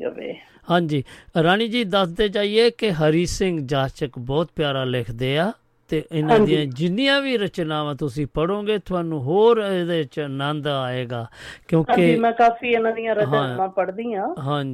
ਹਾਂਜੀ 0.70 1.04
ਰਾਣੀ 1.42 1.68
ਜੀ 1.68 1.84
ਦੱਸਦੇ 1.84 2.28
ਜਾਈਏ 2.28 2.70
ਕਿ 2.70 2.92
ਹਰੀ 2.92 3.26
ਸਿੰਘ 3.26 3.66
ਜਾਚਕ 3.66 4.10
ਬਹੁਤ 4.18 4.48
ਪਿਆਰਾ 4.56 4.84
ਲਿਖਦੇ 4.84 5.38
ਆ 5.38 5.52
ਤੇ 5.88 6.02
ਇਹਨਾਂ। 6.12 6.38
ਦੀਆਂ 6.38 6.66
ਜਿੰਨੀਆਂ 6.66 7.20
ਵੀ 7.20 7.36
ਰਚਨਾਵਾਂ 7.38 7.94
ਤੁਸੀਂ 7.94 8.26
ਪੜੋਗੇ 8.34 8.78
ਤੁਹਾਨੂੰ 8.78 9.22
ਹੋਰ 9.22 9.58
ਇਹਦੇ 9.58 10.04
ਚ 10.04 10.20
ਆਨੰਦ 10.20 10.66
ਆਏਗਾ 10.66 11.26
ਕਿਉਂਕਿ 11.68 12.16
ਮੈਂ 12.16 12.32
ਕਾਫੀ 12.32 12.68
ਇਹਨਾਂ 12.68 12.92
ਦੀਆਂ। 12.92 13.14
ਰਚਨਾਵਾਂ 13.14 13.68
ਪੜ੍ਹਦੀ 13.68 14.12
ਆ। 14.14 14.26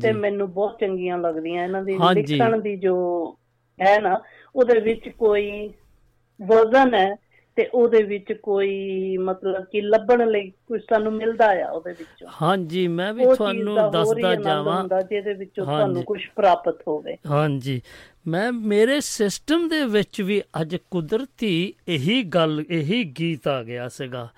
ਤੇ 0.03 0.13
ਮੈਨੂੰ 0.13 0.53
ਬਹੁਤ 0.53 0.79
ਚੰਗੀਆਂ 0.81 1.19
ਲੱਗਦੀਆਂ 1.19 1.65
ਇਹਨਾਂ 1.65 1.83
ਦੀ। 1.83 1.99
ਲਿਖਣ 2.15 2.61
ਦੀ 2.61 2.77
ਜੋ 2.77 2.97
ਹੈ 3.81 4.01
ਨਾ 4.01 4.21
ਉਹਦੇ 4.57 4.81
ਵਿੱਚ 4.81 5.09
ਕੋਈ 5.09 5.69
ਵਜ਼ਨ 6.41 6.95
ਹੈ 6.95 7.17
ਤੇ 7.57 7.67
ਉਹਦੇ 7.75 8.03
ਵਿੱਚ 8.03 8.33
ਕੋਈ 8.33 9.17
ਮਤਲਬ 9.17 9.65
ਕਿ 9.65 9.81
ਲੱਭਣ 9.81 10.27
ਲਈ 10.31 10.51
ਕੁਝ 10.67 10.81
ਸਾਨੂੰ 10.81 11.13
ਮਿਲਦਾ 11.13 11.47
ਆ 11.65 11.69
ਉਹਦੇ 11.71 11.93
ਵਿੱਚੋਂ 11.93 12.29
ਹਾਂਜੀ 12.43 12.87
ਮੈਂ 12.89 13.13
ਵੀ 13.15 13.25
ਤੁਹਾਨੂੰ 13.35 13.75
ਦੱਸਦਾ 13.91 14.35
ਜਾਵਾਂ 14.35 14.81
ਹੁੰਦਾ 14.81 15.01
ਜਿਹਦੇ 15.01 15.33
ਵਿੱਚੋਂ 15.35 15.65
ਤੁਹਾਨੂੰ। 15.65 16.03
ਕੁਝ 16.05 16.21
ਪ੍ਰਾਪਤ 16.37 16.83
ਹੋਵੇ 16.89 17.17
ਹਾਂਜੀ 17.31 17.81
ਮੈਂ 18.27 18.53
ਮੇਰੇ 18.53 19.01
ਸਿਸਟਮ 19.01 19.69
ਦੇ 19.69 19.85
ਵਿੱਚ 19.87 20.21
ਵੀ 20.23 20.41
ਅੱਜ 20.61 20.77
ਕੁਦਰਤੀ 20.91 21.53
ਇਹੀ 21.89 22.23
ਗੱਲ 22.23 22.65
ਇਹੀ 22.71 23.03
ਗੀਤ 23.21 23.49
ਆ 23.49 23.63
ਗਿਆ 23.63 23.89
ਸੀਗਾ 23.89 24.29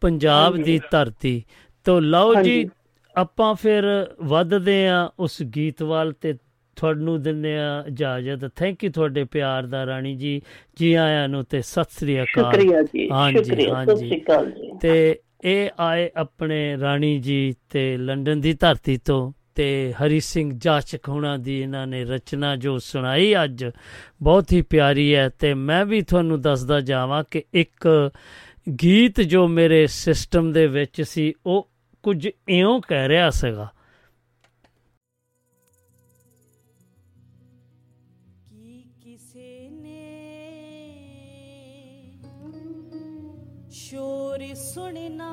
ਪੰਜਾਬ। 0.00 0.56
ਦੀ 0.56 0.80
ਧਰਤੀ 0.90 1.42
ਤੋਂ 1.86 2.00
ਲਓ 2.00 2.34
ਜੀ। 2.42 2.68
ਆਪਾਂ 3.14 3.54
ਫਿਰ 3.54 3.84
ਵੱਧਦੇ 4.22 4.86
ਆ 4.88 5.08
ਉਸ 5.18 5.42
ਗੀਤ 5.56 5.82
ਵੱਲ 5.82 6.12
ਤੇ 6.12 6.34
ਤੁਹਾਨੂੰ 6.80 7.20
ਦਿੰਦੇ 7.22 7.56
ਆ 7.58 7.84
ਇਜਾਜ਼ਤ। 7.86 8.50
ਥੈਂਕ 8.56 8.84
ਯੂ 8.84 8.90
ਤੁਹਾਡੇ 8.90 9.24
ਪਿਆਰ 9.24 9.66
ਦਾ 9.66 9.86
ਰਾਣੀ 9.86 10.14
ਜੀ। 10.16 10.40
ਜੀ 10.76 10.92
ਆਇਆਂ 10.94 11.28
ਨੂੰ 11.28 11.44
ਤੇ 11.44 11.62
ਸਤਿ 11.62 11.98
ਸ੍ਰੀ 11.98 12.22
ਅਕਾਲ। 12.22 12.52
ਸ਼ੁਕਰੀਆ 12.52 12.82
ਜੀ 12.82 13.08
ਹਾਂਜੀ 13.10 13.44
ਸ਼ੁਕਰੀਆ 13.44 13.84
ਸਤਿ 13.84 13.96
ਸ਼੍ਰੀ 13.96 14.20
ਅਕਾਲ 14.20 14.50
ਜੀ। 14.50 14.70
ਤੇ 14.80 15.20
ਇਹ 15.44 15.68
ਆਏ 15.80 16.10
ਆਪਣੇ 16.16 16.76
ਰਾਣੀ 16.80 17.18
ਜੀ 17.18 17.54
ਤੇ 17.70 17.96
ਲੰਡਨ 17.96 18.40
ਦੀ 18.40 18.52
ਧਰਤੀ 18.52 18.96
ਤੋਂ 18.96 19.32
ਤੇ 19.54 19.92
ਹਰੀ 19.92 20.20
ਸਿੰਘ 20.20 20.50
ਜਾਚਕ 20.56 21.08
ਹੋਣਾ 21.08 21.36
ਦੀ 21.36 21.60
ਇਹਨਾਂ 21.60 21.86
ਨੇ 21.86 22.04
ਰਚਨਾ 22.04 22.56
ਜੋ 22.56 22.78
ਸੁਣਾਈ 22.78 23.34
ਅੱਜ 23.44 23.64
ਬਹੁਤ 24.22 24.52
ਹੀ 24.52 24.62
ਪਿਆਰੀ 24.62 25.14
ਹੈ 25.14 25.28
ਤੇ 25.28 25.54
ਮੈਂ 25.54 25.84
ਵੀ 25.86 26.00
ਤੁਹਾਨੂੰ 26.02 26.40
ਦੱਸਦਾ 26.40 26.80
ਜਾਵਾਂ 26.80 27.24
ਕਿ 27.30 27.42
ਇੱਕ 27.54 28.10
ਗੀਤ 28.82 29.20
ਜੋ 29.20 29.46
ਮੇਰੇ 29.48 29.86
ਸਿਸਟਮ 29.86 30.52
ਦੇ 30.52 30.66
ਵਿੱਚ 30.66 31.02
ਸੀ 31.02 31.32
ਉਹ 31.46 31.68
ਕੁਝ 32.02 32.28
ਇਉਂ 32.48 32.80
ਕਹਿ 32.88 33.08
ਰਿਹਾ 33.08 33.30
ਸੀਗਾ। 33.30 33.68
ਸ਼ੋਰ 44.30 44.54
ਸੁਣਨਾ, 44.54 45.28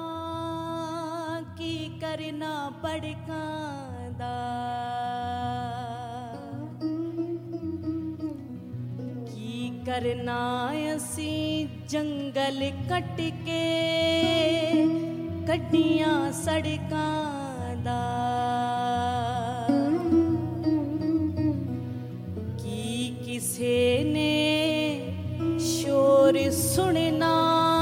ਕੀ 1.58 2.00
ਕਰਨਾ 2.02 2.70
ਬੜਕਾਂ 2.84 4.12
ਦਾ? 4.12 4.38
ਕੀ 9.26 9.72
ਕਰਨਾ 9.86 10.39
ਅਸੀਂ 10.95 11.68
ਜੰਗਲ 11.89 12.72
ਕੱਟ 12.89 13.22
ਕੇ, 13.45 13.62
ਕੱਢੀਆਂ 15.48 16.32
ਸੜਕਾਂ 16.32 17.76
ਦਾ? 17.76 18.02
ਕੀ 22.58 23.16
ਕਿਸੇ 23.26 24.04
ਨੇ 24.04 25.14
ਸ਼ੋਰ 25.60 26.50
ਸੁਣਨਾ 26.52 27.76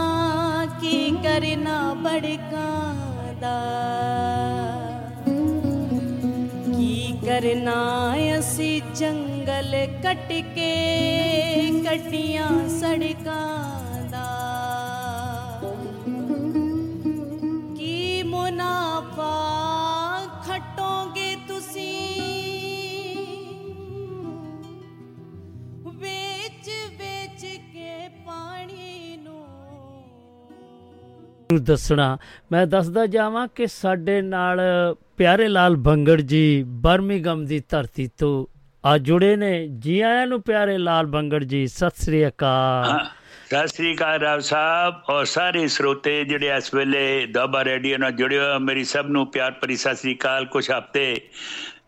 ਕੀ 0.86 1.11
ਕਰਨਾ 1.23 1.77
ਬੜਕਾਂ 1.93 3.33
ਦਾ 3.41 3.53
ਕੀ 6.65 7.17
ਕਰਨਾ 7.25 7.77
ਅਸੀਂ 8.38 8.81
ਜੰਗਲ 8.95 9.75
ਕੱਟ 10.03 10.31
ਕੇ 10.55 10.71
ਕੱਟੀਆਂ 11.86 12.49
ਸੜਕਾਂ 12.69 13.84
ਨੂੰ 31.55 31.63
ਦੱਸਣਾ। 31.63 32.17
ਮੈਂ 32.51 32.65
ਦੱਸਦਾ 32.67 33.05
ਜਾਵਾਂ 33.07 33.47
ਕਿ 33.55 33.67
ਸਾਡੇ 33.67 34.21
ਨਾਲ 34.21 34.59
ਪਿਆਰੇ 35.17 35.47
ਲਾਲ 35.47 35.75
ਭੰਗੜ 35.75 36.21
ਜੀ 36.21 36.63
ਬਰਮਿੰਗਮ 36.83 37.45
ਦੀ 37.45 37.61
ਧਰਤੀ 37.69 38.09
ਤੋਂ 38.17 38.45
ਆ 38.83 38.97
ਜੁੜੇ 38.97 39.35
ਨੇ। 39.35 39.67
ਜੀ 39.79 39.99
ਆਇਆਂ 40.01 40.25
ਨੂੰ 40.27 40.41
ਪਿਆਰੇ 40.41 40.77
ਲਾਲ 40.77 41.05
ਭੰਗੜ 41.07 41.43
ਜੀ 41.43 41.65
ਸਤਿ 41.67 42.03
ਸ੍ਰੀ 42.03 42.27
ਅਕਾਲ। 42.27 42.99
ਸਤਿ 43.47 43.67
ਸ੍ਰੀ 43.67 43.93
ਅਕਾਲ 43.95 44.19
ਰਾਵ 44.19 44.39
ਸਾਹਿਬ 44.39 45.09
ਔਰ 45.09 45.25
ਸਾਰੇ 45.25 45.67
ਸਰੋਤੇ 45.67 46.23
ਜਿਹੜੇ 46.25 46.55
ਇਸ 46.57 46.73
ਵੇਲੇ 46.73 47.25
ਦਾਬਾ 47.25 47.63
ਰੇਡੀਓ 47.63 47.97
ਨਾਲ 47.97 48.11
ਜੁੜੇ 48.11 48.37
ਹੋਏ 48.37 48.51
ਆ, 48.51 48.57
ਮੇਰੀ 48.59 48.83
ਸਭ 48.83 49.07
ਨੂੰ 49.07 49.25
ਪਿਆਰ 49.31 49.51
ਭਰੀ 49.51 49.75
ਸਤਿ 49.75 49.95
ਸ੍ਰੀ 49.95 50.15
ਅਕਾਲ। 50.15 50.45
ਕੁਝ 50.45 50.69
ਹਫ਼ਤੇ 50.71 51.21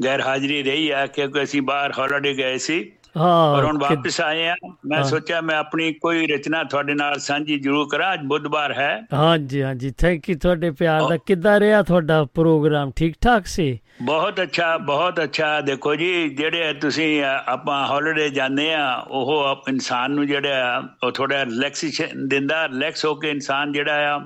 ਗੈਰ 0.03 0.21
ਹਾਜ਼ਰੀ 0.21 0.61
ਰਹੀ 0.63 0.91
ਹੈ 0.91 1.05
ਕਿਉਂਕਿ 1.07 1.43
ਅਸੀਂ 1.43 1.61
ਬਾਹਰ 1.61 1.91
ਹੌਲੀਡੇ 1.99 2.33
ਗਏ 2.33 2.57
ਸੀ। 2.57 2.79
ਹਾਂ 3.17 3.57
ਔਰ 3.57 3.65
ਹੁਣ 3.65 3.77
ਵਾਪਸ 3.77 4.21
ਆਏ 4.21 4.47
ਆ। 4.47 4.55
ਮੈਂ। 4.85 5.03
ਸੋਚਿਆ 5.03 5.41
ਮੈਂ 5.41 5.55
ਆਪਣੀ 5.57 5.93
ਕੋਈ 5.93 6.27
ਰਚਨਾ 6.27 6.63
ਤੁਹਾਡੇ 6.63 6.93
ਨਾਲ 6.93 7.19
ਸਾਂਝੀ 7.19 7.59
ਜ਼ਰੂਰ 7.59 7.87
ਕਰਾਂ। 7.91 8.13
ਅੱਜ 8.13 8.19
ਬੁੱਧਵਾਰ 8.21 8.73
ਹੈ। 8.73 9.01
ਹਾਂਜੀ 9.13 9.61
ਹਾਂਜੀ। 9.63 9.91
ਥੈਂਕ 9.91 10.29
ਯੂ 10.29 10.37
ਤੁਹਾਡੇ 10.37 10.71
ਪਿਆਰ 10.71 11.01
ਦਾ। 11.09 11.17
ਕਿੱਦਾਂ 11.17 11.59
ਰਿਹਾ 11.59 11.81
ਤੁਹਾਡਾ 11.83 12.23
ਪ੍ਰੋਗਰਾਮ? 12.23 12.91
ਠੀਕ 12.95 13.15
ਠਾਕ 13.21 13.45
ਸੀ? 13.45 13.79
ਬਹੁਤ 14.01 14.41
ਅੱਛਾ 14.41 14.77
ਬਹੁਤ 14.77 15.23
ਅੱਛਾ। 15.23 15.61
ਦੇਖੋ 15.61 15.95
ਜੀ 15.95 16.29
ਜਿਹੜੇ 16.29 16.73
ਤੁਸੀਂ 16.73 17.23
ਆਪਾਂ 17.23 17.87
ਹੌਲੀਡੇ 17.87 18.29
ਜਾਂਦੇ 18.29 18.73
ਆ 18.73 18.93
ਉਹ 18.95 19.43
ਆਪ- 19.43 19.69
ਇਨਸਾਨ 19.69 20.11
ਨੂੰ 20.11 20.27
ਜਿਹੜਾ 20.27 20.83
ਉਹ 21.03 21.11
ਥੋੜਾ 21.11 21.45
ਰਿਲੈਕਸੇਸ਼ਨ 21.45 22.27
ਦਿੰਦਾ। 22.27 22.65
ਰਿਲੈਕਸ 22.67 23.05
ਹੋ 23.05 23.15
ਕੇ 23.15 23.29
ਇਨਸਾਨ 23.29 23.71
ਜਿਹੜਾ 23.71 24.15
ਆ 24.15 24.19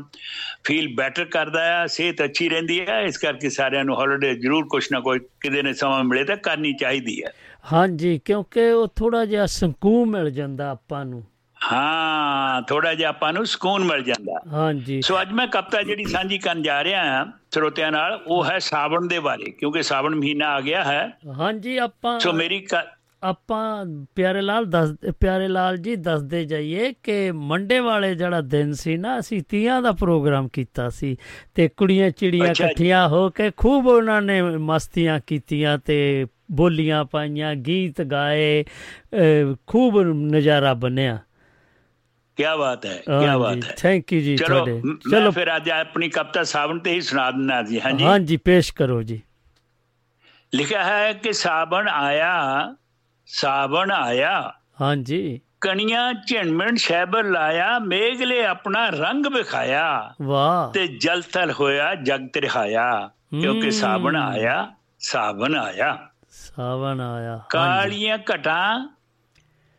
ਫੀਲ 0.63 0.95
ਬੈਟਰ 0.95 1.25
ਕਰਦਾ 1.25 1.81
ਆ। 1.81 1.87
ਸਿਹਤ 1.87 2.23
ਅੱਛੀ 2.23 2.49
ਰਹਿੰਦੀ 2.49 2.85
ਹੈ 2.87 3.01
ਇਸ 3.01 3.17
ਕਰਕੇ 3.17 3.49
ਸਾਰਿਆਂ 3.49 3.83
ਨੂੰ 3.85 3.95
ਹੌਲੀਡੇ 3.95 4.35
ਜ਼ਰੂਰ 4.35 4.65
ਕੁਛ 4.69 4.91
ਨਾ 4.91 4.99
ਕੋਈ 4.99 5.19
ਕਿਤੇ 5.19 5.61
ਨੇ 5.61 5.73
ਸਮਾਂ 5.73 6.03
ਮਿਲੇ 6.03 6.23
ਤਾਂ 6.23 6.37
ਕਰਨੀ 6.37 6.73
ਚਾਹੀਦੀ 6.73 7.23
ਹੈ 7.23 7.31
ਹਾਂਜੀ 7.73 8.21
ਕਿਉਂਕਿ 8.25 8.71
ਉਹ 8.71 8.87
ਥੋੜਾ 8.95 9.25
ਜਿਹਾ 9.25 9.45
ਸਕੂਨ 9.45 10.09
ਮਿਲ 10.09 10.31
ਜਾਂਦਾ 10.31 10.69
ਆਪਾਂ 10.69 11.05
ਨੂੰ। 11.05 11.23
ਹਾਂ 11.73 12.61
ਥੋੜਾ 12.61 12.93
ਜਿਹਾ 12.93 13.09
ਆਪਾਂ 13.09 13.33
ਨੂੰ 13.33 13.45
ਸਕੂਨ 13.45 13.83
ਮਿਲ 13.83 14.03
ਜਾਂਦਾ। 14.03 14.41
ਹਾਂਜੀ। 14.47 15.01
ਸੋ 15.01 15.21
ਅੱਜ 15.21 15.31
ਮੈਂ 15.31 15.47
ਕਵਿਤਾ 15.47 15.81
ਜਿਹੜੀ 15.81 16.03
ਸਾਂਝੀ 16.03 16.37
ਕਰਨ 16.37 16.63
ਜਾ 16.63 16.83
ਰਿਹਾ 16.83 17.03
ਹਾਂ 17.03 17.25
ਸਰੋਤਿਆਂ 17.51 17.91
ਨਾਲ 17.91 18.23
ਉਹ 18.27 18.45
ਹੈ 18.45 18.59
ਸਾਵਣ 18.59 19.07
ਦੇ 19.07 19.19
ਬਾਰੇ 19.19 19.51
ਕਿਉਂਕਿ 19.51 19.83
ਸਾਵਣ 19.83 20.15
ਮਹੀਨਾ 20.15 20.47
ਆ 20.47 20.61
ਗਿਆ 20.61 20.83
ਹੈ। 20.83 21.17
ਹਾਂਜੀ 21.39 21.77
ਆਪਾਂ 21.77 22.19
ਸੋ 22.19 22.33
ਮੇਰੀ 22.33 22.67
ਆਪਾਂ 23.23 23.85
ਪਿਆਰੇ 24.15 24.41
ਲਾਲ 24.41 24.65
ਦੱਸ 24.65 24.95
ਪਿਆਰੇ 25.19 25.47
ਲਾਲ 25.47 25.77
ਜੀ 25.77 25.95
ਦੱਸਦੇ 25.95 26.45
ਜਾਈਏ 26.45 26.93
ਕਿ 27.03 27.31
ਮੰਡੇ 27.31 27.79
ਵਾਲੇ 27.79 28.15
ਜਿਹੜਾ 28.15 28.41
ਦਿਨ 28.41 28.73
ਸੀ 28.73 28.97
ਨਾ 28.97 29.19
ਅਸੀਂ 29.19 29.41
ਤੀਆਂ 29.49 29.81
ਦਾ 29.81 29.91
ਪ੍ਰੋਗਰਾਮ 29.91 30.47
ਕੀਤਾ 30.47 30.89
ਸੀ 30.89 31.17
ਤੇ 31.55 31.67
ਕੁੜੀਆਂ 31.67 32.09
ਚਿੜੀਆਂ। 32.09 32.47
ਇਕੱਠੀਆਂ 32.47 33.07
ਹੋ 33.07 33.29
ਕੇ 33.29 33.51
ਖੂਬ 33.57 33.87
ਉਹਨਾਂ 33.87 34.21
ਨੇ 34.21 34.41
ਮਸਤੀਆਂ 34.41 35.19
ਕੀਤੀਆਂ 35.27 35.77
ਤੇ 35.77 36.25
ਬੋਲੀਆਂ 36.51 37.05
ਪਾਈਆਂ 37.05 37.55
ਗੀਤ 37.55 38.01
ਗਾਏ 38.01 38.65
ਖੂਬ 39.67 40.01
ਨਜ਼ਾਰਾ 40.01 40.73
ਬਣਿਆ 40.73 41.19
ਕੀ 42.35 42.43
ਬਾਤ 42.59 42.85
ਹੈ 42.85 42.97
ਕੀ 42.97 43.39
ਬਾਤ 43.39 43.65
ਹੈ। 43.65 43.75
ਥੈਂਕ 43.77 44.13
ਯੂ 44.13 44.21
ਜੀ 44.21 44.37
ਤੁਹਾਡੇ। 44.37 44.81
ਚਲੋ। 45.11 45.31
ਫਿਰ 45.31 45.55
ਅੱਜ 45.55 45.69
ਆਪਣੀ 45.69 46.09
ਕਵਿਤਾ 46.09 46.43
ਸਾਵਣ 46.43 46.79
ਤੇ 46.79 46.91
ਹੀ 46.91 47.01
ਸੁਣਾ 47.01 47.31
ਦਿੰਦਾ 47.31 47.61
ਜੀ 47.61 47.81
ਹਾਂਜੀ। 47.81 48.05
ਹਾਂਜੀ 48.05 48.37
ਪੇਸ਼ 48.37 48.73
ਕਰੋ 48.73 49.03
ਜੀ। 49.03 49.21
ਲਿਖਿਆ 50.53 50.83
ਹੈ 50.83 51.13
ਕਿ 51.13 51.33
ਸਾਵਣ 51.33 51.87
ਆਇਆ 51.87 52.75
ਸਾਵਣ 53.27 53.91
ਆਇਆ। 53.91 54.53
ਹਾਂਜੀ। 54.81 55.41
ਕਣੀਆਂ 55.61 56.13
ਝਿਣਮਿਣ 56.13 56.75
ਸ਼ੈਬਰ 56.75 57.23
ਲਾਇਆ 57.23 57.79
ਮੇਘਲੇ 57.79 58.45
ਆਪਣਾ 58.45 58.89
ਰੰਗ 58.89 59.25
ਵਿਖਾਇਆ। 59.25 60.13
ਵਾਹ। 60.21 60.71
ਤੇ 60.71 60.87
ਜਲ 60.87 61.21
ਥਲ 61.21 61.51
ਹੋਇਆ 61.51 61.95
ਜਗ 61.95 62.27
ਤਰਿਹਾਇਆ। 62.27 63.09
ਕਿਉਂਕਿ। 63.41 63.71
ਸਾਵਣ 63.71 64.15
ਆਇਆ 64.15 64.73
ਸਾਵਣ 64.99 65.55
ਆਇਆ। 65.55 66.07
ਸਾਵਣ 66.61 67.01
ਆਇਆ। 67.01 67.39
ਕਾਲੀਆਂ 67.49 68.17
ਘਟਾਂ 68.35 68.95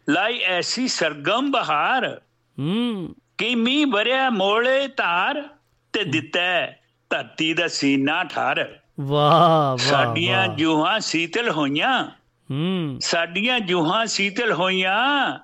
ਲਾਈ 0.09 0.39
ਐਸੀ 0.39 0.89
ਸਰਗਮ 0.89 1.51
ਬਹਾਰ। 1.51 2.21
ਹੂੰ। 2.59 3.15
ਕਿ 3.39 3.55
ਮੀਂਹ 3.55 3.87
ਭਰਿਆ 3.87 4.31
ਮੋਲੇ 4.31 4.89
ਧਾਰ 4.89 5.49
ਤੇ 5.93 6.05
ਦਿੱਤਾ 6.05 6.73
ਧਰਤੀ 7.11 7.55
ਦਾ 7.55 7.69
ਸੀਨਾ 7.69 8.25
ਠਾਰ। 8.25 8.79
ਵਾਹ 9.01 9.49
ਵਾਹ 9.51 9.77
ਸਾਡੀਆਂ। 9.77 10.49
ਜੂਹਾਂ 10.49 11.01
ਸੀਤਲ 11.01 11.51
ਹੋਈਆਂ। 11.51 12.05
ਹੂੰ। 12.51 12.99
ਸਾਡੀਆਂ 13.01 13.61
ਜੂਹਾਂ 13.61 14.07
ਸੀਤਲ 14.07 14.53
ਹੋਈਆਂ। 14.53 15.39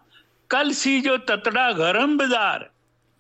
ਕੱਲ 0.48 0.72
ਸੀ 0.72 1.00
ਜੋ 1.00 1.16
ਤਤੜਾ 1.16 1.72
ਗਰਮ 1.72 2.16
ਬਾਜ਼ਾਰ। 2.16 2.70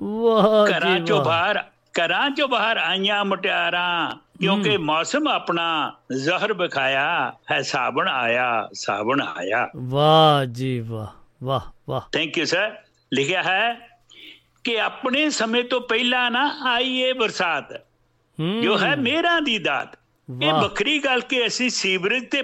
ਵਾਹ 0.02 0.70
ਘਰਾਂ 0.70 0.98
ਜੀ 0.98 1.04
ਚੋਂ 1.04 1.24
ਬਾਹਰ 1.24 1.64
ਘਰਾਂ 1.82 2.30
ਚੋਂ 2.30 2.48
ਬਾਹਰ 2.48 2.76
ਆਈਆਂ 2.76 3.24
ਮੁਟਿਆਰਾਂ। 3.24 4.16
ਕਿਉਂਕਿ 4.40 4.76
ਮੌਸਮ 4.76 5.28
ਆਪਣਾ 5.28 5.92
ਜ਼ਹਰ 6.24 6.52
ਬਖਾਇਆ 6.52 7.32
ਹੈ 7.50 7.62
ਸਾਵਣ 7.62 8.08
ਆਇਆ 8.08 8.68
ਸਾਵਣ 8.72 9.20
ਆਇਆ। 9.20 9.68
ਵਾਹ 9.76 10.44
ਜੀ 10.44 10.80
ਵਾਹ 10.80 11.06
ਵਾਹ 11.44 11.60
ਵਾਹ। 11.88 12.00
ਥੈਂਕ 12.12 12.38
ਯੂ 12.38 12.44
ਸਰ 12.44 12.76
ਲਿਖਿਆ 13.14 13.42
ਹੈ 13.42 13.88
ਕਿ 14.64 14.80
ਆਪਣੇ 14.80 15.30
ਸਮੇਂ 15.30 15.64
ਤੋਂ 15.64 15.80
ਪਹਿਲਾਂ 15.80 16.30
ਨਾ 16.30 16.58
ਆਈ 16.62 16.98
ਇਹ 17.00 17.14
ਬਰਸਾਤ 17.14 17.86
ਜੋ 18.62 18.78
ਹੈ 18.78 18.96
ਮੇਰਾ 18.96 19.40
ਦੀ 19.40 19.58
ਦਾਤ। 19.58 19.98
ਇਹ। 20.42 20.52
ਵੱਖਰੀ 20.52 20.98
ਗੱਲ 20.98 21.20
ਕਿ 21.20 21.46
ਅਸੀਂ 21.46 21.70
ਸੀਵਰੇਜ 21.70 22.30
ਤੇ 22.30 22.42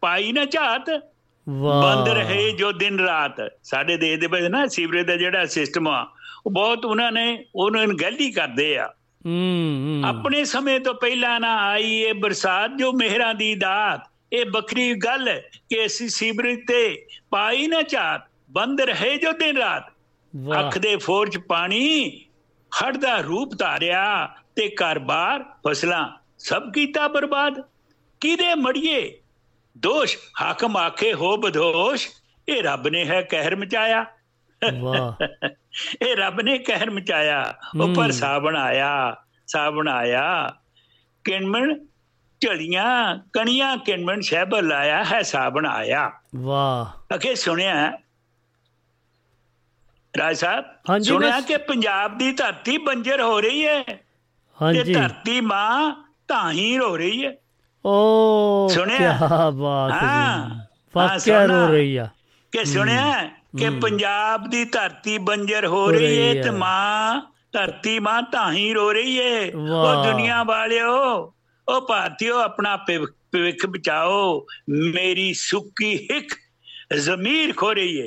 ਪਾਈ 0.00 0.32
ਨਾ 0.32 0.44
ਝਾਤ 0.44 1.02
ਵਾਹ। 1.48 1.82
ਬੰਦ 1.82 2.08
ਰਹੇ 2.08 2.50
ਜੋ 2.50 2.72
ਦਿਨ 2.72 3.00
ਰਾਤ। 3.00 3.52
ਸਾਡੇ 3.62 3.96
ਦੇਸ਼ 3.96 4.20
ਦੇ 4.20 4.26
ਵਿੱਚ 4.26 4.46
ਨਾ 4.46 4.66
ਸੀਵਰੇਜ 4.66 5.06
ਦਾ 5.06 5.16
ਜਿਹੜਾ 5.16 5.46
ਸਿਸਟਮ 5.46 5.88
ਆ 5.88 6.12
ਉਹ 6.46 6.50
ਬਹੁਤ 6.50 6.84
ਉਹਨਾਂ 6.84 7.12
ਨੇ 7.12 7.44
ਉਹਨੂੰ 7.54 7.82
ਅਣਗਹਿਲੀ 7.84 8.30
ਕਰਦੇ 8.30 8.78
ਆ। 8.78 8.92
ਆਪਣੇ 10.04 10.44
ਸਮੇਂ 10.44 10.80
ਤੋਂ 10.80 10.94
ਪਹਿਲਾਂ 10.94 11.40
ਨਾ 11.40 11.56
ਆਈ 11.68 11.94
ਇਹ 11.94 12.14
ਬਰਸਾਤ 12.14 12.70
ਜੋ 12.76 12.92
ਮਿਹਰਾਂ 12.92 13.34
ਦੀ 13.34 13.54
ਦਾਤ। 13.54 14.08
ਇਹ 14.32 14.46
ਵੱਖਰੀ 14.50 14.94
ਗੱਲ 14.94 15.28
ਕਿ 15.70 15.84
ਅਸੀਂ 15.86 16.08
ਸੀਵਰੇਜ 16.08 16.58
ਤੇ 16.68 17.06
ਪਾਈ 17.30 17.66
ਨਾ 17.66 17.82
ਝਾਤ 17.82 18.28
ਬੰਦ 18.50 18.80
ਰਹੇ 18.80 19.16
ਜੋ 19.16 19.32
ਦਿਨ 19.32 19.56
ਰਾਤ। 19.56 19.90
ਅੱਖ 20.58 20.78
ਦੇ 20.78 20.96
ਫੋਰ 20.96 21.28
ਚ 21.28 21.38
ਪਾਣੀ 21.38 22.10
ਹੜ 22.72 22.96
ਦਾ 22.96 23.16
ਰੂਪ 23.16 23.54
ਧਾਰਿਆ 23.58 24.26
ਤੇ 24.56 24.68
ਘਰ-ਬਾਰ 24.68 25.44
ਫਸਲਾਂ 25.66 26.08
ਸਭ 26.38 26.72
ਕੀਤਾ 26.72 27.08
ਬਰਬਾਦ। 27.08 27.60
ਕਿਹਦੇ 28.20 28.54
ਮੜੀਏ? 28.54 29.20
ਦੋਸ਼ 29.78 30.16
ਹਾਕਮ 30.40 30.76
ਆਖੇ 30.76 31.12
ਹੋ 31.14 31.36
ਬਦੋਸ਼ 31.36 32.08
ਇਹ 32.48 32.62
ਰੱਬ 32.62 32.88
ਨੇ 32.88 33.04
ਹੈ 33.04 33.20
ਕਹਿਰ 33.22 33.56
ਮਚਾਇਆ। 33.56 34.04
ਵਾਹ। 34.80 35.24
ਇਹ 36.02 36.16
ਰੱਬ 36.16 36.40
ਨੇ 36.40 36.58
ਕਹਿਰ 36.58 36.90
ਮਚਾਇਆ 36.90 37.54
ਉੱਪਰ। 37.80 38.10
ਸਾਵਣ 38.10 38.56
ਆਇਆ 38.56 39.16
ਸਾਵਣ 39.46 39.88
ਆਇਆ। 39.88 40.54
ਕਿਣਮਣ 41.24 41.78
ਝੜੀਆਂ 42.40 43.18
ਕਣੀਆਂ 43.32 43.76
ਕਿਣਮਣ 43.76 44.20
ਸ਼ਹਿਬਰ 44.20 44.62
ਲਾਇਆ 44.62 45.04
ਹੈ 45.04 45.22
ਸਾਵਣ 45.22 45.66
ਆਇਆ। 45.66 46.12
ਵਾਹ। 46.36 47.16
ਅਖੇ 47.16 47.34
ਸੁਣਿਆ? 47.34 47.98
ਰਾਜ 50.18 50.36
ਸਾਹਿਬ 50.36 50.64
ਸੁਣਿਆ। 51.02 51.40
ਕਿ 51.40 51.56
ਪੰਜਾਬ 51.56 52.18
ਦੀ 52.18 52.32
ਧਰਤੀ 52.32 52.78
ਬੰਜਰ 52.78 53.20
ਹੋ 53.20 53.40
ਰਹੀ 53.40 53.66
ਹੈ? 53.66 53.82
ਤੇ 53.82 53.98
ਹਾਂਜੀ। 54.62 54.94
ਧਰਤੀ 54.94 55.40
ਮਾਂ 55.40 55.92
ਤਾਹੀਂ 56.28 56.78
ਰੋ 56.78 56.96
ਰਹੀ 56.96 57.26
ਹੈ। 57.26 57.36
ਓ 57.86 58.68
ਸੁਣਿਆ? 58.68 59.12
ਕੀ 59.12 59.56
ਬਾਤ 60.94 61.10
ਹਾਂ, 61.10 61.18
ਸੁਣਾ। 61.18 61.66
ਰੋ 61.66 61.72
ਰਹੀ 61.72 61.96
ਆ। 61.96 62.08
ਕਿ 62.52 62.64
ਸੁਣਿਆ? 62.64 63.30
ਕਿ। 63.58 63.70
ਪੰਜਾਬ 63.70 64.50
ਦੀ 64.50 64.64
ਧਰਤੀ 64.64 65.18
ਬੰਜਰ 65.18 65.66
ਹੋ 65.66 65.80
ਹੋ 65.80 65.90
ਰਹੀ 65.90 66.22
ਹੈ 66.22 66.34
ਹੈ। 66.34 66.42
ਤੇ 66.42 66.50
ਮਾਂ 66.50 67.20
ਧਰਤੀ 67.52 67.98
ਮਾਂ 67.98 68.22
ਤਾਹੀਂ 68.22 68.74
ਰੋ 68.74 68.92
ਰਹੀ 68.92 69.20
ਹੈ 69.20 69.50
ਵਾਹ। 69.56 69.96
ਉਹ 69.96 70.04
ਦੁਨੀਆ 70.04 70.42
ਵਾਲਿਓ 70.42 71.16
ਉਹ 71.68 71.80
ਭਾਰਤੀਓ 71.88 72.38
ਆਪਣਾ 72.38 72.76
ਭਵਿ- 72.76 73.14
ਭਵਿੱਖ 73.32 73.66
ਬਚਾਓ 73.66 74.46
ਮੇਰੀ 74.68 75.34
ਸੁੱਕੀ 75.34 76.08
ਹਿੱਕ 76.12 76.34
ਜ਼ਮੀਰ 76.96 77.52
ਖੋ 77.56 77.72
ਰਹੀ 77.72 78.00
ਹੈ 78.00 78.06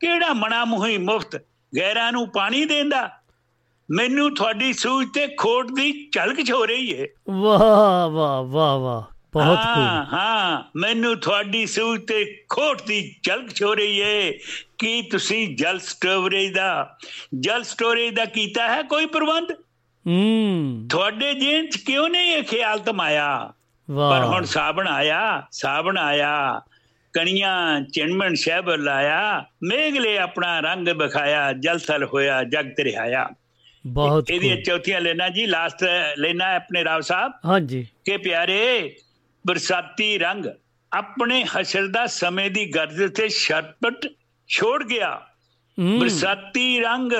ਕਿਹੜਾ 0.00 0.32
ਮਣਾ 0.32 0.64
ਮੁਹੀ 0.64 0.98
ਮੁਫਤ 0.98 1.36
ਗੈਰਾਂ 1.78 2.12
ਨੂੰ 2.12 2.28
ਪਾਣੀ 2.28 2.64
ਦੇਂਦਾ 2.64 3.10
ਮੈਨੂੰ 3.90 4.34
ਤੁਹਾਡੀ 4.34 4.72
ਸੂਝ 4.72 5.06
ਤੇ 5.14 5.26
ਖੋਟ 5.26 5.66
ਦੀ 5.72 6.10
ਝਲਕ 6.12 6.46
ਛੋ 6.46 6.66
ਰਹੀ 6.66 7.00
ਹੈ 7.00 7.06
ਵਾਹ 7.30 8.08
ਵਾਹ 8.10 8.42
ਵਾਹ 8.42 8.78
ਵਾਹ 8.78 9.13
ਬਹੁਤ 9.34 9.58
ਹਾਂ 9.58 10.04
ਖੂਬ 10.04 10.14
ਹਾਂ 10.14 10.62
ਮੈਨੂੰ 10.76 11.16
ਤੁਹਾਡੀ 11.16 11.66
ਸੂਝ 11.66 12.00
ਤੇ 12.06 12.44
ਖੋਟ 12.48 12.82
ਦੀ 12.82 13.16
ਝਲਕ 13.22 13.54
ਛੋ 13.54 13.74
ਰਹੀ 13.74 13.98
ਏ। 13.98 14.38
ਕੀ 14.78 15.02
ਤੁਸੀਂ 15.02 15.56
ਜਲ 15.56 15.78
ਸਟੋਰੇਜ 15.78 16.54
ਦਾ 16.54 16.98
ਜਲ 17.40 17.62
ਸਟੋਰੇਜ 17.62 18.14
ਦਾ 18.14 18.24
ਕੀਤਾ 18.24 18.74
ਹੈ 18.74 18.82
ਕੋਈ 18.82 19.06
ਪ੍ਰਬੰਧ? 19.06 19.52
ਹੂੰ। 20.06 20.88
ਤੁਹਾਡੇ 20.90 21.34
ਜੇਨ 21.34 21.68
ਚ 21.70 21.76
ਕਿਉਂ 21.76 22.08
ਨਹੀਂ 22.08 22.32
ਇਹ 22.32 22.42
ਖਿਆਲ 22.42 22.78
ਤਮਾਇਆ? 22.78 23.52
ਪਰ 24.10 24.24
ਹੁਣ 24.24 24.44
ਸਾਬਣ 24.44 24.88
ਆਇਆ 24.88 25.46
ਸਾਬਣ 25.50 25.98
ਆਇਆ। 25.98 26.60
ਕਣੀਆਂ 27.12 27.80
ਚਿਣਮਣ 27.80 28.34
ਸ਼ਹਿਬਰ 28.34 28.78
ਲਾਇਆ। 28.78 29.44
ਮੇਘਲੇ 29.62 30.18
ਆਪਣਾ 30.18 30.60
ਰੰਗ 30.60 30.88
ਬਖਾਇਆ 30.88 31.52
ਜਲ 31.52 31.78
ਥਲ 31.78 32.04
ਹੋਇਆ 32.04 32.44
ਜਗ 32.44 32.70
ਤਰਿਹਾਇਆ 32.70 33.30
ਬਹੁਤ 33.86 34.30
ਇਹਦੀਆਂ 34.30 34.56
ਖੂਬ 34.56 34.64
ਚੌਥੀਆਂ 34.64 35.00
ਲੈਣਾ 35.00 35.28
ਜੀ 35.28 35.46
ਲਾਸਟ 35.46 35.84
ਲੈਣਾ 36.18 36.44
ਹੈ 36.44 36.56
ਆਪਣੇ 36.56 36.84
ਰਾਵ 36.84 37.00
ਸਾਹਿਬ। 37.00 37.32
ਹਾਂਜੀ। 37.44 37.86
ਕਿ 38.04 38.16
ਪਿਆਰੇ 38.16 38.96
ਬਰਸਾਤੀ 39.46 40.18
ਰੰਗ 40.18 40.44
ਆਪਣੇ 40.92 41.44
ਹਸ਼ਰ 41.44 41.86
ਦਾ 41.86 42.06
ਸਮੇਂ 42.06 42.50
ਦੀ 42.50 42.66
ਗਰਜ 42.66 43.16
ਤੇ 43.16 43.28
ਛਟਪਟ 43.28 44.08
ਛੋੜ 44.48 44.84
ਗਿਆ। 44.84 45.20
ਬਰਸਾਤੀ 45.98 46.80
ਰੰਗ 46.80 47.12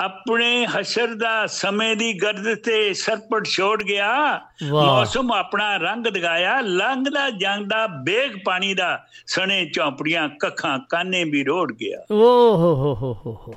ਆਪਣੇ 0.00 0.66
ਹਸ਼ਰ 0.66 1.14
ਦਾ 1.14 1.46
ਸਮੇਂ 1.46 1.96
ਦੀ 1.96 2.12
ਗਰਜ 2.12 2.62
ਤੇ 2.64 2.94
ਸਰਪਟ 2.94 3.44
ਛੋੜ 3.44 3.82
ਗਿਆ। 3.82 4.40
ਮੌਸਮ 4.70 5.32
ਆਪਣਾ 5.32 5.76
ਰੰਗ 5.76 6.04
ਦਿਖਾਇਆ। 6.04 6.60
ਲੰਘਦਾ 6.60 7.30
ਜਾਂਦਾ 7.30 7.86
ਬੇਗ 7.86 8.32
ਪਾਣੀ 8.44 8.74
ਦਾ 8.74 9.06
ਸਣੇ 9.26 9.70
ਝੌਂਪੜੀਆਂ 9.74 10.28
ਕੱਖਾਂ 10.28 10.78
ਕਾਨੇ 10.78 11.24
ਵੀ 11.24 11.44
ਰੋੜ 11.44 11.72
ਗਿਆ। 11.72 11.98
ਓ 12.12 12.56
ਹੋ 12.56 12.76
ਹੋ 12.76 12.94
ਹੋ 12.94 13.14
ਹੋ 13.26 13.42
ਹੋ। 13.48 13.54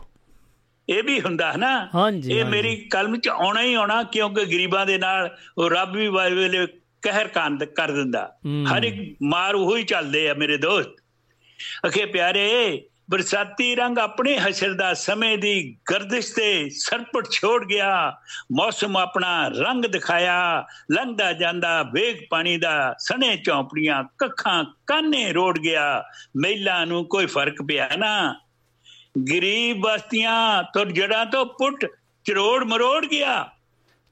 ਇਹ 0.89 1.03
ਵੀ 1.03 1.21
ਹੁੰਦਾ 1.21 1.51
ਹੈ 1.51 1.57
ਨਾ? 1.57 1.89
ਇਹ। 2.29 2.45
ਮੇਰੀ 2.45 2.75
ਕਲਮ 2.75 3.19
ਚ 3.19 3.29
ਆਉਣਾ 3.29 3.61
ਹੀ 3.61 3.73
ਆਉਣਾ 3.73 4.03
ਕਿਉਂਕਿ 4.03 4.45
ਗਰੀਬਾਂ 4.45 4.85
ਦੇ 4.85 4.97
ਨਾਲ 4.97 5.37
ਉਹ 5.57 5.69
ਰੱਬ 5.69 5.91
ਵੀ 5.91 6.07
ਵੇਲੇ 6.07 6.67
ਕਹਿਰ 7.01 7.27
ਕੰਦ 7.27 7.63
ਕਰ 7.63 7.91
ਦਿੰਦਾ। 7.91 8.35
ਹਰ 8.73 8.83
ਇੱਕ 8.83 9.17
ਮਾਰ 9.23 9.55
ਉਹੀ 9.55 9.79
ਹੀ 9.79 9.85
ਚੱਲਦੇ 9.85 10.29
ਆ 10.29 10.33
ਮੇਰੇ 10.33 10.57
ਦੋਸਤ। 10.57 10.89
ਅਖੇ 11.87 12.05
ਪਿਆਰੇ 12.05 12.83
ਬਰਸਾਤੀ 13.11 13.75
ਰੰਗ 13.75 13.97
ਆਪਣੇ 13.97 14.37
ਹਸ਼ਰ 14.37 14.73
ਦਾ 14.73 14.93
ਸਮੇਂ 14.93 15.37
ਦੀ 15.37 15.77
ਗਰਦਿਸ਼ 15.91 16.35
ਤੇ 16.35 16.69
ਸਰਪਟ 16.69 17.29
ਛੋੜ 17.29 17.65
ਗਿਆ। 17.65 18.17
ਮੌਸਮ 18.51 18.97
ਆਪਣਾ 18.97 19.47
ਰੰਗ 19.47 19.85
ਦਿਖਾਇਆ। 19.85 20.65
ਲੰਘਦਾ 20.91 21.33
ਜਾਂਦਾ 21.33 21.83
ਵੇਗ 21.83 22.17
ਪਾਣੀ 22.29 22.57
ਦਾ 22.57 22.95
ਸਣੇ 22.99 23.37
ਚੌਂਪੜੀਆਂ 23.37 24.03
ਕੱਖਾਂ 24.17 24.63
ਕਾਨੇ 24.87 25.33
ਰੋੜ 25.33 25.59
ਗਿਆ। 25.59 26.03
ਮਹਿਲਾ 26.37 26.85
ਨੂੰ 26.85 27.05
ਕੋਈ 27.05 27.25
ਫ਼ਰਕ 27.25 27.61
ਪਿਆ 27.61 27.89
ਨਾ। 27.97 28.39
ਗਰੀਬ 29.31 29.81
ਬਸਤੀਆਂ 29.81 30.63
ਤੋਂ 30.63 30.85
ਜੜਾਂ 30.85 31.25
ਤੋਂ 31.25 31.45
ਪੁੱਟ 31.45 31.85
ਚਰੋੜ 32.25 32.63
ਮਰੋੜ 32.63 33.05
ਗਿਆ। 33.05 33.49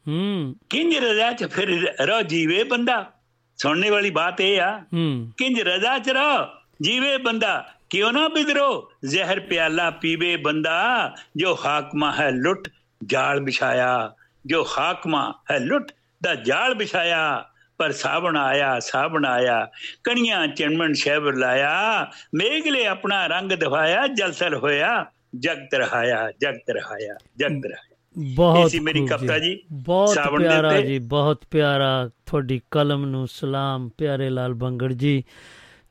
ਹੂੰ। 0.08 0.56
ਕਿੰਜ 0.70 0.98
ਰਜ਼ਾ 0.98 1.34
ਚ 1.34 1.46
ਫਿਰ 1.46 1.94
ਰੋ 2.06 2.22
ਜੀਵੇ 2.22 2.64
ਬੰਦਾ? 2.64 3.12
ਸੁਣਨੇ 3.58 3.90
ਵਾਲੀ 3.90 4.10
ਬਾਤ 4.10 4.42
ਇਹ 4.42 4.62
ਆ। 4.62 4.80
ਹੂੰ। 4.80 5.32
ਕਿੰਜ 5.38 5.62
ਰਜ਼ਾ 5.62 6.00
ਚ 6.00 6.10
ਰੋ 6.10 6.48
ਜੀਵੇ 6.82 7.18
ਬੰਦਾ? 7.18 7.74
ਕਿਉਂ 7.90 8.14
ਨਾ 8.14 8.28
ਬਿਦਰੋ 8.28 8.92
ਜ਼ਹਿਰ 9.06 9.40
ਪਿਆਲਾ 9.40 9.90
ਪੀਵੇ 9.90 10.36
ਬੰਦਾ। 10.36 11.14
ਜੋ 11.36 11.60
ਹਾਕਮਾ 11.66 12.12
ਹੈ 12.12 12.32
ਲੁੱਟ 12.32 12.70
ਜਾਲ 13.06 13.40
ਵਿਛਾਇਆ। 13.44 14.14
ਜੋ 14.46 14.68
ਹਾਕਮਾ 14.78 15.34
ਹੈ 15.52 15.60
ਲੁੱਟ 15.60 15.92
ਦਾ 16.24 16.36
ਜਾਲ 16.36 16.76
ਵਿਛਾਇਆ। 16.76 17.46
ਪਰ 17.78 17.92
ਸਾਵਣ 17.92 18.38
ਆਇਆ 18.38 18.80
ਸਾਵਣ 18.80 19.26
ਆਇਆ। 19.26 19.68
ਕਣੀਆਂ 20.04 20.48
ਚਿਣਮਣ 20.48 20.94
ਸ਼ਹਿਬਰ 20.94 21.36
ਲਾਇਆ। 21.36 22.08
ਮੇਘਲੇ 22.36 22.86
ਆਪਣਾ 22.86 23.28
ਰੰਗ 23.28 23.52
ਦਿਖਾਇਆ। 23.52 24.08
ਜਲਸਲ 24.08 24.56
ਹੋਇਆ। 24.56 25.06
ਜਗਤ 25.40 25.74
ਰਹਾਇਆ 25.74 26.32
ਜਗਤ 26.42 26.70
ਰਹਾਇਆ 26.70 27.14
ਜਗਤ 27.38 27.66
ਰਹਾਇਆ। 27.66 27.89
ਬਹੁਤ 28.18 28.72
ਸੀ 28.72 28.80
ਮੇਰੀ 28.80 29.06
ਕਵਿਤਾ 29.06 29.40
ਜੀ। 29.40 29.60
ਬਹੁਤ 29.72 30.18
ਪਿਆਰਾ। 30.38 30.82
ਜੀ 30.82 31.00
ਬਹੁਤ 31.00 31.44
ਪਿਆਰਾ 31.52 32.10
ਤੁਹਾਡੀ 32.26 32.62
ਕਲਮ 32.72 33.06
ਨੂੰ 33.06 33.28
ਸਲਾਮ 33.28 33.90
ਪਿਆਰੇ 33.98 34.30
ਲਾਲ 34.30 34.54
ਬੰਗੜ 34.54 34.94
ਜੀ 34.94 35.24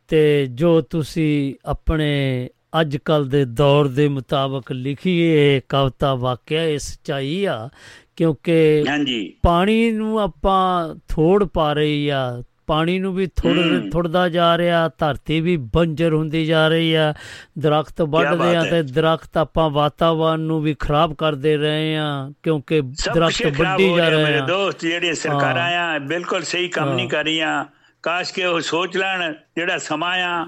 ਤੇ 0.09 0.47
ਜੋ 0.47 0.81
ਤੁਸੀਂ 0.81 1.55
ਆਪਣੇ 1.65 2.49
ਅੱਜ 2.81 2.97
ਕੱਲ 2.97 3.28
ਦੇ 3.28 3.45
ਦੌਰ 3.45 3.89
ਦੇ 3.89 4.09
ਮੁਤਾਬਕ 4.09 4.73
ਲਿਖੀ 4.73 5.19
ਇਹ 5.19 5.61
ਕਵਿਤਾ 5.69 6.15
ਵਾਕਿਆ 6.15 6.65
ਇਹ 6.65 6.78
ਸਚਾਈ 6.78 7.45
ਆ 7.45 7.69
ਕਿਉਂਕਿ 8.16 8.85
ਹਾਂਜੀ 8.89 9.35
ਪਾਣੀ 9.43 9.90
ਨੂੰ 9.90 10.20
ਆਪਾਂ 10.20 10.95
ਥੋੜ 11.09 11.45
ਪਾ 11.45 11.73
ਰਹੀ 11.73 12.09
ਆ 12.09 12.43
ਪਾਣੀ 12.69 12.99
ਨੂੰ 12.99 13.15
ਵੀ 13.15 13.27
ਥੋੜ। 13.27 13.57
ਥੋੜਦਾ 13.93 14.28
ਜਾ 14.28 14.59
ਰਿਹਾ 14.59 14.89
ਧਰਤੀ 14.99 15.40
ਵੀ 15.40 15.57
ਬੰਜਰ 15.74 16.15
ਹੁੰਦੀ 16.15 16.45
ਜਾ 16.47 16.66
ਰਹੀ 16.69 16.95
ਆ 16.95 17.12
ਦਰਖਤ 17.59 18.03
ਵੱਢਦੇ 18.03 18.55
ਆ। 18.57 18.65
ਤੇ 18.65 18.82
ਦਰਖਤ 18.82 19.36
ਆਪਾਂ 19.36 19.69
ਵਾਤਾਵਰਨ 19.70 20.40
ਨੂੰ 20.40 20.61
ਵੀ 20.62 20.74
ਖਰਾਬ 20.74 21.15
ਕਰਦੇ 21.15 21.57
ਰਹੇ 21.57 21.97
ਆ 21.97 22.07
ਕਿਉਂਕਿ 22.43 22.81
ਦਰਖਤ 23.15 23.47
ਵੱਢੀ 23.59 23.89
ਜਾ 23.89 23.97
ਰਿਹਾ 23.97 24.09
ਰਹੇ 24.09 24.24
ਮੇਰੇ 24.24 24.39
ਆ 24.39 24.47
ਦੋਸਤ 24.47 24.85
ਜਿਹੜੀਆਂ 24.86 25.15
ਸਰਕਾਰਾਂ 25.15 25.70
ਆ 25.78 25.99
ਬਿਲਕੁਲ 25.99 26.43
ਸਹੀ 26.43 26.69
ਕੰਮ। 26.69 26.95
ਨਹੀਂ 26.95 27.09
ਕਰ 27.09 27.24
ਰਹੀਆਂ 27.24 27.65
ਕਾਸ਼ 28.03 28.32
ਕਿ 28.32 28.45
ਉਹ 28.45 28.61
ਸੋਚ 28.61 28.97
ਲੈਣ 28.97 29.32
ਜਿਹੜਾ 29.57 29.78
ਸਮਾਂ 29.78 30.16
ਆ 30.23 30.47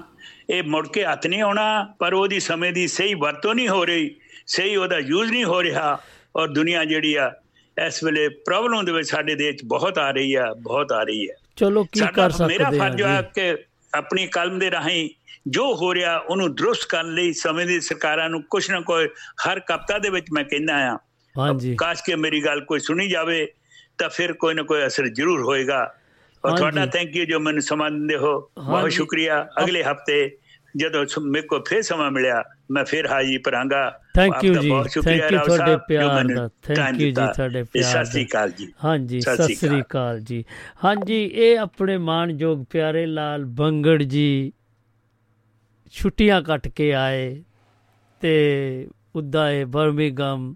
ਇਹ 0.49 0.63
ਮੁੜ 0.63 0.87
ਕੇ 0.87 1.05
ਹੱਥ 1.05 1.27
ਨਹੀਂ 1.27 1.41
ਆਉਣਾ 1.41 1.65
ਪਰ 1.99 2.13
ਉਹਦੀ 2.13 2.39
ਸਮੇਂ 2.39 2.71
ਦੀ 2.73 2.87
ਸਹੀ 2.87 3.13
ਵਰਤੋਂ 3.13 3.55
ਨਹੀਂ 3.55 3.67
ਹੋ 3.69 3.85
ਰਹੀ 3.85 4.09
ਸਹੀ 4.47 4.75
ਉਹਦਾ 4.75 4.97
ਯੂਜ਼ 4.99 5.31
ਨਹੀਂ 5.31 5.45
ਹੋ 5.45 5.61
ਰਿਹਾ 5.63 5.97
ਔਰ 6.35 6.47
ਦੁਨੀਆ 6.47 6.83
ਜਿਹੜੀ 6.85 7.13
ਆ 7.15 7.31
ਇਸ 7.87 8.03
ਵੇਲੇ 8.03 8.27
ਪ੍ਰੋਬਲਮ 8.29 8.85
ਦੇ 8.85 8.91
ਵਿੱਚ 8.91 9.09
ਸਾਡੇ 9.09 9.35
ਦੇਸ਼ 9.35 9.57
ਬਹੁਤ 9.65 9.97
ਆ 9.97 10.09
ਰਹੀ 10.11 10.33
ਆ 10.35 10.53
ਬਹੁਤ 10.61 10.91
ਆ 10.91 11.03
ਰਹੀ 11.03 11.29
ਹੈ 11.29 11.35
ਚਲੋ 11.61 11.83
ਕੀ 11.83 11.99
ਕਰ 11.99 12.21
ਮੇਰਾ 12.21 12.29
ਸਕਦੇ 12.29 12.57
ਆ 12.63 12.69
ਫਰਜ਼ 12.69 13.01
ਹੈ 13.01 13.21
ਕਿ 13.21 13.57
ਆਪਣੀ 13.97 14.27
ਕਲਮ 14.27 14.59
ਦੇ 14.59 14.71
ਰਾਹੀਂ 14.71 15.09
ਜੋ 15.47 15.75
ਹੋ 15.75 15.93
ਰਿਹਾ 15.93 16.17
ਉਹਨੂੰ 16.17 16.55
ਦਰੁਸਤ 16.55 16.85
ਕਰਨ 16.89 17.13
ਲਈ 17.13 17.33
ਸਮੇਂ 17.33 17.65
ਦੀ 17.65 17.81
ਸਰਕਾਰਾਂ 17.81 18.29
ਨੂੰ 18.29 18.43
ਕੁਛ 18.43 18.71
ਨਾ 18.71 18.81
ਕੋਈ 18.81 19.07
ਹਰ 19.47 19.59
ਕਪਤਾ 19.59 19.97
ਦੇ 19.97 20.09
ਵਿੱਚ 20.09 20.25
ਮੈਂ 20.33 20.43
ਕਹਿੰਦਾ 20.43 20.93
ਆ 20.93 20.97
ਹਾਂਜੀ। 21.37 21.75
ਕਾਸ਼ 21.75 22.03
ਕਿ 22.03 22.15
ਮੇਰੀ 22.15 22.45
ਗੱਲ 22.45 22.61
ਕੋਈ 22.61 22.79
ਸੁਣੀ 22.79 23.09
ਜਾਵੇ 23.09 23.47
ਤਾਂ 23.97 24.09
ਫਿਰ 24.09 24.33
ਕੋਈ 24.33 24.53
ਨਾ 24.53 24.63
ਕੋਈ 24.63 24.87
ਅਸਰ 24.87 25.07
ਜ਼ਰੂਰ 25.07 25.41
ਹੋਏਗਾ। 25.41 25.95
ਔਰ। 26.45 26.57
ਤੁਹਾਡਾ 26.57 26.85
ਥੈਂਕ 26.85 27.15
ਯੂ 27.15 27.25
ਜੋ 27.25 27.39
ਮੈਨੂੰ 27.39 27.61
ਸਮਾਂ 27.61 27.91
ਦਿੰਦੇ 27.91 28.15
ਹੋ। 28.17 28.39
ਬਹੁਤ। 28.39 28.91
ਸ਼ੁਕਰੀਆ। 28.91 29.47
ਅਗਲੇ 29.59 29.83
ਹਫ਼ਤੇ 29.83 30.37
ਜਦੋਂ 30.77 31.05
ਮੇਰੇ 31.21 31.47
ਕੋਲ 31.47 31.63
ਫਿਰ 31.67 31.81
ਸਮਾਂ 31.81 32.11
ਮਿਲਿਆ 32.11 32.43
ਮੈਂ 32.71 32.85
ਫਿਰ 32.85 33.07
ਹਾਜ਼ਰ 33.07 33.39
ਭਰਾਂਗਾ। 33.45 33.99
ਥੈਂਕ 34.15 34.43
ਯੂ 34.43 34.53
ਜੀ 34.53 34.69
ਥੈਂਕ 35.05 35.31
ਯੂ 35.31 35.39
ਤੁਹਾਡੇ 35.39 35.77
ਪਿਆਰ 35.87 36.23
ਦਾ 36.23 36.49
ਥੈਂਕ 36.61 37.01
ਯੂ 37.01 37.07
ਜੀ। 37.07 37.11
ਤੁਹਾਡੇ 37.11 37.63
ਪਿਆਰ 37.63 38.05
ਸਤਿ 38.05 38.05
ਸ੍ਰੀ 38.05 38.23
ਦਾ। 38.23 38.29
ਅਕਾਲ 38.29 38.51
ਜੀ। 38.51 38.73
ਹਾਂਜੀ 38.85 39.21
ਸਤਿ 39.21 39.55
ਸ੍ਰੀ 39.55 39.81
ਅਕਾਲ। 39.81 40.19
ਜੀ। 40.19 40.45
ਹਾਂਜੀ 40.85 41.23
ਇਹ 41.23 41.59
ਆਪਣੇ 41.59 41.97
ਮਾਣਯੋਗ 41.97 42.65
ਪਿਆਰੇ 42.69 43.05
ਲਾਲ 43.05 43.45
ਬੰਗੜ 43.45 44.03
ਜੀ 44.03 44.53
ਛੁੱਟੀਆਂ 45.91 46.41
ਕੱਟ 46.41 46.67
ਕੇ 46.67 46.93
ਆਏ 46.93 47.43
ਤੇ 48.21 48.87
ਉੱਦਾਂ 49.15 49.51
ਇਹ 49.51 49.65
ਬਰਮਿੰਗਮ 49.65 50.55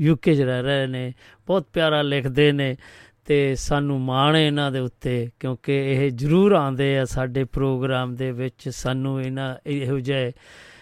ਯੂਕੇ 0.00 0.34
'ਚ 0.34 0.40
ਰਹਿ 0.40 0.62
ਰਹੇ 0.62 0.86
ਨੇ 0.86 1.12
ਬਹੁਤ 1.46 1.66
ਪਿਆਰਾ 1.72 2.02
ਲਿਖਦੇ 2.02 2.52
ਨੇ। 2.52 2.76
ਤੇ 3.24 3.54
ਸਾਨੂੰ 3.54 4.00
ਮਾਣ 4.00 4.36
ਹੈ 4.36 4.46
ਇਹਨਾਂ 4.46 4.70
ਦੇ 4.72 4.78
ਉੱਤੇ, 4.78 5.30
ਕਿਉਂਕਿ 5.40 5.76
ਇਹ 5.92 6.10
ਜ਼ਰੂਰ 6.10 6.52
ਆਉਂਦੇ 6.52 6.98
ਆ 6.98 7.04
ਸਾਡੇ 7.04 7.44
ਪ੍ਰੋਗਰਾਮ 7.44 8.14
ਦੇ 8.14 8.30
ਵਿੱਚ 8.32 8.68
ਸਾਨੂੰ 8.68 9.20
ਇਹਨਾਂ 9.22 9.54
ਇਹੋ 9.66 9.98
ਜਿਹੇ 9.98 10.32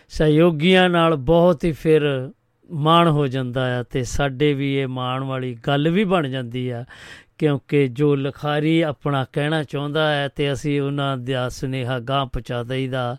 ਸਹਿਯੋਗੀਆਂ 0.08 0.88
ਨਾਲ 0.90 1.16
ਬਹੁਤ 1.16 1.64
ਹੀ 1.64 1.72
ਫਿਰ 1.72 2.30
ਮਾਣ 2.70 3.08
ਹੋ 3.08 3.26
ਜਾਂਦਾ 3.26 3.80
ਆ 3.80 3.82
ਤੇ 3.82 4.02
ਸਾਡੇ 4.04 4.52
ਵੀ 4.54 4.74
ਇਹ 4.74 4.88
ਮਾਣ 4.88 5.24
ਵਾਲੀ 5.24 5.54
ਗੱਲ 5.66 5.90
ਵੀ 5.90 6.04
ਬਣ 6.04 6.28
ਜਾਂਦੀ 6.28 6.68
ਆ, 6.68 6.84
ਕਿਉਂਕਿ 7.38 7.86
ਜੋ 7.88 8.14
ਲਿਖਾਰੀ 8.14 8.80
ਆਪਣਾ 8.80 9.24
ਕਹਿਣਾ 9.32 9.62
ਚਾਹੁੰਦਾ 9.62 10.12
ਹੈ 10.14 10.28
ਤੇ 10.28 10.52
ਅਸੀਂ 10.52 10.80
ਉਹਨਾਂ 10.80 11.16
ਦਾ 11.16 11.48
ਸੁਨੇਹਾ 11.48 11.98
ਗਾਂ 11.98 12.26
ਪਹੁੰਚਾ 12.26 12.62
ਦਈਦਾ। 12.62 13.16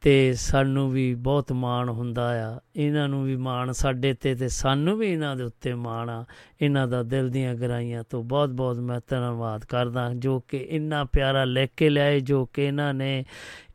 ਤੇ 0.00 0.34
ਸਾਨੂੰ 0.34 0.90
ਵੀ 0.90 1.14
ਬਹੁਤ 1.14 1.52
ਮਾਣ 1.52 1.88
ਹੁੰਦਾ 1.88 2.54
ਆ। 2.54 2.60
ਇਹਨਾਂ 2.76 3.08
ਨੂੰ 3.08 3.24
ਵੀ 3.24 3.36
ਮਾਣ 3.36 3.72
ਸਾਡੇ 3.72 4.14
ਤੇ 4.14 4.34
ਤੇ 4.34 4.48
ਸਾਨੂੰ 4.48 4.98
ਵੀ 4.98 5.12
ਇਹਨਾਂ 5.12 5.36
ਦੇ 5.36 5.42
ਉੱਤੇ 5.42 5.74
ਮਾਣ 5.74 6.10
ਆ। 6.10 6.24
ਇਹਨਾਂ 6.62 6.88
ਦਾ 6.88 7.02
ਦਿਲ 7.02 7.28
ਦੀਆਂ 7.28 7.54
ਗਹਿਰਾਈਆਂ 7.54 8.04
ਤੋਂ 8.10 8.24
ਬਹੁਤ 8.24 8.48
ਬਹੁਤ 8.48 8.78
ਮੈਂ 8.78 9.00
ਧੰਨਵਾਦ 9.08 9.64
ਕਰਦਾ, 9.64 10.14
ਜੋ 10.14 10.40
ਕਿ 10.40 10.56
ਇੰਨਾ 10.56 11.04
ਪਿਆਰਾ 11.04 11.44
ਲਿਖ 11.44 11.70
ਕੇ 11.76 11.88
ਲਿਆਏ, 11.88 12.20
ਜੋ 12.20 12.46
ਕਿ 12.46 12.62
ਇਹਨਾਂ 12.62 12.94
ਨੇ 12.94 13.24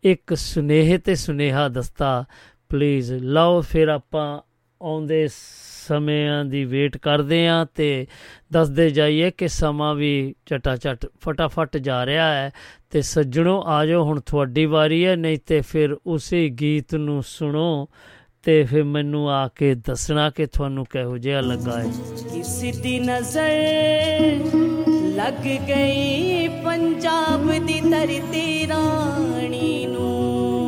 ਇੱਕ 0.04 0.34
ਸੁਨੇਹੇ 0.34 0.98
ਤੇ 0.98 1.16
ਸੁਨੇਹਾ 1.16 1.68
ਦਸਤਾ। 1.68 2.26
ਪਲੀਜ਼ 2.70 3.14
ਲਓ, 3.14 3.62
ਫਿਰ 3.62 3.88
ਆਪਾਂ 3.88 4.42
ਆਉਂਦੇ 4.82 5.28
ਸਮਿਆਂ 5.92 6.46
ਦੀ 6.46 6.66
ਵੇਟ 6.66 6.98
ਕਰਦੇ 6.98 7.48
ਆ 7.48 7.66
ਤੇ 7.76 8.08
ਦੱਸਦੇ 8.54 8.90
ਜਾਈਏ 8.90 9.32
ਕਿ 9.32 9.48
ਸਮਾਂ 9.48 9.96
ਵੀ 9.96 10.36
ਚਟਾ 10.46 10.76
ਚਟ 10.76 11.06
ਫਟਾਫਟ 11.22 11.78
ਜਾ 11.78 12.06
ਰਿਹਾ 12.06 12.34
ਹੈ 12.34 12.52
ਤੇ 12.90 13.02
ਸੱਜਣੋ, 13.02 13.64
ਆਜੋ 13.66 14.04
ਹੁਣ 14.04 14.20
ਤੁਹਾਡੀ 14.20 14.66
ਵਾਰੀ 14.66 15.06
ਹੈ, 15.06 15.16
ਨਹੀਂ 15.16 15.38
ਤੇ 15.46 15.62
ਫਿਰ 15.62 15.98
ਉਸੇ 16.08 16.50
ਗੀਤ 16.50 16.96
ਨੂੰ 16.96 17.24
ਸੁਣੋ 17.24 17.88
ਤੇ 18.44 18.64
ਫਿਰ 18.64 18.84
ਮੈਨੂੰ 18.84 19.30
ਆ 19.32 19.48
ਕੇ 19.48 19.76
ਦੱਸਣਾ 19.76 20.30
ਕਿ 20.30 20.46
ਤੁਹਾਨੂੰ 20.46 20.86
ਕਿਹੋ 20.90 21.18
ਜਿਹਾ 21.18 21.42
ਲੱਗਾ 21.42 21.80
ਹੈ। 21.80 21.90
ਕਿਸੇ 22.34 22.72
ਦੀ 22.72 23.00
ਨਜ਼ਰ 23.00 23.50
ਲੱਗ 25.16 25.48
ਗਈ 25.68 26.48
ਪੰਜਾਬ 26.66 27.52
ਦੀ 27.66 27.80
ਧਰਤੀ 27.82 28.68
ਰਾਣੀ 28.68 29.86
ਨੂੰ। 29.86 30.61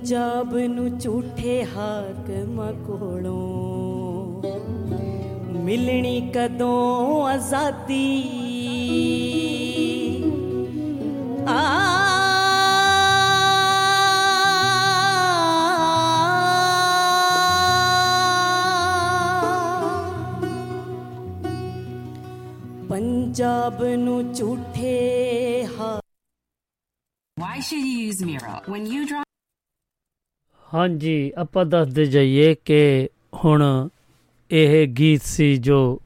ਪੰਜਾਬ 0.00 0.54
ਨੂੰ 0.66 0.88
ਝੂਠੇ 0.98 1.64
ਹਾਕਮਾਂ 1.64 2.72
ਕੋਲੋਂ 2.86 4.42
ਮਿਲਣੀ 5.64 6.20
ਕਦੋਂ 6.34 7.26
ਆਜ਼ਾਦੀ 7.28 8.06
ਆ 11.48 11.58
ਪੰਜਾਬ 22.90 23.84
ਨੂੰ 23.98 24.22
ਝੂਠੇ 24.34 25.66
ਹਾ 25.78 25.98
Why 27.36 27.54
should 27.60 27.86
you 27.86 27.96
use 28.00 28.20
Miro? 28.26 28.52
When 28.66 28.84
you 28.86 29.00
draw 29.06 29.22
ਹਾਂਜੀ, 30.73 31.31
ਆਪਾਂ 31.37 31.65
ਦੱਸਦੇ 31.65 32.05
ਜਾਈਏ 32.05 32.55
ਕਿ 32.65 33.09
ਹੁਣ 33.43 33.89
ਇਹ 34.51 34.87
ਗੀਤ 34.87 35.21
ਸੀ 35.21 35.57
ਜੋ 35.57 36.01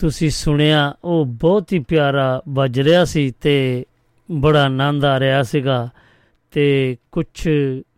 ਤੁਸੀਂ 0.00 0.30
ਸੁਣਿਆ, 0.30 0.94
ਉਹ 1.04 1.24
ਬਹੁਤ 1.24 1.72
ਹੀ 1.72 1.78
ਪਿਆਰਾ 1.78 2.42
ਵੱਜ 2.48 2.80
ਰਿਹਾ 2.80 3.04
ਸੀ 3.04 3.32
ਤੇ 3.40 3.84
ਬੜਾ 4.30 4.64
ਆਨੰਦ 4.64 5.04
ਆ 5.04 5.20
ਰਿਹਾ 5.20 5.42
ਸੀਗਾ 5.42 5.88
ਤੇ 6.52 6.96
ਕੁਝ 7.12 7.26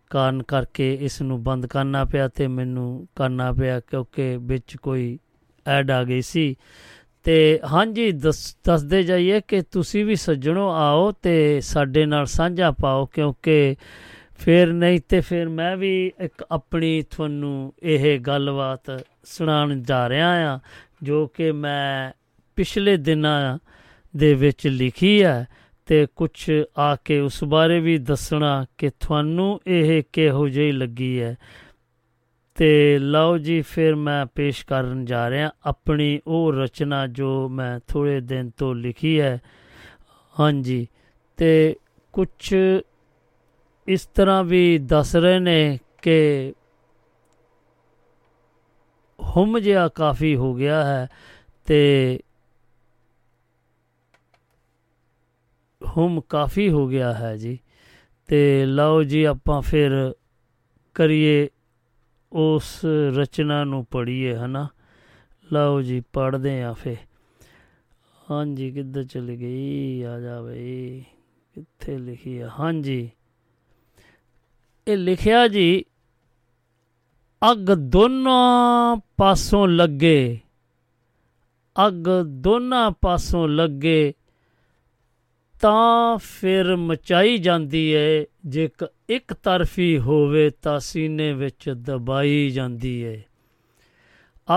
ਕਾਰਨ 0.09 0.43
ਕਰਕੇ 0.43 0.93
ਇਸ 1.01 1.21
ਨੂੰ 1.21 1.43
ਬੰਦ 1.43 1.65
ਕਰਨਾ 1.65 2.05
ਪਿਆ 2.05 2.27
ਤੇ 2.27 2.47
ਮੈਨੂੰ 2.47 3.07
ਕਰਨਾ 3.15 3.51
ਪਿਆ 3.53 3.79
ਕਿਉਂਕਿ 3.79 4.37
ਵਿੱਚ 4.37 4.77
ਕੋਈ 4.77 5.19
ਐਡ 5.67 5.91
ਆ 5.91 6.03
ਗਈ 6.03 6.21
ਸੀ। 6.21 6.55
ਤੇ 7.23 7.59
ਹਾਂਜੀ, 7.71 8.11
ਦੱਸ, 8.11 8.57
ਦੱਸਦੇ 8.65 9.03
ਜਾਈਏ 9.03 9.41
ਕਿ 9.47 9.61
ਤੁਸੀਂ 9.61 10.05
ਵੀ 10.05 10.15
ਸੱਜਣੋ 10.15 10.69
ਆਓ 10.69 11.11
ਤੇ 11.11 11.61
ਸਾਡੇ 11.61 12.05
ਨਾਲ 12.05 12.25
ਸਾਂਝਾ 12.25 12.71
ਪਾਓ 12.71 13.05
ਕਿਉਂਕਿ 13.05 13.75
ਫਿਰ 14.37 14.73
ਨਹੀਂ 14.73 14.99
ਤੇ 15.09 15.21
ਫਿਰ 15.21 15.49
ਮੈਂ 15.49 15.77
ਵੀ 15.77 16.11
ਇੱਕ 16.19 16.45
ਆਪਣੀ 16.51 17.01
ਤੁਹਾਨੂੰ 17.01 17.73
ਇਹ 17.83 18.19
ਗੱਲਬਾਤ 18.19 19.05
ਸੁਣਾਉਣ 19.23 19.81
ਜਾ 19.81 20.09
ਰਿਹਾ 20.09 20.55
ਆ 20.55 20.59
ਜੋ 21.03 21.27
ਕਿ 21.27 21.51
ਮੈਂ 21.51 22.11
ਪਿਛਲੇ 22.55 22.97
ਦਿਨਾਂ 22.97 23.59
ਦੇ 24.17 24.33
ਵਿੱਚ 24.33 24.67
ਲਿਖੀ 24.67 25.23
ਹੈ 25.23 25.47
ਤੇ 25.85 26.07
ਕੁਝ 26.15 26.51
ਆ 26.77 26.95
ਕੇ 26.95 27.19
ਉਸ 27.19 27.43
ਬਾਰੇ 27.43 27.79
ਵੀ 27.79 27.97
ਦੱਸਣਾ 27.97 28.65
ਕਿ 28.77 28.89
ਤੁਹਾਨੂੰ 28.89 29.59
ਇਹ 29.67 30.03
ਕਿਹੋ 30.13 30.47
ਜਿਹੀ 30.47 30.71
ਲੱਗੀ 30.71 31.21
ਹੈ। 31.21 31.35
ਤੇ 32.55 32.99
ਲਓ 32.99 33.37
ਜੀ, 33.37 33.61
ਫਿਰ 33.61 33.95
ਮੈਂ 33.95 34.25
ਪੇਸ਼ 34.25 34.65
ਕਰਨ 34.65 35.05
ਜਾ 35.05 35.29
ਰਿਹਾ, 35.29 35.51
ਆਪਣੀ 35.65 36.19
ਉਹ 36.27 36.53
ਰਚਨਾ 36.53 37.07
ਜੋ 37.07 37.49
ਮੈਂ 37.49 37.79
ਥੋੜੇ 37.87 38.21
ਦਿਨ 38.21 38.51
ਤੋਂ 38.57 38.75
ਲਿਖੀ 38.75 39.19
ਹੈ। 39.19 39.39
ਹਾਂਜੀ, 40.39 40.87
ਤੇ 41.37 41.75
ਕੁਝ 42.13 42.53
ਇਸ 43.87 44.05
ਤਰ੍ਹਾਂ 44.05 44.43
ਵੀ 44.43 44.77
ਦੱਸ 44.77 45.15
ਰਹੇ 45.15 45.39
ਨੇ 45.39 45.79
ਕਿ 46.01 46.53
ਹੁਮ 49.19 49.59
ਜਿਹਾ 49.59 49.87
ਕਾਫੀ 49.87 50.35
ਹੋ 50.35 50.53
ਗਿਆ 50.55 50.85
ਹੈ 50.85 51.07
ਤੇ 51.65 52.19
ਹੁਮ 55.97 56.21
ਕਾਫੀ 56.21 56.69
ਹੋ 56.69 56.87
ਗਿਆ 56.87 57.13
ਹੈ 57.13 57.37
ਜੀ। 57.37 57.59
ਤੇ 58.27 58.65
ਲਓ 58.65 59.03
ਜੀ 59.03 59.23
ਆਪਾਂ 59.23 59.61
ਫਿਰ 59.61 60.15
ਕਰੀਏ 60.95 61.47
ਉਸ 62.31 62.85
ਰਚਨਾ 63.15 63.63
ਨੂੰ 63.63 63.85
ਪੜ੍ਹੀਏ, 63.85 64.35
ਹਨਾ? 64.35 64.67
ਲਓ 65.53 65.81
ਜੀ, 65.81 66.03
ਪੜ੍ਹਦੇ 66.13 66.63
ਆ 66.63 66.73
ਫੇ 66.73 66.97
ਹਾਂਜੀ, 68.31 68.71
ਕਿੱਧਰ 68.71 69.03
ਚਲੀ 69.03 69.39
ਗਈ? 69.39 70.01
ਆ 70.01 70.19
ਜਾ 70.19 70.41
ਬਈ। 70.41 71.03
ਕਿੱਥੇ 71.55 71.97
ਲਿਖੀ 71.97 72.39
ਆ? 72.39 72.49
ਹਾਂਜੀ। 72.59 73.11
ਇਹ 74.87 74.97
ਲਿਖਿਆ 74.97 75.47
ਜੀ, 75.47 75.85
ਅੱਗ 77.51 77.73
ਦੋਨਾਂ 77.73 79.01
ਪਾਸੋਂ 79.17 79.67
ਲੱਗੇ। 79.67 80.39
ਅੱਗ 81.87 82.03
ਦੋਨਾਂ 82.25 82.91
ਪਾਸੋਂ 82.91 83.47
ਲੱਗੇ 83.47 84.13
ਤਾਂ 85.61 86.17
ਫਿਰ 86.17 86.75
ਮਚਾਈ 86.75 87.37
ਜਾਂਦੀ 87.37 87.87
ਏ, 87.87 88.25
ਜੇ 88.45 88.69
ਕ- 88.77 88.91
ਇੱਕ 89.09 89.33
ਤਰਫੀ 89.33 89.99
ਹੋਵੇ 89.99 90.49
ਤਾਂ 90.49 90.79
ਸੀਨੇ 90.79 91.33
ਵਿੱਚ 91.33 91.69
ਦਬਾਈ 91.69 92.49
ਜਾਂਦੀ 92.49 93.01
ਏ। 93.01 93.23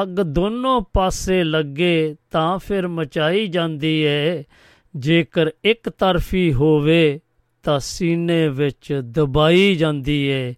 ਅੱਗ 0.03 0.09
ਦੋਨੋਂ 0.09 0.83
ਪਾਸੇ 0.93 1.45
ਲੱਗੇ 1.45 2.17
ਤਾਂ 2.31 2.59
ਫਿਰ 2.59 2.89
ਮਚਾਈ 2.89 3.47
ਜਾਂਦੀ 3.47 4.01
ਏ, 4.01 4.45
ਜੇਕਰ 4.97 5.51
ਇੱਕ 5.65 5.89
ਤਰਫੀ 5.89 6.53
ਹੋਵੇ 6.53 7.21
ਤਾਂ 7.63 7.81
ਸੀਨੇ 7.81 8.49
ਵਿੱਚ 8.49 9.01
ਦਬਾਈ 9.05 9.75
ਜਾਂਦੀ 9.75 10.27
ਏ। 10.27 10.55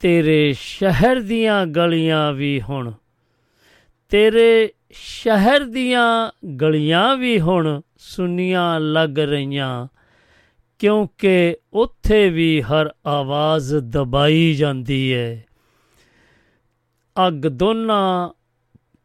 ਤੇਰੇ 0.00 0.54
ਸ਼ਹਿਰ 0.60 1.20
ਦੀਆਂ 1.20 1.66
ਗਲੀਆਂ 1.66 2.32
ਵੀ 2.32 2.60
ਹੁਣ। 2.60 2.92
ਤੇਰੇ 4.08 4.72
ਸ਼ਹਿਰ 4.90 5.64
ਦੀਆਂ 5.64 6.30
ਗਲੀਆਂ 6.48 7.16
ਵੀ 7.16 7.40
ਹੁਣ, 7.40 7.80
ਸੁੰਨੀਆਂ 7.98 8.80
ਲੱਗ 8.80 9.18
ਰਹੀਆਂ। 9.18 9.88
ਕਿਉਂਕਿ 10.78 11.56
ਉੱਥੇ 11.72 12.30
ਵੀ 12.30 12.62
ਹਰ 12.62 12.90
ਆਵਾਜ਼ 13.06 13.74
ਦਬਾਈ 13.74 14.54
ਜਾਂਦੀ 14.54 15.14
ਹੈ 15.14 15.44
ਅੱਗ 17.28 17.32
ਦੋਨਾਂ 17.32 18.28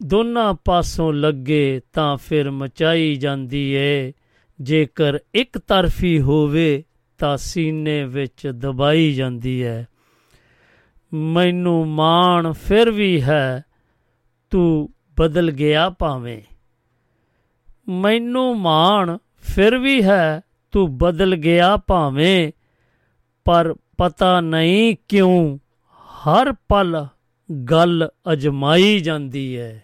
ਦੋਨਾਂ 0.03 0.53
ਪਾਸੋਂ 0.65 1.13
ਲੱਗੇ 1.13 1.81
ਤਾਂ 1.93 2.17
ਫਿਰ 2.17 2.51
ਮਚਾਈ 2.51 3.15
ਜਾਂਦੀ 3.15 3.71
ਏ। 3.71 4.13
ਜੇਕਰ 4.61 5.19
ਇੱਕ 5.35 5.57
ਤਰਫੀ 5.57 6.21
ਹੋਵੇ 6.21 6.83
ਤਾਂ 7.17 7.37
ਸੀਨੇ 7.37 8.05
ਵਿੱਚ 8.05 8.47
ਦਬਾਈ 8.47 9.13
ਜਾਂਦੀ 9.13 9.65
ਹੈ। 9.65 9.87
ਮੈਨੂੰ 11.13 11.87
ਮਾਣ 11.87 12.51
ਫਿਰ 12.51 12.91
ਵੀ 12.91 13.21
ਹੈ, 13.21 13.63
ਤੂੰ 14.49 14.93
ਬਦਲ 15.17 15.51
ਗਿਆ 15.51 15.89
ਭਾਵੇਂ। 15.89 16.41
ਮੈਨੂੰ 17.89 18.59
ਮਾਣ 18.59 19.17
ਫਿਰ 19.41 19.77
ਵੀ 19.77 20.03
ਹੈ, 20.03 20.41
ਤੂੰ 20.71 20.97
ਬਦਲ 20.97 21.35
ਗਿਆ 21.35 21.77
ਭਾਵੇਂ। 21.77 22.51
ਪਰ 23.45 23.75
ਪਤਾ 23.97 24.41
ਨਹੀਂ 24.41 24.95
ਕਿਉਂ 25.07 25.57
ਹਰ 25.97 26.53
ਪਲ 26.53 27.07
ਗੱਲ 27.71 28.09
ਅਜਮਾਈ 28.33 28.99
ਜਾਂਦੀ 28.99 29.57
ਹੈ। 29.57 29.83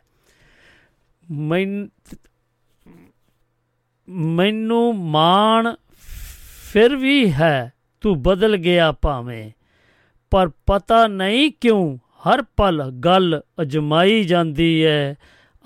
ਮੈਨ, 1.32 1.90
ਮੈਨੂੰ 4.10 4.98
ਮਾਣ 4.98 5.76
ਫਿਰ 6.73 6.95
ਵੀ 6.95 7.31
ਹੈ, 7.31 7.73
ਤੂੰ 8.02 8.22
ਬਦਲ 8.22 8.57
ਗਿਆ 8.57 8.91
ਭਾਵੇਂ। 8.91 9.52
ਪਰ 10.31 10.49
ਪਤਾ 10.65 11.07
ਨਹੀਂ 11.07 11.52
ਕਿਉਂ 11.61 11.98
ਹਰ 11.98 12.41
ਪਲ 12.57 12.91
ਗੱਲ 12.91 13.41
ਅਜਮਾਈ 13.61 14.23
ਜਾਂਦੀ 14.23 14.85
ਹੈ 14.85 15.15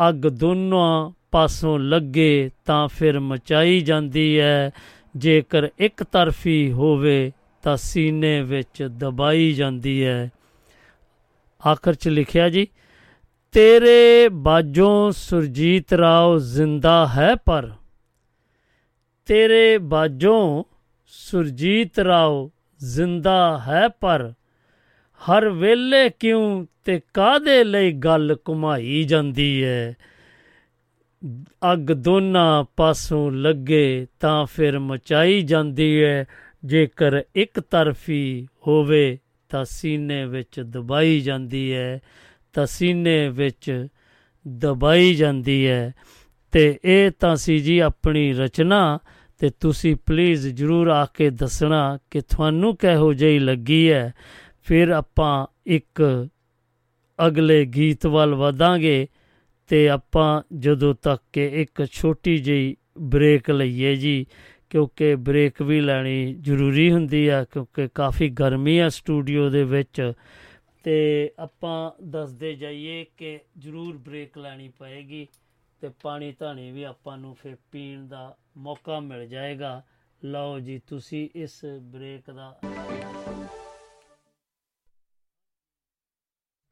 ਅੱਗ 0.09 0.15
ਦੋਨਾਂ 0.15 1.11
ਪਾਸੋਂ 1.31 1.79
ਲੱਗੇ 1.79 2.49
ਤਾਂ 2.65 2.87
ਫਿਰ 2.87 3.19
ਮਚਾਈ 3.19 3.79
ਜਾਂਦੀ 3.79 4.39
ਹੈ 4.39 4.71
ਜੇਕਰ 5.15 5.69
ਇੱਕ 5.79 6.03
ਤਰਫੀ 6.03 6.71
ਹੋਵੇ 6.71 7.31
ਤਾਂ 7.63 7.77
ਸੀਨੇ 7.77 8.41
ਵਿੱਚ 8.41 8.83
ਦਬਾਈ 8.83 9.53
ਜਾਂਦੀ 9.53 10.05
ਹੈ 10.05 10.31
ਆਖਰ 11.71 11.93
ਚ 11.93 12.07
ਲਿਖਿਆ 12.07 12.49
ਜੀ, 12.49 12.67
ਤੇਰੇ 13.51 14.29
ਬਾਜੋਂ 14.31 15.11
ਸੁਰਜੀਤ 15.11 15.93
ਰਾਓ 15.93 16.37
ਜ਼ਿੰਦਾ 16.37 17.07
ਹੈ 17.07 17.35
ਪਰ। 17.35 17.71
ਤੇਰੇ 19.25 19.77
ਬਾਜੋਂ 19.77 20.63
ਸੁਰਜੀਤ 21.17 21.99
ਰਾਓ, 21.99 22.51
ਜ਼ਿੰਦਾ 22.81 23.63
ਹੈ 23.67 23.87
ਪਰ, 23.87 24.33
ਹਰ 25.21 25.49
ਵੇਲੇ 25.49 26.09
ਕਿਉਂ 26.09 26.65
ਤੇ 26.83 27.01
ਕਾਦੇ 27.13 27.63
ਲਈ 27.63 27.91
ਗੱਲ 27.91 28.35
ਘੁਮਾਈ 28.49 29.03
ਜਾਂਦੀ 29.03 29.63
ਹੈ 29.63 29.95
ਅੱਗ 31.73 31.91
ਦੋਨਾਂ 31.91 32.63
ਪਾਸੋਂ 32.77 33.31
ਲੱਗੇ 33.31 34.07
ਤਾਂ 34.19 34.45
ਫਿਰ 34.45 34.79
ਮਚਾਈ 34.79 35.41
ਜਾਂਦੀ 35.41 36.03
ਹੈ 36.03 36.25
ਜੇਕਰ 36.65 37.23
ਇੱਕ 37.35 37.59
ਤਰਫੀ 37.59 38.47
ਹੋਵੇ 38.67 39.17
ਤਾਂ 39.49 39.65
ਸੀਨੇ 39.65 40.25
ਵਿੱਚ 40.25 40.59
ਦਬਾਈ 40.59 41.19
ਜਾਂਦੀ 41.21 41.73
ਹੈ 41.73 41.99
ਤਾਂ 42.53 42.65
ਸੀਨੇ 42.65 43.29
ਵਿੱਚ 43.29 43.87
ਦਬਾਈ 44.47 45.13
ਜਾਂਦੀ 45.15 45.67
ਹੈ 45.67 45.93
ਤੇ 46.51 46.79
ਇਹ 46.85 47.11
ਤਾਂ 47.19 47.35
ਸੀ 47.35 47.59
ਜੀ 47.59 47.79
ਆਪਣੀ 47.79 48.33
ਰਚਨਾ 48.33 48.99
ਤੇ 49.37 49.49
ਤੁਸੀਂ 49.49 49.95
ਪਲੀਜ਼ 50.05 50.47
ਜਰੂਰ 50.47 50.87
ਆ 50.87 51.05
ਕੇ 51.05 51.29
ਦੱਸਣਾ 51.29 51.99
ਕਿ 52.11 52.21
ਤੁਹਾਨੂੰ 52.21 52.75
ਕਿਹੋ 52.77 53.13
ਜਿਹੀ 53.13 53.39
ਲੱਗੀ 53.39 53.91
ਹੈ। 53.91 54.13
ਫਿਰ 54.63 54.89
ਆਪਾਂ 54.89 55.47
ਇੱਕ 55.65 56.27
ਅਗਲੇ 57.27 57.65
ਗੀਤ 57.65 58.05
ਵੱਲ 58.05 58.35
ਵਧਾਂਗੇ 58.35 59.07
ਤੇ 59.67 59.89
ਆਪਾਂ 59.89 60.41
ਜਦੋਂ 60.57 60.95
ਤੱਕ 61.01 61.23
ਕਿ 61.33 61.45
ਇੱਕ 61.61 61.85
ਛੋਟੀ 61.91 62.37
ਜਿਹੀ 62.37 62.77
ਬ੍ਰੇਕ 62.97 63.51
ਲਈਏ 63.51 63.95
ਜੀ, 63.95 64.25
ਕਿਉਂਕਿ 64.69 65.15
ਬ੍ਰੇਕ 65.15 65.61
ਵੀ 65.61 65.81
ਲੈਣੀ 65.81 66.33
ਜ਼ਰੂਰੀ 66.33 66.91
ਹੁੰਦੀ 66.91 67.27
ਆ, 67.27 67.43
ਕਿਉਂਕਿ 67.43 67.87
ਕਾਫੀ 67.87 68.29
ਗਰਮੀ 68.29 68.77
ਆ 68.77 68.89
ਸਟੂਡੀਓ 68.89 69.49
ਦੇ 69.49 69.63
ਵਿੱਚ। 69.63 70.13
ਤੇ 70.83 71.31
ਆਪਾਂ 71.39 71.91
ਦੱਸਦੇ 72.03 72.53
ਜਾਈਏ 72.53 73.05
ਕਿ 73.17 73.39
ਜ਼ਰੂਰ 73.57 73.97
ਬ੍ਰੇਕ 73.97 74.37
ਲੈਣੀ 74.37 74.69
ਪਏਗੀ 74.69 75.27
ਤੇ 75.81 75.89
ਪਾਣੀ 76.01 76.33
ਧਾਣੀ 76.39 76.71
ਵੀ 76.71 76.83
ਆਪਾਂ 76.83 77.17
ਨੂੰ 77.17 77.35
ਫਿਰ 77.35 77.55
ਪੀਣ 77.71 78.07
ਦਾ 78.07 78.35
ਮੌਕਾ 78.55 78.99
ਮਿਲ 78.99 79.25
ਜਾਏਗਾ। 79.27 79.81
ਲਓ 80.21 80.59
ਜੀ 80.59 80.81
ਤੁਸੀਂ 80.87 81.27
ਇਸ 81.35 81.59
ਬ੍ਰੇਕ 81.65 82.31
ਦਾ 82.31 82.53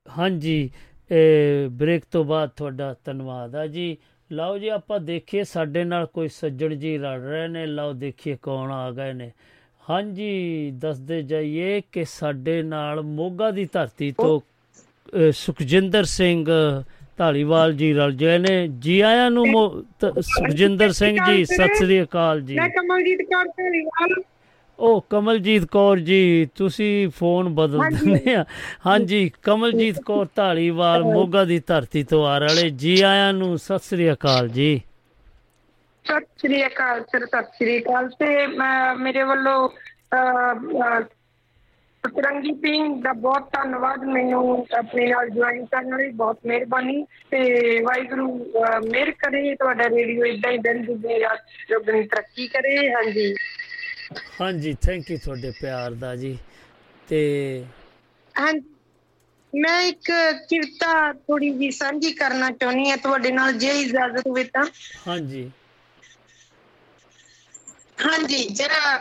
ਹਾਂਜੀ 0.05 0.69
ਇਹ 1.11 1.69
ਬ੍ਰੇਕ 1.69 2.03
ਤੋਂ 2.11 2.23
ਬਾਅਦ 2.25 2.49
ਤੁਹਾਡਾ 2.49 2.95
ਧੰਨਵਾਦ 3.05 3.55
ਆ 3.55 3.65
ਜੀ। 3.67 3.97
ਲਓ 4.31 4.57
ਜੀ 4.57 4.67
ਆਪਾਂ 4.67 4.99
ਦੇਖੀਏ 4.99 5.43
ਸਾਡੇ 5.43 5.83
ਨਾਲ 5.83 6.05
ਕੋਈ 6.05 6.27
ਸੱਜਣ 6.27 6.75
ਜੀ 6.75 6.97
ਲੜ 6.97 7.19
ਰਹੇ 7.19 7.47
ਨੇ। 7.47 7.65
ਲਓ 7.65 7.93
ਦੇਖੀਏ 7.93 8.35
ਕੌਣ 8.41 8.71
ਆ 8.71 8.91
ਗਏ 8.91 9.13
ਨੇ। 9.13 9.31
ਹਾਂਜੀ 9.89 10.71
ਦੱਸਦੇ 10.73 11.21
ਜਾਈਏ 11.21 11.81
ਕਿ 11.91 12.05
ਸਾਡੇ 12.05 12.61
ਨਾਲ 12.63 13.01
ਮੋਗਾ 13.01 13.51
ਦੀ 13.51 13.65
ਧਰਤੀ 13.65 14.11
ਤੋਂ 14.11 14.39
ਅ, 14.39 15.31
ਸੁਖਜਿੰਦਰ 15.31 16.03
ਸਿੰਘ 16.03 16.45
ਢਾਲੀਵਾਲ 17.19 17.73
ਜੀ 17.73 17.93
ਰਲ 17.93 18.11
ਗਏ 18.19 18.37
ਨੇ। 18.37 18.67
ਜੀ 18.79 18.99
ਆਇਆਂ 19.01 19.29
ਨੂੰ 19.31 19.45
ਸੁਖਜਿੰਦਰ 20.21 20.91
ਸਿੰਘ 20.91 21.17
ਜੀ 21.25 21.43
ਸਤਿ 21.45 21.75
ਸ੍ਰੀ 21.75 22.01
ਅਕਾਲ 22.03 22.41
ਜੀ। 22.41 22.55
ਮੈਂ 22.55 22.69
ਕਮਲਜੀਤ 22.69 23.21
ਕੌਰ 23.33 23.47
ਧਾਲੀਵਾਲ। 23.47 24.21
ਉਹ 24.79 25.05
ਕਮਲਜੀਤ 25.09 25.65
ਕੌਰ 25.71 25.99
ਜੀ 25.99 26.47
ਤੁਸੀਂ 26.55 27.09
ਫੋਨ 27.17 27.49
ਬਦਲ। 27.55 27.79
ਦਿੰਦੇ 27.89 28.33
ਆ। 28.35 28.45
ਹਾਂਜੀ 28.85 29.31
ਕਮਲਜੀਤ 29.43 29.99
ਕੌਰ 30.05 30.27
ਢਾਲੀਵਾਲ 30.37 31.03
ਮੋਗਾ 31.03 31.43
ਦੀ 31.43 31.59
ਧਰਤੀ 31.67 32.03
ਤੋਂ 32.03 32.25
ਆ 32.27 32.37
ਰਹੇ 32.37 32.69
ਜੀ 32.69 33.01
ਆਇਆਂ 33.01 33.33
ਨੂੰ 33.33 33.57
ਸਤਿ 33.57 33.79
ਸ੍ਰੀ 33.79 34.11
ਅਕਾਲ 34.11 34.49
ਜੀ। 34.49 34.81
ਸਤਿ 36.05 36.25
ਸ੍ਰੀ 36.37 36.65
ਅਕਾਲ 36.65 37.03
ਸਰ 37.11 37.25
ਸਤਿ 37.25 37.51
ਸ੍ਰੀ 37.57 37.77
ਅਕਾਲ। 37.81 38.09
ਤੇ 38.19 38.47
ਮੇਰੇ 38.99 39.23
ਵੱਲੋਂ 39.23 39.69
ਸਤਰੰਗੀ 42.03 42.51
ਪਿੰਗ 42.61 43.01
ਦਾ 43.03 43.11
ਬਹੁਤ 43.19 43.49
ਧੰਨਵਾਦ। 43.51 44.03
ਮੈਨੂੰ 44.05 44.43
ਆਪਣੇ 44.79 45.05
ਨਾਲ 45.07 45.29
ਜੁਆਇਨ 45.29 45.65
ਕਰਨ 45.67 45.95
ਲਈ 45.97 46.09
ਬਹੁਤ 46.15 46.39
ਮਿਹਰਬਾਨੀ 46.45 47.03
ਤੇ 47.31 47.41
ਵਾਹਿਗੁਰੂ 47.83 48.27
ਮਿਹਰ 48.85 49.11
ਕਰੇ 49.19 49.55
ਤੁਹਾਡਾ 49.55 49.89
ਰੇਡੀਓ 49.89 50.25
ਇਦਾਂ 50.25 50.51
ਹੀ 50.51 50.57
ਦਿਨ 50.59 50.83
ਦੁਗਣੀ 50.85 51.19
ਰਾਤ 51.19 51.45
ਚੌਗਣੀ 51.69 52.03
ਤਰੱਕੀ 52.07 52.47
ਕਰੇ। 52.47 52.77
ਹਾਂਜੀ। 52.93 53.33
ਹਾਂਜੀ 54.41 54.73
ਥੈਂਕ 54.81 55.11
ਯੂ 55.11 55.17
ਤੁਹਾਡੇ 55.17 55.51
ਪਿਆਰ 55.59 55.93
ਦਾ 55.95 56.15
ਜੀ। 56.15 56.37
ਤੇ 57.07 57.21
ਮੈਂ 59.53 59.81
ਇੱਕ 59.81 60.11
ਕਿਰਤਾ 60.49 60.91
ਥੋੜੀ 61.13 61.49
ਜੀ 61.51 61.69
ਸਾਂਝੀ 61.71 62.11
ਕਰਨਾ 62.13 62.49
ਚਾਹੁੰਦੀ 62.51 62.89
ਹਾਂ 62.89 62.97
ਤੁਹਾਡੇ 62.97 63.31
ਨਾਲ 63.31 63.53
ਜੇ 63.55 63.71
ਇਜਾਜ਼ਤ 63.81 64.27
ਹੋਵੇ 64.27 64.43
ਤਾਂ। 64.43 64.65
ਹਾਂਜੀ। 65.07 65.49
ਹਾਂਜੀ 67.97 68.43
ਜਰਾ 68.51 68.97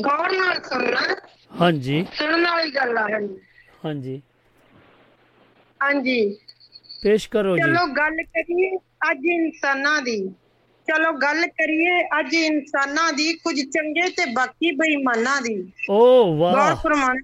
ਗੌਰ 0.00 0.32
ਨਾਲ 0.32 0.62
ਸੁਣਨਾ। 0.62 1.14
ਹਾਂਜੀ। 1.54 2.04
ਸੁਣਨ 2.12 2.46
ਵਾਲੀ 2.46 2.70
ਗੱਲ 2.70 2.98
ਆ 2.98 3.02
ਹਾਂਜੀ 3.04 3.38
ਹਾਂਜੀ। 3.84 4.20
ਹਾਂਜੀ। 5.80 6.18
ਪੇਸ਼ 7.02 7.28
ਕਰੋ 7.30 7.58
ਜੀ। 7.58 7.78
ਚਲੋ 7.78 7.86
ਗੱਲ 7.94 8.22
ਕਰੀਏ 8.26 8.70
ਅੱਜ 9.10 9.24
ਇਨਸਾਨਾਂ 9.28 10.00
ਦੀ। 10.02 10.16
ਚਲੋ 10.88 11.12
ਗੱਲ 11.18 11.46
ਕਰੀਏ 11.52 11.94
ਅੱਜ 12.18 12.34
ਇਨਸਾਨਾਂ 12.36 13.12
ਦੀ 13.12 13.32
ਕੁਝ 13.38 13.58
ਚੰਗੇ 13.62 14.08
ਤੇ 14.16 14.24
ਬਾਕੀ 14.32 14.70
ਬੇਈਮਾਨਾਂ 14.76 15.40
ਦੀ। 15.42 15.56
ਓ 15.90 15.98
ਗੌਰ 16.48 16.74
ਵਾਹ 16.74 16.76
ਫਰਮਾਨ 16.76 17.22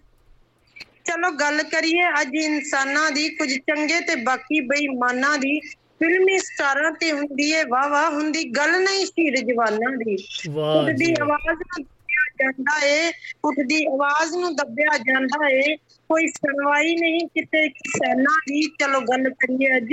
ਚਲੋ 1.05 1.31
ਗੱਲ 1.37 1.63
ਕਰੀਏ 1.65 2.03
ਅੱਜ 2.21 2.35
ਇਨਸਾਨਾਂ 2.37 3.11
ਦੀ 3.11 3.29
ਕੁਝ 3.37 3.49
ਚੰਗੇ 3.57 4.01
ਤੇ 4.03 4.15
ਬਾਕੀ 4.23 4.61
ਬੇਈਮਾਨਾਂ 4.67 5.37
ਦੀ। 5.39 5.59
ਫਿਲਮੀ 5.99 6.39
ਸਟਾਰਾਂ 6.41 6.91
ਤੇ 6.93 7.11
ਹੁੰਦੀ 7.13 7.51
ਏ 7.53 7.63
ਵਾਹ 7.71 7.89
ਵਾਹ 7.89 8.11
ਹੁੰਦੀ 8.11 8.45
ਗੱਲ 8.53 8.81
ਨਹੀਂ 8.83 9.07
ਸ਼ੀਰ 9.07 9.37
ਜਵਾਨਾਂ 9.45 9.97
ਦੀ। 9.99 10.17
ਵਾਹ 10.49 10.91
ਜੀ। 10.95 11.15
ਆਵਾਜ਼ 11.15 11.47
ਨੂੰ 11.49 11.57
ਦੱਬਿਆ 11.57 12.00
ਜਾਂਦਾ 12.41 12.79
ਏ 12.87 13.11
ਉੱਠਦੀ 13.45 13.85
ਆਵਾਜ਼ 13.87 14.35
ਨੂੰ 14.37 14.55
ਦੱਬਿਆ 14.57 14.97
ਜਾਂਦਾ 15.03 15.49
ਏ 15.51 15.77
ਕੋਈ 16.11 16.27
ਸੁਣਵਾਈ 16.31 16.95
ਨਹੀਂ 16.97 17.27
ਕਿਤੇ 17.31 17.69
ਕਿਸਾਨਾਂ 17.71 18.39
ਦੀ 18.45 18.63
ਚਲੋ 18.75 19.01
ਗੱਲ 19.03 19.31
ਕਰੀਏ 19.37 19.77
ਅੱਜ 19.77 19.93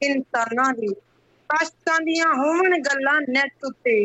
ਇਨਸਾਨਾਂ 0.00 0.72
ਦੀ। 0.74 0.94
ਆਸ਼ਕਾਂ 1.50 1.98
ਦੀਆਂ 2.00 2.32
ਹੋਵਣ 2.34 2.78
ਗੱਲਾਂ 2.82 3.20
ਨੈਟ 3.28 3.64
ਉੱਤੇ 3.64 3.96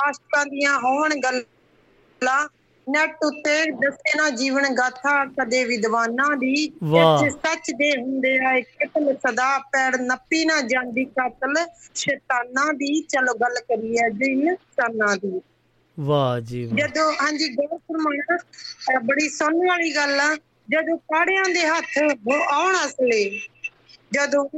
ਆਸ਼ਕਾਂ 0.00 0.44
ਦੀਆਂ 0.46 0.78
ਹੋਵਣ 0.80 1.14
ਗੱਲਾਂ 1.20 2.46
ਨੈਟ 2.86 3.24
ਉੱਤੇ 3.24 3.54
ਦੱਸੇ 3.76 4.16
ਨਾ 4.16 4.28
ਜੀਵਨ 4.32 4.74
ਗਾਥਾ 4.74 5.24
ਕਦੇ 5.34 5.64
ਵਿਦਵਾਨਾਂ 5.64 6.36
ਦੀ। 6.36 6.54
ਇੱਥੇ 6.94 7.30
ਸੱਚ 7.32 7.70
ਦੇ 7.72 7.90
ਹੁੰਦੇ 7.92 8.36
ਆ 8.44 8.52
ਇੱਕ 8.56 8.68
ਕਿਤਲ 8.78 9.12
ਸਦਾ 9.18 9.48
ਪੈੜ 9.72 9.96
ਨੱਪੀ 10.02 10.44
ਨਾ 10.44 10.60
ਜਾਂਦੀ 10.64 11.04
ਕਾਤਲ 11.06 11.54
ਸ਼ੈਤਾਨਾਂ 11.96 12.72
ਦੀ। 12.74 13.00
ਚਲੋ 13.04 13.34
ਗੱਲ 13.38 13.60
ਕਰੀਏ 13.62 14.10
ਜੀ 14.14 14.32
ਇਨਸਾਨਾਂ 14.32 15.16
ਦੀ। 15.16 15.40
ਵਾਹ 16.00 16.40
ਜੀ 16.40 16.64
ਵਾਹ। 16.64 16.76
ਜਦੋਂ, 16.76 17.12
ਹਾਂਜੀ 17.12 17.48
ਗੌਰ 17.48 17.78
ਫਰਮਾਇਆ 17.78 18.36
ਅਹ 18.36 19.00
ਬੜੀ 19.00 19.28
ਸੁਣਨ 19.28 19.68
ਵਾਲੀ 19.68 19.94
ਗੱਲ 19.94 20.20
ਆ। 20.20 20.36
ਜਦੋਂ 20.70 20.96
ਪਾੜਿਆਂ 20.96 21.44
ਦੇ 21.44 21.66
ਹੱਥ 21.66 22.16
ਉਹ 22.26 22.44
ਆਉਣ 22.48 22.74
ਅਸਲੇ, 22.74 23.40
ਜਦੋਂ 24.12 24.48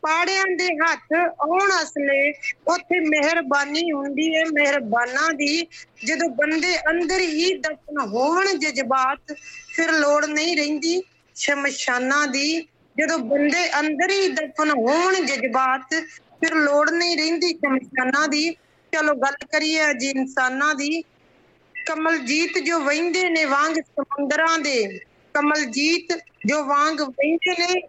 ਪਾੜਿਆਂ 0.00 0.44
ਦੇ 0.56 0.66
ਹੱਥ 0.66 1.12
ਆਉਣ 1.40 1.70
ਅਸਲੇ, 1.82 2.30
ਉੱਥੇ 2.68 3.08
ਮਿਹਰਬਾਨੀ 3.08 3.92
ਹੁੰਦੀ 3.92 4.34
ਹੈ 4.34 4.44
ਮਿਹਰਬਾਨਾਂ 4.52 5.32
ਦੀ। 5.34 5.66
ਜਦੋਂ 6.06 6.28
ਬੰਦੇ 6.28 6.78
ਅੰਦਰ 6.90 7.18
ਹੀ 7.20 7.58
ਦਫਨ 7.58 8.00
ਹੋਣ 8.00 8.46
ਜਜ਼ਬਾਤ, 8.46 9.34
ਫਿਰ 9.76 9.92
ਲੋੜ 9.92 10.24
ਨਹੀਂ 10.24 10.56
ਰਹਿੰਦੀ 10.56 11.02
ਸ਼ਮਸ਼ਾਨਾਂ 11.34 12.26
ਦੀ। 12.26 12.60
ਜਦੋਂ 12.98 13.18
ਬੰਦੇ 13.18 13.80
ਅੰਦਰ 13.80 14.10
ਹੀ 14.10 14.28
ਦਫਨ 14.28 14.70
ਹੋਣ 14.70 15.14
ਜਜ਼ਬਾਤ, 15.14 15.94
ਫਿਰ 16.40 16.54
ਲੋੜ 16.54 16.90
ਨਹੀਂ 16.90 17.16
ਰਹਿੰਦੀ 17.16 17.48
ਸ਼ਮਸ਼ਾਨਾਂ 17.48 18.28
ਦੀ। 18.28 18.56
ਚਲੋ 18.92 19.14
ਗੱਲ 19.14 19.46
ਕਰੀਏ 19.52 19.80
ਜੀ 19.98 20.10
ਇਨਸਾਨਾਂ 20.10 20.74
ਦੀ, 20.74 21.02
ਕਮਲਜੀਤ 21.86 22.58
ਜੋ 22.58 22.80
ਵਹਿੰਦੇ 22.80 23.28
ਨੇ 23.30 23.44
ਵਾਂਗ 23.44 23.74
ਸਮੁੰਦਰਾਂ 23.74 24.58
ਦੇ, 24.58 24.98
ਕਮਲਜੀਤ 25.34 26.18
ਜੋ 26.46 26.64
ਵਾਂਗ 26.64 27.00
ਵਹਿੰਦੇ 27.00 27.52
ਨੇ, 27.52 27.80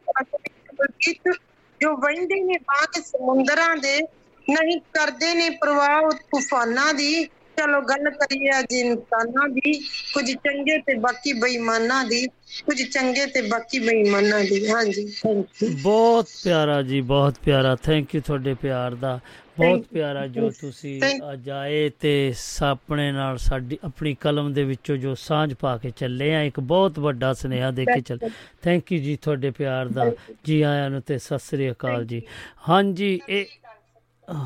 ਕਮਲਜੀਤ 0.41 1.33
ਜੋ 1.81 1.97
ਵਹਿੰਦੇ 1.97 2.43
ਨੇ 2.43 2.57
ਵਾਂਗ 2.57 3.01
ਸਮੁੰਦਰਾਂ 3.03 3.77
ਦੇ, 3.77 4.01
ਨਹੀਂ 4.47 4.79
ਕਰਦੇ 4.79 5.33
ਨੇ 5.33 5.49
ਪ੍ਰਵਾਹ 5.49 6.01
ਉਹ 6.01 6.11
ਤੂਫਾਨਾਂ 6.11 6.93
ਦੀ। 6.93 7.27
ਚਲੋ 7.57 7.81
ਗੱਲ 7.81 8.09
ਕਰੀਏ 8.09 8.49
ਅੱਜ 8.59 8.73
ਇਨਸਾਨਾਂ 8.73 9.49
ਦੀ, 9.49 9.71
ਕੁਝ 10.13 10.31
ਚੰਗੇ 10.31 10.77
ਤੇ 10.77 10.93
ਬਾਕੀ 10.93 11.33
ਬੇਈਮਾਨਾਂ 11.33 12.05
ਦੀ, 12.05 12.27
ਕੁਝ 12.65 12.83
ਚੰਗੇ 12.83 13.25
ਤੇ 13.25 13.41
ਬਾਕੀ 13.41 13.79
ਬੇਈਮਾਨਾਂ 13.79 14.39
ਦੀ। 14.39 14.69
ਹਾਂਜੀ 14.69 15.05
ਥੈਂਕ 15.23 15.63
ਯੂ 15.63 15.69
ਬਹੁਤ 15.81 16.27
ਪਿਆਰਾ 16.43 16.81
ਜੀ, 16.81 17.01
ਬਹੁਤ 17.01 17.35
ਪਿਆਰਾ। 17.45 17.75
ਥੈਂਕ 17.75 18.15
ਯੂ 18.15 18.21
ਤੁਹਾਡੇ 18.21 18.53
ਪਿਆਰ 18.53 18.95
ਦਾ। 18.95 19.19
ਬਹੁਤ. 19.59 19.85
ਪਿਆਰਾ 19.93 20.25
ਜੋ 20.27 20.49
ਤੁਸੀਂ 20.61 21.01
ਅੱਜ 21.33 21.49
ਆਏ 21.49 21.89
ਤੇ 21.99 22.33
ਆਪਣੇ 22.63 23.11
ਨਾਲ 23.11 23.37
ਸਾਡੀ 23.37 23.77
ਆਪਣੀ 23.83 24.13
ਕਲਮ 24.13 24.51
ਦੇ 24.53 24.63
ਵਿੱਚੋਂ 24.63 24.97
ਜੋ 24.97 25.15
ਸਾਂਝ 25.15 25.53
ਪਾ 25.53 25.75
ਕੇ 25.77 25.91
ਚੱਲੇ 25.97 26.33
ਆ 26.35 26.41
ਇੱਕ 26.41 26.59
ਬਹੁਤ 26.59 26.99
ਵੱਡਾ 26.99 27.33
ਸੁਨੇਹਾ 27.33 27.71
ਦੇ 27.71 27.85
ਕੇ 27.85 27.99
ਚੱਲ। 28.01 28.19
ਥੈਂਕ 28.61 28.91
ਯੂ 28.91 28.99
ਜੀ 28.99 29.15
ਤੁਹਾਡੇ 29.15 29.51
ਪਿਆਰ 29.51 29.87
ਦਾ। 29.87 30.11
ਜੀ 30.45 30.61
ਆਇਆਂ 30.61 30.89
ਨੂੰ 30.89 31.01
ਤੇ 31.01 31.17
ਸਤਿ 31.17 31.39
ਸ੍ਰੀ 31.39 31.71
ਅਕਾਲ 31.71 32.05
ਜੀ। 32.05 32.21
ਹਾਂਜੀ 32.69 33.19
ਇਹ 33.29 33.45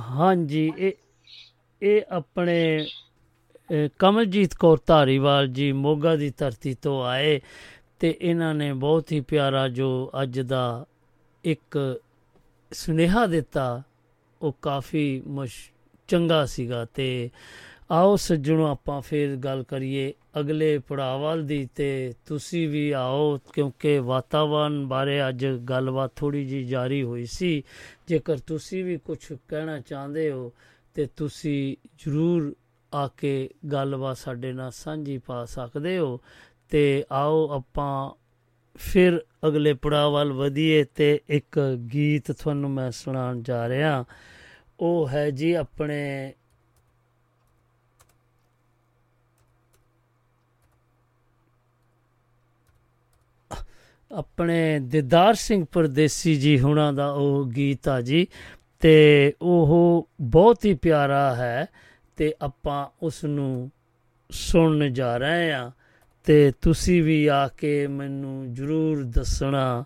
ਹਾਂਜੀ 0.09 0.71
ਇਹ 0.77 0.91
ਇਹ 1.81 2.01
ਆਪਣੇ 2.11 2.87
ਕਮਲਜੀਤ 3.99 4.53
ਕੌਰ 4.53 4.77
ਧਾਰੀਵਾਲ 4.85 5.47
ਜੀ 5.47 5.71
ਮੋਗਾ 5.71 6.15
ਦੀ 6.15 6.29
ਧਰਤੀ 6.37 6.73
ਤੋਂ 6.73 7.03
ਆਏ 7.05 7.39
ਤੇ 7.99 8.17
ਇਹਨਾਂ 8.21 8.53
ਨੇ 8.55 8.73
ਬਹੁਤ 8.73 9.11
ਹੀ 9.11 9.19
ਪਿਆਰਾ 9.21 9.67
ਜੋ 9.67 9.89
ਅੱਜ 10.21 10.39
ਦਾ 10.39 10.85
ਇੱਕ 11.43 11.77
ਸੁਨੇਹਾ 12.71 13.25
ਦਿੱਤਾ 13.25 13.81
ਉਹ 14.41 14.57
ਕਾਫੀ 14.61 15.21
ਮੁਸ਼ 15.27 15.71
ਚੰਗਾ 16.07 16.45
ਸੀਗਾ 16.45 16.85
ਤੇ 16.85 17.29
ਆਓ 17.91 18.15
ਸੱਜਣੋ 18.15 18.65
ਆਪਾਂ 18.65 19.01
ਫਿਰ 19.01 19.35
ਗੱਲ 19.35 19.63
ਕਰੀਏ 19.63 20.13
ਅਗਲੇ 20.39 20.79
ਪੜਾਵਲ 20.79 21.45
ਦੀ 21.45 21.69
ਤੇ 21.75 22.13
ਤੁਸੀਂ 22.25 22.69
ਵੀ 22.69 22.91
ਆਓ 22.91 23.39
ਕਿਉਂਕਿ 23.53 23.99
ਵਾਤਾਵਰਨ 23.99 24.87
ਬਾਰੇ 24.87 25.29
ਅੱਜ 25.29 25.45
ਗੱਲਬਾਤ 25.45 26.11
ਥੋੜੀ 26.15 26.45
ਜੀ 26.45 26.63
ਜਾਰੀ 26.63 27.03
ਹੋਈ 27.03 27.25
ਸੀ। 27.25 27.63
ਜੇਕਰ 28.07 28.37
ਤੁਸੀਂ 28.37 28.83
ਵੀ 28.83 28.97
ਕੁਝ 28.97 29.33
ਕਹਿਣਾ 29.47 29.79
ਚਾਹੁੰਦੇ 29.79 30.31
ਹੋ 30.31 30.53
ਤੇ 30.93 31.05
ਤੁਸੀਂ 31.05 31.75
ਜ਼ਰੂਰ 31.97 32.55
ਆ 32.93 33.07
ਕੇ 33.07 33.49
ਗੱਲਬਾਤ 33.71 34.17
ਸਾਡੇ 34.17 34.53
ਨਾਲ 34.53 34.71
ਸਾਂਝੀ 34.71 35.17
ਪਾ 35.17 35.45
ਸਕਦੇ 35.45 35.97
ਹੋ 35.97 36.19
ਤੇ 36.69 37.03
ਆਓ 37.11 37.49
ਆਪਾਂ 37.49 38.20
ਫਿਰ 38.75 39.21
ਅਗਲੇ 39.47 39.73
ਪੜਾਅ 39.73 40.09
ਵੱਲ 40.09 40.31
ਵਧੀਏ 40.33 40.83
ਤੇ 40.83 41.19
ਇੱਕ 41.29 41.59
ਗੀਤ 41.93 42.31
ਤੁਹਾਨੂੰ 42.31 42.71
ਮੈਂ 42.71 42.91
ਸੁਣਾਉਣ 42.91 43.41
ਜਾ 43.41 43.69
ਰਿਹਾ। 43.69 44.05
ਉਹ 44.79 45.09
ਹੈ 45.09 45.29
ਜੀ 45.29 45.53
ਆਪਣੇ 45.53 46.33
ਆਪਣੇ 54.11 54.79
ਦਿਦਾਰ 54.79 55.33
ਸਿੰਘ 55.33 55.65
ਪਰਦੇਸੀ 55.71 56.35
ਜੀ 56.35 56.59
ਹੁਣਾਂ 56.59 56.93
ਦਾ 56.93 57.11
ਉਹ 57.11 57.45
ਗੀਤ 57.45 57.87
ਆ 57.87 58.01
ਜੀ 58.01 58.27
ਤੇ 58.79 59.33
ਉਹ 59.41 60.09
ਬਹੁਤ 60.21 60.65
ਹੀ 60.65 60.73
ਪਿਆਰਾ 60.73 61.35
ਹੈ 61.35 61.65
ਤੇ 62.17 62.33
ਆਪਾਂ 62.41 62.87
ਉਸ 63.05 63.23
ਨੂੰ 63.25 63.71
ਸੁਣਨ 64.31 64.93
ਜਾ 64.93 65.17
ਰਹੇ 65.17 65.51
ਆ 65.51 65.71
ਤੇ 66.23 66.51
ਤੁਸੀਂ 66.61 67.03
ਵੀ 67.03 67.27
ਆ 67.27 67.47
ਕੇ 67.47 67.87
ਮੈਨੂੰ 67.87 68.53
ਜਰੂਰ 68.53 69.03
ਦੱਸਣਾ 69.03 69.83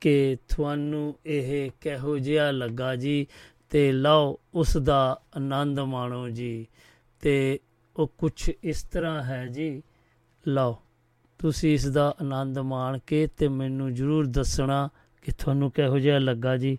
ਕਿ 0.00 0.36
ਤੁਹਾਨੂੰ 0.48 1.18
ਇਹ 1.26 1.70
ਕਿਹੋ 1.80 2.18
ਜਿਹਾ 2.18 2.50
ਲੱਗਾ 2.50 2.96
ਜੀ। 2.96 3.26
ਤੇ 3.70 3.92
ਲਓ, 3.92 4.38
ਉਸ 4.54 4.76
ਦਾ 4.76 5.20
ਆਨੰਦ 5.36 5.80
ਮਾਣੋ 5.80 6.28
ਜੀ। 6.28 6.66
ਤੇ 7.20 7.60
ਉਹ 7.96 8.12
ਕੁਝ 8.18 8.50
ਇਸ 8.62 8.82
ਤਰ੍ਹਾਂ 8.82 9.22
ਹੈ 9.22 9.46
ਜੀ। 9.46 9.82
ਲਓ, 10.48 10.76
ਤੁਸੀਂ 11.38 11.74
ਇਸ 11.74 11.86
ਦਾ 11.86 12.16
ਆਨੰਦ 12.20 12.58
ਮਾਣ 12.58 12.98
ਕੇ 12.98 13.26
ਤੇ 13.26 13.48
ਮੈਨੂੰ 13.48 13.94
ਜਰੂਰ 13.94 14.26
ਦੱਸਣਾ 14.26 14.88
ਕਿ 15.22 15.32
ਤੁਹਾਨੂੰ 15.32 15.70
ਕਿਹੋ 15.70 15.98
ਜਿਹਾ 15.98 16.18
ਲੱਗਾ 16.18 16.56
ਜੀ। 16.56 16.78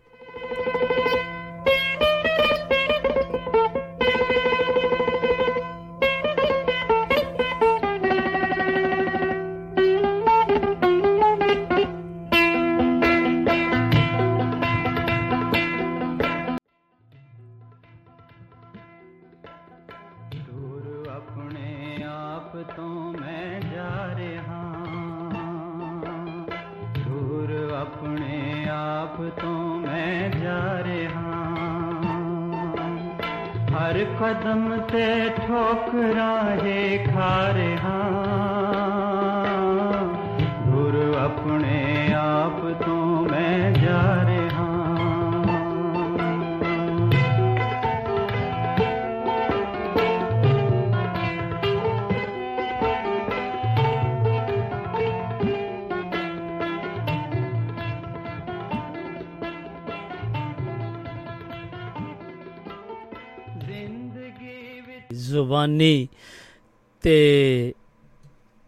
ਤੇ 67.07 67.73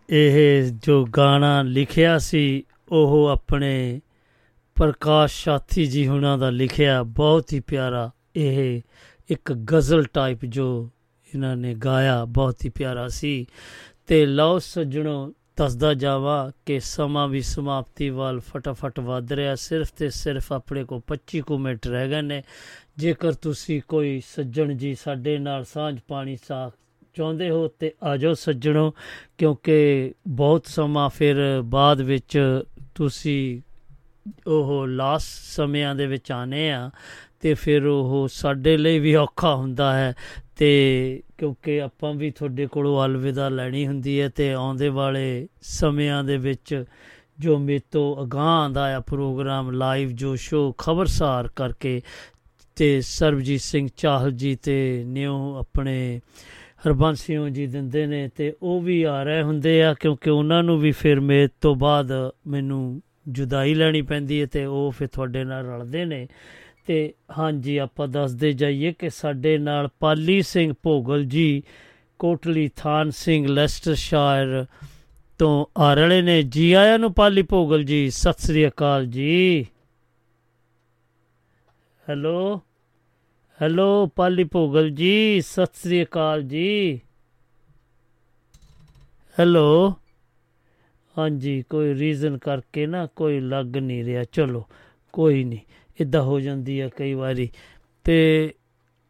ਇਹ 0.10 0.72
ਜੋ 0.72 1.06
ਗਾਣਾ 1.06 1.62
ਲਿਖਿਆ 1.62 2.18
ਸੀ, 2.18 2.64
ਉਹ 2.92 3.28
ਆਪਣੇ 3.28 4.02
ਪ੍ਰਕਾਸ਼ 4.76 5.44
ਸਾਥੀ 5.44 5.86
ਜੀ 5.86 6.08
ਹੁਣਾਂ 6.08 6.38
ਦਾ 6.38 6.50
ਲਿਖਿਆ। 6.50 7.04
ਬਹੁਤ 7.04 7.54
ਹੀ 7.54 7.60
ਪਿਆਰਾ 7.60 8.12
ਇਹ 8.36 8.82
ਇੱਕ 9.30 9.54
ਗਜ਼ਲ 9.54 10.04
ਟਾਈਪ 10.04 10.46
ਜੋ 10.46 10.90
ਇਹਨਾਂ 11.34 11.58
ਨੇ 11.58 11.74
ਗਾਇਆ, 11.74 12.26
ਬਹੁਤ 12.26 12.66
ਹੀ 12.66 12.70
ਪਿਆਰਾ 12.70 13.08
ਸੀ। 13.08 13.46
ਤੇ 14.08 14.26
ਲਓ 14.26 14.60
ਸੱਜਣੋ, 14.60 15.34
ਦੱਸਦਾ 15.58 15.94
ਜਾਵਾਂ 15.94 16.52
ਕਿ 16.66 16.80
ਸਮਾਂ 16.80 17.28
ਵੀ 17.28 17.42
ਸਮਾਪਤੀ 17.42 18.10
ਵੱਲ 18.10 18.40
ਫਟਾਫਟ 18.40 19.00
ਵੱਧ 19.00 19.34
ਰਿਹਾ। 19.34 19.56
ਸਿਰਫ 19.56 19.92
ਤੇ 19.92 20.10
ਸਿਰਫ 20.10 20.54
ਆਪਣੇ 20.54 20.84
ਕੋ 20.84 21.04
25 21.08 21.42
ਕੁ 21.42 21.58
ਮਿੰਟ 21.58 21.88
ਰਹਿ 21.88 22.10
ਗਏ 22.10 22.22
ਨੇ। 22.22 22.44
ਜੇਕਰ 22.98 23.34
ਤੁਸੀਂ 23.34 23.82
ਕੋਈ 23.88 24.22
ਸੱਜਣ 24.36 24.74
ਜੀ 24.74 24.96
ਸਾਡੇ 24.96 25.38
ਨਾਲ 25.38 25.64
ਸਾਂਝ 25.64 26.00
ਪਾਣੀ 26.08 26.38
ਸਾ 26.48 26.72
ਚਾਹੁੰਦੇ 27.14 27.50
ਹੋ 27.50 27.68
ਤੇ 27.68 27.94
ਆ 28.04 28.18
ਜਾਓ 28.18 28.34
ਸੱਜਣੋ, 28.34 28.94
ਕਿਉਂਕਿ 29.38 30.14
ਬਹੁਤ 30.28 30.66
ਸਮਾਂ 30.66 31.10
ਫਿਰ 31.10 31.62
ਬਾਅਦ 31.66 32.02
ਵਿੱਚ 32.02 32.64
ਤੁਸੀਂ 32.96 33.62
ਉਹ 34.48 34.88
ਲਾਸਟ 34.88 35.28
ਸਮਿਆਂ 35.28 35.96
ਦੇ 35.96 36.08
ਵਿੱਚ 36.08 36.32
ਆਨੇ 36.32 36.72
ਆ 36.72 36.90
ਤੇ 37.40 37.54
ਫਿਰ 37.54 37.86
ਉਹ 37.86 38.28
ਸਾਡੇ 38.32 38.78
ਲਈ 38.78 39.00
ਵੀ 39.00 39.16
ਔਖਾ 39.16 39.56
ਹੁੰਦਾ 39.56 39.94
ਹੈ 39.94 40.14
ਤੇ 40.58 41.24
ਕਿਉਂਕਿ 41.38 41.82
ਆਪਾਂ 41.82 42.14
ਵੀ 42.14 42.32
ਤੁਹਾਡੇ 42.32 42.68
ਕੋਲੋਂ 42.68 43.06
ਅਲਵਿਦਾ 43.06 43.50
ਲੈਣੀ 43.50 43.88
ਹੁੰਦੀ 43.88 44.22
ਹੈ 44.22 44.30
ਤੇ 44.30 44.54
ਆਉਂਦੇ 44.54 44.90
ਵਾਲੇ 44.90 45.48
ਸਮਿਆਂ 45.62 46.24
ਦੇ 46.24 46.38
ਵਿੱਚ 46.38 46.84
ਜੋ 47.40 47.58
ਮੇਤੋਂ 47.58 48.24
ਅਗਾਂਹ 48.24 48.62
ਆਉਂਦਾ 48.62 48.98
ਆ 48.98 49.00
ਪ੍ਰੋਗਰਾਮ 49.00 49.72
ਲਾਈਵ 49.72 50.10
ਜੋ 50.10 50.36
ਸ਼ੋ 50.36 50.72
ਖਬਰਸਾਰ 50.72 51.48
ਕਰਕੇ 51.48 52.02
ਤੇ 52.76 53.02
ਸਰਬਜੀਤ 53.02 53.62
ਸਿੰਘ 53.62 53.88
ਚਾਹਲ 53.98 54.32
ਜੀ 54.32 54.56
ਤੇ 54.56 55.04
ਨਿਉ 55.08 55.56
ਆਪਣੇ 55.56 56.22
ਹਰਬੰਸਿਓ 56.88 57.50
ਜੀ 57.50 57.68
ਦਿੰਦੇ 57.68 58.06
ਨੇ 58.06 58.30
ਤੇ 58.36 58.54
ਉਹ 58.62 58.82
ਵੀ 58.82 59.04
ਆ 59.04 59.24
ਰਹੇ 59.24 59.42
ਹੁੰਦੇ 59.42 59.84
ਆ, 59.84 59.94
ਕਿਉਂਕਿ 59.94 60.30
ਉਹਨਾਂ 60.30 60.64
ਨੂੰ 60.64 60.80
ਵੀ 60.80 60.92
ਫਿਰ 60.92 61.20
ਮੇਰੇ 61.20 61.48
ਤੋਂ 61.62 61.76
ਬਾਅਦ 61.76 62.12
ਮੈਨੂੰ 62.48 63.02
ਜੁਦਾਈ 63.28 63.74
ਲੈਣੀ 63.74 64.02
ਪੈਂਦੀ 64.02 64.42
ਹੈ 64.42 64.46
ਤੇ 64.46 64.66
ਉਹ 64.66 64.92
ਫਿਰ 64.92 65.08
ਤੁਹਾਡੇ 65.08 65.44
ਨਾਲ 65.44 65.66
ਰਲਦੇ 65.66 66.06
ਨੇ। 66.06 66.28
ਤੇ 66.86 67.14
ਹਾਂਜੀ, 67.38 67.78
ਆਪਾਂ 67.78 68.08
ਦੱਸਦੇ 68.08 68.54
ਜਾਈਏ 68.54 68.94
ਕਿ 69.00 69.10
ਸਾਡੇ 69.10 69.58
ਨਾਲ 69.58 69.90
ਪਾਲੀ 70.00 70.42
ਸਿੰਘ 70.42 70.74
ਭੋਗਲ 70.84 71.26
ਜੀ, 71.26 71.64
ਕੋਟਲੀ 72.20 72.70
ਥਾਨ 72.76 73.10
ਸਿੰਘ 73.10 73.48
ਲੈਸਟਰਸ਼ਾਇਰ 73.48 74.66
ਤੋਂ 75.40 75.66
ਆ 75.78 75.94
ਰਹੇ 75.94 76.22
ਨੇ। 76.22 76.44
ਜੀ 76.44 76.74
ਆਇਆਂ 76.74 77.00
ਨੂੰ 77.00 77.14
ਪਾਲੀ 77.14 77.42
ਭੋਗਲ 77.42 77.84
ਜੀ, 77.84 78.10
ਸਤਿ 78.10 78.48
ਸ੍ਰੀ 78.48 78.68
ਅਕਾਲ 78.68 79.06
ਜੀ। 79.06 79.66
ਹੈਲੋ। 82.10 82.62
ਹੈਲੋ, 83.62 84.08
ਪਾਲੀ 84.16 84.44
ਭੋਗਲ 84.44 84.90
ਜੀ, 84.90 85.42
ਸਤਿ 85.42 85.72
ਸ੍ਰੀ 85.74 86.04
ਅਕਾਲ 86.04 86.44
ਜੀ। 86.44 87.00
ਹੈਲੋ। 89.40 89.94
ਹਾਂਜੀ, 91.18 91.64
ਕੋਈ 91.70 91.94
ਰੀਜ਼ਨ 91.94 92.38
ਕਰਕੇ 92.38 92.88
ਨਾ 92.88 93.06
ਕੋਈ 93.06 93.40
ਲੱਗ 93.40 93.78
ਨਹੀਂ 93.78 94.04
ਰਿਹਾ। 94.04 94.24
ਚਲੋ, 94.24 94.66
ਕੋਈ 95.14 95.44
ਨਹੀਂ 95.44 95.60
ਇਦਾਂ 96.02 96.22
ਹੋ 96.22 96.40
ਜਾਂਦੀ 96.40 96.82
ਹੈ 96.82 96.90
ਕਈ 96.90 97.14
ਵਾਰੀ। 97.14 97.50
ਤੇ 98.04 98.54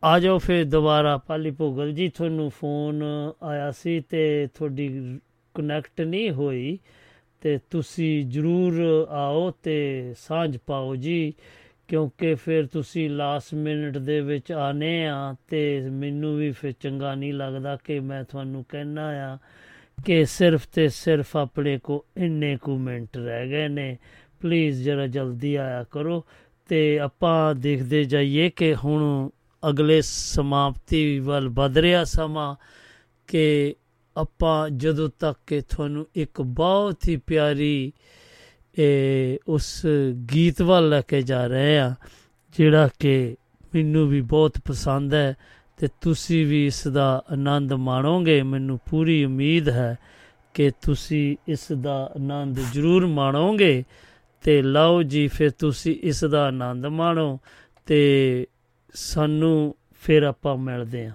ਆ 0.04 0.20
ਜਾਓ 0.20 0.38
ਫਿਰ 0.38 0.66
ਦੁਬਾਰਾ, 0.66 1.18
ਪਾਲੀ 1.18 1.52
ਭੋਗਲ 1.52 1.92
ਜੀ, 1.92 2.08
ਤੁਹਾਨੂੰ 2.08 2.50
ਫੋਨ 2.50 3.04
ਆਇਆ 3.44 3.72
ਸੀ 3.72 4.00
ਤੇ 4.00 4.48
ਤੁਹਾਡੀ 4.54 5.20
ਕਨੈਕਟ 5.54 6.02
ਨਹੀਂ 6.02 6.32
ਹੋਈ। 6.32 6.80
ਤੇ 7.42 7.60
ਤੁਸੀਂ 7.70 8.26
ਜਰੂਰ 8.26 9.06
ਆਓ 9.10 9.52
ਤੇ 9.64 10.14
ਸਾਂਝ 10.20 10.58
ਪਾਓ 10.58 10.96
ਜੀ। 10.96 11.34
ਕਿਉਂਕਿ 11.90 12.36
ਫਿਰ 12.36 12.66
ਤੁਸੀਂ 12.66 13.10
ਲਾਸਟ 13.10 13.54
ਮਿੰਟ 13.54 13.98
ਦੇ 13.98 14.22
ਵਿੱਚ 14.22 14.52
ਆਨੇ 14.52 15.08
ਆ 15.08 15.36
ਤੇ 15.48 15.90
ਮੈਨੂੰ 15.90 16.38
ਵੀ 16.38 16.52
ਫਿਰ 16.52 16.72
ਚੰਗਾ 16.72 17.16
ਨਹੀਂ 17.16 17.34
ਲੱਗਦਾ 17.34 17.78
ਕਿ 17.84 18.00
ਮੈਂ 18.00 18.24
ਤੁਹਾਨੂੰ 18.24 18.66
ਕਹਿਣਾ 18.70 19.34
ਆ 19.34 19.38
ਕਿ 20.06 20.26
ਸਿਰਫ 20.26 20.68
ਤੇ 20.68 20.90
ਸਿਰਫ 20.90 21.38
ਆਪਣੇ 21.38 21.80
ਕੋ 21.84 22.06
ਇੰਨੇ 22.18 22.58
ਕੁ 22.58 22.78
ਮਿੰਟ 22.78 23.18
ਰਹਿ 23.18 23.50
ਗਏ 23.50 23.68
ਨੇ। 23.68 23.98
ਪਲੀਜ਼ 24.42 24.84
ਜਰਾ 24.84 25.08
ਜਲਦੀ 25.08 25.56
ਆਇਆ 25.56 25.84
ਕਰੋ 25.84 26.26
ਤੇ 26.68 27.00
ਆਪਾਂ 27.00 27.56
ਦੇਖਦੇ 27.56 28.04
ਜਾਈਏ 28.04 28.50
ਕਿ 28.50 28.76
ਹੁਣ 28.76 29.30
ਅਗਲੇ 29.70 30.02
ਸਮਾਪਤੀ 30.02 31.20
ਵੱਲ 31.20 31.50
ਵਧ 31.50 31.78
ਰਿਹਾ 31.78 32.04
ਸਮਾਂ 32.04 32.56
ਕਿ 33.28 33.76
ਆਪਾਂ 34.18 34.70
ਜਦੋਂ 34.70 35.10
ਤੱਕ 35.20 35.40
ਕਿ 35.48 35.62
ਤੁਹਾਨੂੰ 35.62 36.08
ਇੱਕ 36.16 36.42
ਬਹੁਤ 36.42 37.08
ਹੀ 37.08 37.18
ਪਿਆਰੀ 37.18 37.86
ਇਹ 37.88 38.19
ਉਸ 39.48 39.86
ਗੀਤ 40.34 40.62
ਵੱਲ 40.62 40.90
ਲੈ 40.90 41.02
ਕੇ 41.02 41.22
ਜਾ 41.22 41.48
ਰਹੇ 41.48 41.80
ਆ, 41.80 41.96
ਜਿਹੜਾ 42.58 42.90
ਕਿ 43.00 43.36
ਮੈਨੂੰ 43.76 44.08
ਵੀ 44.10 44.22
ਬਹੁਤ 44.22 44.58
ਪਸੰਦ 44.66 45.14
ਹੈ 45.14 45.36
ਤੇ 45.78 45.88
ਤੁਸੀਂ 46.02 46.46
ਵੀ 46.46 46.66
ਇਸ 46.66 46.88
ਦਾ 46.88 47.24
ਆਨੰਦ 47.32 47.74
ਮਾਣੋਗੇ। 47.74 48.42
ਮੈਨੂੰ 48.44 48.80
ਪੂਰੀ 48.90 49.24
ਉਮੀਦ 49.26 49.70
ਹੈ 49.70 49.98
ਕਿ 50.54 50.72
ਤੁਸੀਂ 50.82 51.36
ਇਸ 51.48 51.72
ਦਾ 51.72 52.12
ਆਨੰਦ 52.16 52.60
ਜ਼ਰੂਰ 52.74 53.08
ਮਾਣੋਗੇ। 53.08 53.84
ਤੇ 54.42 54.62
ਲਓ 54.62 55.04
ਜੀ, 55.04 55.28
ਫਿਰ 55.28 55.50
ਤੁਸੀਂ 55.50 55.96
ਇਸ 56.02 56.24
ਦਾ 56.26 56.48
ਆਨੰਦ 56.48 56.86
ਮਾਣੋ 56.86 57.40
ਤੇ 57.86 58.48
ਸਾਨੂੰ 58.94 59.76
ਫਿਰ 60.02 60.24
ਆਪਾਂ 60.24 60.58
ਮਿਲਦੇ 60.58 61.08
ਹਾਂ। 61.08 61.14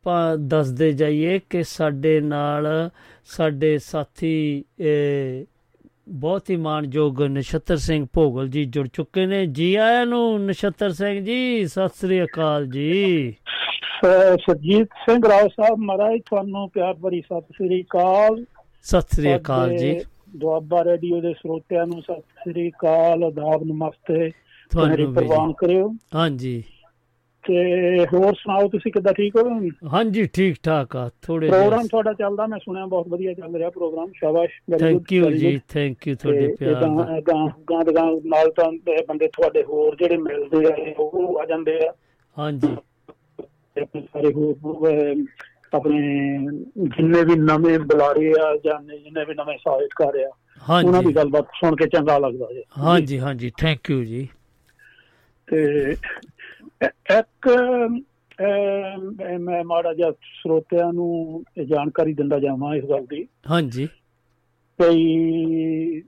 ਆਪਾਂ 0.00 0.36
ਦੱਸਦੇ 0.50 0.90
ਜਾਈਏ 0.92 1.38
ਕਿ 1.50 1.62
ਸਾਡੇ 1.62 2.20
ਨਾਲ 2.20 2.66
ਸਾਡੇ 3.28 3.76
ਸਾਥੀ 3.78 4.64
ਬਹੁਤ 6.08 6.50
ਹੀ 6.50 6.56
ਮਾਣਯੋਗ 6.56 7.22
ਨਛੱਤਰ 7.22 7.76
ਸਿੰਘ 7.76 8.06
ਭੋਗਲ 8.12 8.48
ਜੀ 8.48 8.64
ਜੁੜ 8.64 8.86
ਚੁੱਕੇ 8.92 9.26
ਨੇ। 9.26 9.44
ਜੀ 9.58 9.74
ਆਇਆਂ 9.74 10.06
ਨੂੰ 10.06 10.46
ਨਛੱਤਰ 10.46 10.92
ਸਿੰਘ 10.92 11.20
ਜੀ 11.24 11.66
ਸਤਿ 11.66 11.88
ਸ੍ਰੀ 11.96 12.22
ਅਕਾਲ 12.24 12.66
ਜੀ। 12.66 13.34
ਸਰਜੀਤ 14.46 14.88
ਸਿੰਘ 15.04 15.20
ਰਾਓ 15.28 15.48
ਸਾਹਿਬ 15.48 15.78
ਮਹਾਰਾਜ 15.80 16.18
ਤੁਹਾਨੂੰ 16.26 16.68
ਪਿਆਰ 16.70 16.94
ਭਰੀ 17.02 17.20
ਸਤਿ 17.20 17.52
ਸ੍ਰੀ 17.56 17.82
ਅਕਾਲ। 17.82 18.44
ਸਤਿ 18.82 19.16
ਸ੍ਰੀ 19.16 19.36
ਅਕਾਲ 19.36 19.76
ਜੀ। 19.76 19.94
ਦੁਆਬਾ 20.36 20.84
ਰੇਡੀਓ 20.84 21.20
ਦੇ 21.20 21.32
ਸਰੋਤਿਆਂ 21.32 21.86
ਨੂੰ 21.86 22.02
ਸਤਿ 22.02 22.20
ਸ੍ਰੀ 22.42 22.68
ਅਕਾਲ 22.70 23.24
ਆਦਾਬ 23.24 23.64
ਨਮਸਤੇ। 23.64 24.30
ਤੁਹਾਨੂੰ 24.70 25.14
ਪ੍ਰਵਾਨ। 25.14 25.52
ਕਰਿਓ। 25.52 25.94
ਹਾਂਜੀ। 26.14 26.62
ਤੇ 27.44 28.06
ਹੋਰ 28.14 28.34
ਸੁਣਾਓ 28.34 28.68
ਤੁਸੀਂ 28.68 28.92
ਕਿੱਦਾਂ 28.92 29.12
ਠੀਕ 29.12 29.36
ਹੋ 29.36 29.60
ਹਾਂਜੀ 29.92 30.26
ਠੀਕ 30.32 30.56
ਠਾਕ 30.62 30.96
ਆ 30.96 31.10
ਥੋੜੇ 31.22 31.48
ਪ੍ਰੋਗਰਾਮ 31.48 31.86
ਤੁਹਾਡਾ 31.86 32.12
ਚੱਲਦਾ 32.12 32.46
ਮੈਂ 32.46 32.58
ਸੁਣਿਆ 32.58 32.86
ਬਹੁਤ 32.86 33.08
ਵਧੀਆ 33.08 33.32
ਚੱਲ 33.34 33.56
ਰਿਹਾ 33.56 33.70
ਪ੍ਰੋਗਰਾਮ 33.70 34.10
ਸ਼ਾਬਾਸ਼ 34.16 34.78
ਥੈਂਕ 34.78 35.12
ਯੂ 35.12 35.30
ਜੀ। 35.30 35.60
ਥੈਂਕ 35.68 36.08
ਯੂ 36.08 36.14
ਤੁਹਾਡੇ 36.14 36.54
ਪਿਆਰ 36.58 36.74
ਦਾ। 36.74 37.20
ਗਾਂ 37.20 37.84
ਗਾਂ 37.94 38.20
ਨਾਲ 38.26 38.50
ਤਾਂ 38.50 38.72
ਬੰਦੇ 39.08 39.28
ਤੁਹਾਡੇ 39.28 39.62
ਹੋਰ 39.62 39.96
ਜਿਹੜੇ 39.96 40.16
ਮਿਲਦੇ 40.16 40.72
ਆ 40.72 40.94
ਉਹ 40.98 41.38
ਆ 41.42 41.46
ਜਾਂਦੇ 41.46 41.86
ਆ। 41.88 41.92
ਹਾਂਜੀ। 42.38 42.76
ਸਾਰੇ 43.96 44.32
ਹੋਰ 44.32 44.90
ਆਪਣੇ 45.74 45.98
ਜਿੰਨੇ 46.78 47.24
ਵੀ 47.24 47.34
ਨਵੇਂ 47.36 47.78
ਬੁਲਾਰੇ 47.78 48.30
ਆ 48.30 48.56
ਜਾਂ 48.64 48.80
ਜਿੰਨੇ 48.82 49.24
ਵੀ 49.24 49.34
ਨਵੇਂ 49.34 49.58
ਸਾਹਿਤਕਾਰ 49.58 50.16
ਆ 50.16 50.30
ਹਾਂਜੀ। 50.68 50.88
ਉਹਨਾਂ 50.88 51.02
ਦੀ 51.02 51.14
ਗੱਲਬਾਤ 51.16 51.44
ਸੁਣ 51.44 51.76
ਕੇ 51.76 51.86
ਚੰਗਾ 51.86 52.18
ਲੱਗਦਾ 52.18 52.46
ਜੀ। 52.52 52.62
ਹਾਂਜੀ 52.78 53.18
ਹਾਂਜੀ 53.18 53.52
ਥੈਂਕ 53.58 53.90
ਯੂ 53.90 54.04
ਜੀ। 54.04 54.28
ਤੇ 55.48 55.94
ਇੱਕ 56.82 57.48
ਮੈਂ 59.40 59.62
ਮਾੜਾ 59.64 59.92
ਜਿਹਾ 59.94 60.10
ਸਰੋਤਿਆਂ 60.10 60.92
ਨੂੰ 60.92 61.42
ਇਹ 61.58 61.66
ਜਾਣਕਾਰੀ 61.66 62.14
ਦਿੰਦਾ 62.14 62.38
ਜਾਵਾਂ 62.38 62.74
ਇਸ 62.76 62.84
ਗੱਲ 62.84 63.06
ਦੀ। 63.06 63.26
ਹਾਂਜੀ। 63.50 63.86
ਕਈ 64.78 66.00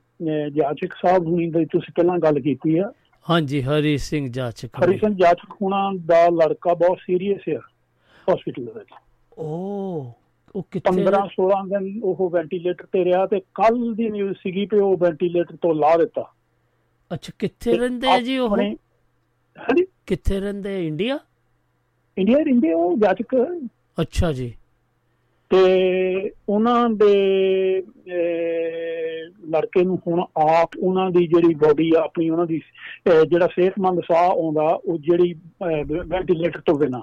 ਜਾਚਕ 0.53 0.93
ਸਾਹਿਬ 1.03 1.27
ਹੁਣੀ 1.27 1.51
ਦੀ 1.51 1.65
ਤੁਸੀਂ 1.65 1.93
ਪਹਿਲਾਂ 1.97 2.19
ਗੱਲ 2.19 2.41
ਕੀਤੀ 2.41 2.79
ਆ। 2.79 2.93
ਹਾਂਜੀ 3.27 3.63
ਹਰੀ 3.63 3.97
ਸਿੰਘ 3.99 4.27
ਜਾਚਕ 4.33 4.83
ਹਰੀ 4.85 4.99
ਸਿੰਘ 4.99 5.15
ਜਾਚਕ 5.17 5.53
ਹੁਣਾ 5.63 5.91
ਦਾ 6.07 6.27
ਲੜਕਾ 6.29 6.75
ਬਹੁਤ 6.75 6.99
ਸੀਰੀਅਸ 6.99 7.49
ਆ 7.51 7.61
ਹਸਪੀਟਲ 8.29 8.65
ਦੇ 8.65 8.73
ਵਿੱਚ। 8.79 8.91
ਉਹ 9.39 10.13
ਉਹ 10.55 10.63
ਕਿੱਥੇ? 10.71 10.91
15 10.93 11.21
16 11.35 11.61
ਦਿਨ 11.69 12.01
ਉਹ 12.05 12.31
ਵੈਂਟੀਲੇਟਰ 12.31 12.87
ਤੇ 12.93 13.05
ਰਿਹਾ 13.05 13.27
ਤੇ 13.27 13.41
ਕੱਲ 13.55 13.95
ਦੀ 13.95 14.09
ਨਿਊਜ਼ 14.11 14.39
ਸੀਗੀ 14.39 14.67
ਕਿ 14.67 14.77
ਉਹ 14.77 14.97
ਵੈਂਟੀਲੇਟਰ 14.97 15.57
ਤੋਂ 15.57 15.75
ਲਾ 15.75 15.97
ਦਿੱਤਾ। 15.97 16.25
ਅੱਛਾ 17.11 17.33
ਕਿੱਥੇ 17.39 17.73
ਰਹਿੰਦੇ 17.73 18.09
ਆ 18.09 18.21
ਜੀ 18.21 18.39
ਉਹ? 18.39 18.57
ਹਾਂਜੀ। 19.57 19.85
ਕਿੱਥੇ 20.07 20.41
ਰਹਿੰਦੇ 20.41 20.87
ਇੰਡੀਆ? 20.87 21.19
ਇੰਡੀਆ 22.19 22.39
ਰਹਿੰਦੇ 22.39 22.73
ਉਹ 22.73 22.97
ਜਾਚਕ 22.99 23.35
ਅੱਛਾ 24.01 24.33
ਜੀ। 24.33 24.53
ਤੇ 25.51 26.31
ਉਹਨਾਂ 26.49 26.89
ਦੇ 26.91 27.15
ਲੜਕੇ 29.51 29.83
ਨੂੰ 29.85 29.99
ਹੁਣ 30.07 30.21
ਆਪ 30.21 30.77
ਉਹਨਾਂ 30.79 31.11
ਦੀ 31.11 31.27
ਜਿਹੜੀ 31.27 31.55
ਬੋਡੀ 31.55 31.91
ਆ 31.97 32.01
ਆਪਣੀ 32.01 32.29
ਉਹਨਾਂ 32.31 32.47
ਦੀ 32.47 32.61
ਜਿਹੜਾ 33.29 33.47
ਸਿਹਤਮੰਦ 33.47 34.01
ਸਾਹ 34.01 34.29
ਆਉਂਦਾ 34.29 34.63
ਉਹ 34.63 34.99
ਜਿਹੜੀ 34.99 35.35
ਵੈਂਟੀਲੇਟਰ 36.07 36.61
ਤੋਂ 36.61 36.75
ਬਿਨਾ। 36.75 37.03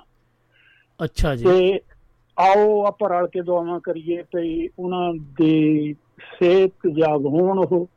ਅੱਛਾ 0.99 1.35
ਜੀ। 1.35 1.45
ਤੇ 1.45 1.79
ਆਓ 2.37 2.85
ਆਪਾਂ 2.85 3.09
ਰਲ 3.09 3.27
ਕੇ 3.27 3.41
ਦੁਆਵਾਂ 3.41 3.79
ਕਰੀਏ 3.79 4.23
ਭਈ 4.35 4.67
ਉਹਨਾਂ 4.79 5.13
ਦੀ 5.37 5.93
ਸਿਹਤ 6.39 6.87
ਜਾਗ 6.87 7.25
ਹੋਣ 7.25 7.59
ਉਹ। 7.59 7.87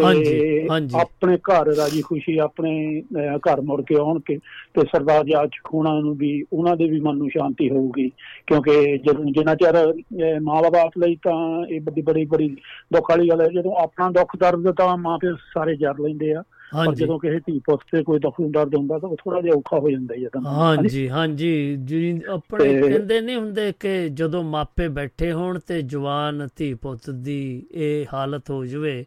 ਹਾਂਜੀ। 0.00 0.90
ਆਪਣੇ 1.00 1.36
ਘਰ 1.36 1.66
ਰਾਜੀ 1.66 2.02
ਖੁਸ਼ੀ 2.02 2.38
ਆਪਣੇ 2.38 3.02
ਘਰ 3.36 3.60
ਮੁੜ 3.60 3.82
ਕੇ 3.82 3.94
ਆਉਣਗੇ 3.94 4.36
ਤੇ 4.74 4.82
ਸਰਦਾਰ 4.82 5.24
ਜਾਜ 5.24 5.50
ਖੂਣਾ 5.64 6.00
ਨੂੰ 6.00 6.14
ਵੀ 6.14 6.44
ਉਹਨਾਂ 6.52 6.76
ਦੇ 6.76 6.88
ਵੀ 6.88 7.00
ਮਨ 7.00 7.16
ਨੂੰ 7.16 7.28
ਸ਼ਾਂਤੀ 7.28 7.70
ਹੋਊਗੀ। 7.70 8.08
ਕਿਉਂਕਿ 8.46 8.98
ਜਦੋਂ 8.98 9.24
ਜਿੰਨਾ 9.24 9.54
ਚਿਰ 9.54 9.92
ਅਹ, 9.92 10.40
ਮਾਂ 10.40 10.62
ਬਾਪ 10.62 10.90
ਲਈ 10.98 11.16
ਤਾਂ 11.16 11.66
ਇਹ 11.66 11.80
ਬੜੀ 11.80 12.02
ਬੜੀ 12.02 12.24
ਬੜੀ 12.24 12.48
ਦੁੱਖ 12.92 13.10
ਵਾਲੀ 13.10 13.28
ਗੱਲ 13.28 13.40
ਹੈ। 13.40 13.48
ਜਦੋਂ 13.48 13.74
ਆਪਣਾ 13.74 14.10
ਦੁੱਖ 14.10 14.36
ਦਰਦ 14.36 14.70
ਤਾਂ 14.70 14.96
ਮਾਂ 14.96 15.18
ਪਿਓ 15.18 15.34
ਸਾਰੇ 15.34 15.76
ਜਰ 15.76 15.94
ਲੈਂਦੇ 16.00 16.32
ਆ। 16.34 16.42
ਪਰ। 16.86 16.94
ਜਦੋਂ 16.94 17.18
ਕਿਸੇ 17.18 17.38
ਧੀ 17.38 17.58
ਪੁੱਤ 17.58 17.80
ਤੇ 17.96 18.02
ਕੋਈ 18.02 18.18
ਦੁੱਖ 18.18 18.34
ਦਰਦ 18.50 18.74
ਹੁੰਦਾ 18.74 18.98
ਤਾਂ 18.98 19.08
ਉਹ 19.08 19.16
ਥੋੜਾ 19.16 19.40
ਜਿਹਾ 19.40 19.54
ਔਖਾ 19.54 19.78
ਹੋ 19.78 19.90
ਜਾਂਦਾ 19.90 20.14
ਹੀ 20.14 20.26
ਤਾਂ। 20.32 20.40
ਹਾਂਜੀ 20.40 21.08
ਹਾਂਜੀ। 21.08 21.76
ਜੀ 21.84 22.20
ਆਪਣੇ 22.28 22.64
ਤੇ- 22.64 22.88
ਕਹਿੰਦੇ 22.88 23.20
ਨਹੀਂ 23.20 23.36
ਹੁੰਦੇ 23.36 23.72
ਕਿ 23.80 24.08
ਜਦੋਂ 24.08 24.42
ਮਾਪੇ 24.44 24.88
ਬੈਠੇ 24.88 25.32
ਹੋਣ 25.32 25.58
ਤੇ 25.66 25.82
ਜਵਾਨ 25.82 26.48
ਧੀ 26.56 26.74
ਪੁੱਤ 26.74 27.10
ਦੀ 27.10 27.66
ਇਹ 27.72 28.06
ਹਾਲਤ 28.14 28.50
ਹੋ 28.50 28.64
ਜਵੇ 28.64 29.04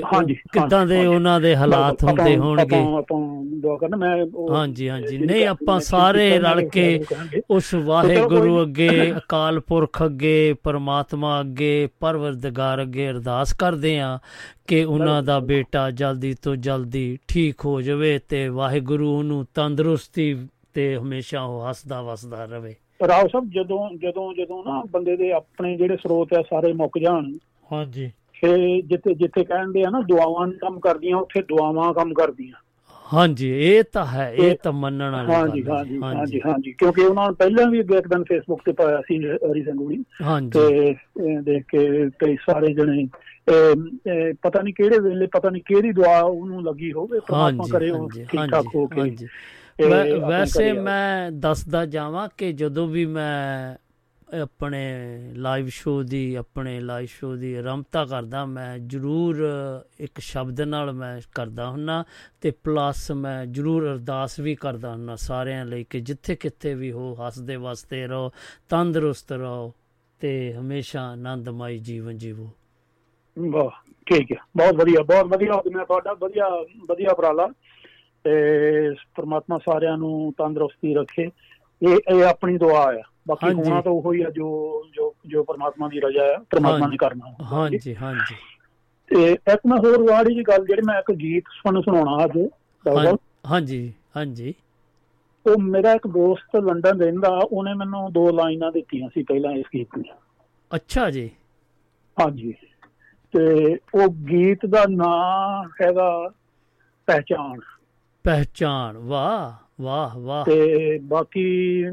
ਤੇ 0.00 0.34
ਕਿੱਦਾਂ 0.34 0.86
ਦੇ। 0.86 1.06
ਉਹਨਾਂ 1.06 1.40
ਦੇ 1.40 1.56
ਹਾਲਾਤ 1.56 2.04
ਹੁੰਦੇ 2.04 2.36
ਹੋਣਗੇ? 2.36 2.76
ਆਪਾਂ 2.98 3.44
ਦੁਆ 3.44 3.76
ਕਰਨਾ 3.76 3.96
ਮੈਂ 3.96 4.26
ਹਾਂਜੀ 4.50 4.88
ਹਾਂਜੀ। 4.88 5.18
ਨਹੀਂ 5.18 5.46
ਆਪਾਂ 5.46 5.80
ਸਾਰੇ 5.80 6.38
ਰਲ 6.38 6.68
ਕੇ। 6.68 7.04
ਉਸ 7.50 7.74
ਵਾਹਿਗੁਰੂ 7.74 8.62
ਅੱਗੇ 8.62 9.12
ਅਕਾਲ 9.16 9.60
ਪੁਰਖ 9.60 10.04
ਅੱਗੇ 10.04 10.54
ਪਰਮਾਤਮਾ 10.62 11.40
ਅੱਗੇ 11.40 11.88
ਪਰਵਰਦਗਾਰ 12.00 12.82
ਅੱਗੇ 12.82 13.10
ਅਰਦਾਸ 13.10 13.52
ਕਰਦੇ 13.52 14.00
ਆ 14.00 14.18
ਕਿ 14.66 14.84
ਉਹਨਾਂ 14.84 15.22
ਦਾ 15.22 15.38
ਬੇਟਾ 15.40 15.90
ਜਲਦੀ 15.90 16.34
ਤੋਂ 16.42 16.56
ਜਲਦੀ 16.56 17.18
ਠੀਕ 17.28 17.64
ਹੋ 17.64 17.82
ਜਾਵੇ 17.82 18.18
ਤੇ 18.28 18.48
ਵਾਹਿਗੁਰੂ 18.48 19.18
ਉਹਨੂੰ 19.18 19.46
ਤੰਦਰੁਸਤੀ 19.54 20.46
ਤੇ 20.74 20.96
ਹਮੇਸ਼ਾ 20.96 21.42
ਉਹ 21.42 21.68
ਹੱਸਦਾ 21.68 22.02
ਵਸਦਾ 22.02 22.44
ਰਵੇ। 22.44 22.74
ਰਾਓ 23.08 23.28
ਸਾਹਿਬ 23.28 23.50
ਜਦੋਂ 23.50 23.90
ਜਦੋਂ 23.96 24.34
ਜਦੋਂ 24.34 24.64
ਨਾ 24.64 24.82
ਬੰਦੇ 24.90 25.16
ਦੇ 25.16 25.32
ਆਪਣੇ 25.32 25.76
ਜਿਹੜੇ 25.76 25.96
ਸਰੋਤ 25.96 26.32
ਆ 26.32 26.42
ਸਾਰੇ 26.42 26.72
ਮੁੱਕ 26.72 26.98
ਜਾਣ 26.98 27.32
ਹਾਂਜੀ। 27.72 28.10
ਫੇ 28.44 28.82
ਜਿੱਥੇ 28.82 29.14
ਜਿੱਥੇ 29.14 29.44
ਕਹਿੰਦੇ 29.44 29.84
ਆ 29.84 29.90
ਨਾ 29.90 30.00
ਦੁਆਵਾਂ 30.00 30.48
ਕੰਮ 30.48 30.80
ਕਰਦੀਆਂ 30.80 31.16
ਉੱਥੇ 31.16 31.42
ਦੁਆਵਾਂ 31.42 31.94
ਕੰਮ 31.94 32.12
ਕਰਦੀਆਂ। 32.14 32.52
ਹਾਂਜੀ 33.06 33.50
ਇਹ 33.50 33.84
ਤਾਂ 33.92 34.06
ਹੈ 34.06 34.32
ਇਹ 34.32 34.56
ਤਾਂ 34.62 34.72
ਮੰਨਣ 34.72 35.10
ਵਾਲੀ 35.12 35.32
ਹਾਂਜੀ 35.34 35.64
ਹਾਂਜੀ। 35.64 35.98
ਹਾਂਜੀ 36.02 36.40
ਹਾਂਜੀ। 36.46 36.72
ਕਿਉਂਕਿ 36.72 37.02
ਉਹਨਾਂ 37.04 37.28
ਨੇ 37.28 37.34
ਪਹਿਲਾਂ 37.38 37.66
ਵੀ 37.66 37.78
ਇੱਕ 37.78 38.08
ਦਿਨ 38.08 38.24
ਫੇਸਬੁੱਕ 38.24 38.62
ਤੇ 38.64 38.72
ਪਾਇਆ 38.72 39.00
ਸੀ 39.00 39.18
ਹਰੀ 39.26 39.62
ਸੰਗੂਣੀ। 39.64 40.04
ਤੇ 40.52 40.94
ਦੇਖ 41.42 41.64
ਕੇ 41.68 42.10
ਕਈ 42.18 42.36
ਸਾਰੇ 42.36 42.72
ਜਣੇ 42.72 43.08
ਪਤਾ 44.42 44.62
ਨਹੀਂ 44.62 44.74
ਕਿਹੜੇ 44.74 44.98
ਵੇਲੇ 44.98 45.26
ਪਤਾ 45.26 45.50
ਨਹੀਂ 45.50 45.62
ਕਿਹੜੀ 45.66 45.92
ਦੁਆ 45.92 46.20
ਉਹਨੂੰ 46.20 46.62
ਲੱਗੀ 46.64 46.92
ਹੋਵੇ 46.92 47.20
ਪਰਮਾਤਮਾ 47.20 47.64
ਕਰੇ 47.72 47.90
ਉਹ 47.90 48.08
ਠੀਕ 48.08 48.40
ਠਾਕ 48.50 48.66
ਹੋ 48.74 48.86
ਕੇ। 48.86 49.10
ਵੈਸੇ। 50.28 50.72
ਮੈਂ 50.72 51.30
ਦੱਸਦਾ 51.32 51.86
ਜਾਵਾਂ 51.86 52.28
ਕਿ 52.38 52.52
ਜਦੋਂ 52.52 52.88
ਵੀ 52.88 53.06
ਮੈਂ 53.06 53.76
ਆਪਣੇ 54.42 55.18
ਲਾਈਵ 55.34 55.66
ਸ਼ੋਅ 55.66 56.02
ਦੀ, 56.02 56.34
ਆਪਣੇ 56.34 56.80
ਲਾਈਵ 56.80 57.06
ਸ਼ੋਅ 57.06 57.36
ਦੀ 57.36 57.54
ਆਰੰਭਤਾ 57.54 58.04
ਕਰਦਾ। 58.04 58.44
ਮੈਂ 58.44 58.78
ਜ਼ਰੂਰ 58.78 59.48
ਇੱਕ 60.00 60.18
ਸ਼ਬਦ 60.18 60.60
ਨਾਲ 60.60 60.92
ਮੈਂ 60.92 61.20
ਕਰਦਾ 61.34 61.70
ਹੁੰਨਾ 61.70 62.04
ਤੇ 62.40 62.50
ਪਲੱਸ 62.50 63.12
ਮੈਂ 63.12 63.46
ਜ਼ਰੂਰ 63.46 63.92
ਅਰਦਾਸ 63.92 64.40
ਵੀ 64.40 64.54
ਕਰਦਾ 64.54 64.92
ਹੁੰਨਾ 64.92 65.16
ਸਾਰਿਆਂ 65.16 65.66
ਲਈ 65.66 65.84
ਕਿ 65.84 66.00
ਜਿੱਥੇ 66.00 66.36
ਕਿੱਥੇ 66.36 66.74
ਵੀ 66.74 66.92
ਹੋ, 66.92 67.16
ਹੱਸਦੇ 67.26 67.56
ਵਸਦੇ 67.56 68.06
ਰਹੋ, 68.06 68.30
ਤੰਦਰੁਸਤ 68.68 69.32
ਰਹੋ 69.32 69.74
ਤੇ 70.18 70.54
ਹਮੇਸ਼ਾ 70.54 71.00
ਆਨੰਦਮਈ 71.02 71.78
ਜੀਵਨ 71.78 72.18
ਜੀਵੋ। 72.18 72.50
ਵਾਹ, 73.38 73.92
ਠੀਕ 74.06 74.32
ਹੈ। 74.32 74.36
ਬਹੁਤ 74.56 74.74
ਵਧੀਆ 74.74 75.02
ਬਹੁਤ 75.02 75.24
ਵਧੀਆ 75.24 75.62
ਮੈਂ 75.76 75.86
ਤੁਹਾਡਾ। 75.86 76.12
ਵਧੀਆ 76.12 76.64
ਵਧੀਆ 76.90 77.10
ਉਪਰਾਲਾ। 77.12 77.48
ਤੇ 78.24 78.30
ਪ੍ਰਮਾਤਮਾ 79.14 79.58
ਸਾਰਿਆਂ 79.58 79.98
ਨੂੰ 79.98 80.32
ਤੰਦਰੁਸਤੀ 80.32 80.94
ਰੱਖੇ। 80.94 81.22
ਇਹ 81.82 82.14
ਇਹ 82.14 82.24
ਆਪਣੀ 82.24 82.58
ਦੁਆ 82.58 82.92
ਆ। 82.92 83.02
ਬਾਕੀ। 83.28 83.52
ਹੋਣਾ 83.52 83.80
ਤਾਂ 83.80 83.92
ਉਹੋ 83.92 84.12
ਹੀ 84.12 84.22
ਆ 84.22 84.30
ਜੋ 84.30 84.82
ਜੋ 84.92 85.14
ਜੋ 85.26 85.44
ਪ੍ਰਮਾਤਮਾ 85.44 85.88
ਦੀ 85.88 86.00
ਰਜ਼ਾ 86.00 86.22
ਆ 86.24 86.44
ਪ੍ਰਮਾਤਮਾ 86.50 86.86
ਨੇ 86.86 86.96
ਕਰਨਾ 86.96 87.34
ਹਾਂਜੀ 87.52 87.96
ਹਾਂਜੀ 88.02 88.34
ਤੇ 89.10 89.32
ਇੱਕ 89.32 89.60
ਮੈਂ 89.66 89.78
ਹੋਰ 89.78 90.10
ਵਾੜੀ 90.10 90.34
ਜੀ 90.34 90.42
ਗੱਲ 90.42 90.66
ਜਿਹੜੀ 90.66 90.82
ਮੈਂ 90.86 90.98
ਇੱਕ 90.98 91.12
ਗੀਤ 91.12 91.44
ਤੁਹਾਨੂੰ 91.44 91.82
ਸੁਣਾਉਣਾ 91.82 92.24
ਅੱਜ। 92.24 92.38
ਹਾਂ- 92.86 93.16
ਹਾਂਜੀ 93.50 93.92
ਹਾਂਜੀ। 94.16 94.54
ਉਹ 95.46 95.58
ਮੇਰਾ 95.58 95.92
ਇੱਕ 95.92 96.06
ਦੋਸਤ 96.06 96.56
ਲੰਡਨ 96.56 97.00
ਰਹਿੰਦਾ 97.02 97.28
ਉਹਨੇ 97.28 97.74
ਮੈਨੂੰ 97.74 98.12
ਦੋ 98.12 98.30
ਲਾਈਨਾਂ 98.30 98.72
ਦਿੱਤੀਆਂ 98.72 99.08
ਸੀ 99.14 99.22
ਪਹਿਲਾਂ 99.22 99.52
ਇਸ 99.52 99.66
ਗੀਤ 99.74 99.88
ਦੀਆਂ। 99.98 100.14
ਅੱਛਾ 100.74 101.10
ਜੀ। 101.10 101.30
ਹਾਂਜੀ। 102.22 102.54
ਤੇ 103.34 103.74
ਉਹ 103.94 104.08
ਗੀਤ 104.08 104.66
ਦਾ 104.66 104.84
ਨਾਂ 104.88 105.64
ਹੈਗਾ 105.64 106.28
ਪਹਿਚਾਣ। 107.06 107.60
ਪਹਿਚਾਨ 108.24 108.98
ਵਾਹ। 108.98 109.63
ਵਾਹ 109.80 110.18
ਵਾਹ। 110.18 110.44
ਤੇ 110.44 110.98
ਬਾਕੀ 111.02 111.84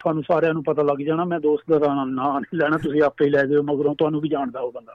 ਤੁਹਾਨੂੰ 0.00 0.22
ਸਾਰਿਆਂ 0.22 0.54
ਨੂੰ 0.54 0.64
ਪਤਾ 0.64 0.82
ਲੱਗ 0.82 0.98
ਜਾਣਾ 0.98 1.24
ਮੈਂ 1.24 1.40
ਦੋਸਤ 1.40 1.78
ਦਾ 1.78 1.94
ਨਾਂ 1.94 2.04
ਨਹੀਂ 2.04 2.58
ਲੈਣਾ 2.58 2.76
ਤੁਸੀਂ 2.78 3.02
ਆਪੇ 3.02 3.24
ਹੀ 3.24 3.30
ਲੈ 3.30 3.44
ਜਾਓ 3.44 3.62
ਮਗਰੋਂ 3.62 3.94
ਤੁਹਾਨੂੰ 3.94 4.20
ਵੀ 4.20 4.28
ਜਾਣਦਾ 4.28 4.60
ਉਹ 4.60 4.72
ਬੰਦਾ। 4.72 4.94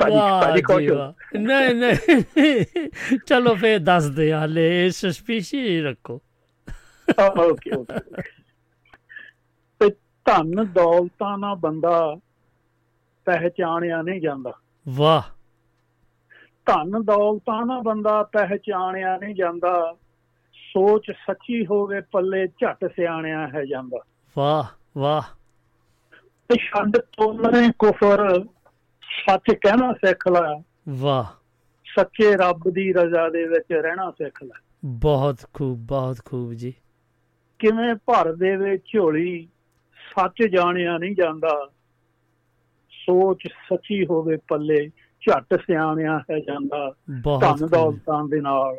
ਭਾਜੀ 0.00 0.16
ਵਾਹ 0.16 0.42
ਭਾਜੀ 0.42 0.56
ਜੀ 0.56 0.62
ਖੁਸ਼ 0.62 0.88
ਹੋ। 0.90 0.96
ਵਾਹ। 0.96 1.38
ਨਹੀਂ 1.38 1.74
ਨਹੀਂ। 1.74 3.18
ਚਲੋ 3.26 3.54
ਫੇਰ 3.54 3.78
ਦੱਸ 3.78 4.06
ਦੇ 4.06 4.32
ਹਾਲੇ 4.32 4.90
ਸਸਪੀਸ਼ੀ 4.90 5.80
ਰੱਖੋ। 5.80 6.22
Okay 7.40 7.76
okay. 7.76 8.22
ਤੇ 9.78 9.90
ਧਨ 10.24 10.64
ਦੌਲਤਾਂ 10.64 11.38
ਨਾਲ 11.38 11.56
ਬੰਦਾ 11.56 12.16
ਪਹਿਚਾਣਿਆ 13.24 14.02
ਨਹੀਂ 14.02 14.20
ਜਾਂਦਾ। 14.20 14.52
ਵਾਹ। 14.88 15.37
ਧਨ 16.68 17.02
ਦੌਲਤਾਂ 17.02 17.66
ਨਾਲ 17.66 17.80
ਬੰਦਾ 17.80 18.22
ਪਹਿਚਾਣਿਆ 18.22 19.16
ਨਹੀਂ 19.16 19.34
ਜਾਂਦਾ। 19.34 19.96
ਸੋਚ 20.52 21.10
ਸੱਚੀ 21.10 21.66
ਹੋਵੇ 21.66 22.00
ਪੱਲੇ 22.00 22.46
ਝਟ 22.46 22.92
ਸਿਆਣਿਆ 22.96 23.48
ਹੈ 23.48 23.64
ਜਾਂਦਾ। 23.64 24.04
ਵਾਹ 24.36 24.64
ਵਾਹ। 24.98 25.22
ਤੇ 26.48 26.56
ਛੱਡ 26.56 26.96
ਤੋਲਣੇ 26.96 27.68
ਕੁਫਰ 27.78 28.44
ਸੱਚ 29.00 29.54
ਕਹਿਣਾ 29.54 29.92
ਸਿੱਖ 29.92 30.28
ਲੈ। 30.28 30.62
ਵਾਹ। 30.88 31.24
ਸੱਚੇ 31.96 32.36
ਰੱਬ 32.36 32.70
ਦੀ 32.70 32.92
ਰਜ਼ਾ 32.92 33.28
ਦੇ 33.28 33.44
ਵਿੱਚ 33.44 33.72
ਰਹਿਣਾ 33.72 34.10
ਸਿੱਖ 34.10 34.42
ਲੈ। 34.42 34.60
ਬਹੁਤ 34.84 35.38
ਖੂਬ 35.54 35.78
ਬਹੁਤ 35.78 36.16
ਖੂਬ 36.24 36.52
ਜੀ। 36.52 36.74
ਕਿਵੇਂ 37.58 37.94
ਭਰ 37.94 38.34
ਦੇਵੇ 38.34 38.78
ਝੋਲੀ 38.78 39.48
ਸੱਚ 40.14 40.46
ਜਾਣਿਆ 40.46 40.98
ਨਹੀਂ 40.98 41.16
ਜਾਂਦਾ। 41.16 41.70
ਸੋਚ 42.90 43.42
ਸੱਚੀ 43.46 44.06
ਹੋਵੇ 44.06 44.38
ਪੱਲੇ 44.48 44.90
ਝੱਟ 45.20 45.60
ਸਿਆਣਿਆ 45.60 46.18
ਹੈ 46.18 46.38
ਜਾਂਦਾ। 46.38 46.94
ਧਨ। 47.40 47.66
ਦੌਲਤਾਂ 47.66 48.24
ਦੇ 48.28 48.40
ਨਾਲ। 48.40 48.76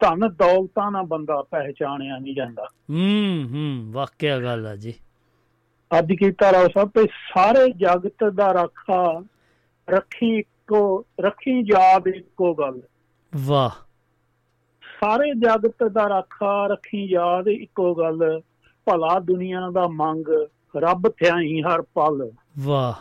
ਧਨ 0.00 0.28
ਦੌਲਤਾਂ 0.28 0.90
ਨਾਲ 0.90 1.02
ਬੰਦਾ 1.02 1.42
ਪਹਿਚਾਣਿਆ 1.42 2.18
ਨਹੀਂ 2.18 2.34
ਜਾਂਦਾ। 2.34 2.66
ਹੂੰ 2.90 3.48
ਹੂੰ 3.52 3.92
ਵਾਕਿਆ 3.92 4.38
ਗੱਲ 4.38 4.66
ਆ 4.66 4.76
ਜੀ। 4.76 4.94
ਅੱਜ 5.98 6.12
ਕੀਤਾ 6.12 6.52
ਰਾਓ 6.52 6.66
ਸਾਹਿਬ 6.74 6.88
ਤੇ 6.88 7.06
ਸਾਰੇ 7.06 7.72
ਜਗਤ 7.72 8.24
ਦਾ 8.24 8.54
ਰਾਖਾ। 8.54 9.24
ਰੱਖੀ 9.90 10.38
ਇੱਕੋ 10.38 11.06
ਰੱਖੀ 11.20 11.60
ਯਾਦ 11.60 12.08
ਇੱਕੋ 12.08 12.54
ਗੱਲ। 12.54 12.82
ਵਾਹ। 13.46 13.70
ਸਾਰੇ 15.00 15.34
ਜਗਤ 15.34 15.84
ਦਾ 15.84 16.08
ਰਾਖਾ 16.08 16.66
ਰੱਖੀ 16.66 17.04
ਯਾਦ 17.04 17.48
ਇੱਕੋ 17.48 17.94
ਗੱਲ। 17.94 18.40
ਭਲਾ 18.84 19.18
ਦੁਨੀਆ 19.18 19.70
ਦਾ 19.70 19.88
ਮੰਗ 19.88 20.28
ਰੱਬ 20.76 21.08
ਥਿਆਈ 21.08 21.62
ਹਰ 21.62 21.82
ਪਲ। 21.82 22.30
ਵਾਹ। 22.58 22.94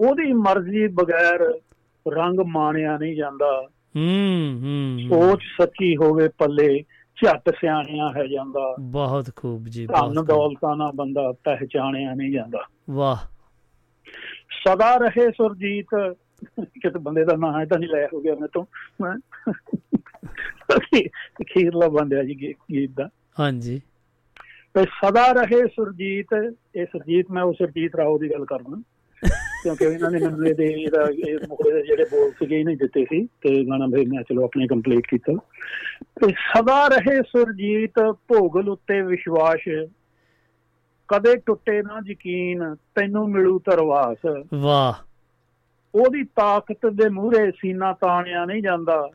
ਉਹਦੀ 0.00 0.32
ਮਰਜ਼ੀ 0.32 0.86
ਬਗੈਰ 0.86 1.60
ਰੰਗ 2.08 2.40
ਮਾਣਿਆ 2.40 2.98
ਨਹੀਂ 2.98 3.16
ਜਾਂਦਾ। 3.16 3.68
ਹੂੰ 3.96 4.60
ਹੂੰ। 4.62 4.98
ਸੋਚ 5.08 5.42
ਸੱਚੀ 5.60 5.96
ਹੋਵੇ 5.96 6.28
ਪੱਲੇ 6.28 6.84
ਝੱਟ 7.24 7.50
ਸਿਆਣਿਆ 7.60 8.12
ਹੈ 8.16 8.26
ਜਾਂਦਾ। 8.26 8.76
ਬਹੁਤ 8.80 9.30
ਖੂਬ 9.36 9.64
ਜੀ 9.64 9.86
ਬਹੁਤ 9.86 10.14
ਧਨ। 10.14 10.24
ਦੌਲਤਾਂ 10.24 10.76
ਨਾਲ 10.76 10.92
ਬੰਦਾ 10.94 11.32
ਪਹਿਚਾਣਿਆ 11.32 12.14
ਨਹੀਂ 12.14 12.32
ਜਾਂਦਾ। 12.32 12.66
ਵਾਹ। 12.90 13.16
ਸਦਾ 14.64 14.96
ਰਹੇ 14.96 15.30
ਸੁਰਜੀਤ। 15.30 16.16
ਕਿਤੇ 16.60 16.98
ਬੰਦੇ 16.98 17.24
ਦਾ 17.24 17.36
ਨਾਂ 17.36 17.60
ਹੈ 17.60 17.64
ਤਾਂ 17.66 17.78
ਨਹੀਂ 17.78 17.90
ਲੈ 17.90 18.06
ਹੋ 18.06 18.20
ਗਿਆ 18.20 18.34
ਮੈਂ 18.34 18.48
ਤੋਂ 18.52 18.64
ਖੀਰਲਾ 21.44 21.88
ਬੰਦਿਆ 21.88 22.22
ਜੀ 22.22 22.54
ਗੀਤ 22.72 22.90
ਦਾ। 22.96 23.08
ਹਾਂਜੀ। 23.40 23.80
ਤੇ 24.74 24.84
ਸਦਾ 24.84 25.32
ਰਹੇ 25.32 25.66
ਸੁਰਜੀਤ। 25.66 26.56
ਇਹ 26.76 26.86
ਸੁਰਜੀਤ 26.86 27.26
ਮੈਂ 27.30 27.42
ਉਹ 27.42 27.52
ਸੁਰਜੀਤ 27.52 27.94
ਰਾਓ 27.94 28.18
ਦੀ 28.18 28.30
ਗੱਲ 28.30 28.44
ਕਰਦਾ। 28.44 28.82
ਕਿਉਂਕਿ 29.62 29.84
ਇਹਨਾਂ 29.84 30.10
ਨੇ 30.10 30.18
ਮੈਨੂੰ 30.18 30.46
ਇਹਦੇ 30.46 30.64
ਇਹਦਾ 30.64 31.08
ਇਹ 31.28 31.38
ਮੁਖੜੇ 31.48 31.72
ਦੇ 31.72 31.82
ਜਿਹੜੇ 31.82 32.04
ਬੋਲ 32.04 32.30
ਸੀਗੇ 32.30 32.60
ਇਹ 32.60 32.64
ਨਹੀਂ 32.64 32.76
ਦਿੱਤੇ 32.76 33.04
ਸੀ 33.04 33.26
ਤੇ 33.26 33.64
ਗਾਣਾ 33.64 33.86
ਫਿਰ 33.86 34.08
ਮੈਂ 34.08 34.22
ਚਲੋ 34.22 34.44
ਆਪਣੇ 34.44 34.66
ਕੰਪਲੀਟ 34.66 35.06
ਕੀਤਾ। 35.08 35.32
ਤੇ 36.02 36.32
ਸਦਾ 36.32 36.88
ਰਹੇ 36.88 37.22
ਸੁਰਜੀਤ 37.22 37.92
ਭੋਗਲ 38.10 38.68
ਉੱਤੇ 38.68 39.02
ਵਿਸ਼ਵਾਸ। 39.02 39.88
ਕਦੇ 41.08 41.36
ਟੁੱਟੇ 41.36 41.82
ਨਾ 41.82 42.00
ਯਕੀਨ 42.06 42.74
ਤੈਨੂੰ 42.74 43.30
ਮਿਲੂ 43.30 43.58
ਤਰਵਾਸ। 43.58 44.44
ਵਾਹ। 44.54 44.92
ਉਹਦੀ 45.94 46.22
ਤਾਕਤ 46.22 46.86
ਦੇ 46.86 47.08
ਮੂਹਰੇ 47.08 47.50
ਸੀਨਾ 47.50 47.92
ਤਾਣਿਆ 47.92 48.44
ਨਹੀਂ 48.44 48.62
ਜਾਂਦਾ। 48.62 49.10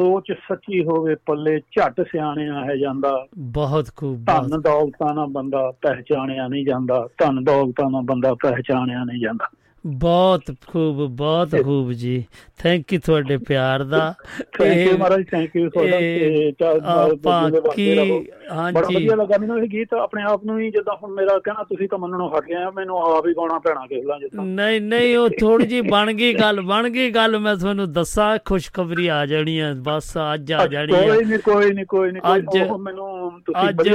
ਸੋਚ 0.00 0.32
ਸੱਚੀ 0.32 0.84
ਹੋਵੇ 0.84 1.14
ਪੱਲੇ 1.14 1.60
ਝੱਟ 1.60 2.00
ਸਿਆਣਿਆ 2.00 2.64
ਹੈ 2.64 2.76
ਜਾਂਦਾ। 2.76 3.26
ਬਹੁਤ 3.38 3.88
ਖੂਬ 3.96 4.24
ਧਨ 4.26 4.60
ਦੌਲਤਾਂ 4.60 5.14
ਨਾਲ 5.14 5.26
ਬੰਦਾ 5.26 5.72
ਪਹਿਚਾਣਿਆ 5.82 6.48
ਨਹੀਂ 6.48 6.66
ਜਾਂਦਾ। 6.66 7.08
ਧਨ 7.18 7.44
ਦੌਲਤਾਂ 7.44 7.90
ਨਾਲ 7.90 8.02
ਬੰਦਾ 8.02 8.34
ਪਹਿਚਾਣਿਆ 8.34 9.04
ਨਹੀਂ 9.04 9.22
ਜਾਂਦਾ। 9.22 9.48
ਬਹੁਤ 9.86 10.42
ਖੂਬ 10.66 11.06
ਬਹੁਤ 11.16 11.50
ਖੂਬ 11.64 11.92
ਜੀ। 11.92 12.24
ਥੈਂਕ 12.58 12.92
ਯੂ 12.92 12.98
ਤੁਹਾਡੇ 13.06 13.36
ਪਿਆਰ 13.36 13.84
ਦਾ। 13.84 14.14
ਥੈਂਕ 14.58 14.90
ਯੂ 14.90 14.98
ਮਹਾਰਾਜ 14.98 15.24
ਥੈਂਕ 15.30 15.56
ਯੂ 15.56 15.70
ਤੁਹਾਡਾ। 15.70 15.96
ਇਹ 15.96 16.18
ਤੇ 16.20 16.52
ਚਾ- 16.52 16.70
ਆਪਾਂ 16.70 17.50
ਜਿਵੇਂ 17.50 17.60
ਵਰਤੇ 17.62 17.74
ਕੀ 17.76 17.94
ਰਹੋ। 17.94 18.18
ਬੜਾ 18.20 18.56
ਹਾਂਜੀ 18.56 18.94
ਵਧੀਆ 18.94 19.14
ਲੱਗਾ 19.16 19.38
ਮੈਨੂੰ 19.38 19.58
ਇਹ 19.58 19.68
ਗੀਤ 19.68 19.94
ਆਪਣੇ 19.94 20.22
ਆਪ 20.22 20.44
ਨੂੰ 20.44 20.58
ਹੀ 20.60 20.70
ਜਿੱਦਾਂ 20.70 20.96
ਹੁਣ 20.96 21.10
ਮੇਰਾ 21.12 21.38
ਕਹਿਣਾ 21.38 21.62
ਤੁਸੀਂ 21.62 21.88
ਤਾਂ 21.88 21.98
ਮੰਨਣੋਂ 21.98 22.30
ਹਟ 22.38 22.44
ਗਏ 22.44 22.54
ਆ 22.54 22.70
ਮੈਨੂੰ 22.70 22.98
ਆਪ 23.16 23.26
ਹੀ 23.26 23.32
ਗਾਉਣਾ 23.32 23.58
ਪੈਣਾ 23.58 23.86
ਕਿਸ 23.86 24.04
ਲਾਂ 24.04 24.18
ਜਿੱਦਾਂ। 24.20 24.44
ਨਹੀਂ 24.44 24.80
ਨਹੀਂ 24.80 25.16
ਉਹ 25.16 25.28
ਥੋੜੀ 25.40 25.66
ਜੀ 25.66 25.80
ਬਣ 25.80 26.12
ਗਈ 26.12 26.34
ਗੱਲ 26.34 26.60
ਬਣ 26.60 26.88
ਗਈ 26.90 27.10
ਗੱਲ 27.10 27.38
ਮੈਂ 27.38 27.56
ਤੁਹਾਨੂੰ 27.56 27.92
ਦੱਸਾਂ 27.92 28.38
ਖੁਸ਼ਖਬਰੀ 28.44 29.06
ਆ 29.06 29.26
ਜਾਣੀ 29.26 29.58
ਆ 29.58 29.72
ਬਸ 29.76 30.12
ਅੱਜ 30.34 30.52
ਆ 30.52 30.66
ਜਾਣੀ 30.66 30.94
ਆ। 30.94 31.02
ਕੋਈ 31.02 31.24
ਨਹੀਂ 31.24 31.38
ਕੋਈ 31.38 31.70
ਨਹੀਂ 31.72 31.86
ਕੋਈ 31.86 32.10
ਨਹੀਂ 32.12 32.22
ਅੱਜ- 32.36 32.76
ਮੈਨੂੰ 32.78 33.30
ਤੁਸੀਂ 33.46 33.68
ਅੱਜ 33.68 33.88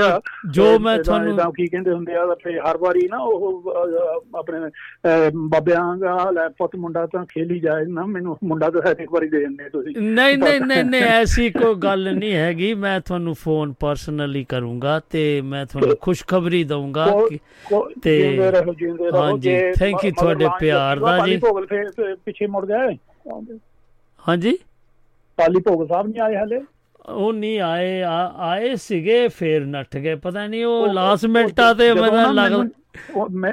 ਜੋ 0.52 0.80
ਮੈਂ 0.80 0.98
ਤੁਹਾਨੂੰ- 1.03 1.52
ਕੀ 1.53 1.68
ਕਹਿੰਦੇ 1.68 1.91
ਹੁੰਦੇ 1.91 2.14
ਆ 2.14 2.26
ਤੇ 2.44 2.60
ਹਰ 2.60 2.78
ਵਾਰੀ 2.78 3.07
ਨਾ 3.12 3.18
ਉਹ 3.18 3.74
ਆਪਣੇ 4.36 4.60
ਅਹ, 4.60 5.32
ਬਾਬਿਆਂ 5.80 5.98
ਦਾ 5.98 6.32
ਲੈ 6.32 6.48
ਪੁੱਤ 6.50 6.76
ਮੁੰਡਾ 6.76 7.06
ਤਾਂ 7.06 7.26
ਖੇਲੀ 7.26 7.60
ਜਾਏ 7.60 7.86
ਨਾ 7.86 8.06
ਮੈਨੂੰ 8.06 8.38
ਮੁੰਡਾ 8.44 8.70
ਤਾਂ 8.70 8.92
ਇੱਕ 9.00 9.12
ਵਾਰੀ 9.12 9.30
ਦੇ 9.30 9.40
ਦਿੰਦੇ 9.40 9.70
ਤੁਸੀਂ। 9.70 9.96
ਨਹੀਂ 10.02 10.38
ਨਹੀਂ 10.38 10.62
ਨਹੀਂ 10.62 10.84
ਨਹੀਂ 10.84 11.02
ਐਸੀ 11.02 11.50
ਕੋਈ 11.50 11.76
ਗੱਲ 11.76 12.14
ਨਹੀਂ 12.16 12.34
ਹੈਗੀ। 12.34 12.74
ਮੈਂ 12.74 13.00
ਤੁਹਾਨੂੰ 13.00 13.34
ਫੋਨ 13.36 13.74
ਪਰਸਨਲੀ 13.80 14.44
ਕਰੂੰਗਾ 14.44 15.00
ਤੇ 15.10 15.42
ਮੈਂ 15.42 15.66
ਤੁਹਾਨੂੰ 15.66 15.96
ਖੁਸ਼ਖਬਰੀ 16.02 16.64
ਦਊਂਗਾ 16.64 17.06
ਤੇ 18.02 18.38
ਹਾਂਜੀ 19.14 19.50
ਜੇ 19.50 19.72
ਥੈਂਕ 19.80 20.06
ਯੂ 20.06 20.12
ਤੁਹਾਡੇ 20.12 20.48
ਪਿਆਰ 20.60 21.00
ਦਾ 21.00 21.18
ਜੀ। 21.28 21.38
ਪਿੱਛੇ 22.26 22.48
ਮੁੜ 22.48 22.66
ਗਏ? 22.66 22.96
ਹਾਂਜੀ। 24.28 24.58
ਪਾਲੀ 25.38 25.62
ਭੋਗਲ 25.62 25.88
ਸਾਹਿਬ 25.88 26.08
ਨਹੀਂ 26.08 26.22
ਆਏ 26.22 26.36
ਹਲੇ? 26.36 26.60
ਉਹ 27.10 27.34
ਨਹੀਂ 27.34 27.60
ਆਏ 27.60 28.03
ਆਏ 28.38 28.76
ਸੀਗੇ 28.76 29.27
ਫੇਰ 29.27 29.65
ਨੱਠ 29.65 29.98
ਗਏ। 29.98 30.15
ਪਤਾ 30.15 30.48
ਨਹੀਂ 30.48 30.65
ਉਹ 30.65 30.88
ਲਾਸਟ 30.88 31.26
ਮਿੰਟਾਂ 31.26 31.76
ਤੇ 31.76 31.94
ਮੈਨੂੰ 31.94 32.36
ਲੱਗਦਾ 32.36 32.64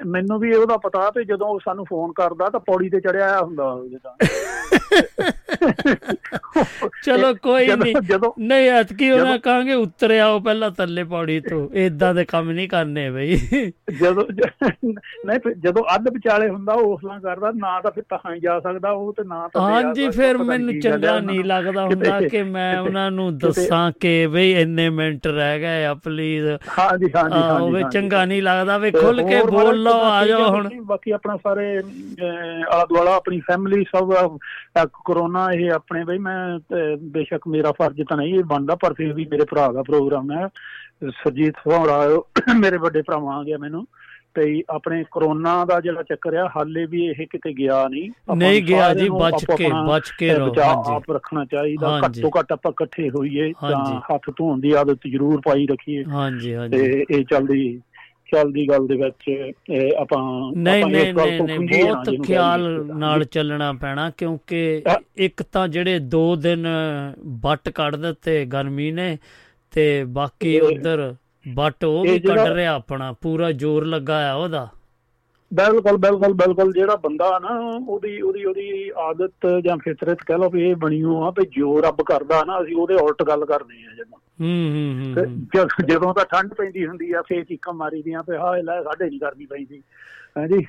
ਮੈਨੂੰ- 0.05 0.41
ਵੀ 0.41 0.55
ਉਹਦਾ 0.55 0.77
ਪਤਾ 0.77 1.11
ਤੇ 1.11 1.25
ਜਦੋਂ 1.25 1.59
ਸਾਨੂੰ 1.65 1.85
ਫੋਨ 1.85 2.13
ਕਰਦਾ 2.13 2.51
ਤਾਂ 2.51 2.61
ਪੌੜੀ 2.61 2.89
ਤੇ 2.89 3.01
ਚੜਿਆ 3.01 3.25
ਆਇਆ 3.25 3.41
ਹੁੰਦਾ 3.41 3.81
ਜਿੱਦਾਂ। 3.91 4.17
ਚਲੋ 7.05 7.33
ਕੋਈ 7.35 7.67
ਨਹੀਂ 7.69 7.95
ਜਦੋਂ 8.03 8.33
ਨਹੀਂ 8.41 8.69
ਐਤਕੀ 8.71 9.11
ਉਹਨਾਂ 9.11 9.39
ਕਹਾਂਗੇ 9.39 9.75
ਉੱਤਰ 9.75 10.11
ਆਓ 10.19 10.39
ਪਹਿਲਾਂ 10.41 10.71
ਥੱਲੇ 10.71 11.05
ਪੌੜੀ 11.05 11.41
ਤੋਂ। 11.41 11.69
ਇਦਾਂ 11.77 12.13
ਦੇ 12.15 12.25
ਕੰਮ 12.25 12.51
ਨਹੀਂ 12.51 12.69
ਕਰਨੇ 12.69 13.09
ਬਈ। 13.11 13.37
ਜਦੋਂ 14.01 14.25
ਨਹੀਂ 15.27 15.55
ਜਦੋਂ 15.59 15.83
ਅੱਧ 15.95 16.09
ਵਿਚਾਲੇ 16.09 16.49
ਹੁੰਦਾ 16.49 16.73
ਉਹ 16.73 16.93
ਉਸਲਾਂ 16.95 17.19
ਕਰਦਾ 17.21 17.51
ਨਾ 17.57 17.81
ਤਾਂ 17.81 17.91
ਫਿਰ 17.91 18.05
ਤਾਂ 18.11 18.37
ਜਾ 18.37 18.59
ਸਕਦਾ 18.61 18.91
ਉਹ 18.91 19.13
ਤੇ 19.13 19.23
ਨਾ 19.25 19.47
ਤਾਂ 19.49 19.63
ਹਾਂਜੀ 19.63 20.09
ਫਿਰ 20.11 20.39
ਮੈਨੂੰ 20.39 20.79
ਚੰਗਾ 20.81 21.19
ਨਹੀਂ 21.21 21.45
ਲੱਗਦਾ 21.45 21.85
ਹੁੰਦਾ 21.85 22.21
ਕਿ 22.21 22.43
ਮੈਂ 22.43 22.79
ਉਹਨਾਂ 22.81 23.11
ਨੂੰ 23.11 23.37
ਦੱਸਾਂ 23.39 23.91
ਕਿ 24.01 24.27
ਬਈ 24.27 24.51
ਇੰਨੇ 24.53 24.89
ਮਿੰਟ 24.91 25.27
ਰਹਿ 25.27 25.59
ਗਏ 25.61 25.85
ਆ 25.85 25.95
ਪਲੀਜ਼ 25.95 26.47
ਹਾਂਜੀ 26.79 27.11
ਹਾਂਜੀ 27.17 27.39
ਹਾਂਜੀ 27.39 27.73
ਵੀ 27.75 27.83
ਹਾਂਜੀ। 27.83 27.99
ਚੰਗਾ 28.01 28.25
ਨਹੀਂ 28.25 28.43
ਲੱਗਦਾ। 28.43 28.79
ਵੀ 28.79 28.91
ਖੁੱਲ 28.91 29.23
ਕੇ 29.23 29.43
ਬੋਲ 29.43 29.83
ਲਓ 29.83 30.01
ਆ 30.03 30.25
ਜਾਓ 30.27 30.49
ਹੁਣ। 30.51 30.69
ਬਾਕੀ 30.83 31.11
ਆਪਣਾ 31.11 31.37
ਸਾਰੇ 31.37 31.67
ਆਲਾ 31.79 32.85
ਦੁਆਲਾ 32.85 33.15
ਆਪਣੀ 33.15 33.41
ਫੈਮਿਲੀ 33.41 33.85
ਸਭ 33.85 34.13
ਕਰੋਨਾ 35.07 35.47
ਇਹ 35.53 35.71
ਆਪਣੇ 35.71 36.05
ਬਈ 36.05 36.19
ਮੈਂ 36.19 36.37
ਬੇਸ਼ੱਕ 37.03 37.49
ਮੇਰਾ 37.49 37.73
ਫਰਜ਼ 37.73 38.03
ਤਾਂ 38.09 38.17
ਨਹੀਂ 38.17 38.35
ਇਹ 38.35 38.45
ਬਣਦਾ 38.45 38.75
ਪਰ 38.75 38.93
ਫਿਰ 38.93 39.13
ਵੀ 39.13 39.27
ਮੇਰੇ 39.31 39.45
ਭਰਾ 39.51 39.73
ਦਾ 39.73 39.83
ਪ੍ਰੋਗਰਾਮ 39.83 40.33
ਹੈ। 40.33 40.49
ਸਰਜੀਤ 41.11 41.55
ਫੋੜਾ 41.65 42.23
ਮੇਰੇ 42.57 42.77
ਵੱਡੇ 42.77 43.03
ਭਰਾਵਾਂ 43.03 43.39
ਆ 43.39 43.43
ਗਿਆ 43.43 43.59
ਮੈਨੂੰ। 43.59 43.87
ਤੇ 44.35 44.63
ਆਪਣੇ 44.71 45.05
ਕਰੋਨਾ 45.13 45.65
ਦਾ 45.65 45.81
ਜਿਹੜਾ 45.81 46.03
ਚੱਕਰ 46.03 46.35
ਆ 46.35 46.49
ਹਾਲੇ 46.57 46.87
ਵੀ 46.87 47.05
ਇਹ 47.05 47.27
ਕਿਤੇ 47.27 47.53
ਗਿਆ 47.53 47.89
ਨਹੀਂ। 47.89 48.11
ਨਹੀਂ 48.37 48.63
ਗਿਆ 48.63 48.95
ਜੀ, 48.95 49.09
ਬਚ 49.09 49.45
ਕੇ- 49.57 49.87
ਬਚ 49.89 50.11
ਕੇ 50.19 50.35
ਰਹੋ, 50.35 50.49
ਹਾਂਜੀ। 50.49 50.95
ਆਪ 50.95 51.13
ਰੱਖਣਾ 51.13 51.45
ਚਾਹੀਦਾ। 51.45 52.01
ਘੱਟ 52.07 52.13
ਘੱਟ 52.39 52.53
ਆਪਾਂ 52.53 52.73
ਇਕੱਠੇ 52.73 53.11
ਹੋਈਏ 53.11 53.53
ਤਾਂ। 53.53 54.01
ਹੱਥ 54.01 54.31
ਧੋਣ 54.31 54.61
ਦੀ 54.61 54.73
ਆਦਤ 54.73 54.99
ਜ਼ਰੂਰ 55.11 55.41
ਪਾਈ 55.45 55.67
ਰੱਖੀਏ। 55.67 56.05
ਹਾਂਜੀ 56.05 56.55
ਹਾਂਜੀ। 56.55 56.79
ਤੇ 56.79 57.05
ਇਹ 57.11 57.25
ਚੱਲਦੀ 57.25 57.81
ਚੱਲਦੀ 58.33 58.69
ਗੱਲ 58.69 58.87
ਦੇ 58.87 58.97
ਵਿੱਚ 58.97 59.31
ਆਪਾਂ 59.97 60.53
ਨਹੀਂ 60.57 60.85
ਨਹੀਂ 60.87 61.15
ਨਹੀਂ 61.43 61.59
ਬਹੁਤ 61.61 62.27
ਖਿਆਲ 62.27 62.87
ਨਾਲ 62.97 63.25
ਚੱਲਣਾ 63.25 63.73
ਪੈਣਾ 63.73 64.11
ਕਿਉਂਕਿ 64.11 64.83
ਇੱਕ 65.17 65.43
ਤਾਂ 65.43 65.69
ਜਿਹੜੇ 65.69 66.01
2 66.17 66.23
ਦਿਨ 66.37 66.67
ਬੱਟ 67.41 67.69
ਕੱਢ 67.69 67.97
ਦਿੱਤੇ 67.97 68.45
ਗਰਮੀ 68.45 68.91
ਨੇ 68.93 69.19
ਤੇ 69.73 70.05
ਬਾਕੀ 70.05 70.61
ਉਧਰ 70.61 71.15
ਬੱਟ 71.55 71.85
ਉਹ 71.85 72.03
ਵੀ 72.03 72.19
ਕੱਢ 72.19 72.39
ਰਿਹਾ 72.39 72.75
ਆਪਣਾ 72.75 73.13
ਪੂਰਾ 73.13 73.51
ਜ਼ੋਰ 73.53 73.85
ਲੱਗਾ 73.87 74.31
ਆ 74.31 74.35
ਉਹਦਾ। 74.35 74.69
ਬਿਲਕੁਲ 75.53 75.97
ਬਿਲਕੁਲ 75.97 76.33
ਬਿਲਕੁਲ 76.35 76.73
ਜਿਹੜਾ 76.73 76.97
ਬੰਦਾ 76.97 77.39
ਨਾ 77.39 77.59
ਉਹਦੀ 77.89 78.21
ਉਹਦੀ 78.21 78.45
ਉਹਦੀ 78.45 78.91
ਆਦਤ 78.97 79.47
ਜਾਂ 79.65 79.77
ਫਿਤਰਤ 79.77 80.23
ਕਹਿ 80.27 80.39
ਲਓ 80.39 80.51
ਵੀ 80.51 80.69
ਇਹ 80.71 80.77
ਬਣੀ 80.77 81.03
ਹੋ 81.03 81.23
ਆ 81.25 81.31
ਵੀ 81.31 81.47
ਜੋ 81.47 81.81
ਰੱਬ 81.81 82.03
ਕਰਦਾ 82.03 82.45
ਨਾ 82.45 82.63
ਅਸੀਂ 82.63 82.77
ਉਹਦੇ 82.77 82.95
ਉਲਟ 82.95 83.23
ਗੱਲ 83.23 83.45
ਕਰਦੇ 83.45 83.75
ਆ 83.75 83.95
ਜਦੋਂ। 83.95 84.19
ਹੂੰ 84.41 84.95
ਹੂੰ 84.97 85.15
ਤੇ 85.15 85.23
ਜਦ- 85.59 85.87
ਤਾਂ 86.13 86.25
ਠੰਡ 86.25 86.55
ਪੈਂਦੀ 86.55 86.87
ਹੁੰਦੀ 86.87 87.13
ਆ 87.13 87.23
ਫੇਰ 87.23 87.45
ਚੀਕਾਂ 87.45 87.73
ਮਾਰੀ 87.73 88.03
ਦੀਆਂ 88.03 88.23
ਵੀ 88.23 88.37
ਹਾਏ 88.37 88.63
ਲੈ 88.63 88.83
ਸਾਡੇ 88.83 89.09
ਨਹੀਂ 89.09 89.21
ਗਰਮੀ 89.21 89.47
ਪੈਂਦੀ 89.47 89.83
ਹਾਂਜੀ 90.39 90.67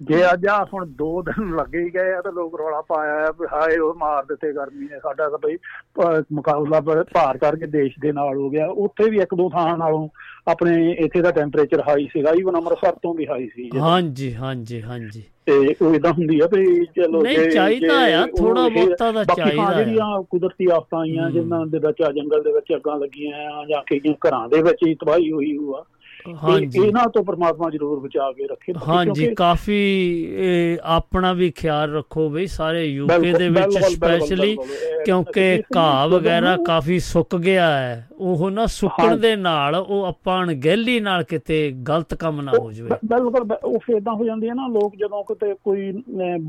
ਜੇ 0.00 0.22
ਅੱਜ 0.32 0.46
ਆ 0.46 0.64
ਹੁਣ 0.64 0.84
2 1.02 1.06
ਦਿਨ 1.22 1.56
ਲੱਗੇ 1.56 1.78
ਹੀ 1.78 1.90
ਗਏ 1.94 2.12
ਆ 2.12 2.20
ਤਾਂ 2.20 2.32
ਲੋਕ 2.32 2.54
ਰੌਲਾ 2.60 2.80
ਪਾਇਆ 2.80 3.14
ਆ 3.26 3.30
ਵੀ 3.30 3.46
ਹਾਏ 3.52 3.78
ਉਹ 3.78 3.94
ਮਾਰ 3.94 4.24
ਦਿੱਤੇ 4.24 4.52
ਗਰਮੀ 4.52 4.84
ਨੇ 4.84 4.98
ਸਾਡਾ 4.98 5.28
ਤਾਂ 5.28 5.38
ਬਈ 5.38 5.56
ਮੁਕਾਬਲਾ 6.32 6.80
ਭਾਰ 7.14 7.38
ਕਰਕੇ 7.38 7.66
ਦੇਸ਼ 7.66 7.94
ਦੇ 8.00 8.12
ਨਾਲ 8.12 8.36
ਹੋ 8.36 8.50
ਗਿਆ 8.50 8.66
ਉੱਥੇ 8.66 9.10
ਵੀ 9.10 9.18
ਇੱਕ 9.18 9.34
ਦੋ 9.34 9.48
ਥਾਂ 9.48 9.76
ਨਾਲੋਂ 9.78 10.08
ਆਪਣੇ 10.48 10.92
ਇੱਥੇ 10.92 11.22
ਦਾ 11.22 11.30
ਟੈਂਪਰੇਚਰ 11.30 11.82
ਹਾਈ 11.88 12.06
ਸੀਗਾ 12.12 12.32
ਈਵਨ 12.38 12.56
ਅੰਮ੍ਰਿਤਸਰ 12.56 12.92
ਤੋਂ 13.02 13.14
ਵੀ 13.14 13.26
ਹਾਈ 13.26 13.48
ਸੀ। 13.48 13.70
ਹਾਂਜੀ 13.80 14.34
ਹਾਂਜੀ 14.34 14.82
ਹਾਂਜੀ 14.82 15.22
ਤੇ 15.46 15.74
ਉਹ 15.82 15.94
ਇਦਾਂ 15.94 16.12
ਹੁੰਦੀ 16.12 16.40
ਆ 16.40 16.46
ਵੀ 16.52 16.84
ਚਲੋ 16.86 17.22
ਨਹੀਂ, 17.22 17.38
ਜੇ- 17.38 17.50
ਚਾਹੀਦਾ 17.50 18.06
ਜੇ 18.06 18.14
ਆ, 18.14 18.20
ਇਹ- 18.20 18.42
ਬਹੁਤਾ 18.42 19.10
ਬਾਕੀ 19.12 19.40
ਹਾਂ, 19.40 19.46
ਚਾਹੀਦਾ 19.46 19.62
ਆ। 19.66 19.72
ਜਿਹੜੀਆਂ 19.72 20.22
ਕੁਦਰਤੀ 20.22 20.66
ਆਫਤਾਂ 20.72 21.00
ਆਈਆਂ 21.00 21.30
ਜਿਨ੍ਹਾਂ 21.30 21.66
ਦੇ 21.66 21.78
ਵਿੱਚ 21.78 22.02
ਆ 22.02 22.12
ਜੰਗਲ 22.12 22.42
ਦੇ 22.42 22.52
ਵਿੱਚ 22.52 22.74
ਅੱਗਾਂ 22.76 22.98
ਲੱਗੀਆਂ 22.98 23.50
ਆ 23.50 23.64
ਜਾਂ 23.68 23.82
ਕਈਆਂ 23.86 24.14
ਘਰਾਂ 24.28 24.48
ਦੇ 24.48 24.62
ਵਿੱਚ 24.62 24.86
ਹੀ 24.86 24.94
ਤਬਾਹੀ 24.94 25.32
ਹੋਈ 25.32 25.56
ਹੋਆ 25.56 25.84
ਹਾਂਜੀ। 26.42 26.80
ਇਹਨਾਂ 26.80 27.06
ਤੋਂ 27.08 27.22
ਪਰਮਾਤਮਾ 27.24 27.70
ਜ਼ਰੂਰ 27.70 27.98
ਬਚਾ 28.00 28.30
ਕੇ 28.32 28.46
ਰੱਖੇ 28.46 28.72
ਹਾਂਜੀ 28.88 29.26
ਕਾਫੀ 29.34 29.78
ਆਪਣਾ 30.90 31.32
ਵੀ 31.32 31.50
ਖਿਆਲ 31.52 31.94
ਰੱਖੋ 31.94 32.28
ਬਈ 32.28 32.46
ਸਾਰੇ 32.48 32.84
ਯੂਕੇ 32.84 33.32
ਦੇ 33.32 33.48
ਵਿੱਚ 33.50 33.78
ਸਪੈਸ਼ਲੀ 33.84 34.56
ਕਿਉਂਕਿ 35.04 35.62
ਘਾਹ 35.76 36.06
ਵਗੈਰਾ 36.08 36.56
ਕਾਫੀ 36.66 36.98
ਸੁੱਕ 37.02 37.36
ਗਿਆ 37.38 37.70
ਹੈ 37.70 38.06
ਉਹ 38.20 38.50
ਨਾ 38.50 38.66
ਸੁੱਕਣ। 38.68 39.16
ਦੇ 39.18 39.34
ਨਾਲ 39.36 39.74
ਉਹ 39.76 40.04
ਆਪਾਂ 40.04 40.42
ਅਣਗਹਿਲੀ 40.42 40.98
ਨਾਲ 41.00 41.22
ਕਿਤੇ 41.24 41.60
ਗਲਤ 41.88 42.14
ਕੰਮ 42.14 42.40
ਨਾ 42.40 42.52
ਹੋ 42.58 42.70
ਜਾਵੇ 42.72 42.96
ਬਿਲਕੁਲ 43.06 43.52
ਉਹ 43.64 43.78
ਫਿਰ 43.78 43.96
ਏਦਾਂ 43.96 44.14
ਹੋ 44.14 44.24
ਜਾਂਦੀ 44.24 44.48
ਹੈ 44.48 44.54
ਨਾ 44.54 44.66
ਲੋਕ 44.70 44.96
ਜਦੋਂ 44.96 45.22
ਕਿਤੇ 45.24 45.54
ਕੋਈ 45.64 45.90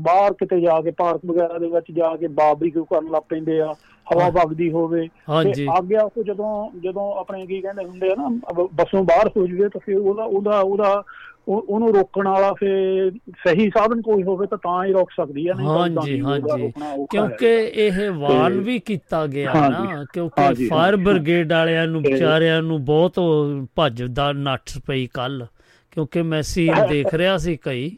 ਬਾਹਰ 0.02 0.32
ਕਿਤੇ 0.32 0.60
ਜਾ 0.60 0.80
ਕੇ 0.80 0.90
ਪਾਰਕ 0.90 1.24
ਵਗੈਰਾ 1.26 1.58
ਦੇ 1.58 1.66
ਵਿੱਚ 1.68 1.90
ਜਾ 1.92 2.14
ਕੇ 2.16 2.28
ਬਾਰਬੀਕਿਊ 2.34 2.84
ਕਰਨ 2.84 3.10
ਲੱਗ 3.10 3.22
ਪੈਂਦੇ 3.28 3.60
ਆ 3.60 3.72
ਹਵਾ 4.06 4.28
ਵਗਦੀ 4.28 4.70
ਹੋਵੇ 4.72 5.08
ਹਾਂਜੀ। 5.28 5.66
ਆਗਿਆ 5.76 6.06
ਕੋ 6.08 6.22
ਜਦੋਂ 6.22 6.80
ਜਦੋਂ 6.80 7.12
ਆਪਣੇ 7.14 7.46
ਕੀ 7.46 7.60
ਕਹਿੰਦੇ 7.60 7.84
ਹੁੰਦੇ 7.84 8.10
ਆ 8.10 8.14
ਨਾ 8.18 8.28
ਬੱਸੋਂ 8.72 9.02
ਬਾਹਰ 9.04 9.30
ਹੋ 9.36 9.46
ਜਵੇ 9.46 9.68
ਤਾਂ 9.68 9.80
ਫਿਰ 9.84 9.98
ਉਹਦਾ 9.98 10.24
ਉਹਦਾ 10.24 10.60
ਉਹਦਾ 10.60 11.02
ਉਹ- 11.48 11.64
ਉਹਨੂੰ 11.68 11.94
ਰੋਕਣ 11.94 12.28
ਵਾਲਾ 12.28 12.52
ਫਿਰ 12.52 13.10
ਸਹੀ 13.46 13.68
ਸਾਧਨ 13.70 14.00
ਕੋਈ 14.02 14.22
ਹੋਵੇ 14.22 14.46
ਤਾਂ 14.46 14.58
ਤਾਂ 14.58 14.84
ਹੀ 14.84 14.92
ਰੋਕ 14.92 15.10
ਸਕਦੀ 15.10 15.48
ਹੈ 15.48 15.54
ਨਹੀਂ 15.54 15.66
ਤਾਂ 15.66 15.78
ਹਾਂਜੀ 15.78 16.20
ਹਾਂਜੀ। 16.20 16.72
ਕਿਉਂਕਿ। 17.10 17.46
ਇਹ 17.74 18.10
ਵਾਰਨ 18.10 18.52
ਤੇ- 18.54 18.64
ਵੀ 18.64 18.78
ਕੀਤਾ 18.78 19.26
ਗਿਆ 19.26 19.52
ਨਾ 19.68 20.04
ਕਿਉਂਕਿ 20.12 20.68
ਫਾਇਰ 20.68 20.96
ਬ੍ਰਿਗੇਡ 20.96 21.52
ਵਾਲਿਆਂ 21.52 21.86
ਨੂੰ 21.86 22.02
ਤੇ- 22.02 22.12
ਵਿਚਾਰਿਆਂ 22.12 22.62
ਨੂੰ 22.62 22.84
ਬਹੁਤ 22.84 23.18
ਉਹ 23.18 23.66
ਭੱਜਦਾ 23.76 24.32
ਨੱਠ 24.32 24.78
ਪਈ 24.86 25.06
ਕੱਲ 25.06 25.46
ਕਿਉਂਕਿ 25.90 26.22
ਮੈਂ 26.22 26.42
ਸੀਨ 26.42 26.74
ਦੇਖ 26.88 27.14
ਰਿਹਾ 27.14 27.36
ਸੀ 27.38 27.56
ਕਈ। 27.56 27.96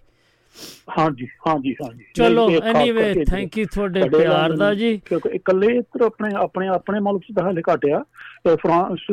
ਹਾਂਜੀ 0.98 1.26
ਹਾਂਜੀ 1.46 1.74
ਹਾਂਜੀ। 1.74 2.04
ਚਲੋ 2.14 2.48
ਐਨੀਵੇ 2.62 3.24
ਥੈਂਕ 3.24 3.58
ਯੂ 3.58 3.64
ਤੁਹਾਡੇ 3.74 4.08
ਪਿਆਰ 4.08 4.52
ਦਾ 4.56 4.72
ਜੀ। 4.74 4.96
ਕਿਉਂਕਿ 5.04 5.28
ਇਕੱਲੇ 5.34 5.74
ਇੱਧਰ 5.76 6.02
ਆਪਣੇ 6.02 6.34
ਆਪਣੇ 6.36 6.68
ਆਪਣੇ 6.68 7.00
ਮੁਲਕ 7.00 7.22
'ਚ 7.22 7.34
ਤਾਂ 7.36 7.44
ਹਾਲੇ 7.44 7.62
ਘਟਿਆ 7.74 8.02
ਤੇ 8.44 8.56
ਫਰਾਂਸ 8.56 9.10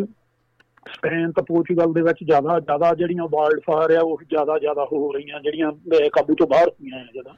ਸਪੇਨ 0.86 1.32
ਤੇ 1.32 1.42
ਪੋਰਚੁਗਲ 1.42 1.94
ਦੇ 1.94 2.02
ਵਿੱਚ 2.02 2.24
ਜ਼ਿਆਦਾ 2.24 2.60
ਜ਼ਿਆਦਾ 2.60 2.94
ਜਿਹੜੀਆਂ 2.96 3.28
ਵਾਈਲਡ 3.32 3.60
ਫਾਇਰ 3.66 3.96
ਆ 3.98 4.02
ਉਹ 4.02 4.22
ਜ਼ਿਆਦਾ 4.30 4.58
ਜ਼ਿਆਦਾ 4.60 4.86
ਹੋ 4.92 5.12
ਰਹੀਆਂ 5.12 5.40
ਜਿਹੜੀਆਂ 5.40 5.72
ਕਾਬੂ 6.10 6.36
ਤੋਂ 6.36 6.48
ਬਾਹਰ 6.48 6.70
ਹੋਈਆਂ 6.70 7.04
ਜਦੋਂ 7.16 7.34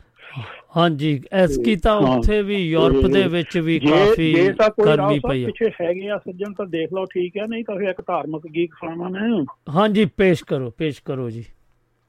ਹਾਂਜੀ 0.75 1.19
ਐਸਕੀ 1.34 1.75
ਤਾਂ 1.75 1.95
ਹਾਂ, 2.01 2.15
ਉੱਥੇ 2.17 2.41
ਵੀ 2.41 2.55
ਯੂਰਪ 2.69 3.05
ਦੇ 3.05 3.21
ਤੇ 3.21 3.27
ਵਿੱਚ 3.27 3.57
ਵੀ 3.57 3.77
ਕਾਫੀ 3.80 4.34
ਤਾਂ 4.53 4.69
ਗਰਮੀ 4.85 5.19
ਪਈ 5.19 5.43
ਹੈ 5.43 5.49
ਪਿੱਛੇ 5.49 5.69
ਹੈਗੇ 5.81 6.09
ਆ 6.09 6.17
ਸੱਜਣ 6.17 6.53
ਤਾਂ 6.53 6.65
ਦੇਖ 6.67 6.93
ਲਓ 6.93 7.05
ਠੀਕ 7.05 7.38
ਹੈ 7.38 7.43
ਨਹੀਂ 7.47 7.63
ਤਾਂ 7.63 7.75
ਫਿਰ 7.75 7.89
ਇੱਕ 7.89 8.01
ਧਾਰਮਿਕ 8.01 8.47
ਗੀਤ 8.47 8.69
ਸੁਣਾਵਾਂ 8.80 9.09
ਮੈਂ 9.09 9.43
ਹਾਂਜੀ 9.75 10.05
ਪੇਸ਼ 10.17 10.43
ਕਰੋ 10.43 10.69
ਪੇਸ਼ 10.69 11.01
ਕਰੋ 11.05 11.30
ਜੀ। 11.30 11.43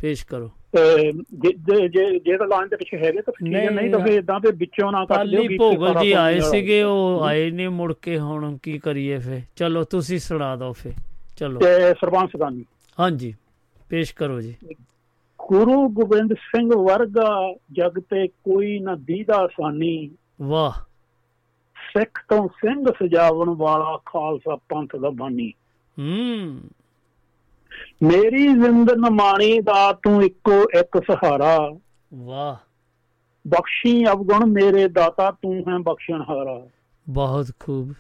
ਪੇਸ਼ 0.05 0.27
ਕਰੋ। 0.27 0.51
ਜੇ 1.89 1.89
ਜੇ- 2.19 2.39
ਤਾਂ 2.39 2.47
ਲਾਈਨ 2.47 2.69
ਦੇ 2.69 2.77
ਪਿੱਛੇ 2.77 2.97
ਹੈਗੇ 2.97 3.23
ਤਾਂ 3.23 3.33
ਠੀਕ 3.45 3.55
ਹੈ 3.55 3.71
ਨਹੀਂ, 3.71 3.91
ਤਾਂ 3.91 4.01
ਫਿਰ 4.01 4.13
ਇਦਾਂ 4.13 4.41
ਤੇ 4.41 4.53
ਵਿੱਚੋਂ 4.53 4.93
ਨਾ 4.93 5.05
ਕੱਟ 5.05 5.27
ਦਿਓ 5.27 5.43
ਗੀਤ 5.43 5.59
ਭੋਗਲ 5.59 5.95
ਜੀ 6.03 6.13
ਆਏ। 6.13 6.41
ਸੀਗੇ 6.41 6.83
ਉਹ 6.83 7.21
ਆਏ 7.25 7.51
ਨਹੀਂ 7.51 7.69
ਮੁੜ 7.69 7.95
ਕੇ 8.03 8.19
ਹੁਣ 8.19 8.59
ਕੀ 8.63 8.79
ਕਰੀਏ 8.79 9.19
ਫੇ 9.19 9.43
ਚਲੋ 9.57 9.85
ਤੁਸੀਂ 9.85 10.19
ਸੁਣਾ 10.19 10.57
ਦਿਓ 10.57 10.73
ਫੇ 10.73 10.93
ਚਲੋ। 11.37 11.61
ਤੇ 11.61 11.95
ਸਰਬੰਸ 12.01 12.31
ਗਾਨੀ 12.41 12.65
ਹਾਂਜੀ 13.01 13.35
ਪੇਸ਼ 13.89 14.15
ਕਰੋ 14.15 14.41
ਜੀ। 14.41 14.55
ਗੁਰੂ 15.49 15.89
ਗੋਬਿੰਦ 15.89 16.33
ਸਿੰਘ 16.33 16.71
ਵਰਗਾ 16.77 17.55
ਜਗ 17.73 18.01
ਤੇ 18.01 18.29
ਕੋਈ 18.29 18.79
ਨਾ 18.79 18.95
ਦੀਦਾ 18.95 19.47
ਸਾਨੀ। 19.47 20.11
ਵਾਹ। 20.43 20.81
ਸਿੱਖ 21.75 22.25
ਤੋਂ 22.29 22.49
ਸਿੰਘ 22.49 22.85
ਸਜਾਵਣ 22.91 23.51
ਵਾਲਾ 23.51 23.99
ਖਾਲਸਾ 24.07 24.57
ਪੰਥ 24.57 24.97
ਦਾ 24.97 25.11
ਬਾਨੀ। 25.11 25.53
ਹੂੰ। 25.99 26.61
ਮੇਰੀ 28.03 28.49
ਜ਼ਿੰਦ 28.49 28.91
ਨਮਾਣੀ 28.91 29.61
ਦਾ 29.61 29.93
ਤੂੰ 29.93 30.25
ਇੱਕੋ 30.25 30.63
ਇੱਕ 30.79 31.03
ਸਹਾਰਾ। 31.13 31.79
ਵਾਹ। 32.15 32.57
ਬਖਸ਼ੀ 33.49 34.07
ਅਵਗੁਣ 34.07 34.47
ਮੇਰੇ 34.47 34.89
ਦਾਤਾ 34.89 35.31
ਤੂੰ 35.31 35.59
ਹੈ 35.59 35.79
ਬਖਸ਼ਣਹਾਰਾ। 35.79 36.69
ਬਹੁਤ 37.09 37.47
ਖੂਬ। 37.61 37.95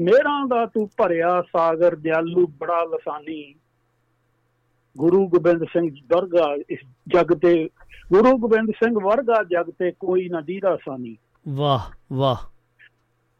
ਮੇਰਾ 0.00 0.46
ਦਾ 0.46 0.66
ਤੂੰ 0.66 0.90
ਭਰਿਆ 0.96 1.42
ਸਾਗਰ 1.42 1.96
ਦਿਆਲੂ 1.96 2.46
ਬੜਾ 2.46 2.84
ਲਸਾਨੀ। 2.94 3.54
ਗੁਰੂ 4.98 5.28
ਗੋਬਿੰਦ 5.28 5.64
ਸਿੰਘ 5.64 5.90
ਵਰਗਾ 6.12 6.56
ਇਸ 6.70 6.78
ਜਗ 7.08 7.34
ਤੇ 7.34 7.68
ਗੁਰੂ 8.12 8.38
ਗੋਬਿੰਦ 8.38 8.70
ਸਿੰਘ 8.70 8.94
ਵਰਗਾ 9.02 9.42
ਜਗ 9.42 9.70
ਤੇ 9.78 9.92
ਕੋਈ 10.00 10.28
ਨਾ 10.28 10.40
ਦੀਦਾ 10.40 10.76
ਸਾਨੀ। 10.76 11.16
ਵਾਹ 11.48 11.80
ਵਾਹ। 12.12 12.36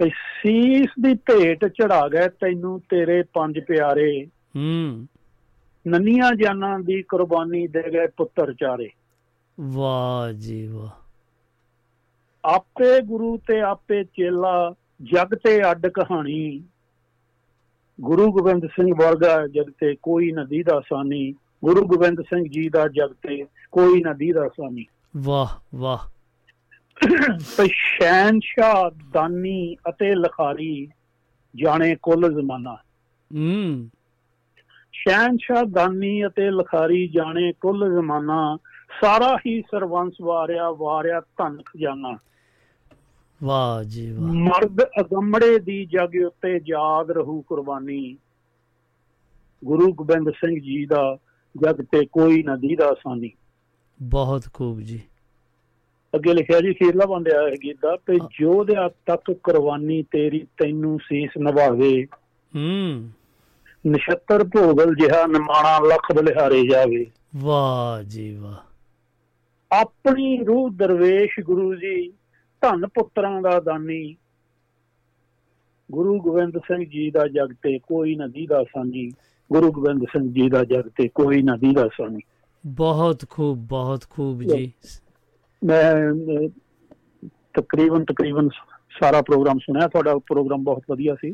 ਸੀਸ 0.08 0.88
ਦੀ 1.00 1.14
ਭੇਟ 1.14 1.64
ਚੜਾ 1.66 2.08
ਗਏ 2.08 2.28
ਤੈਨੂੰ 2.28 2.80
ਤੇਰੇ 2.80 3.22
ਪੰਜ 3.22 3.60
ਪਿਆਰੇ। 3.68 4.26
ਹੂੰ। 4.26 5.06
ਨੰਨੀਆਂ 5.88 6.32
ਜਾਨਾਂ 6.32 6.80
ਦੀ 6.80 7.02
ਕੁਰਬਾਨੀ 7.02 7.66
ਦੇ 7.66 7.82
ਗਏ 7.92 8.06
ਪੁੱਤਰ 8.06 8.54
ਚਾਰੇ। 8.54 8.90
ਵਾਹ 9.60 10.32
ਜੀ 10.32 10.66
ਵਾਹ। 10.66 10.88
ਆਪੇ 12.44 13.00
ਗੁਰੂ 13.00 13.38
ਤੇ 13.48 13.60
ਆਪੇ 13.60 14.04
ਚੇਲਾ 14.04 14.74
ਜਗ 15.02 15.34
ਤੇ 15.34 15.70
ਅੱਡ 15.70 15.86
ਕਹਾਣੀ। 15.86 16.62
ਗੁਰੂ 18.00 18.32
ਗੋਬਿੰਦ 18.32 18.66
ਸਿੰਘ 18.66 18.94
ਵਰਗਾ 18.94 19.46
ਜਗ 19.46 19.70
ਤੇ 19.80 19.96
ਕੋਈ 20.02 20.32
ਨਦੀ 20.32 20.62
ਦਾ 20.62 20.80
ਸਾਨੀ। 20.80 21.34
ਗੁਰੂ 21.64 21.86
ਗੋਬਿੰਦ 21.86 22.20
ਸਿੰਘ 22.20 22.44
ਜੀ 22.50 22.68
ਦਾ 22.68 22.88
ਜਗ 22.88 23.12
ਤੇ 23.12 23.44
ਕੋਈ 23.72 24.02
ਨਦੀ 24.08 24.32
ਦਾ 24.32 24.48
ਸਾਨੀ। 24.48 24.86
ਵਾਹ 25.16 25.78
ਵਾਹ। 25.78 25.98
ਸ਼ਹਿਨशाह 27.66 28.90
ਦਾਨੀ 29.12 29.74
ਅਤੇ 29.74 30.14
ਲਖਾਰੀ 30.14 30.88
ਜਾਣੇ 31.56 31.96
ਕੁੱਲ 32.02 32.34
ਜ਼ਮਾਨਾ। 32.34 32.74
ਹੂੰ। 33.34 33.90
ਸ਼ਹਿਨशाह 35.00 35.62
ਦਾਨੀ 35.70 36.26
ਅਤੇ 36.26 36.50
ਲਖਾਰੀ 36.50 37.08
ਜਾਣੇ 37.08 37.52
ਕੁੱਲ 37.52 37.92
ਜ਼ਮਾਨਾ 37.92 38.58
ਸਾਰਾ 39.00 39.38
ਹੀ 39.46 39.62
ਸਰਵੰਸ 39.62 40.14
ਵਾਰਿਆ 40.22 40.70
ਵਾਰਿਆ 40.70 41.20
ਧਨ 41.20 41.56
ਖਜ਼ਾਨਾ। 41.56 42.18
ਵਾਹ 43.42 43.84
ਜੀ 43.84 44.12
ਵਾਹ। 44.12 44.32
ਮਰਦ 44.32 44.82
ਅਗੰਮੜੇ 44.82 45.58
ਦੀ 45.58 45.86
ਜਗ 45.86 46.26
ਉੱਤੇ 46.26 46.60
ਯਾਦ 46.68 47.10
ਰਹੂ 47.10 47.42
ਕੁਰਬਾਨੀ। 47.42 48.16
ਗੁਰੂ 49.64 49.92
ਗੋਬਿੰਦ 49.92 50.30
ਸਿੰਘ 50.30 50.60
ਜੀ 50.60 50.86
ਦਾ 50.86 51.16
ਜਗ 51.62 51.82
ਤੇ 51.82 52.06
ਕੋਈ 52.06 52.42
ਨਦੀ 52.42 52.76
ਦਾ 52.76 52.94
ਸਾਨੀ। 52.94 53.30
ਬਹੁਤ 54.02 54.42
ਖੂਬ 54.52 54.80
ਜੀ। 54.80 55.00
ਅੱਗੇ 56.14 56.34
ਲਿਖਿਆ 56.34 56.60
ਜੀ 56.60 56.74
ਖੀਰਲਾ 56.74 57.06
ਬੰਦਿਆ 57.06 57.50
ਗੀਤ 57.64 57.76
ਦਾ 57.82 57.96
ਤੇ 58.06 58.18
ਜੋਧਿਆ 58.18 58.88
ਤੱਕ 58.88 59.32
ਕੁਰਬਾਨੀ 59.32 60.02
ਤੇਰੀ 60.02 60.38
ਤੈਨੂੰ 60.38 60.98
ਸੀਸ 60.98 61.30
ਨਿਭਾਵੇ 61.38 62.06
ਹੂੰ। 62.56 63.10
ਨਛੱਤਰ 63.88 64.44
ਭੋਗਲ 64.44 64.94
ਜਿਹਾ 64.94 65.26
ਨਿਮਾਣਾ 65.26 65.78
ਲੱਖ 65.78 66.16
ਬਲਿਹਾਰੇ 66.16 66.66
ਜਾਵੇ। 66.66 67.06
ਵਾਹ 67.36 68.02
ਜੀ 68.02 68.36
ਵਾਹ। 68.36 68.56
ਆਪਣੀ 69.74 70.44
ਰੂਹ 70.44 70.70
ਦਰਵੇਸ਼ 70.70 71.40
ਗੁਰੂ 71.40 71.74
ਜੀ 71.74 72.10
ਧੰਨ 72.60 72.86
ਪੁੱਤਰਾਂ 72.86 73.42
ਦਾ 73.42 73.60
ਦਾਨੀ। 73.60 74.16
ਗੁਰੂ 75.92 76.20
ਗੋਬਿੰਦ 76.20 76.58
ਸਿੰਘ 76.58 76.84
ਜੀ 76.90 77.10
ਦਾ 77.10 77.26
ਜਗ 77.26 77.52
ਤੇ 77.52 77.78
ਕੋਈ 77.78 78.16
ਨਦੀ 78.16 78.46
ਦਾ 78.46 78.64
ਸਾਨੀ। 78.64 79.10
ਗੁਰੂ 79.52 79.72
ਗੋਬਿੰਦ 79.72 80.04
ਸਿੰਘ 80.04 80.32
ਜੀ 80.32 80.48
ਦਾ 80.48 80.64
ਜਗ 80.64 80.88
ਤੇ 80.88 81.08
ਕੋਈ 81.08 81.42
ਨਦੀ 81.42 81.74
ਦਾ 81.74 81.88
ਸਾਨੀ। 81.88 82.20
ਬਹੁਤ 82.66 83.24
ਖੂਬ 83.30 83.58
ਬਹੁਤ 83.58 84.04
ਖੂਬ 84.10 84.42
ਜੀ। 84.42 84.72
ਮੈਂ 85.64 85.94
ਤਕਰੀਬਨ 87.54 88.04
ਤਕਰੀਬਨ 88.04 88.48
ਸਾਰਾ 89.00 89.22
ਪ੍ਰੋਗਰਾਮ 89.22 89.58
ਸੁਣਿਆ 89.58 89.88
ਤੁਹਾਡਾ 89.88 90.18
ਪ੍ਰੋਗਰਾਮ 90.18 90.64
ਬਹੁਤ 90.64 90.82
ਵਧੀਆ 90.90 91.14
ਸੀ। 91.14 91.32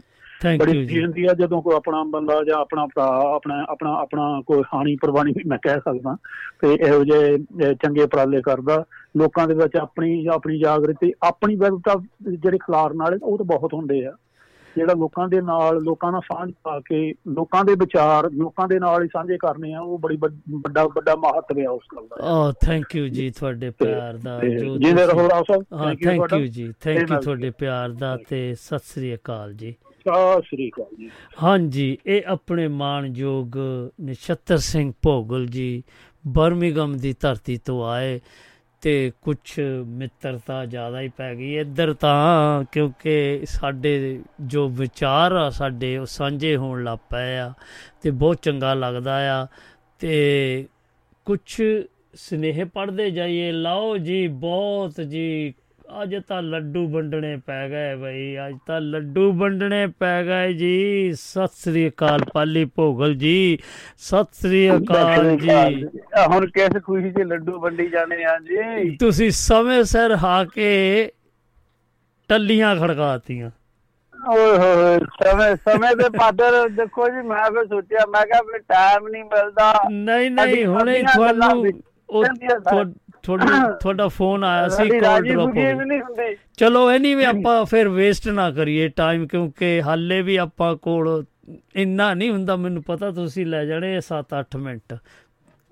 ਬੜੀ 0.59 0.73
ਯੂ 0.73 0.83
ਖੁਸ਼ੀ 0.83 0.95
ਜੀ 0.95 1.03
ਹੁੰਦੀ 1.05 1.25
ਆ 1.25 1.33
ਜਦੋਂ 1.33 1.63
ਕੋਈ 1.63 1.75
ਆਪਣਾ 1.75 2.05
ਬੰਦਾ 2.05 2.45
ਜਾਂ 2.45 2.57
ਆਪਣਾ 2.57 2.87
ਭਰਾ 2.87 3.33
ਆਪਣਾ 3.35 3.65
ਆਪਣਾ 3.69 3.95
ਆਪਣਾ 3.95 4.43
ਕੋਈ 4.47 4.63
ਹਾਨੀ 4.75 4.97
ਪ੍ਰਵਾਨੀ 4.97 5.33
ਵੀ 5.33 5.43
ਮੈਂ 5.47 5.59
ਕਹਿ 5.59 5.79
ਸਕਦਾ 5.79 6.17
ਤੇ 6.61 6.75
ਇਹੋ 6.75 7.03
ਅਹ, 7.03 7.73
ਚੰਗੇ 7.73 8.03
ਉਪਰਾਲੇ 8.03 8.43
ਕਰਦਾ। 8.43 8.85
ਲੋਕਾਂ 9.17 9.49
ਦੇ 9.49 9.55
ਵਿੱਚ 9.55 9.77
ਆਪਣੀ 9.77 10.27
ਆਪਣੀ 10.27 10.59
ਜਾਗਰਤੀ 10.59 11.13
ਆਪਣੀ 11.23 11.57
ਵਿਵਸਥਾ 11.57 12.03
ਜਿਹੜੇ 12.41 12.59
ਖਿਲਾਰਨ 12.59 12.97
ਵਾਲੇ 12.97 13.19
ਉਹ 13.23 13.39
ਤਾਂ 13.39 13.47
ਬਹੁਤ 13.47 13.75
ਹੁੰਦੇ 13.75 14.07
ਆ। 14.07 14.13
ਜਿਹੜਾ 14.77 14.95
ਲੋਕਾਂ 14.95 15.29
ਦੇ 15.29 15.41
ਨਾਲ 15.41 15.79
ਲੋਕਾਂ 15.83 16.13
ਨਾਲ 16.13 16.21
ਸਾਂਝ 16.21 16.53
ਪਾ 16.63 16.81
ਕੇ 16.81 17.15
ਲੋਕਾਂ 17.29 17.65
ਦੇ 17.65 17.75
ਵਿਚਾਰ 17.75 18.31
ਲੋਕਾਂ 18.33 18.69
ਦੇ 18.69 18.79
ਨਾਲ 18.79 19.03
ਹੀ 19.03 19.09
ਸਾਂਝੇ 19.09 19.37
ਕਰਨੇ 19.37 19.73
ਆ 19.73 19.81
ਉਹ 19.81 19.99
ਬੜੀ 19.99 20.17
ਵੱਡ- 20.17 20.85
ਵੱਡਾ 20.85 21.17
ਮਹੱਤਵ 21.17 21.59
ਆ 21.69 21.71
ਉਸ 21.71 21.83
ਗੱਲ 21.97 22.07
ਦਾ। 22.07 22.33
ਓ 22.33 22.53
ਥੈਂਕ 22.53 22.97
ਯੂ 22.97 23.09
ਜੀ 23.09 23.31
ਤੁਹਾਡੇ 23.31 23.71
ਪਿਆਰ 23.71 24.17
ਦਾ 24.17 24.41
ਜੋ 24.41 24.77
ਜਿੰਦੇ 24.79 25.07
ਰਹੋ 25.07 25.29
ਰਾਓ 25.29 25.43
ਸਾਹਿਬ, 25.43 25.65
ਹਾਂ 25.73 25.95
ਥੈਂਕ। 26.05 26.33
ਯੂ 26.33 26.47
ਜੀ 26.47 26.73
ਥੈਂਕ 26.81 27.11
ਯੂ 27.11 27.21
ਤੁਹਾਡੇ 27.21 27.51
ਪਿਆਰ 27.51 27.89
ਦਾ 27.89 28.19
ਤੇ 28.29 28.55
ਸਤਿ 28.55 28.79
ਸ੍ਰੀ 28.79 29.15
ਅਕਾਲ 29.15 29.55
ਜੀ। 29.55 29.75
ਸਤਿ 30.07 30.43
ਸ੍ਰੀ 30.43 30.69
ਅਕਾਲ 30.69 30.97
ਜੀ। 30.99 31.11
ਹਾਂਜੀ, 31.43 31.99
ਇਹ 32.07 32.23
ਆਪਣੇ 32.27 32.69
ਮਾਣਯੋਗ 32.69 33.59
ਨਛੱਤਰ 34.03 34.57
ਸਿੰਘ 34.57 34.93
ਭੋਗਲ 35.03 35.47
ਜੀ 35.47 35.83
ਬਰਮਿੰਗਮ 36.27 36.97
ਦੀ 36.97 37.15
ਧਰਤੀ 37.21 37.57
ਤੋਂ 37.57 37.89
ਆਏ 37.89 38.21
ਤੇ 38.83 39.13
ਕੁਝ 39.23 39.39
ਮਿੱਤਰਤਾ 39.87 40.65
ਜ਼ਿਆਦਾ 40.65 41.01
ਹੀ 41.01 41.09
ਪੈ 41.09 41.35
ਗਈ। 41.35 41.57
ਇੱਧਰ 41.57 41.93
ਤਾਂ 41.95 42.65
ਕਿਉਂਕਿ 42.73 43.41
ਸਾਡੇ 43.47 44.21
ਜੋ 44.41 44.69
ਵਿਚਾਰ 44.69 45.33
ਆ, 45.33 45.51
ਸਾਡੇ 45.51 45.97
ਉਹ 45.97 46.07
ਸਾਂਝੇ 46.07 46.57
ਹੋਣ 46.57 46.85
ਲੱਗ 46.85 46.99
ਪਏ 47.11 47.37
ਆ 47.39 47.53
ਤੇ 48.03 48.11
ਬਹੁਤ 48.11 48.43
ਚੰਗਾ 48.43 48.75
ਲੱਗਦਾ 48.75 49.43
ਆ 49.43 49.47
ਤੇ 49.99 50.67
ਕੁਝ 51.25 51.63
ਸਨੇਹ 52.15 52.65
ਪੜਦੇ 52.65 53.11
ਜਾਈਏ। 53.11 53.53
ਲਓ 53.53 53.97
ਜੀ, 53.97 54.27
ਬਹੁਤ 54.29 55.01
ਜੀ 55.01 55.55
ਅੱਜ 55.87 56.15
ਤਾਂ 56.29 56.41
ਲੱਡੂ 56.43 56.87
ਵੰਡਣੇ 56.91 57.37
ਪੈ 57.47 57.69
ਗਏ 57.69 57.95
ਬਈ 57.97 58.37
ਅੱਜ 58.47 58.55
ਤਾਂ 58.67 58.81
ਲੱਡੂ 58.81 59.31
ਵੰਡਣੇ 59.33 59.87
ਪੈ 59.99 60.23
ਗਏ 60.25 60.53
ਜੀ। 60.53 61.13
ਸਤਿ 61.17 61.61
ਸ੍ਰੀ 61.61 61.89
ਅਕਾਲ 61.89 62.25
ਪਾਲੀ 62.35 62.65
ਭੋਗਲ 62.77 63.15
ਜੀ 63.15 63.59
ਸਤਿ 63.99 64.41
ਸ੍ਰੀ 64.41 64.69
ਅਕਾਲ 64.71 65.37
ਜੀ। 65.37 65.85
ਹੁਣ 66.33 66.47
ਕਿਸ 66.47 66.83
ਖੁਸ਼ੀ 66.85 67.11
'ਚ 67.11 67.27
ਲੱਡੂ 67.27 67.59
ਵੰਡੀ 67.61 67.87
ਜਾਣੇ 67.89 68.25
ਆ 68.25 68.39
ਜੀ? 68.39 68.97
ਤੁਸੀਂ 68.97 69.31
ਸਮੇਂ 69.31 69.83
ਸਿਰ 69.85 70.17
ਆ 70.25 70.45
ਕੇ 70.45 70.71
ਟੱਲੀਆਂ 72.31 72.75
ਖੜਕਾਤੀਆਂ। 72.77 73.51
ਓਏ 74.31 74.57
ਹੋਏ 74.59 74.99
ਸਮੇਂ 75.23 75.55
ਸਮੇਂ 75.65 75.95
ਦੇ 75.97 76.09
ਪਾਦਰ 76.19 76.69
ਦੇਖੋ 76.77 77.09
ਜੀ 77.09 77.27
ਮੈਂ 77.29 77.51
ਫਿਰ 77.51 77.67
ਸੋਚਿਆ 77.67 78.07
ਮੈਂ 78.13 78.25
ਕਿਹਾ 78.27 78.41
ਵੀ 78.43 78.59
ਟਾਈਮ 78.69 79.09
ਨਹੀਂ 79.09 79.25
ਮਿਲਦਾ। 79.25 79.73
ਨਹੀਂ 79.91 80.31
ਨਹੀਂ 80.31 80.65
ਹੁਣੇ 80.67 81.03
ਤੁਹਾਨੂੰ 81.03 81.73
ਉਹ 82.09 82.25
ਤੁਹਾਡੀ 83.27 83.47
ਤੁਹਾਡਾ 83.81 84.09
ਫੋਨ 84.09 84.45
ਆਇਆ 84.45 84.69
ਸੀ 84.69 84.99
ਕਾਲ 84.99 85.23
ਡ੍ਰੌਪ 85.23 85.47
ਹੋ 85.49 85.53
ਗਈ। 85.53 86.35
ਚਲੋ 86.57 86.89
ਐਨੀਵੇ 86.91 87.25
ਆਪਾਂ 87.25 87.65
ਫਿਰ 87.65 87.89
ਵੇਸਟ 87.89 88.29
ਨਾ 88.29 88.51
ਕਰੀਏ 88.51 88.89
ਟਾਈਮ 88.97 89.27
ਕਿਉਂਕਿ 89.27 89.81
ਹਾਲੇ 89.83 90.21
ਵੀ 90.23 90.37
ਆਪਾਂ 90.37 90.75
ਕੋਲ 90.77 91.25
ਇੰਨਾ 91.77 92.13
ਨਹੀਂ 92.15 92.31
ਹੁੰਦਾ 92.31 92.57
ਮੈਨੂੰ 92.57 92.83
ਪਤਾ 92.83 93.11
ਤੁਸੀਂ 93.11 93.47
ਲੈ 93.47 93.65
ਜਾਣੇ 93.65 93.99
7-8 93.99 94.59
ਮਿੰਟ। 94.59 94.95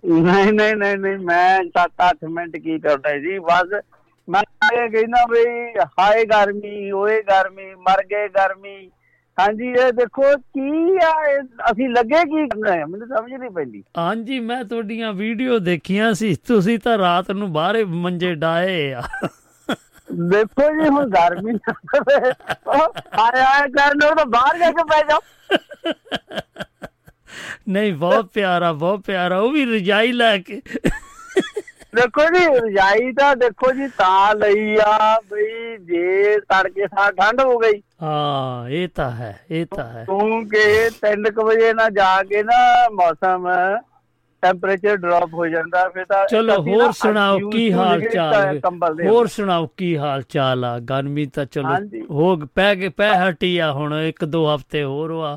ਨਹੀਂ 0.05 0.52
ਨਹੀਂ 0.52 0.74
ਨਹੀਂ 0.76 0.97
ਨਹੀਂ 0.97 1.18
ਮੈਂ 1.18 1.60
7-8 1.78 2.28
ਮਿੰਟ 2.31 2.56
ਕੀ 2.56 2.78
ਕਰਦਾ 2.78 3.16
ਜੀ 3.18 3.39
ਬਸ 3.39 3.81
ਮੈਂ 4.28 4.43
ਇਹ 4.74 4.90
ਕਹਿੰਦਾ 4.90 5.24
ਵੀ 5.31 5.44
ਹਾਏ 6.01 6.24
ਗਰਮੀ 6.24 6.90
ਓਏ 6.90 7.20
ਗਰਮੀ 7.22 7.74
ਮਰ 7.89 8.05
ਗਏ 8.10 8.28
ਗਰਮੀ। 8.28 8.76
ਹਾਂਜੀ 9.40 9.69
ਇਹ 9.69 9.93
ਦੇਖੋ 9.93 10.23
ਕੀ 10.36 10.97
ਆ 11.05 11.12
ਅਸੀਂ 11.70 11.89
ਲੱਗੇ 11.89 12.23
ਕੀ 12.24 12.47
ਕਰਨਾ 12.48 12.73
ਹੈ? 12.73 12.85
ਮੈਨੂੰ 12.86 13.06
ਸਮਝ 13.09 13.32
ਨਹੀਂ 13.32 13.51
ਪੈਂਦੀ। 13.51 13.82
ਹਾਂਜੀ 13.98 14.39
ਮੈਂ 14.40 14.65
ਤੁਹਾਡੀਆਂ 14.65 15.12
ਵੀਡੀਓ 15.12 15.59
ਦੇਖੀਆਂ 15.59 16.12
ਸੀ। 16.15 16.35
ਤੁਸੀਂ 16.48 16.78
ਤਾਂ 16.78 16.97
ਰਾਤ 16.98 17.31
ਨੂੰ 17.31 17.52
ਬਾਹਰੇ 17.52 17.85
ਮੰਜੇ 17.85 18.35
ਡਾਏ 18.35 18.93
ਆ। 18.93 19.02
ਦੇਖੋ 20.31 20.70
ਜੀ 20.74 20.89
ਹੁਣ 20.89 21.09
ਗਰਮੀ 21.11 21.52
ਹਾਏ 23.19 23.69
ਕਰਨ 23.70 23.98
ਤਾਂ 23.98 24.24
ਬਾਹਰ 24.27 24.59
ਜਾ 24.59 24.70
ਕੇ 24.70 24.85
ਪੈ 24.90 25.02
ਜਾਓ। 25.09 25.20
ਨਹੀਂ 27.69 27.93
ਬਹੁਤ 27.93 28.31
ਪਿਆਰਾ 28.35 28.73
ਬਹੁਤ 28.73 29.01
ਪਿਆਰਾ। 29.01 29.39
ਉਹ 29.39 29.51
ਵੀ 29.52 29.65
ਰਜਾਈ 29.65 30.12
ਲੈ 30.12 30.36
ਕੇ। 30.39 30.61
ਦੇਖੋ 31.95 32.25
ਜੀ 32.35 32.45
ਰਜਾਈ 32.57 33.12
ਤਾਂ 33.12 33.35
ਦੇਖੋ 33.37 33.73
ਜੀ 33.73 33.87
ਤਾਂ 33.99 34.35
ਲਈ 34.35 34.77
ਆ 34.87 35.19
ਬਈ 35.31 35.77
ਜੇ 35.79 36.39
ਤੜਕੇ 36.41 36.87
ਸਾਰ 36.87 37.12
ਠੰਡ 37.12 37.41
ਹੋ 37.41 37.59
ਗਈ। 37.59 37.81
ਹਾਂ 38.03 38.69
ਇਹ 38.69 38.89
ਤਾਂ 38.95 39.11
ਹੈ 39.11 39.35
ਇਹ 39.51 39.66
ਤਾਂ 39.77 39.85
ਹੈ। 39.85 40.05
ਕਿਉਂਕਿ 40.05 40.89
3 41.01 41.31
ਵਜੇ 41.45 41.73
ਨਾ 41.73 41.89
ਜਾ 41.91 42.16
ਕੇ 42.23 42.43
ਨਾ 42.43 42.57
ਮੌਸਮ 42.93 43.49
ਟੈਂਪਰੇਚਰ 44.43 44.97
ਡ੍ਰੌਪ 44.97 45.35
ਹੋ 45.35 45.47
ਜਾਂਦਾ 45.47 45.89
ਫਿਰ 45.89 46.05
ਤਾਂ 46.05 46.25
ਚਲੋ 46.31 46.57
ਹੋਰ 46.62 46.93
ਸੁਣਾਓ 46.93 47.39
ਕੀ 47.51 47.73
ਹਾਲ 47.73 48.01
ਚਾਲ 48.12 48.59
ਹੋਰ 49.07 49.27
ਸੁਣਾਓ 49.27 49.66
ਕੀ 49.77 49.97
ਹਾਲ 49.99 50.23
ਚਾਲ 50.23 50.65
ਆ? 50.65 50.79
ਗਰਮੀ 50.79 51.27
ਤਾਂ 51.27 51.45
ਚਲੋ। 51.47 52.05
ਹੋ 52.11 52.37
ਪੈ 52.55 52.75
ਕੇ 52.75 52.89
ਪੈ 52.89 53.11
ਹਟੀ 53.21 53.57
ਆ 53.59 53.71
ਹੁਣ 53.73 53.95
ਇੱਕ 54.01 54.25
ਦੋ 54.25 54.45
ਹਫ਼ਤੇ 54.55 54.83
ਹੋਰ 54.85 55.11
ਆ 55.27 55.37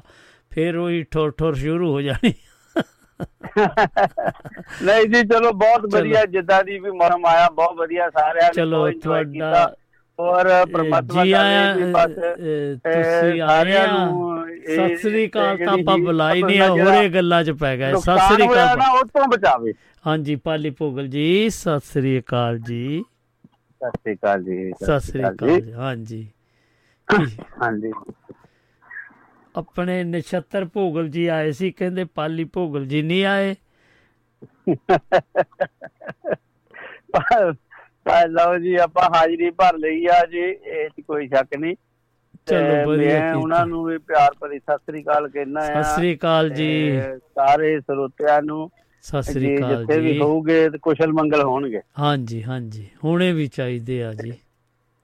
ਫਿਰ 0.52 0.78
ਉਹੀ 0.78 1.04
ਠੋਰ 1.12 1.32
ਠੋਰ 1.38 1.56
ਸ਼ੁਰੂ 1.56 1.92
ਹੋ 1.92 2.02
ਜਾਣੀ। 2.02 2.34
ਨਹੀਂ 3.20 5.06
ਜੀ 5.06 5.22
ਚਲੋ 5.28 5.52
ਬਹੁਤ 5.54 5.86
ਵਧੀਆ 5.94 6.24
ਜਿੱਦਾਂ 6.26 6.64
ਦੀ 6.64 6.78
ਵੀ 6.80 6.92
ਮੌਸਮ 6.92 7.26
ਆਇਆ 7.26 7.50
ਬਹੁਤ 7.52 7.78
ਵਧੀਆ 7.78 8.10
ਸਾਰਿਆਂ 8.10 8.48
ਨੇ 8.48 8.54
ਚਲੋ 8.54 8.90
ਤੁਹਾਡਾ। 8.94 9.74
ਔਰ 10.20 10.48
ਪ੍ਰਮਾਤਮਾ 10.66 11.24
ਜੀ 11.24 11.32
ਆਇਆਂ, 11.32 11.76
ਤੁਸੀਂ 11.76 13.42
ਆਏ 13.42 13.48
ਸਾਰਿਆਂ 13.48 13.88
ਆ। 13.88 14.06
ਨੂੰ 14.06 14.50
ਇਹ- 14.50 14.76
ਸਤਿ 14.76 14.96
ਸ੍ਰੀ 14.98 15.28
ਅਕਾਲ 15.28 15.58
ਤਾਂ 15.58 15.74
ਆਪਾਂ 15.74 15.98
ਬੁਲਾਈ 15.98 16.42
ਨਹੀਂ 16.44 16.60
ਹੋਰੇ 16.62 17.10
ਗੱਲਾਂ 17.10 17.44
'ਚ 17.44 17.52
ਪੈ 17.60 17.76
ਗਏ। 17.78 17.94
ਸਤਿ 17.96 18.18
ਸ੍ਰੀ 18.28 18.48
ਅਕਾਲ 18.48 18.78
ਨਾ 18.78 18.92
ਉਹ 18.92 19.04
ਤੋਂ 19.08 19.28
ਬਚਾਵੇ। 19.28 19.74
ਹਾਂਜੀ 20.06 20.36
ਪਾਲੀ 20.44 20.70
ਭੋਗਲ 20.70 21.08
ਜੀ 21.08 21.50
ਸਤਿ 21.50 21.80
ਸ੍ਰੀ 21.86 22.20
ਅਕਾਲ 22.20 22.58
ਜੀ। 22.60 23.04
ਸਤਿ 23.82 23.90
ਸ੍ਰੀ 23.94 24.14
ਅਕਾਲ 24.16 24.44
ਜੀ 24.44 24.72
ਸਤਿ 24.74 25.00
ਸ੍ਰੀ 25.02 25.24
ਅਕਾਲ 25.24 25.60
ਜੀ 25.60 25.72
ਹਾਂਜੀ। 25.74 26.28
ਹਾਂਜੀ। 27.62 27.92
ਆਪਣੇ 29.58 30.04
ਨਛੱਤਰ 30.04 30.66
ਭੋਗਲ 30.66 31.08
ਜੀ 31.10 31.26
ਆਏ 31.28 31.52
ਸੀ 31.52 31.72
ਕਹਿੰਦੇ 31.72 32.04
ਪਾਲੀ 32.16 32.44
ਭੋਗਲ 32.44 32.86
ਜੀ 32.86 33.02
ਨਹੀਂ 33.02 33.26
ਆਏ। 33.26 33.56
ਪਰ 37.14 38.28
ਲਓ 38.30 38.58
ਜੀ 38.58 38.76
ਆਪਾਂ 38.76 39.10
ਹਾਜ਼ਰੀ 39.16 39.50
ਭਰ 39.50 39.78
ਲਈ 39.78 40.06
ਆ 40.06 40.26
ਜੀ 40.32 40.40
ਇਹ 40.40 40.90
'ਚ 40.90 41.02
ਕੋਈ 41.08 41.28
ਸ਼ੱਕ 41.28 41.56
ਨਹੀਂ। 41.58 41.76
ਚਲੋ 42.48 42.92
ਵਧੀਆ 42.92 43.20
ਮੈਂ। 43.20 43.34
ਉਹਨਾਂ 43.34 43.66
ਨੂੰ 43.66 43.84
ਵੀ 43.86 43.98
ਪਿਆਰ 43.98 44.34
ਭਰੀ 44.40 44.60
ਸਤਿ 44.60 44.78
ਸ੍ਰੀ 44.78 45.02
ਅਕਾਲ 45.04 45.28
ਕਹਿਣਾ 45.30 45.62
ਆ। 45.62 45.82
ਸਤਿ 45.82 45.96
ਸ੍ਰੀ 45.96 46.16
ਅਕਾਲ 46.16 46.50
ਜੀ। 46.50 47.02
ਸਾਰੇ 47.36 47.80
ਸਰੋਤਿਆਂ 47.80 48.42
ਨੂੰ 48.42 48.70
ਸਤਿ 49.02 49.22
ਜੀ 49.22 49.34
ਸ੍ਰੀ 49.34 49.58
ਅਕਾਲ 49.58 49.76
ਜਿੱਥੇ 49.78 50.00
ਵੀ 50.00 50.14
ਜੀ। 50.14 50.20
ਹੋਊਗੇ 50.20 50.70
ਤੇ 50.70 50.78
ਕੁਸ਼ਲ 50.78 51.14
ਮੰਗਲ 51.14 51.44
ਹੋਣਗੇ। 51.44 51.82
ਹਾਂਜੀ 52.00 52.44
ਹਾਂਜੀ। 52.44 52.88
ਹੁਣੇ 53.04 53.32
ਵੀ 53.34 53.48
ਚਾਹੀਦੇ 53.48 54.04
ਆ 54.04 54.14
ਜੀ। 54.14 54.32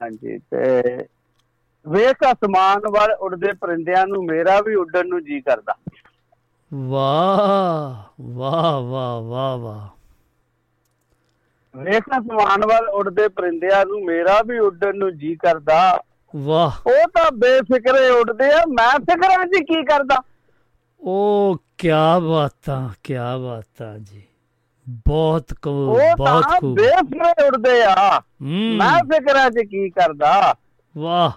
ਹਾਂਜੀ 0.02 0.38
ਤੇ 0.38 0.98
ਵੇਖ 1.88 2.18
ਅਸਮਾਨ 2.32 2.80
ਵੱਲ 2.92 3.12
ਉੱਡਦੇ 3.12 3.52
ਪਰਿੰਦਿਆਂ 3.62 4.08
ਨੂੰ 4.08 4.26
ਮੇਰਾ 4.26 4.62
ਵੀ 4.62 4.76
ਉੱਡਣ 4.76 5.08
ਨੂੰ 5.08 5.24
ਜੀ 5.24 5.42
ਕਰਦਾ। 5.42 5.76
ਵਾਹ 6.74 8.04
ਵਾਹ 8.22 8.82
ਵਾਹ 8.82 9.22
ਵਾਹ 9.22 9.58
ਵਾਹ। 9.58 9.88
ਵੇਖ 11.78 12.04
ਅਸਮਾਨ 12.20 12.66
ਵੱਲ 12.66 12.90
ਉੱਡਦੇ 12.90 13.28
ਪਰਿੰਦਿਆਂ 13.28 13.86
ਨੂੰ 13.86 14.06
ਮੇਰਾ 14.06 14.42
ਵੀ 14.42 14.60
ਉੱਡਣ 14.60 14.96
ਨੂੰ 14.96 15.18
ਜੀ 15.18 15.36
ਕਰਦਾ। 15.36 16.04
ਵਾਹ। 16.36 16.90
ਉਹ 16.90 17.08
ਤਾਂ 17.08 17.32
ਬੇਫਿਕਰੇ 17.32 18.10
ਉੱਡਦੇ 18.10 18.52
ਆ 18.52 18.62
ਮੈਂ 18.70 19.00
ਫਿਕਰਾਂ 19.00 19.46
'ਚ 19.46 19.50
ਕੀ 19.50 19.86
ਕਰਦਾ? 19.86 20.22
ਉਹ 21.00 21.58
ਕੀ 21.78 21.90
ਬਾਤਾਂ 22.32 22.90
ਕੀ 23.04 23.14
ਬਾਤਾਂ 23.14 24.00
ਜੀ। 24.00 24.24
ਬਹੁਤ 24.90 25.54
ਕੋ 25.62 25.72
ਉਹ 25.72 26.18
ਬਹੁਤ 26.18 26.44
ਤਾਂ 26.44 26.60
ਖੂਬ। 26.60 26.76
ਬੇਫਿਕਰੇ 26.76 27.48
ਉੱਡਦੇ 27.48 27.84
ਆ। 27.84 28.22
ਮੈਂ 28.78 29.04
ਫਿਕਰਾਂ 29.04 29.52
'ਚ 29.52 29.60
ਕੀ 29.70 29.90
ਕਰਦਾ? 29.90 30.56
ਵਾਹ। 30.98 31.32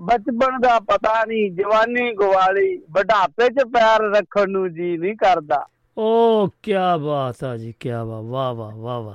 ਬਚਪਨ 0.00 0.60
ਦਾ 0.60 0.80
ਪਤਾ 0.80 1.24
ਨਹੀਂ 1.24 1.52
ਜਵਾਨੀ 1.52 2.12
ਗਵਾਲੀ 2.12 2.78
ਬੁਢਾਪੇ 2.78 3.48
'ਚ 3.48 3.64
ਪੈਰ 3.72 4.00
ਰੱਖਣ 4.00 4.50
ਨੂੰ 4.50 4.74
ਜੀ 4.74 4.96
ਨਹੀਂ 4.96 5.16
ਕਰਦਾ। 5.16 5.66
ਉਹ 5.98 6.48
ਕੀ 6.62 6.72
ਬਾਤ 7.04 7.44
ਆ 7.44 7.56
ਜੀ 7.56 7.74
ਕੀ 7.80 7.90
ਬਾਤ 7.90 8.24
ਵਾਹ 8.24 8.54
ਵਾਹ 8.54 8.76
ਵਾਹ 8.76 9.00
ਵਾਹ। 9.00 9.14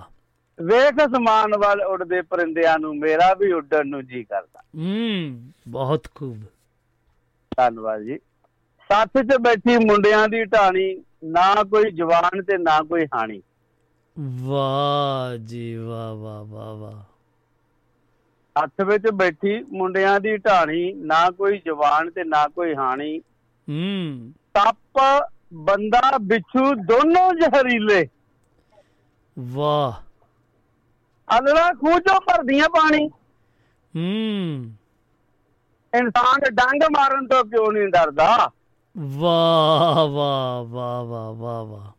ਵੇਖ 0.63 0.95
ਅਸਮਾਨ 1.05 1.51
ਵੱਲ 1.57 1.81
ਉੱਡਦੇ 1.81 2.21
ਪਰਿੰਦਿਆਂ 2.21 2.79
ਨੂੰ 2.79 2.97
ਮੇਰਾ 2.97 3.33
ਵੀ 3.33 3.51
ਉੱਡਣ 3.51 3.87
ਨੂੰ 3.87 4.05
ਜੀ 4.05 4.23
ਕਰਦਾ। 4.23 4.61
ਹੂੰ 4.75 5.51
ਬਹੁਤ 5.67 6.07
ਖੂਬ। 6.15 6.37
ਧੰਨਵਾਦ 7.57 8.01
ਜੀ। 8.01 8.17
ਸੱਥ 8.91 9.09
'ਚ 9.17 9.37
ਬੈਠੀ 9.41 9.77
ਮੁੰਡਿਆਂ 9.85 10.27
ਦੀ 10.27 10.45
ਢਾਣੀ 10.45 11.03
ਨਾ 11.23 11.63
ਕੋਈ 11.63 11.91
ਜਵਾਨ 11.91 12.43
ਤੇ 12.43 12.57
ਨਾ 12.57 12.79
ਕੋਈ 12.81 13.05
ਹਾਣੀ। 13.05 13.41
ਵਾਹ 14.19 15.37
ਜੀ 15.37 15.75
ਵਾਹ 15.75 16.15
ਵਾਹ 16.15 16.45
ਵਾਹ 16.45 16.75
ਵਾਹ। 16.75 17.14
ਹੱਥ 18.64 18.82
ਵਿੱਚ 18.86 19.03
ਬੈਠੀ 19.14 19.64
ਮੁੰਡਿਆਂ 19.64 20.19
ਦੀ 20.19 20.38
ਢਾਣੀ 20.38 20.94
ਨਾ 20.94 21.30
ਕੋਈ 21.30 21.61
ਜਵਾਨ 21.65 22.11
ਤੇ 22.11 22.23
ਨਾ 22.23 22.48
ਕੋਈ 22.48 22.76
ਹਾਣੀ। 22.76 23.19
ਹੂੰ। 23.69 24.34
ਸੱਪ 24.57 24.99
ਬੰਦਾ 25.53 26.18
ਬਿੱਛੂ 26.18 26.73
ਦੋਨੋਂ 26.73 27.34
ਜ਼ਹਿਰੀਲੇ। 27.34 28.07
ਵਾਹ। 29.40 29.91
ਅਲੜਾ 31.40 31.73
ਖੂਜੋ 31.73 32.19
ਭਰਦੀਆਂ 32.19 32.69
ਪਾਣੀ। 32.69 33.10
ਹੂੰ। 33.95 34.72
ਇਨਸਾਨ 35.98 36.40
ਡੰਗ 36.49 36.84
ਮਾਰਨ 36.98 37.27
ਤੋਂ 37.27 37.45
ਕਿਉਂ 37.45 37.72
ਨਹੀਂ 37.72 37.88
ਡਰਦਾ? 37.88 38.52
ਵਾਹ 38.98 40.07
ਵਾਹ 40.07 40.64
ਵਾਹ 40.64 41.03
ਵਾਹ 41.03 41.34
ਵਾਹ 41.34 41.65
ਵਾਹ। 41.65 41.91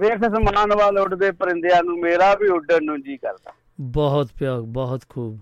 ਵੇਖ 0.00 0.18
ਸਮਾਨ 0.18 0.74
ਵੱਲ 0.74 0.98
ਉੱਡਦੇ 0.98 1.30
ਪਰਿੰਦਿਆਂ 1.30 1.82
ਨੂੰ 1.84 2.00
ਮੇਰਾ 2.00 2.34
ਵੀ 2.34 2.48
ਉੱਡਣ 2.48 2.84
ਨੂੰ 2.84 3.02
ਜੀ 3.02 3.16
ਕਰਦਾ। 3.16 3.52
ਬਹੁਤ 3.80 4.30
ਪਿਆਰ 4.38 4.60
ਬਹੁਤ 4.60 5.02
ਖੂਬ। 5.08 5.40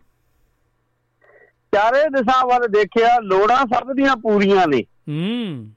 ਚਾਰੇ 1.74 2.08
ਦਿਸ਼ਾ 2.08 2.46
ਵੱਲ 2.46 2.68
ਦੇਖਿਆ 2.68 3.18
ਲੋੜਾਂ 3.20 3.66
ਸਭ 3.74 3.92
ਦੀਆਂ 3.92 4.16
ਪੂਰੀਆਂ 4.16 4.66
ਨੇ। 4.66 4.82
ਹੂੰ। 5.08 5.70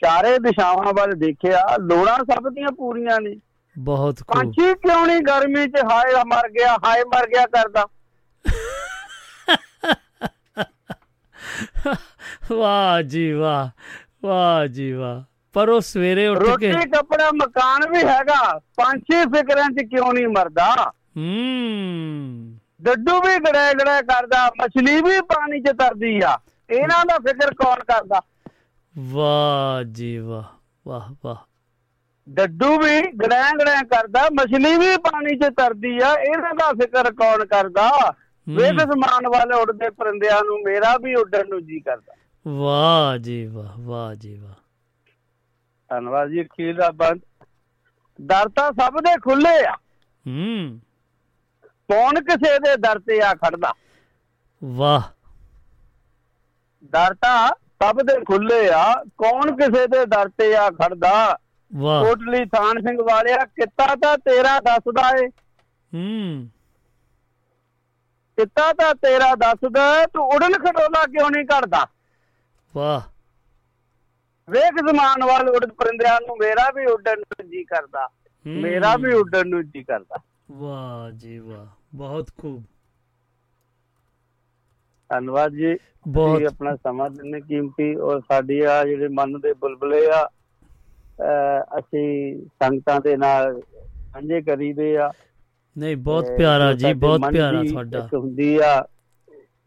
ਚਾਰੇ 0.00 0.38
ਦਿਸ਼ਾਵਾਂ 0.38 0.92
ਵੱਲ 0.92 1.12
ਦੇਖਿਆ 1.12 1.64
ਲੋੜਾਂ 1.80 2.18
ਸਭ 2.18 2.48
ਦੀਆਂ 2.48 2.72
ਪੂਰੀਆਂ 2.72 3.20
ਨੇ। 3.20 3.36
ਬਹੁਤ 3.78 4.18
ਖੂਬ। 4.18 4.42
ਪੰਛੀ 4.42 4.74
ਕਿਉਂ 4.74 5.06
ਨਹੀਂ 5.06 5.20
ਗਰਮੀ 5.20 5.66
'ਚ 5.66 5.84
ਹਾਏ 5.92 6.14
ਮਰ 6.26 6.48
ਗਿਆ 6.48 6.76
ਹਾਏ 6.86 7.02
ਮਰ 7.02 7.26
ਗਿਆ 7.26 7.46
ਕਰਦਾ। 7.46 7.86
ਵਾਹ 12.52 13.02
ਜੀ 13.02 13.32
ਵਾਹ 13.32 13.68
ਵਾਹ 14.22 14.66
ਜੀ 14.66 14.92
ਵਾਹ। 14.92 15.22
ਪਰ 15.52 15.68
ਉਹ 15.68 15.80
ਸਵੇਰੇ 15.80 16.28
ਉੱਠ 16.28 16.38
ਕੇ 16.38 16.72
ਰੋਟੀ 16.72 16.90
ਕੱਪੜਾ 16.90 17.30
ਮਕਾਨ 17.34 17.90
ਵੀ 17.90 17.98
ਹੈਗਾ 17.98 18.58
ਪੰਛੀ 18.58 19.24
ਫਿਕਰਾਂ 19.24 19.70
'ਚ 19.70 19.86
ਕਿਉਂ 19.90 20.12
ਨਹੀਂ 20.12 20.28
ਮਰਦਾ? 20.28 20.92
ਹੂੰ। 21.18 22.58
ਡੱਡੂ 22.82 23.20
ਵੀ 23.20 23.38
ਗੜੇ 23.38 23.74
ਗੜੇ 23.74 24.02
ਕਰਦਾ 24.02 24.50
ਮਛਲੀ 24.62 25.02
ਵੀ 25.02 25.20
ਪਾਣੀ 25.20 25.60
'ਚ 25.60 25.64
ਤਰਦੀ 25.64 26.20
ਆ। 26.24 26.38
ਇਹਨਾਂ 26.70 27.04
ਦਾ 27.04 27.18
ਫਿਕਰ 27.18 27.54
ਕੌਣ 27.54 27.78
ਕਰਦਾ? 27.78 28.20
ਵਾਹ 28.98 29.82
ਜੀ 29.82 30.18
ਵਾਹ 30.18 30.44
ਵਾਹ 30.86 31.14
ਵਾਹ। 31.24 31.36
ਡੱਡੂ 32.28 32.78
ਵੀ 32.78 33.02
ਗੜੈਂ 33.02 33.52
ਗੜੈਂ 33.54 33.84
ਕਰਦਾ 33.84 34.28
ਮਛਲੀ 34.32 34.78
ਵੀ 34.78 34.96
ਪਾਣੀ 34.96 35.38
'ਚ 35.38 35.44
ਤਰਦੀ 35.56 35.98
ਆ 36.02 36.14
ਇਹਨਾਂ 36.14 36.54
ਦਾ 36.54 36.72
ਫਿਕਰ 36.72 37.12
ਕੌਣ 37.12 37.46
ਕਰਦਾ? 37.46 38.14
ਵੇਖ 38.48 38.80
ਸਮਾਨ 38.80 39.28
ਵਾਲੇ 39.28 39.60
ਉੱਡਦੇ 39.60 39.90
ਪਰਿੰਦਿਆਂ 39.90 40.44
ਨੂੰ 40.44 40.62
ਮੇਰਾ 40.62 40.96
ਵੀ 40.96 41.14
ਉੱਡਣ 41.14 41.48
ਨੂੰ 41.48 41.66
ਜੀ 41.66 41.80
ਕਰਦਾ। 41.80 42.14
ਵਾਹ 42.48 43.18
ਜੀ 43.18 43.46
ਵਾਹ 43.46 43.80
ਵਾਹ 43.80 44.14
ਜੀ 44.14 44.38
ਵਾਹ। 44.38 44.52
ਧੰਨਵਾਦ 45.88 46.28
ਜੀ 46.28 46.42
ਅਖੀਰ 46.42 46.76
ਦਾ 46.76 46.90
ਬੰਦ। 46.90 47.20
ਦਰ 48.20 48.48
ਤਾਂ 48.48 48.72
ਸਭ 48.72 48.92
ਦੇ 49.00 49.20
ਖੁੱਲੇ 49.20 49.66
ਆ। 49.66 49.72
ਹੂੰ। 50.26 50.80
ਕੌਣ 51.92 52.14
ਕਿਸੇ 52.14 52.58
ਦੇ 52.58 52.76
ਦਰ 52.76 52.98
ਤੇ 52.98 53.22
ਆ 53.22 53.34
ਖੜਦਾ? 53.34 53.72
ਵਾਹ। 54.64 55.02
ਦਰ 56.84 57.14
ਤਾਂ 57.14 57.52
ਸਭ 57.82 57.96
ਦੇ 57.96 58.24
ਖੁੱਲੇ 58.24 58.70
ਆ 58.70 59.04
ਕੌਣ 59.04 59.56
ਕਿਸੇ 59.56 59.86
ਦੇ 59.86 60.06
ਦਰ 60.06 60.28
ਤੇ 60.28 60.56
ਆ 60.56 60.70
ਖੜਦਾ? 60.70 61.38
ਵਾਹ। 61.74 62.04
ਕੋਟਲੀ 62.04 62.44
ਥਾਨ 62.44 62.80
ਸਿੰਘ 62.80 63.02
ਵਾਲਿਆ 63.02 63.44
ਕਿੱਤਾ 63.44 63.94
ਤਾਂ 63.94 64.18
ਤੇਰਾ 64.18 64.60
ਦੱਸਦਾ 64.60 65.10
ਏ। 65.24 65.28
ਹੂੰ। 65.94 66.50
ਕਿੱਤਾ 68.36 68.72
ਤਾਂ 68.72 68.94
ਤੇਰਾ 68.94 69.34
ਦੱਸਦਾ 69.34 70.06
ਤੂੰ 70.06 70.26
ਉੜਨ 70.26 70.52
ਖਟੋਲਾ 70.52 71.04
ਕਿਉਂ 71.06 71.30
ਨਹੀਂ 71.30 71.46
ਕਰਦਾ 71.46 71.86
ਵਾਹ। 72.76 73.00
ਵੇਖ 74.50 74.90
ਜ਼ਮਾਨ 74.90 75.24
ਵੱਲ 75.24 75.48
ਉੱਡ 75.48 75.64
ਪਰਿੰਦਿਆਂ 75.64 76.18
ਨੂੰ 76.26 76.36
ਮੇਰਾ 76.38 76.70
ਵੀ 76.70 76.86
ਉੱਡਣ 76.86 77.18
ਨੂੰ 77.18 77.50
ਜੀ 77.50 77.64
ਕਰਦਾ। 77.64 78.08
ਮੇਰਾ 78.46 78.96
ਵੀ 78.96 79.14
ਉੱਡਣ 79.14 79.48
ਨੂੰ 79.48 79.70
ਜੀ 79.70 79.82
ਕਰਦਾ। 79.82 80.18
ਵਾਹ 80.52 81.10
ਜੀ 81.10 81.38
ਵਾਹ। 81.38 81.77
ਬਹੁਤ 81.94 82.30
ਖੂਬ। 82.38 82.64
ਧੰਨਵਾਦ 85.08 85.52
ਜੀ। 85.52 85.76
ਬਹੁਤ- 86.08 86.46
ਆਪਣਾ 86.46 86.76
ਸਮਾਂ 86.76 87.10
ਦਿੰਦੇ 87.10 87.40
ਕੀਮਤੀ 87.40 87.96
ਔਰ 87.96 88.20
ਸਾਡੀ 88.20 88.60
ਆ 88.60 88.84
ਜਿਹੜੇ 88.84 89.08
ਮਨ 89.08 89.40
ਦੇ 89.40 89.52
ਬੁਲਬੁਲੇ 89.52 90.06
ਆ 90.06 90.30
ਅਸੀਂ 91.78 92.42
ਸੰਗਤਾਂ 92.46 93.00
ਦੇ 93.00 93.16
ਨਾਲ 93.16 93.62
ਸਾਂਝੇ 94.12 94.42
ਕਰੀਦੇ 94.42 94.96
ਆ। 94.96 95.12
ਨਹੀਂ 95.78 95.96
ਬਹੁਤ 95.96 96.24
ਪਿਆਰਾ 96.38 96.72
ਜੋ 96.72 96.94
ਬਹੁਤ 96.94 97.20
ਪਿਆਰਾ 97.32 97.62
ਤੁਹਾਡਾ। 97.62 98.08
ਹੁੰਦੀ 98.14 98.58
ਆ 98.62 98.88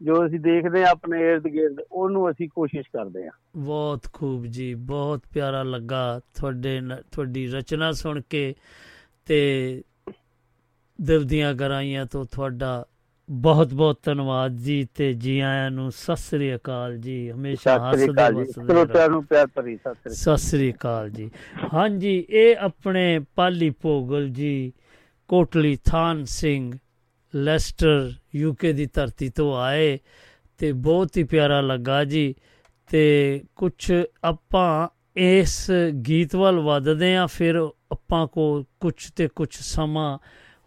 ਜੋ 0.02 0.26
ਅਸੀਂ 0.26 0.40
ਦੇਖਦੇ 0.40 0.84
ਆ 0.84 0.88
ਆਪਣੇ 0.88 1.20
ਇਰਦ 1.20 1.44
ਗਿਰਦ 1.44 1.76
ਉਹਨੂੰ 1.92 2.30
ਅਸੀਂ 2.30 2.48
ਕੋਸ਼ਿਸ਼ 2.48 2.88
ਕਰਦੇ 2.92 3.26
ਆ। 3.26 3.30
ਬਹੁਤ 3.56 4.06
ਖੂਬ 4.12 4.46
ਜੀ 4.46 4.74
ਬਹੁਤ 4.74 5.22
ਪਿਆਰਾ 5.34 5.62
ਲੱਗਾ 5.62 6.20
ਤੁਹਾਡੇ 6.34 6.80
ਤੁਹਾਡੀ 7.12 7.46
ਰਚਨਾ 7.46 7.92
ਸੁਣ 7.92 8.20
ਕੇ 8.30 8.54
ਤੇ 9.26 9.82
ਦਿਲ 11.00 11.24
ਦੀਆਂ 11.24 11.54
ਗਹਿਰਾਈਆਂ 11.54 12.06
ਤੋਂ 12.06 12.24
ਤੁਹਾਡਾ 12.24 12.84
ਬਹੁਤ 13.30 13.74
ਬਹੁਤ 13.74 13.98
ਧੰਨਵਾਦ 14.02 14.56
ਜੀ 14.56 14.88
ਤੇ 14.94 15.12
ਜੀ 15.12 15.40
ਆਇਆਂ 15.40 15.70
ਨੂੰ 15.70 15.92
ਸਤਿ 15.92 16.16
ਸ੍ਰੀ 16.16 16.54
ਅਕਾਲ 16.54 16.96
ਜੀ। 16.98 17.30
ਹਮੇਸ਼ਾ 17.30 17.78
ਹੱਸਦੇ 17.78 18.08
ਵਸਦੇ 18.08 18.44
ਸਰੋਤਿਆਂ 18.44 19.08
ਨੂੰ 19.08 19.24
ਪਿਆਰ 19.24 19.46
ਭਰੀ 19.46 19.76
ਸਤਿ 19.76 20.36
ਸ੍ਰੀ 20.36 20.72
ਅਕਾਲ। 20.72 21.10
ਜੀ। 21.10 21.30
ਹਾਂਜੀ 21.74 22.26
ਇਹ 22.30 22.56
ਆਪਣੇ 22.56 23.20
ਪਾਲੀ 23.36 23.70
ਭੋਗਲ 23.70 24.28
ਜੀ 24.28 24.72
ਕੋਟਲੀ 25.28 25.76
ਥਾਨ 25.84 26.24
ਸਿੰਘ 26.24 26.72
ਲੈਸਟਰ 27.34 28.12
ਯੂਕੇ 28.34 28.72
ਦੀ 28.72 28.86
ਧਰਤੀ 28.86 29.28
ਤੋਂ 29.28 29.56
ਆਏ 29.56 29.98
ਤੇ 30.58 30.72
ਬਹੁਤ 30.72 31.16
ਹੀ 31.16 31.24
ਪਿਆਰਾ 31.24 31.60
ਲੱਗਾ 31.60 32.04
ਜੀ 32.04 32.34
ਤੇ 32.90 33.40
ਕੁਝ 33.56 33.92
ਆਪਾਂ 34.24 34.88
ਇਸ 35.16 35.70
ਗੀਤ 36.08 36.36
ਵੱਲ 36.36 36.60
ਵੱਧਦੇ 36.60 37.16
ਆ 37.16 37.26
ਫਿਰ 37.26 37.56
ਆਪਾਂ 37.92 38.26
ਕੋ 38.26 38.64
ਕੁਝ 38.80 38.94
ਤੇ 39.16 39.28
ਕੁਝ 39.28 39.48
ਸਮਾਂ 39.52 40.18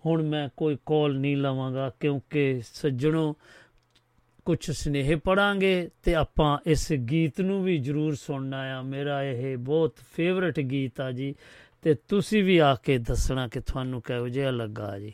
ਹੁਣ 0.05 0.23
ਮੈਂ 0.23 0.49
ਕੋਈ 0.57 0.77
ਕਾਲ 0.85 1.15
ਨਹੀਂ 1.15 1.37
ਲਵਾਂਗਾ 1.37 1.91
ਕਿਉਂਕਿ 1.99 2.61
ਸੱਜਣੋ 2.73 3.35
ਕੁਝ 4.45 4.71
ਸੁਨੇਹੇ 4.71 5.15
ਪੜਾਂਗੇ 5.15 5.89
ਤੇ 6.03 6.15
ਆਪਾਂ 6.15 6.57
ਇਸ 6.65 6.93
ਗੀਤ 6.93 7.41
ਨੂੰ 7.41 7.63
ਵੀ 7.63 7.77
ਜਰੂਰ 7.77 8.15
ਸੁਣਨਾ 8.15 8.57
ਆ 8.57 8.81
ਮੇਰਾ 8.81 9.23
ਇਹ 9.23 9.57
ਬਹੁਤ 9.57 9.95
ਫੇਵਰਟ 10.13 10.59
ਗੀਤ 10.59 11.01
ਆ 11.01 11.11
ਜੀ 11.11 11.35
ਤੇ 11.81 11.93
ਤੁਸੀਂ 11.93 12.43
ਵੀ 12.43 12.57
ਆ 12.57 12.75
ਕੇ 12.75 12.97
ਦੱਸਣਾ 12.97 13.47
ਕਿ 13.47 13.59
ਤੁਹਾਨੂੰ 13.59 14.01
ਕਿਹੋ 14.01 14.27
ਜਿਹਾ 14.27 14.51
ਲੱਗਾ 14.51 14.99
ਜੀ। 14.99 15.13